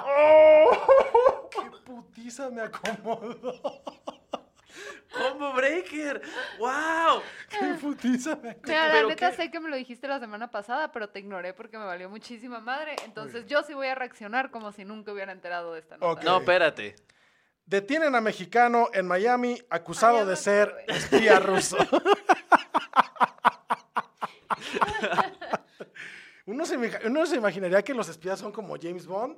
¡Oh! 0.04 1.48
¡Qué 1.50 1.70
putiza 1.84 2.50
me 2.50 2.62
acomodó! 2.62 3.82
¡Combo 5.16 5.52
Breaker! 5.54 6.20
¡Wow! 6.58 7.22
¡Qué 7.48 7.74
putiza 7.80 8.36
me 8.36 8.50
acomodó! 8.50 8.66
Mira, 8.66 8.86
la 8.86 8.92
¿Pero 8.92 9.08
neta 9.08 9.30
qué? 9.30 9.36
sé 9.36 9.50
que 9.50 9.60
me 9.60 9.70
lo 9.70 9.76
dijiste 9.76 10.08
la 10.08 10.18
semana 10.20 10.50
pasada, 10.50 10.92
pero 10.92 11.08
te 11.08 11.20
ignoré 11.20 11.54
porque 11.54 11.78
me 11.78 11.84
valió 11.84 12.08
muchísima 12.10 12.60
madre. 12.60 12.96
Entonces 13.04 13.46
yo 13.46 13.62
sí 13.62 13.74
voy 13.74 13.86
a 13.88 13.94
reaccionar 13.94 14.50
como 14.50 14.72
si 14.72 14.84
nunca 14.84 15.12
hubiera 15.12 15.32
enterado 15.32 15.72
de 15.74 15.80
esta 15.80 15.96
nota. 15.96 16.22
No, 16.22 16.38
espérate. 16.38 16.96
Detienen 17.64 18.14
a 18.14 18.20
mexicano 18.20 18.88
en 18.92 19.06
Miami 19.08 19.60
acusado 19.70 20.18
Ay, 20.18 20.24
ya 20.24 20.30
de 20.30 20.36
ser 20.36 20.74
espía 20.86 21.40
ruso. 21.40 21.76
uno, 26.46 26.64
se, 26.64 26.76
uno 27.06 27.26
se 27.26 27.36
imaginaría 27.36 27.82
que 27.82 27.92
los 27.92 28.08
espías 28.08 28.38
son 28.38 28.52
como 28.52 28.76
James 28.80 29.06
Bond. 29.06 29.36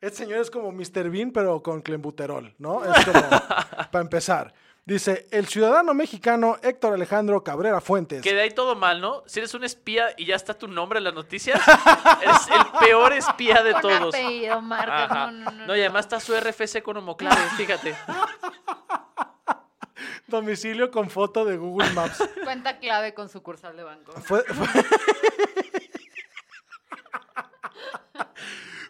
Este 0.00 0.18
señor 0.18 0.38
es 0.38 0.50
como 0.50 0.70
Mr. 0.70 1.10
Bean, 1.10 1.32
pero 1.32 1.60
con 1.60 1.82
clenbuterol, 1.82 2.54
¿no? 2.58 2.84
Es 2.84 3.04
como, 3.04 3.20
para 3.90 4.00
empezar. 4.00 4.54
Dice, 4.88 5.26
el 5.32 5.46
ciudadano 5.46 5.92
mexicano 5.92 6.56
Héctor 6.62 6.94
Alejandro 6.94 7.44
Cabrera 7.44 7.78
Fuentes. 7.82 8.22
Que 8.22 8.32
de 8.32 8.40
ahí 8.40 8.50
todo 8.52 8.74
mal, 8.74 9.02
¿no? 9.02 9.22
Si 9.26 9.38
eres 9.38 9.52
un 9.52 9.62
espía 9.62 10.14
y 10.16 10.24
ya 10.24 10.34
está 10.34 10.54
tu 10.54 10.66
nombre 10.66 10.96
en 10.96 11.04
las 11.04 11.12
noticias, 11.12 11.60
eres 12.22 12.48
el 12.48 12.78
peor 12.80 13.12
espía 13.12 13.62
de 13.62 13.72
Con 13.72 13.82
todos. 13.82 14.14
apellido, 14.14 14.62
marca, 14.62 15.04
Ajá. 15.04 15.30
no, 15.30 15.44
no, 15.44 15.50
no, 15.50 15.66
No, 15.66 15.76
y 15.76 15.80
además 15.80 16.06
está 16.06 16.18
su 16.20 16.34
RFC 16.34 16.82
con 16.82 16.96
homoclave, 16.96 17.36
fíjate. 17.58 17.94
Domicilio 20.26 20.90
con 20.90 21.10
foto 21.10 21.44
de 21.44 21.58
Google 21.58 21.90
Maps. 21.92 22.26
Cuenta 22.44 22.78
clave 22.78 23.12
con 23.12 23.28
sucursal 23.28 23.76
de 23.76 23.82
banco. 23.84 24.12
Fue, 24.22 24.42
fue- 24.44 24.84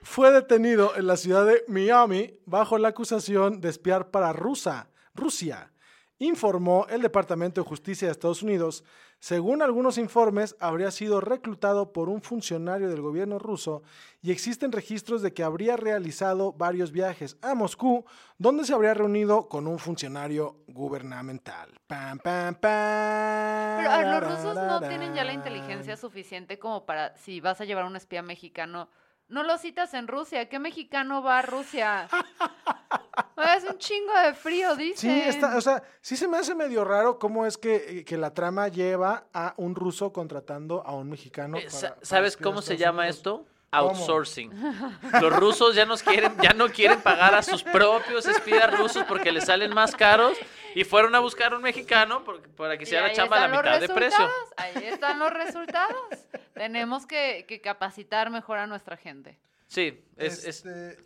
fue 0.03 0.30
detenido 0.30 0.94
en 0.96 1.07
la 1.09 1.16
ciudad 1.16 1.44
de 1.44 1.64
Miami 1.68 2.38
bajo 2.46 2.78
la 2.78 2.88
acusación 2.88 3.61
de 3.61 3.68
espiar 3.68 4.11
para 4.12 4.32
Rusa, 4.32 4.88
Rusia, 5.14 5.70
informó 6.19 6.87
el 6.91 7.03
Departamento 7.03 7.62
de 7.62 7.69
Justicia 7.69 8.09
de 8.09 8.12
Estados 8.12 8.43
Unidos. 8.43 8.85
Según 9.21 9.62
algunos 9.62 9.99
informes, 9.99 10.57
habría 10.61 10.91
sido 10.91 11.21
reclutado 11.21 11.93
por 11.93 12.09
un 12.09 12.23
funcionario 12.23 12.89
del 12.89 13.01
gobierno 13.01 13.39
ruso 13.39 13.83
y 14.23 14.31
existen 14.31 14.73
registros 14.73 15.23
de 15.23 15.33
que 15.33 15.43
habría 15.43 15.77
realizado 15.77 16.53
varios 16.53 16.93
viajes 16.93 17.37
a 17.43 17.55
Moscú, 17.55 18.05
donde 18.37 18.64
se 18.64 18.75
habría 18.75 18.95
reunido 18.95 19.49
con 19.49 19.66
un 19.66 19.79
funcionario 19.79 20.57
gubernamental. 20.69 21.71
Pam, 21.87 22.19
pam, 22.19 22.55
pam. 22.55 23.79
Pero 23.79 23.91
a 23.91 24.21
los 24.21 24.31
rusos 24.31 24.55
no 24.55 24.81
tienen 24.81 25.14
ya 25.14 25.25
la 25.25 25.33
inteligencia 25.33 25.97
suficiente 25.97 26.59
como 26.59 26.87
para, 26.87 27.16
si 27.16 27.41
vas 27.41 27.61
a 27.61 27.64
llevar 27.64 27.85
un 27.85 27.97
espía 27.97 28.23
mexicano, 28.23 28.89
no 29.29 29.43
lo 29.43 29.59
citas 29.59 29.93
en 29.95 30.09
Rusia. 30.09 30.49
¿Qué 30.49 30.59
mexicano 30.59 31.23
va 31.23 31.41
a 31.41 31.43
Rusia? 31.43 32.09
es 33.57 33.64
un 33.64 33.78
chingo 33.78 34.12
de 34.20 34.34
frío, 34.34 34.74
dicen. 34.76 34.97
Sí, 35.12 35.20
está, 35.28 35.57
o 35.57 35.61
sea, 35.61 35.82
sí 36.01 36.16
se 36.16 36.26
me 36.28 36.36
hace 36.39 36.55
medio 36.55 36.84
raro 36.84 37.18
cómo 37.18 37.47
es 37.47 37.57
que, 37.59 38.01
eh, 38.01 38.05
que 38.05 38.16
la 38.16 38.34
trama 38.34 38.68
lleva 38.68 39.26
a 39.32 39.55
un 39.57 39.74
ruso 39.74 40.12
contratando 40.12 40.82
a 40.86 40.95
un 40.95 41.09
mexicano. 41.11 41.57
Eh, 41.59 41.62
para- 41.66 41.70
sa- 41.70 41.95
para 41.95 42.05
¿Sabes 42.07 42.36
a 42.36 42.43
cómo 42.43 42.62
se 42.62 42.76
llama 42.76 43.03
Unidos. 43.03 43.16
esto? 43.16 43.47
¿Cómo? 43.70 43.91
Outsourcing. 43.91 44.51
Los 45.20 45.30
rusos 45.36 45.74
ya 45.74 45.84
nos 45.84 46.03
quieren, 46.03 46.32
ya 46.43 46.55
no 46.55 46.68
quieren 46.70 47.03
pagar 47.03 47.34
a 47.34 47.43
sus 47.43 47.62
propios 47.62 48.24
espías 48.26 48.74
rusos 48.78 49.05
porque 49.07 49.30
les 49.30 49.45
salen 49.45 49.74
más 49.74 49.95
caros 49.95 50.39
y 50.74 50.84
fueron 50.84 51.14
a 51.14 51.18
buscar 51.18 51.53
un 51.55 51.61
mexicano 51.61 52.24
porque- 52.24 52.49
para 52.49 52.78
que 52.78 52.86
la 52.86 53.05
ahí 53.05 53.14
chamba 53.14 53.36
a 53.45 53.49
la 53.49 53.49
mitad 53.59 53.78
de 53.78 53.89
precio. 53.91 54.18
resultados, 54.26 54.55
Ahí 54.57 54.84
están 54.86 55.18
los 55.18 55.30
resultados. 55.34 55.99
Tenemos 56.55 57.05
que, 57.05 57.45
que 57.47 57.61
capacitar 57.61 58.30
mejor 58.30 58.57
a 58.57 58.66
nuestra 58.66 58.97
gente. 58.97 59.39
Sí, 59.66 60.03
es, 60.16 60.45
es- 60.45 60.64
Este, 60.64 61.05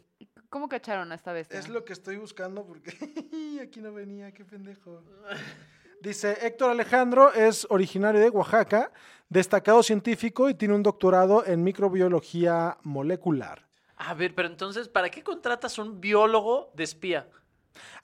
¿Cómo 0.53 0.69
cacharon 0.69 1.11
a 1.13 1.15
esta 1.15 1.33
bestia? 1.33 1.59
es 1.59 1.71
lo 1.71 1.83
que 1.83 1.95
estoy 1.95 2.19
buscando 2.19 2.63
porque 2.67 2.93
aquí 3.63 3.81
no 3.81 3.91
venía, 3.95 4.33
qué 4.33 4.45
pendejo. 4.45 5.03
Dice 6.03 6.37
Héctor 6.43 6.69
Alejandro 6.69 7.33
es 7.33 7.67
originario 7.71 8.21
de 8.21 8.29
Oaxaca, 8.29 8.93
destacado 9.31 9.83
científico 9.83 10.51
y 10.51 10.55
tiene 10.55 10.75
un 10.75 10.83
doctorado 10.83 11.43
en 11.47 11.65
microbiología 11.65 12.77
molecular. 12.83 13.67
A 13.97 14.13
ver, 14.13 14.35
pero 14.35 14.47
entonces, 14.47 14.91
¿para 14.91 15.09
qué 15.09 15.23
contratas 15.23 15.79
un 15.79 16.03
biólogo 16.03 16.71
de 16.75 16.85
espía? 16.85 17.31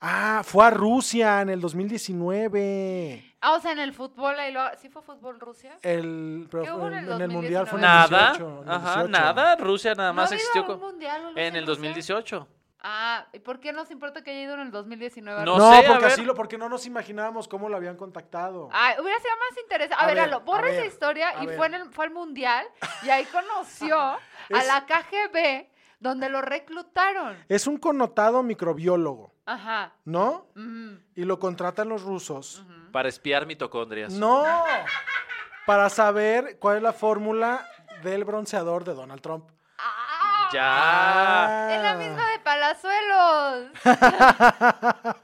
Ah, 0.01 0.43
fue 0.45 0.65
a 0.67 0.71
Rusia 0.71 1.41
en 1.43 1.51
el 1.51 1.61
2019. 1.61 3.35
Ah, 3.41 3.53
o 3.55 3.61
sea, 3.61 3.73
en 3.73 3.79
el 3.79 3.93
fútbol, 3.93 4.39
ahí 4.39 4.53
lo... 4.53 4.61
¿sí 4.79 4.89
fue 4.89 5.03
fútbol 5.03 5.39
Rusia? 5.39 5.77
El, 5.83 6.49
pero 6.51 6.65
¿Qué 6.65 6.73
hubo 6.73 6.87
en 6.89 6.95
el 6.95 7.11
en 7.13 7.21
el 7.23 7.29
mundial 7.31 7.67
fue 7.67 7.79
en 7.79 7.85
el 7.85 7.91
Nada, 7.91 8.29
18, 8.33 8.63
en 8.63 8.69
el 8.69 8.75
ajá, 8.75 8.95
18. 9.05 9.09
nada. 9.09 9.57
Rusia 9.57 9.95
nada 9.95 10.09
¿No 10.11 10.15
más 10.15 10.27
habido 10.33 10.37
existió 10.37 10.63
algún 10.63 10.81
co- 10.81 10.87
mundial 10.87 11.23
en 11.37 11.57
el 11.57 11.67
Rusia? 11.67 11.67
2018. 11.67 12.49
Ah, 12.81 13.27
¿y 13.33 13.41
por 13.41 13.59
qué 13.59 13.73
nos 13.73 13.91
importa 13.91 14.23
que 14.23 14.31
haya 14.31 14.41
ido 14.43 14.55
en 14.55 14.61
el 14.61 14.71
2019? 14.71 15.43
a 15.43 15.45
No 15.45 15.59
No, 15.59 15.71
sé, 15.73 15.85
a 15.85 15.89
porque 15.89 16.05
ver. 16.05 16.13
así 16.13 16.25
lo, 16.25 16.35
porque 16.35 16.59
no 16.59 16.69
nos 16.69 16.87
imaginábamos 16.87 17.49
cómo 17.49 17.69
lo 17.69 17.77
habían 17.77 17.97
contactado. 17.97 18.69
Ay, 18.73 18.95
hubiera 19.01 19.19
sido 19.19 19.33
más 19.37 19.59
interesante. 19.63 19.95
A, 19.95 20.05
A 20.05 20.07
ver, 20.07 20.15
ver, 20.17 20.25
Lalo, 20.27 20.37
a 20.37 20.41
borra 20.45 20.71
esa 20.71 20.87
historia 20.87 21.43
y 21.43 21.47
ver. 21.47 21.57
fue, 21.57 21.67
en 21.67 21.75
el, 21.75 21.91
fue 21.91 22.05
al 22.07 22.13
mundial 22.13 22.67
y 23.05 23.11
ahí 23.11 23.25
conoció 23.27 23.97
a 24.01 24.19
la 24.65 24.87
KGB 24.87 25.67
donde 26.01 26.29
lo 26.29 26.43
reclutaron. 26.43 27.37
Es 27.49 27.67
un 27.67 27.79
connotado 27.79 28.43
microbiólogo, 28.43 29.33
Ajá. 29.47 29.93
¿no? 30.05 30.47
Y 31.15 31.25
lo 31.25 31.39
contratan 31.39 31.89
los 31.89 32.03
rusos. 32.03 32.65
Para 32.93 33.09
espiar 33.09 33.47
mitocondrias. 33.47 34.13
No, 34.13 34.45
para 35.67 35.89
saber 35.91 36.59
cuál 36.59 36.79
es 36.79 36.83
la 36.83 36.93
fórmula 36.93 37.67
del 38.03 38.25
bronceador 38.25 38.85
de 38.85 38.95
Donald 38.95 39.21
Trump. 39.21 39.49
¡Ah! 39.79 40.49
Ya. 40.53 41.77
Es 41.77 41.83
la 41.83 41.95
misma 41.97 42.31
de 42.31 42.39
Palazuelos. 42.39 43.71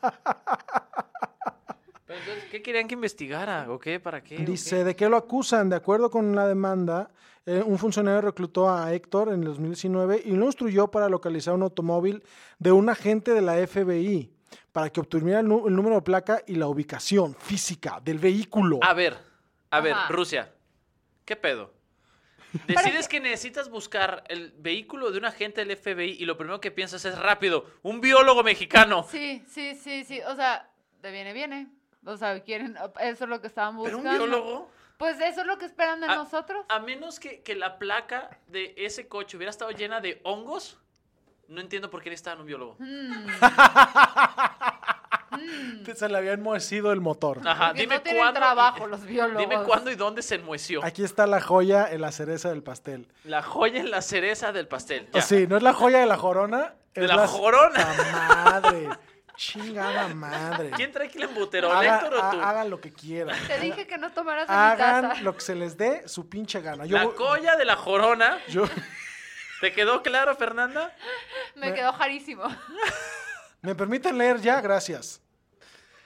Pero 2.06 2.18
entonces, 2.18 2.44
¿qué 2.50 2.62
querían 2.62 2.86
que 2.86 2.94
investigara? 2.94 3.66
¿O 3.70 3.78
qué? 3.78 3.98
¿Para 3.98 4.22
qué? 4.22 4.36
¿O 4.36 4.40
Dice, 4.44 4.76
qué? 4.78 4.84
¿de 4.84 4.96
qué 4.96 5.08
lo 5.08 5.16
acusan? 5.16 5.70
De 5.70 5.76
acuerdo 5.76 6.10
con 6.10 6.36
la 6.36 6.46
demanda, 6.46 7.08
eh, 7.46 7.62
un 7.64 7.78
funcionario 7.78 8.22
reclutó 8.22 8.70
a 8.70 8.92
Héctor 8.94 9.28
en 9.28 9.40
el 9.40 9.44
2019 9.44 10.22
y 10.24 10.32
lo 10.32 10.46
instruyó 10.46 10.90
para 10.90 11.08
localizar 11.08 11.54
un 11.54 11.62
automóvil 11.62 12.22
de 12.58 12.72
un 12.72 12.88
agente 12.88 13.32
de 13.32 13.42
la 13.42 13.54
FBI 13.66 14.32
para 14.72 14.90
que 14.90 15.00
obtuviera 15.00 15.40
el, 15.40 15.48
número 15.48 15.96
de 15.96 16.02
placa 16.02 16.42
y 16.46 16.54
la 16.54 16.68
ubicación 16.68 17.34
física 17.34 18.00
del 18.02 18.18
vehículo. 18.18 18.80
A 18.82 18.94
ver, 18.94 19.16
a 19.70 19.80
ver, 19.80 19.92
Ajá. 19.92 20.12
Rusia. 20.12 20.52
¿Qué 21.24 21.36
pedo? 21.36 21.72
Decides 22.66 23.08
que 23.08 23.20
necesitas 23.20 23.68
buscar 23.68 24.24
el 24.28 24.52
vehículo 24.58 25.10
de 25.10 25.18
un 25.18 25.24
agente 25.26 25.64
del 25.64 25.76
FBI 25.76 26.16
y 26.18 26.24
lo 26.24 26.36
primero 26.36 26.60
que 26.60 26.70
piensas 26.70 27.04
es 27.04 27.18
rápido, 27.18 27.66
un 27.82 28.00
biólogo 28.00 28.42
mexicano. 28.42 29.06
Sí, 29.10 29.44
sí, 29.48 29.74
sí, 29.74 30.04
sí. 30.04 30.20
O 30.28 30.34
sea, 30.34 30.70
de 31.02 31.10
viene, 31.10 31.32
viene. 31.32 31.68
O 32.06 32.16
sea, 32.16 32.40
quieren, 32.42 32.76
eso 33.00 33.24
es 33.24 33.30
lo 33.30 33.40
que 33.40 33.46
estaban 33.48 33.76
Pero 33.82 33.96
buscando. 33.96 34.24
un 34.24 34.30
biólogo, 34.30 34.70
Pues 35.04 35.20
eso 35.20 35.42
es 35.42 35.46
lo 35.46 35.58
que 35.58 35.66
esperan 35.66 36.00
de 36.00 36.06
nosotros. 36.06 36.64
a 36.66 36.78
menos 36.78 37.20
que, 37.20 37.42
que 37.42 37.54
la 37.54 37.78
placa 37.78 38.38
de 38.46 38.72
ese 38.78 39.06
coche 39.06 39.36
hubiera 39.36 39.50
estado 39.50 39.70
llena 39.70 40.00
de 40.00 40.18
hongos, 40.24 40.78
no 41.46 41.60
entiendo 41.60 41.90
por 41.90 42.02
qué 42.02 42.08
necesitaban 42.08 42.40
un 42.40 42.46
biólogo. 42.46 42.76
Mm, 42.78 43.26
Se 45.94 46.08
le 46.08 46.16
había 46.16 46.32
enmohecido 46.32 46.90
el 46.90 47.02
motor. 47.02 47.46
Ajá, 47.46 47.66
porque 47.68 47.82
dime 47.82 47.96
no 47.96 48.02
tienen 48.02 48.22
cuándo. 48.22 48.40
trabajo 48.40 48.86
los 48.86 49.04
biólogos. 49.04 49.38
Dime 49.46 49.62
cuándo 49.64 49.90
y 49.90 49.94
dónde 49.94 50.22
se 50.22 50.36
enmueció. 50.36 50.82
Aquí 50.82 51.04
está 51.04 51.26
la 51.26 51.42
joya 51.42 51.86
en 51.92 52.00
la 52.00 52.10
cereza 52.10 52.48
del 52.48 52.62
pastel. 52.62 53.06
La 53.24 53.42
joya 53.42 53.80
en 53.80 53.90
la 53.90 54.00
cereza 54.00 54.52
del 54.52 54.68
pastel. 54.68 55.06
Ya. 55.12 55.20
sí, 55.20 55.46
no 55.46 55.58
es 55.58 55.62
la 55.62 55.74
joya 55.74 55.98
de 55.98 56.06
la 56.06 56.16
jorona. 56.16 56.76
De 56.94 57.04
es 57.04 57.08
la 57.08 57.26
jorona. 57.26 57.92
¡Puta 57.94 58.44
madre. 58.44 58.88
Chingada 59.36 60.08
madre. 60.08 60.70
¿Quién 60.76 60.92
trae 60.92 61.08
aquí 61.08 61.18
el 61.18 61.24
embuterol, 61.24 61.72
Haga- 61.76 61.96
Héctor 61.96 62.14
o 62.14 62.30
tú? 62.30 62.40
ha- 62.40 62.50
hagan 62.50 62.70
lo 62.70 62.80
que 62.80 62.92
quieran. 62.92 63.36
Te 63.46 63.58
dije 63.60 63.86
que 63.86 63.98
no 63.98 64.12
tomaras 64.12 64.46
de 64.46 64.52
mi 64.54 64.58
taza. 64.58 64.98
Hagan 64.98 65.24
lo 65.24 65.34
que 65.34 65.40
se 65.40 65.54
les 65.54 65.76
dé 65.76 66.06
su 66.08 66.28
pinche 66.28 66.60
gana. 66.60 66.86
Yo, 66.86 66.96
La 66.98 67.08
colla 67.10 67.56
de 67.56 67.64
la 67.64 67.76
jorona. 67.76 68.38
yo- 68.48 68.68
¿Te 69.60 69.72
quedó 69.72 70.02
claro, 70.02 70.36
Fernanda? 70.36 70.94
Me 71.56 71.72
quedó 71.74 71.92
jarísimo. 71.92 72.44
¿Me 73.62 73.74
permiten 73.74 74.18
leer 74.18 74.40
ya? 74.40 74.60
Gracias. 74.60 75.20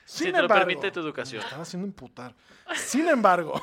Si 0.05 0.25
Sin 0.25 0.33
te 0.33 0.39
lo 0.39 0.45
embargo- 0.45 0.65
permite 0.67 0.91
tu 0.91 1.01
educación. 1.01 1.41
Me 1.41 1.45
están 1.47 1.61
haciendo 1.61 1.87
imputar. 1.87 2.35
Sin 2.77 3.09
embargo, 3.09 3.61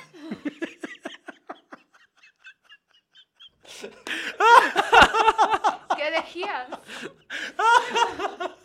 ¿Qué 5.97 6.11
decías? 6.11 6.67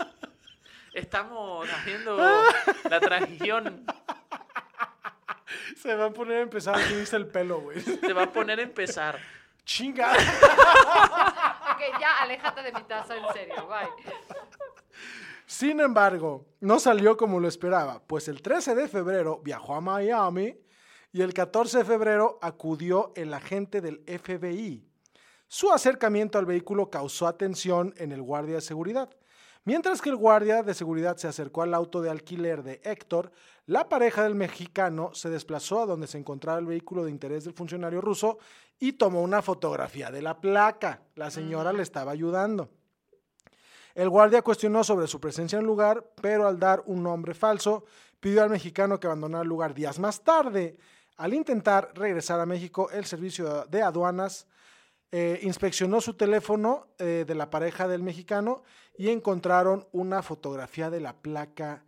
Estamos 0.92 1.68
haciendo 1.68 2.16
la 2.90 3.00
transición. 3.00 3.84
se 5.76 5.94
va 5.94 6.06
a 6.06 6.10
poner 6.10 6.38
a 6.38 6.40
empezar 6.42 6.76
aquí 6.76 6.94
dice 6.94 7.16
el 7.16 7.26
pelo, 7.26 7.60
güey. 7.60 7.80
Te 7.82 8.12
va 8.12 8.24
a 8.24 8.32
poner 8.32 8.58
a 8.58 8.62
empezar. 8.62 9.18
Chinga. 9.64 10.12
Ok, 10.12 11.80
ya, 12.00 12.18
aléjate 12.22 12.62
de 12.62 12.72
mi 12.72 12.82
taza, 12.82 13.16
en 13.16 13.32
serio, 13.32 13.68
bye. 13.68 13.88
Sin 15.46 15.80
embargo, 15.80 16.46
no 16.60 16.78
salió 16.78 17.16
como 17.16 17.40
lo 17.40 17.48
esperaba, 17.48 18.02
pues 18.06 18.28
el 18.28 18.42
13 18.42 18.74
de 18.74 18.88
febrero 18.88 19.40
viajó 19.42 19.74
a 19.74 19.80
Miami 19.80 20.56
y 21.12 21.22
el 21.22 21.34
14 21.34 21.78
de 21.78 21.84
febrero 21.84 22.38
acudió 22.40 23.12
el 23.16 23.34
agente 23.34 23.80
del 23.80 24.02
FBI. 24.06 24.84
Su 25.48 25.72
acercamiento 25.72 26.38
al 26.38 26.46
vehículo 26.46 26.90
causó 26.90 27.26
atención 27.26 27.92
en 27.96 28.12
el 28.12 28.22
guardia 28.22 28.56
de 28.56 28.60
seguridad. 28.60 29.10
Mientras 29.64 30.00
que 30.00 30.08
el 30.08 30.16
guardia 30.16 30.62
de 30.62 30.72
seguridad 30.72 31.18
se 31.18 31.28
acercó 31.28 31.62
al 31.62 31.74
auto 31.74 32.00
de 32.00 32.10
alquiler 32.10 32.62
de 32.62 32.80
Héctor, 32.82 33.30
la 33.66 33.88
pareja 33.88 34.22
del 34.22 34.34
mexicano 34.34 35.10
se 35.12 35.28
desplazó 35.28 35.82
a 35.82 35.86
donde 35.86 36.06
se 36.06 36.16
encontraba 36.16 36.58
el 36.58 36.66
vehículo 36.66 37.04
de 37.04 37.10
interés 37.10 37.44
del 37.44 37.52
funcionario 37.52 38.00
ruso 38.00 38.38
y 38.78 38.94
tomó 38.94 39.20
una 39.20 39.42
fotografía 39.42 40.10
de 40.10 40.22
la 40.22 40.40
placa. 40.40 41.02
La 41.14 41.30
señora 41.30 41.72
le 41.74 41.82
estaba 41.82 42.12
ayudando. 42.12 42.70
El 43.94 44.08
guardia 44.08 44.40
cuestionó 44.40 44.82
sobre 44.82 45.06
su 45.06 45.20
presencia 45.20 45.56
en 45.56 45.62
el 45.62 45.66
lugar, 45.66 46.10
pero 46.22 46.48
al 46.48 46.58
dar 46.58 46.82
un 46.86 47.02
nombre 47.02 47.34
falso, 47.34 47.84
pidió 48.18 48.42
al 48.42 48.50
mexicano 48.50 48.98
que 48.98 49.08
abandonara 49.08 49.42
el 49.42 49.48
lugar 49.48 49.74
días 49.74 49.98
más 49.98 50.22
tarde. 50.22 50.78
Al 51.16 51.34
intentar 51.34 51.92
regresar 51.94 52.40
a 52.40 52.46
México, 52.46 52.88
el 52.90 53.04
servicio 53.04 53.66
de 53.66 53.82
aduanas 53.82 54.46
eh, 55.12 55.40
inspeccionó 55.42 56.00
su 56.00 56.14
teléfono 56.14 56.86
eh, 56.98 57.24
de 57.26 57.34
la 57.34 57.50
pareja 57.50 57.88
del 57.88 58.02
mexicano 58.02 58.62
y 58.96 59.08
encontraron 59.08 59.88
una 59.92 60.22
fotografía 60.22 60.90
de 60.90 61.00
la 61.00 61.14
placa 61.14 61.84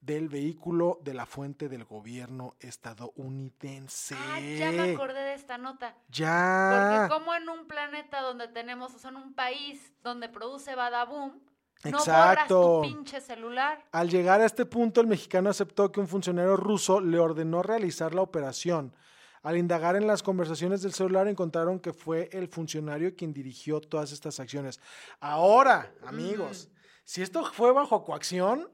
del 0.00 0.28
vehículo 0.28 0.98
de 1.02 1.14
la 1.14 1.26
fuente 1.26 1.68
del 1.68 1.84
gobierno 1.84 2.56
estadounidense. 2.60 4.14
Ah, 4.16 4.40
ya 4.40 4.70
me 4.70 4.92
acordé 4.92 5.20
de 5.20 5.34
esta 5.34 5.58
nota. 5.58 5.96
Ya. 6.08 7.08
Porque 7.08 7.14
como 7.14 7.34
en 7.34 7.48
un 7.48 7.66
planeta 7.66 8.20
donde 8.20 8.48
tenemos, 8.48 8.94
o 8.94 8.98
sea, 8.98 9.10
en 9.10 9.16
un 9.16 9.34
país 9.34 9.92
donde 10.02 10.28
produce 10.28 10.74
Badaboom, 10.74 11.40
no 11.84 11.98
Exacto. 11.98 12.58
borras 12.58 12.88
tu 12.90 12.96
pinche 12.96 13.20
celular. 13.20 13.84
Al 13.92 14.10
llegar 14.10 14.40
a 14.40 14.46
este 14.46 14.66
punto, 14.66 15.00
el 15.00 15.06
mexicano 15.06 15.50
aceptó 15.50 15.90
que 15.92 16.00
un 16.00 16.08
funcionario 16.08 16.56
ruso 16.56 17.00
le 17.00 17.18
ordenó 17.18 17.62
realizar 17.62 18.14
la 18.14 18.22
operación. 18.22 18.94
Al 19.42 19.56
indagar 19.56 19.96
en 19.96 20.06
las 20.06 20.22
conversaciones 20.22 20.82
del 20.82 20.92
celular, 20.92 21.28
encontraron 21.28 21.80
que 21.80 21.92
fue 21.92 22.28
el 22.32 22.48
funcionario 22.48 23.14
quien 23.14 23.32
dirigió 23.32 23.80
todas 23.80 24.12
estas 24.12 24.40
acciones. 24.40 24.80
Ahora, 25.20 25.92
amigos, 26.04 26.68
si 27.04 27.22
esto 27.22 27.44
fue 27.44 27.72
bajo 27.72 28.04
coacción, 28.04 28.70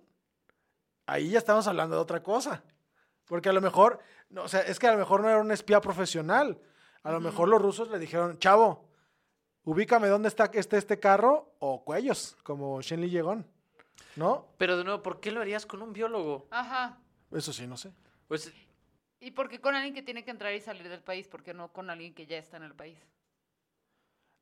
ahí 1.06 1.30
ya 1.30 1.38
estamos 1.38 1.66
hablando 1.66 1.96
de 1.96 2.02
otra 2.02 2.22
cosa. 2.22 2.64
Porque 3.26 3.48
a 3.48 3.52
lo 3.52 3.60
mejor, 3.60 4.00
no, 4.28 4.42
o 4.44 4.48
sea, 4.48 4.60
es 4.60 4.78
que 4.78 4.86
a 4.86 4.92
lo 4.92 4.98
mejor 4.98 5.20
no 5.20 5.28
era 5.28 5.40
un 5.40 5.52
espía 5.52 5.80
profesional. 5.80 6.60
A 7.02 7.12
lo 7.12 7.20
mejor 7.20 7.48
los 7.48 7.60
rusos 7.60 7.90
le 7.90 7.98
dijeron, 7.98 8.38
chavo, 8.38 8.88
ubícame 9.64 10.08
dónde 10.08 10.28
está 10.28 10.50
este, 10.52 10.76
este 10.76 10.98
carro 10.98 11.54
o 11.58 11.84
cuellos, 11.84 12.36
como 12.42 12.80
Shenli 12.80 13.10
Yegon. 13.10 13.46
¿No? 14.16 14.48
Pero 14.58 14.76
de 14.76 14.84
nuevo, 14.84 15.02
¿por 15.02 15.20
qué 15.20 15.30
lo 15.30 15.40
harías 15.40 15.66
con 15.66 15.82
un 15.82 15.92
biólogo? 15.92 16.48
Ajá. 16.50 16.98
Eso 17.30 17.52
sí, 17.52 17.66
no 17.66 17.76
sé. 17.76 17.92
Pues 18.28 18.52
¿Y 19.24 19.30
por 19.30 19.48
qué 19.48 19.58
con 19.58 19.74
alguien 19.74 19.94
que 19.94 20.02
tiene 20.02 20.22
que 20.22 20.30
entrar 20.30 20.52
y 20.52 20.60
salir 20.60 20.86
del 20.86 21.00
país? 21.00 21.28
¿Por 21.28 21.42
qué 21.42 21.54
no 21.54 21.72
con 21.72 21.88
alguien 21.88 22.12
que 22.12 22.26
ya 22.26 22.36
está 22.36 22.58
en 22.58 22.64
el 22.64 22.74
país? 22.74 22.98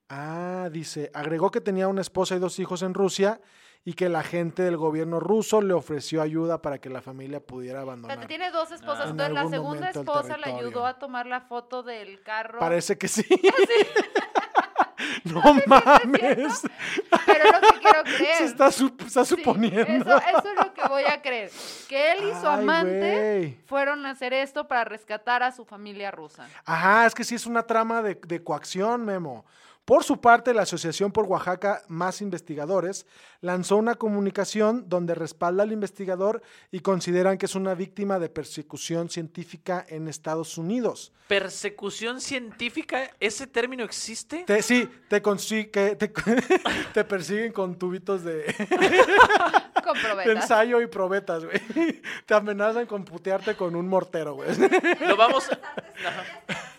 Ah, 0.09 0.69
dice, 0.73 1.09
agregó 1.15 1.53
que 1.53 1.61
tenía 1.61 1.87
una 1.87 2.01
esposa 2.01 2.35
y 2.35 2.41
dos 2.41 2.59
hijos 2.59 2.83
en 2.83 2.93
Rusia 2.93 3.41
y 3.85 3.95
que 3.95 4.09
la 4.09 4.25
gente 4.25 4.65
del 4.65 4.77
gobierno 4.77 5.21
ruso 5.21 5.63
le 5.63 5.73
ofreció 5.73 6.21
ayuda 6.21 6.61
para 6.61 6.79
que 6.79 6.91
la 6.91 7.01
familia 7.01 7.39
pudiera 7.39 7.81
abandonar. 7.81 8.19
Espérate, 8.19 8.29
tiene 8.29 8.51
dos 8.51 8.73
esposas. 8.73 9.07
Ah. 9.07 9.11
Entonces, 9.11 9.29
En 9.29 9.35
la 9.35 9.49
segunda 9.49 9.91
esposa 9.91 10.37
le 10.37 10.47
ayudó 10.47 10.85
a 10.85 10.99
tomar 10.99 11.27
la 11.27 11.43
foto 11.43 11.85
del 11.85 12.21
carro. 12.21 12.59
Parece 12.59 12.99
que 12.99 13.07
sí. 13.07 13.25
Ah, 15.05 15.21
no 15.25 15.43
mames. 15.67 16.63
Pero 17.27 17.45
lo 17.53 17.62
quiero 17.83 18.03
creer. 18.05 18.37
Se 18.39 18.45
está, 18.45 18.71
su- 18.71 18.95
está 19.05 19.25
Sí, 19.25 19.37
suponiendo. 19.37 20.17
eso, 20.17 20.17
eso 20.19 20.49
es 20.49 20.65
lo 20.67 20.73
que 20.73 20.89
voy 20.89 21.05
a 21.05 21.21
creer. 21.21 21.51
Que 21.89 22.13
él 22.13 22.19
y 22.31 22.41
su 22.41 22.49
Ay, 22.49 22.63
amante 22.63 23.59
fueron 23.67 24.07
a 24.07 24.11
hacer 24.11 24.33
esto 24.33 24.67
para 24.69 24.85
rescatar 24.85 25.43
a 25.43 25.53
su 25.53 25.65
familia 25.65 26.11
rusa. 26.11 26.47
Ajá, 26.65 27.07
es 27.07 27.15
que 27.15 27.25
sí 27.25 27.35
es 27.35 27.45
una 27.47 27.63
trama 27.65 28.01
de, 28.03 28.15
de 28.15 28.43
coacción, 28.43 29.05
Memo. 29.05 29.45
Por 29.85 30.05
su 30.05 30.21
parte, 30.21 30.55
la 30.55 30.63
Asociación 30.63 31.11
por 31.11 31.25
Oaxaca 31.27 31.83
Más 31.89 32.21
Investigadores 32.23 33.05
lanzó 33.41 33.77
una 33.77 33.97
comunicación 33.97 34.89
donde 34.89 35.17
respalda 35.17 35.65
al 35.65 35.73
investigador 35.73 36.41
y 36.71 36.81
consideran 36.81 37.37
que 37.37 37.47
es 37.47 37.57
una 37.57 37.75
víctima 37.75 38.21
de 38.21 38.29
persecución 38.29 39.11
científica 39.11 39.85
en 39.89 40.07
Estados 40.07 40.57
Unidos. 40.57 41.13
persecución 41.27 42.21
científica, 42.21 43.11
¿ese 43.19 43.49
término 43.49 43.83
existe? 43.83 44.45
Te, 44.47 44.63
sí, 44.63 44.89
te, 45.09 45.21
consi- 45.21 45.69
que 45.73 45.97
te, 45.97 46.09
te 46.95 47.03
persiguen 47.05 47.53
con 47.53 47.77
tubitos 47.77 48.23
de, 48.23 48.55
Con 49.83 49.95
de 50.25 50.33
ensayo 50.33 50.81
y 50.81 50.87
probetas, 50.87 51.45
güey. 51.45 52.01
Te 52.27 52.35
amenazan 52.35 52.87
con 52.87 53.05
putearte 53.05 53.57
con 53.57 53.75
un 53.75 53.89
mortero, 53.89 54.35
güey. 54.37 54.49
Lo 55.01 55.17
vamos, 55.17 55.49
Ajá. 55.51 56.72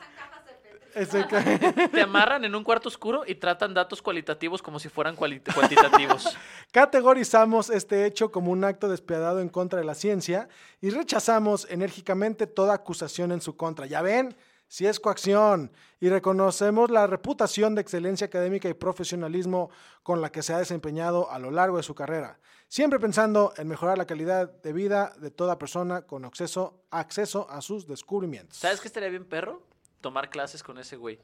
Te 1.92 2.02
amarran 2.02 2.46
en 2.46 2.56
un 2.56 2.64
cuarto 2.64 2.90
oscuro 2.90 3.24
y 3.26 3.36
tratan 3.36 3.74
datos 3.74 4.02
cualitativos 4.02 4.62
como 4.62 4.80
si 4.80 4.90
fueran 4.90 5.16
cuantitativos. 5.16 6.38
Categorizamos 6.72 7.70
este 7.70 8.06
hecho 8.06 8.32
como 8.32 8.52
un 8.52 8.64
acto 8.64 8.88
despiadado 8.90 9.40
en 9.40 9.50
contra 9.50 9.80
de 9.80 9.86
la 9.86 9.96
ciencia 9.96 10.48
y 10.82 10.90
rechazamos 10.90 11.68
enérgicamente 11.70 12.48
toda 12.48 12.76
acusación 12.76 13.32
en 13.32 13.42
su 13.42 13.56
contra. 13.56 13.86
Ya 13.86 14.02
ven, 14.02 14.36
si 14.68 14.88
es 14.88 15.00
coacción 15.00 15.72
y 16.00 16.10
reconocemos 16.10 16.90
la 16.90 17.08
reputación 17.08 17.76
de 17.76 17.82
excelencia 17.82 18.26
académica 18.26 18.68
y 18.70 18.74
profesionalismo 18.74 19.70
con 20.02 20.22
la 20.22 20.32
que 20.32 20.42
se 20.42 20.54
ha 20.54 20.58
desempeñado 20.58 21.30
a 21.30 21.40
lo 21.40 21.52
largo 21.52 21.78
de 21.78 21.84
su 21.84 21.94
carrera, 21.94 22.40
siempre 22.68 23.00
pensando 23.00 23.54
en 23.58 23.68
mejorar 23.68 23.98
la 23.98 24.08
calidad 24.08 24.52
de 24.52 24.74
vida 24.74 25.14
de 25.20 25.30
toda 25.30 25.60
persona 25.60 26.02
con 26.02 26.26
acceso, 26.26 26.86
acceso 26.90 27.48
a 27.50 27.62
sus 27.62 27.88
descubrimientos. 27.88 28.58
¿Sabes 28.58 28.82
qué 28.82 28.88
estaría 28.88 29.10
bien, 29.10 29.26
perro? 29.26 29.62
Tomar 30.04 30.30
clases 30.30 30.62
con 30.62 30.78
ese 30.78 30.98
güey. 30.98 31.18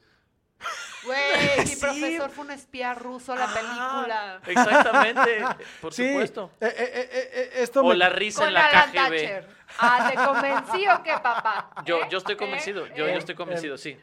Güey, 1.04 1.18
mi 1.58 1.66
Sí. 1.66 1.76
profesor 1.80 2.30
fue 2.30 2.44
un 2.46 2.50
espía 2.50 2.94
ruso, 2.94 3.34
la 3.36 3.46
película. 3.46 4.40
Exactamente, 4.46 5.44
por 5.82 5.92
Sí, 5.92 6.08
supuesto. 6.08 6.50
eh, 6.62 6.74
eh, 6.76 7.08
eh, 7.12 7.50
esto 7.56 7.82
O 7.82 7.90
me- 7.90 7.96
la 7.96 8.08
risa 8.08 8.40
Con 8.40 8.48
en 8.48 8.54
la 8.54 8.66
Alan 8.66 8.90
KGB. 8.90 8.94
Thatcher. 8.94 9.48
Ah, 9.78 10.10
¿te 10.10 10.16
convencí 10.16 10.88
o 10.88 11.02
qué, 11.02 11.12
papá? 11.22 11.70
Yo, 11.84 12.08
yo 12.08 12.16
estoy 12.18 12.34
¿Eh? 12.34 12.38
convencido, 12.38 12.86
yo, 12.94 13.06
¿Eh? 13.06 13.12
yo 13.12 13.18
estoy 13.18 13.34
convencido, 13.34 13.76
sí. 13.76 13.98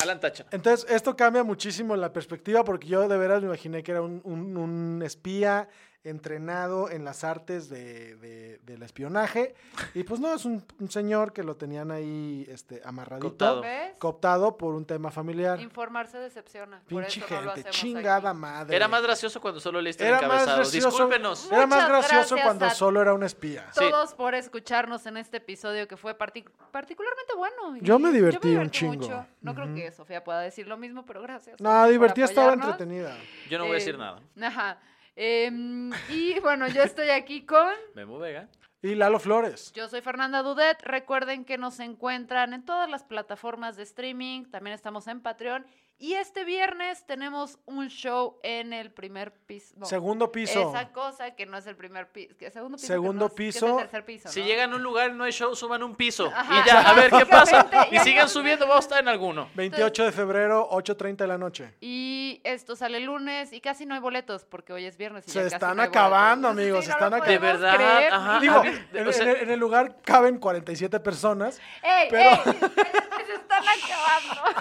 Alan 0.00 0.18
Thatcher. 0.18 0.46
Entonces, 0.50 0.88
esto 0.90 1.16
cambia 1.16 1.44
muchísimo 1.44 1.94
la 1.94 2.12
perspectiva 2.12 2.64
porque 2.64 2.88
yo 2.88 3.06
de 3.08 3.16
veras 3.16 3.40
me 3.40 3.46
imaginé 3.46 3.84
que 3.84 3.92
era 3.92 4.02
un, 4.02 4.20
un- 4.24 4.56
un 4.56 5.02
espía 5.04 5.68
entrenado 6.08 6.90
en 6.90 7.04
las 7.04 7.24
artes 7.24 7.68
de, 7.68 8.16
de- 8.16 8.58
del 8.64 8.82
espionaje. 8.82 9.54
Y 9.94 10.04
pues 10.04 10.20
no, 10.20 10.32
es 10.34 10.44
un, 10.44 10.64
un 10.78 10.90
señor 10.90 11.32
que 11.32 11.42
lo 11.42 11.56
tenían 11.56 11.90
ahí 11.90 12.46
este, 12.48 12.80
amarradito, 12.84 13.62
Cooptado. 13.98 14.56
Por 14.58 14.74
un 14.74 14.84
tema 14.84 15.10
familiar. 15.10 15.60
Informarse 15.60 16.18
decepciona. 16.18 16.80
Por 16.88 17.02
Pinche 17.04 17.20
eso 17.20 17.34
no 17.34 17.42
lo 17.42 17.52
gente, 17.52 17.70
chingada 17.70 18.30
aquí. 18.30 18.38
madre. 18.38 18.76
Era 18.76 18.88
más 18.88 19.02
gracioso 19.02 19.40
cuando 19.40 19.60
solo 19.60 19.80
leíste 19.80 20.06
el 20.08 20.14
encabezado. 20.14 20.56
gracioso, 20.58 20.88
Discúlpenos. 20.90 21.50
era 21.52 21.66
más 21.66 21.88
gracioso 21.88 22.36
cuando 22.42 22.64
a 22.66 22.70
solo 22.70 23.00
era 23.02 23.14
un 23.14 23.22
espía. 23.22 23.66
Sí. 23.72 23.80
Todos 23.90 24.14
por 24.14 24.34
escucharnos 24.34 25.06
en 25.06 25.16
este 25.16 25.38
episodio 25.38 25.86
que 25.88 25.96
fue 25.96 26.16
partic- 26.18 26.50
particularmente 26.70 27.34
bueno. 27.36 27.76
y 27.76 27.80
Yo 27.80 27.98
me 27.98 28.12
divertí 28.12 28.54
un 28.56 28.70
chingo. 28.70 28.94
mucho. 28.94 29.26
No 29.40 29.54
creo 29.54 29.74
que 29.74 29.90
Sofía 29.92 30.22
pueda 30.24 30.40
decir 30.40 30.66
lo 30.66 30.76
mismo, 30.76 31.04
pero 31.06 31.22
gracias. 31.22 31.60
No, 31.60 31.86
divertida, 31.88 32.24
estaba 32.26 32.52
entretenida. 32.52 33.16
Yo 33.50 33.58
no 33.58 33.64
voy 33.64 33.74
a 33.74 33.76
Eh, 33.76 33.80
decir 33.80 33.98
nada. 33.98 34.20
Ajá. 34.42 34.78
Em, 35.20 35.90
y 36.10 36.38
bueno, 36.38 36.68
yo 36.68 36.80
estoy 36.84 37.10
aquí 37.10 37.44
con... 37.44 37.72
Memo 37.96 38.20
Vega. 38.20 38.48
Y 38.80 38.94
Lalo 38.94 39.18
Flores. 39.18 39.72
Yo 39.72 39.88
soy 39.88 40.00
Fernanda 40.00 40.44
Dudet. 40.44 40.80
Recuerden 40.82 41.44
que 41.44 41.58
nos 41.58 41.80
encuentran 41.80 42.54
en 42.54 42.64
todas 42.64 42.88
las 42.88 43.02
plataformas 43.02 43.76
de 43.76 43.82
streaming. 43.82 44.44
También 44.44 44.74
estamos 44.74 45.08
en 45.08 45.20
Patreon. 45.20 45.66
Y 46.00 46.14
este 46.14 46.44
viernes 46.44 47.04
tenemos 47.06 47.58
un 47.66 47.88
show 47.88 48.38
en 48.44 48.72
el 48.72 48.92
primer 48.92 49.32
piso. 49.32 49.74
no, 49.76 49.84
Segundo 49.84 50.30
piso. 50.30 50.70
Esa 50.70 50.92
cosa 50.92 51.32
que 51.34 51.44
no 51.44 51.58
es 51.58 51.66
el 51.66 51.74
primer 51.74 52.08
piso. 52.12 52.34
Segundo 52.52 52.76
piso. 52.76 52.86
que 52.86 52.92
Segundo 52.92 53.18
no 53.20 53.26
es- 53.26 53.32
que 53.34 53.48
es 53.48 53.54
piso. 53.56 53.66
el 53.72 53.76
tercer 53.78 54.04
piso. 54.04 54.28
Si 54.28 54.40
¿no? 54.40 54.46
llegan 54.46 54.72
a 54.72 54.76
un 54.76 54.82
lugar 54.84 55.10
y 55.10 55.14
no 55.14 55.24
hay 55.24 55.32
show, 55.32 55.56
suban 55.56 55.82
un 55.82 55.96
piso. 55.96 56.26
Ajá. 56.32 56.60
Y 56.62 56.68
ya, 56.68 56.80
a 56.88 56.94
ver 56.94 57.10
qué 57.10 57.26
pasa. 57.26 57.68
Y 57.90 57.98
sigan 57.98 58.26
no- 58.26 58.28
subiendo, 58.28 58.66
vamos 58.68 58.84
a 58.84 58.86
estar 58.86 59.00
en 59.00 59.08
alguno. 59.08 59.48
28 59.56 60.04
de 60.04 60.12
febrero, 60.12 60.68
8.30 60.70 61.16
de 61.16 61.26
la 61.26 61.36
noche. 61.38 61.74
Y 61.80 62.40
esto 62.44 62.76
sale 62.76 62.98
el 62.98 63.04
lunes 63.04 63.52
y 63.52 63.60
casi 63.60 63.84
no 63.84 63.94
hay 63.94 64.00
boletos 64.00 64.44
porque 64.44 64.72
hoy 64.72 64.84
es 64.84 64.96
viernes. 64.96 65.26
Y 65.26 65.30
Se 65.32 65.38
ya 65.40 65.44
casi 65.46 65.54
están 65.56 65.76
no 65.78 65.82
hay 65.82 65.88
acabando, 65.88 66.48
boletos. 66.48 66.64
amigos, 66.64 66.84
Sí, 66.84 66.86
se 66.86 66.90
no 66.90 66.94
están 67.06 67.14
acabando. 67.14 67.32
De 67.32 67.38
verdad, 67.52 67.74
creer. 67.74 68.12
ajá. 68.14 68.38
Digo, 68.40 68.62
en, 68.92 69.08
o 69.08 69.12
sea- 69.12 69.30
en- 69.32 69.36
en 69.38 69.50
el 69.50 69.58
lugar 69.58 69.96
caben 70.04 70.38
47 70.38 71.00
personas. 71.00 71.60
¡Ey, 71.82 72.06
Pero- 72.08 72.30
ey! 72.30 72.38
Se 73.26 73.34
están 73.34 73.64
acabando. 73.64 74.60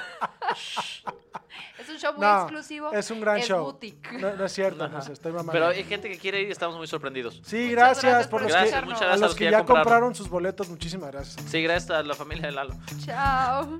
es 1.97 2.03
un 2.03 2.09
show 2.09 2.13
muy 2.13 2.21
No, 2.25 2.41
exclusivo. 2.43 2.91
es 2.93 3.11
un 3.11 3.21
gran 3.21 3.37
es 3.37 3.47
show. 3.47 3.63
boutique. 3.63 4.11
No, 4.19 4.33
no 4.35 4.45
es 4.45 4.51
cierto, 4.53 4.83
Ajá. 4.85 4.93
no 4.97 5.01
sé, 5.01 5.13
estoy 5.13 5.31
mamando. 5.31 5.51
Pero 5.51 5.67
hay 5.67 5.83
gente 5.83 6.09
que 6.09 6.17
quiere 6.17 6.41
ir 6.41 6.47
y 6.49 6.51
estamos 6.51 6.77
muy 6.77 6.87
sorprendidos. 6.87 7.41
Sí, 7.45 7.69
gracias, 7.71 8.03
gracias 8.03 8.27
por 8.27 8.41
los 8.41 8.51
Gracias, 8.51 8.71
que, 8.71 9.03
a 9.05 9.17
los 9.17 9.35
que 9.35 9.51
ya 9.51 9.65
compraron. 9.65 10.15
sus 10.15 10.29
boletos. 10.29 10.69
Muchísimas 10.69 11.11
gracias. 11.11 11.43
Sí, 11.49 11.61
gracias 11.61 11.89
a 11.91 12.03
la 12.03 12.15
familia 12.15 12.45
de 12.47 12.51
Lalo. 12.53 12.75
Chao. 13.05 13.79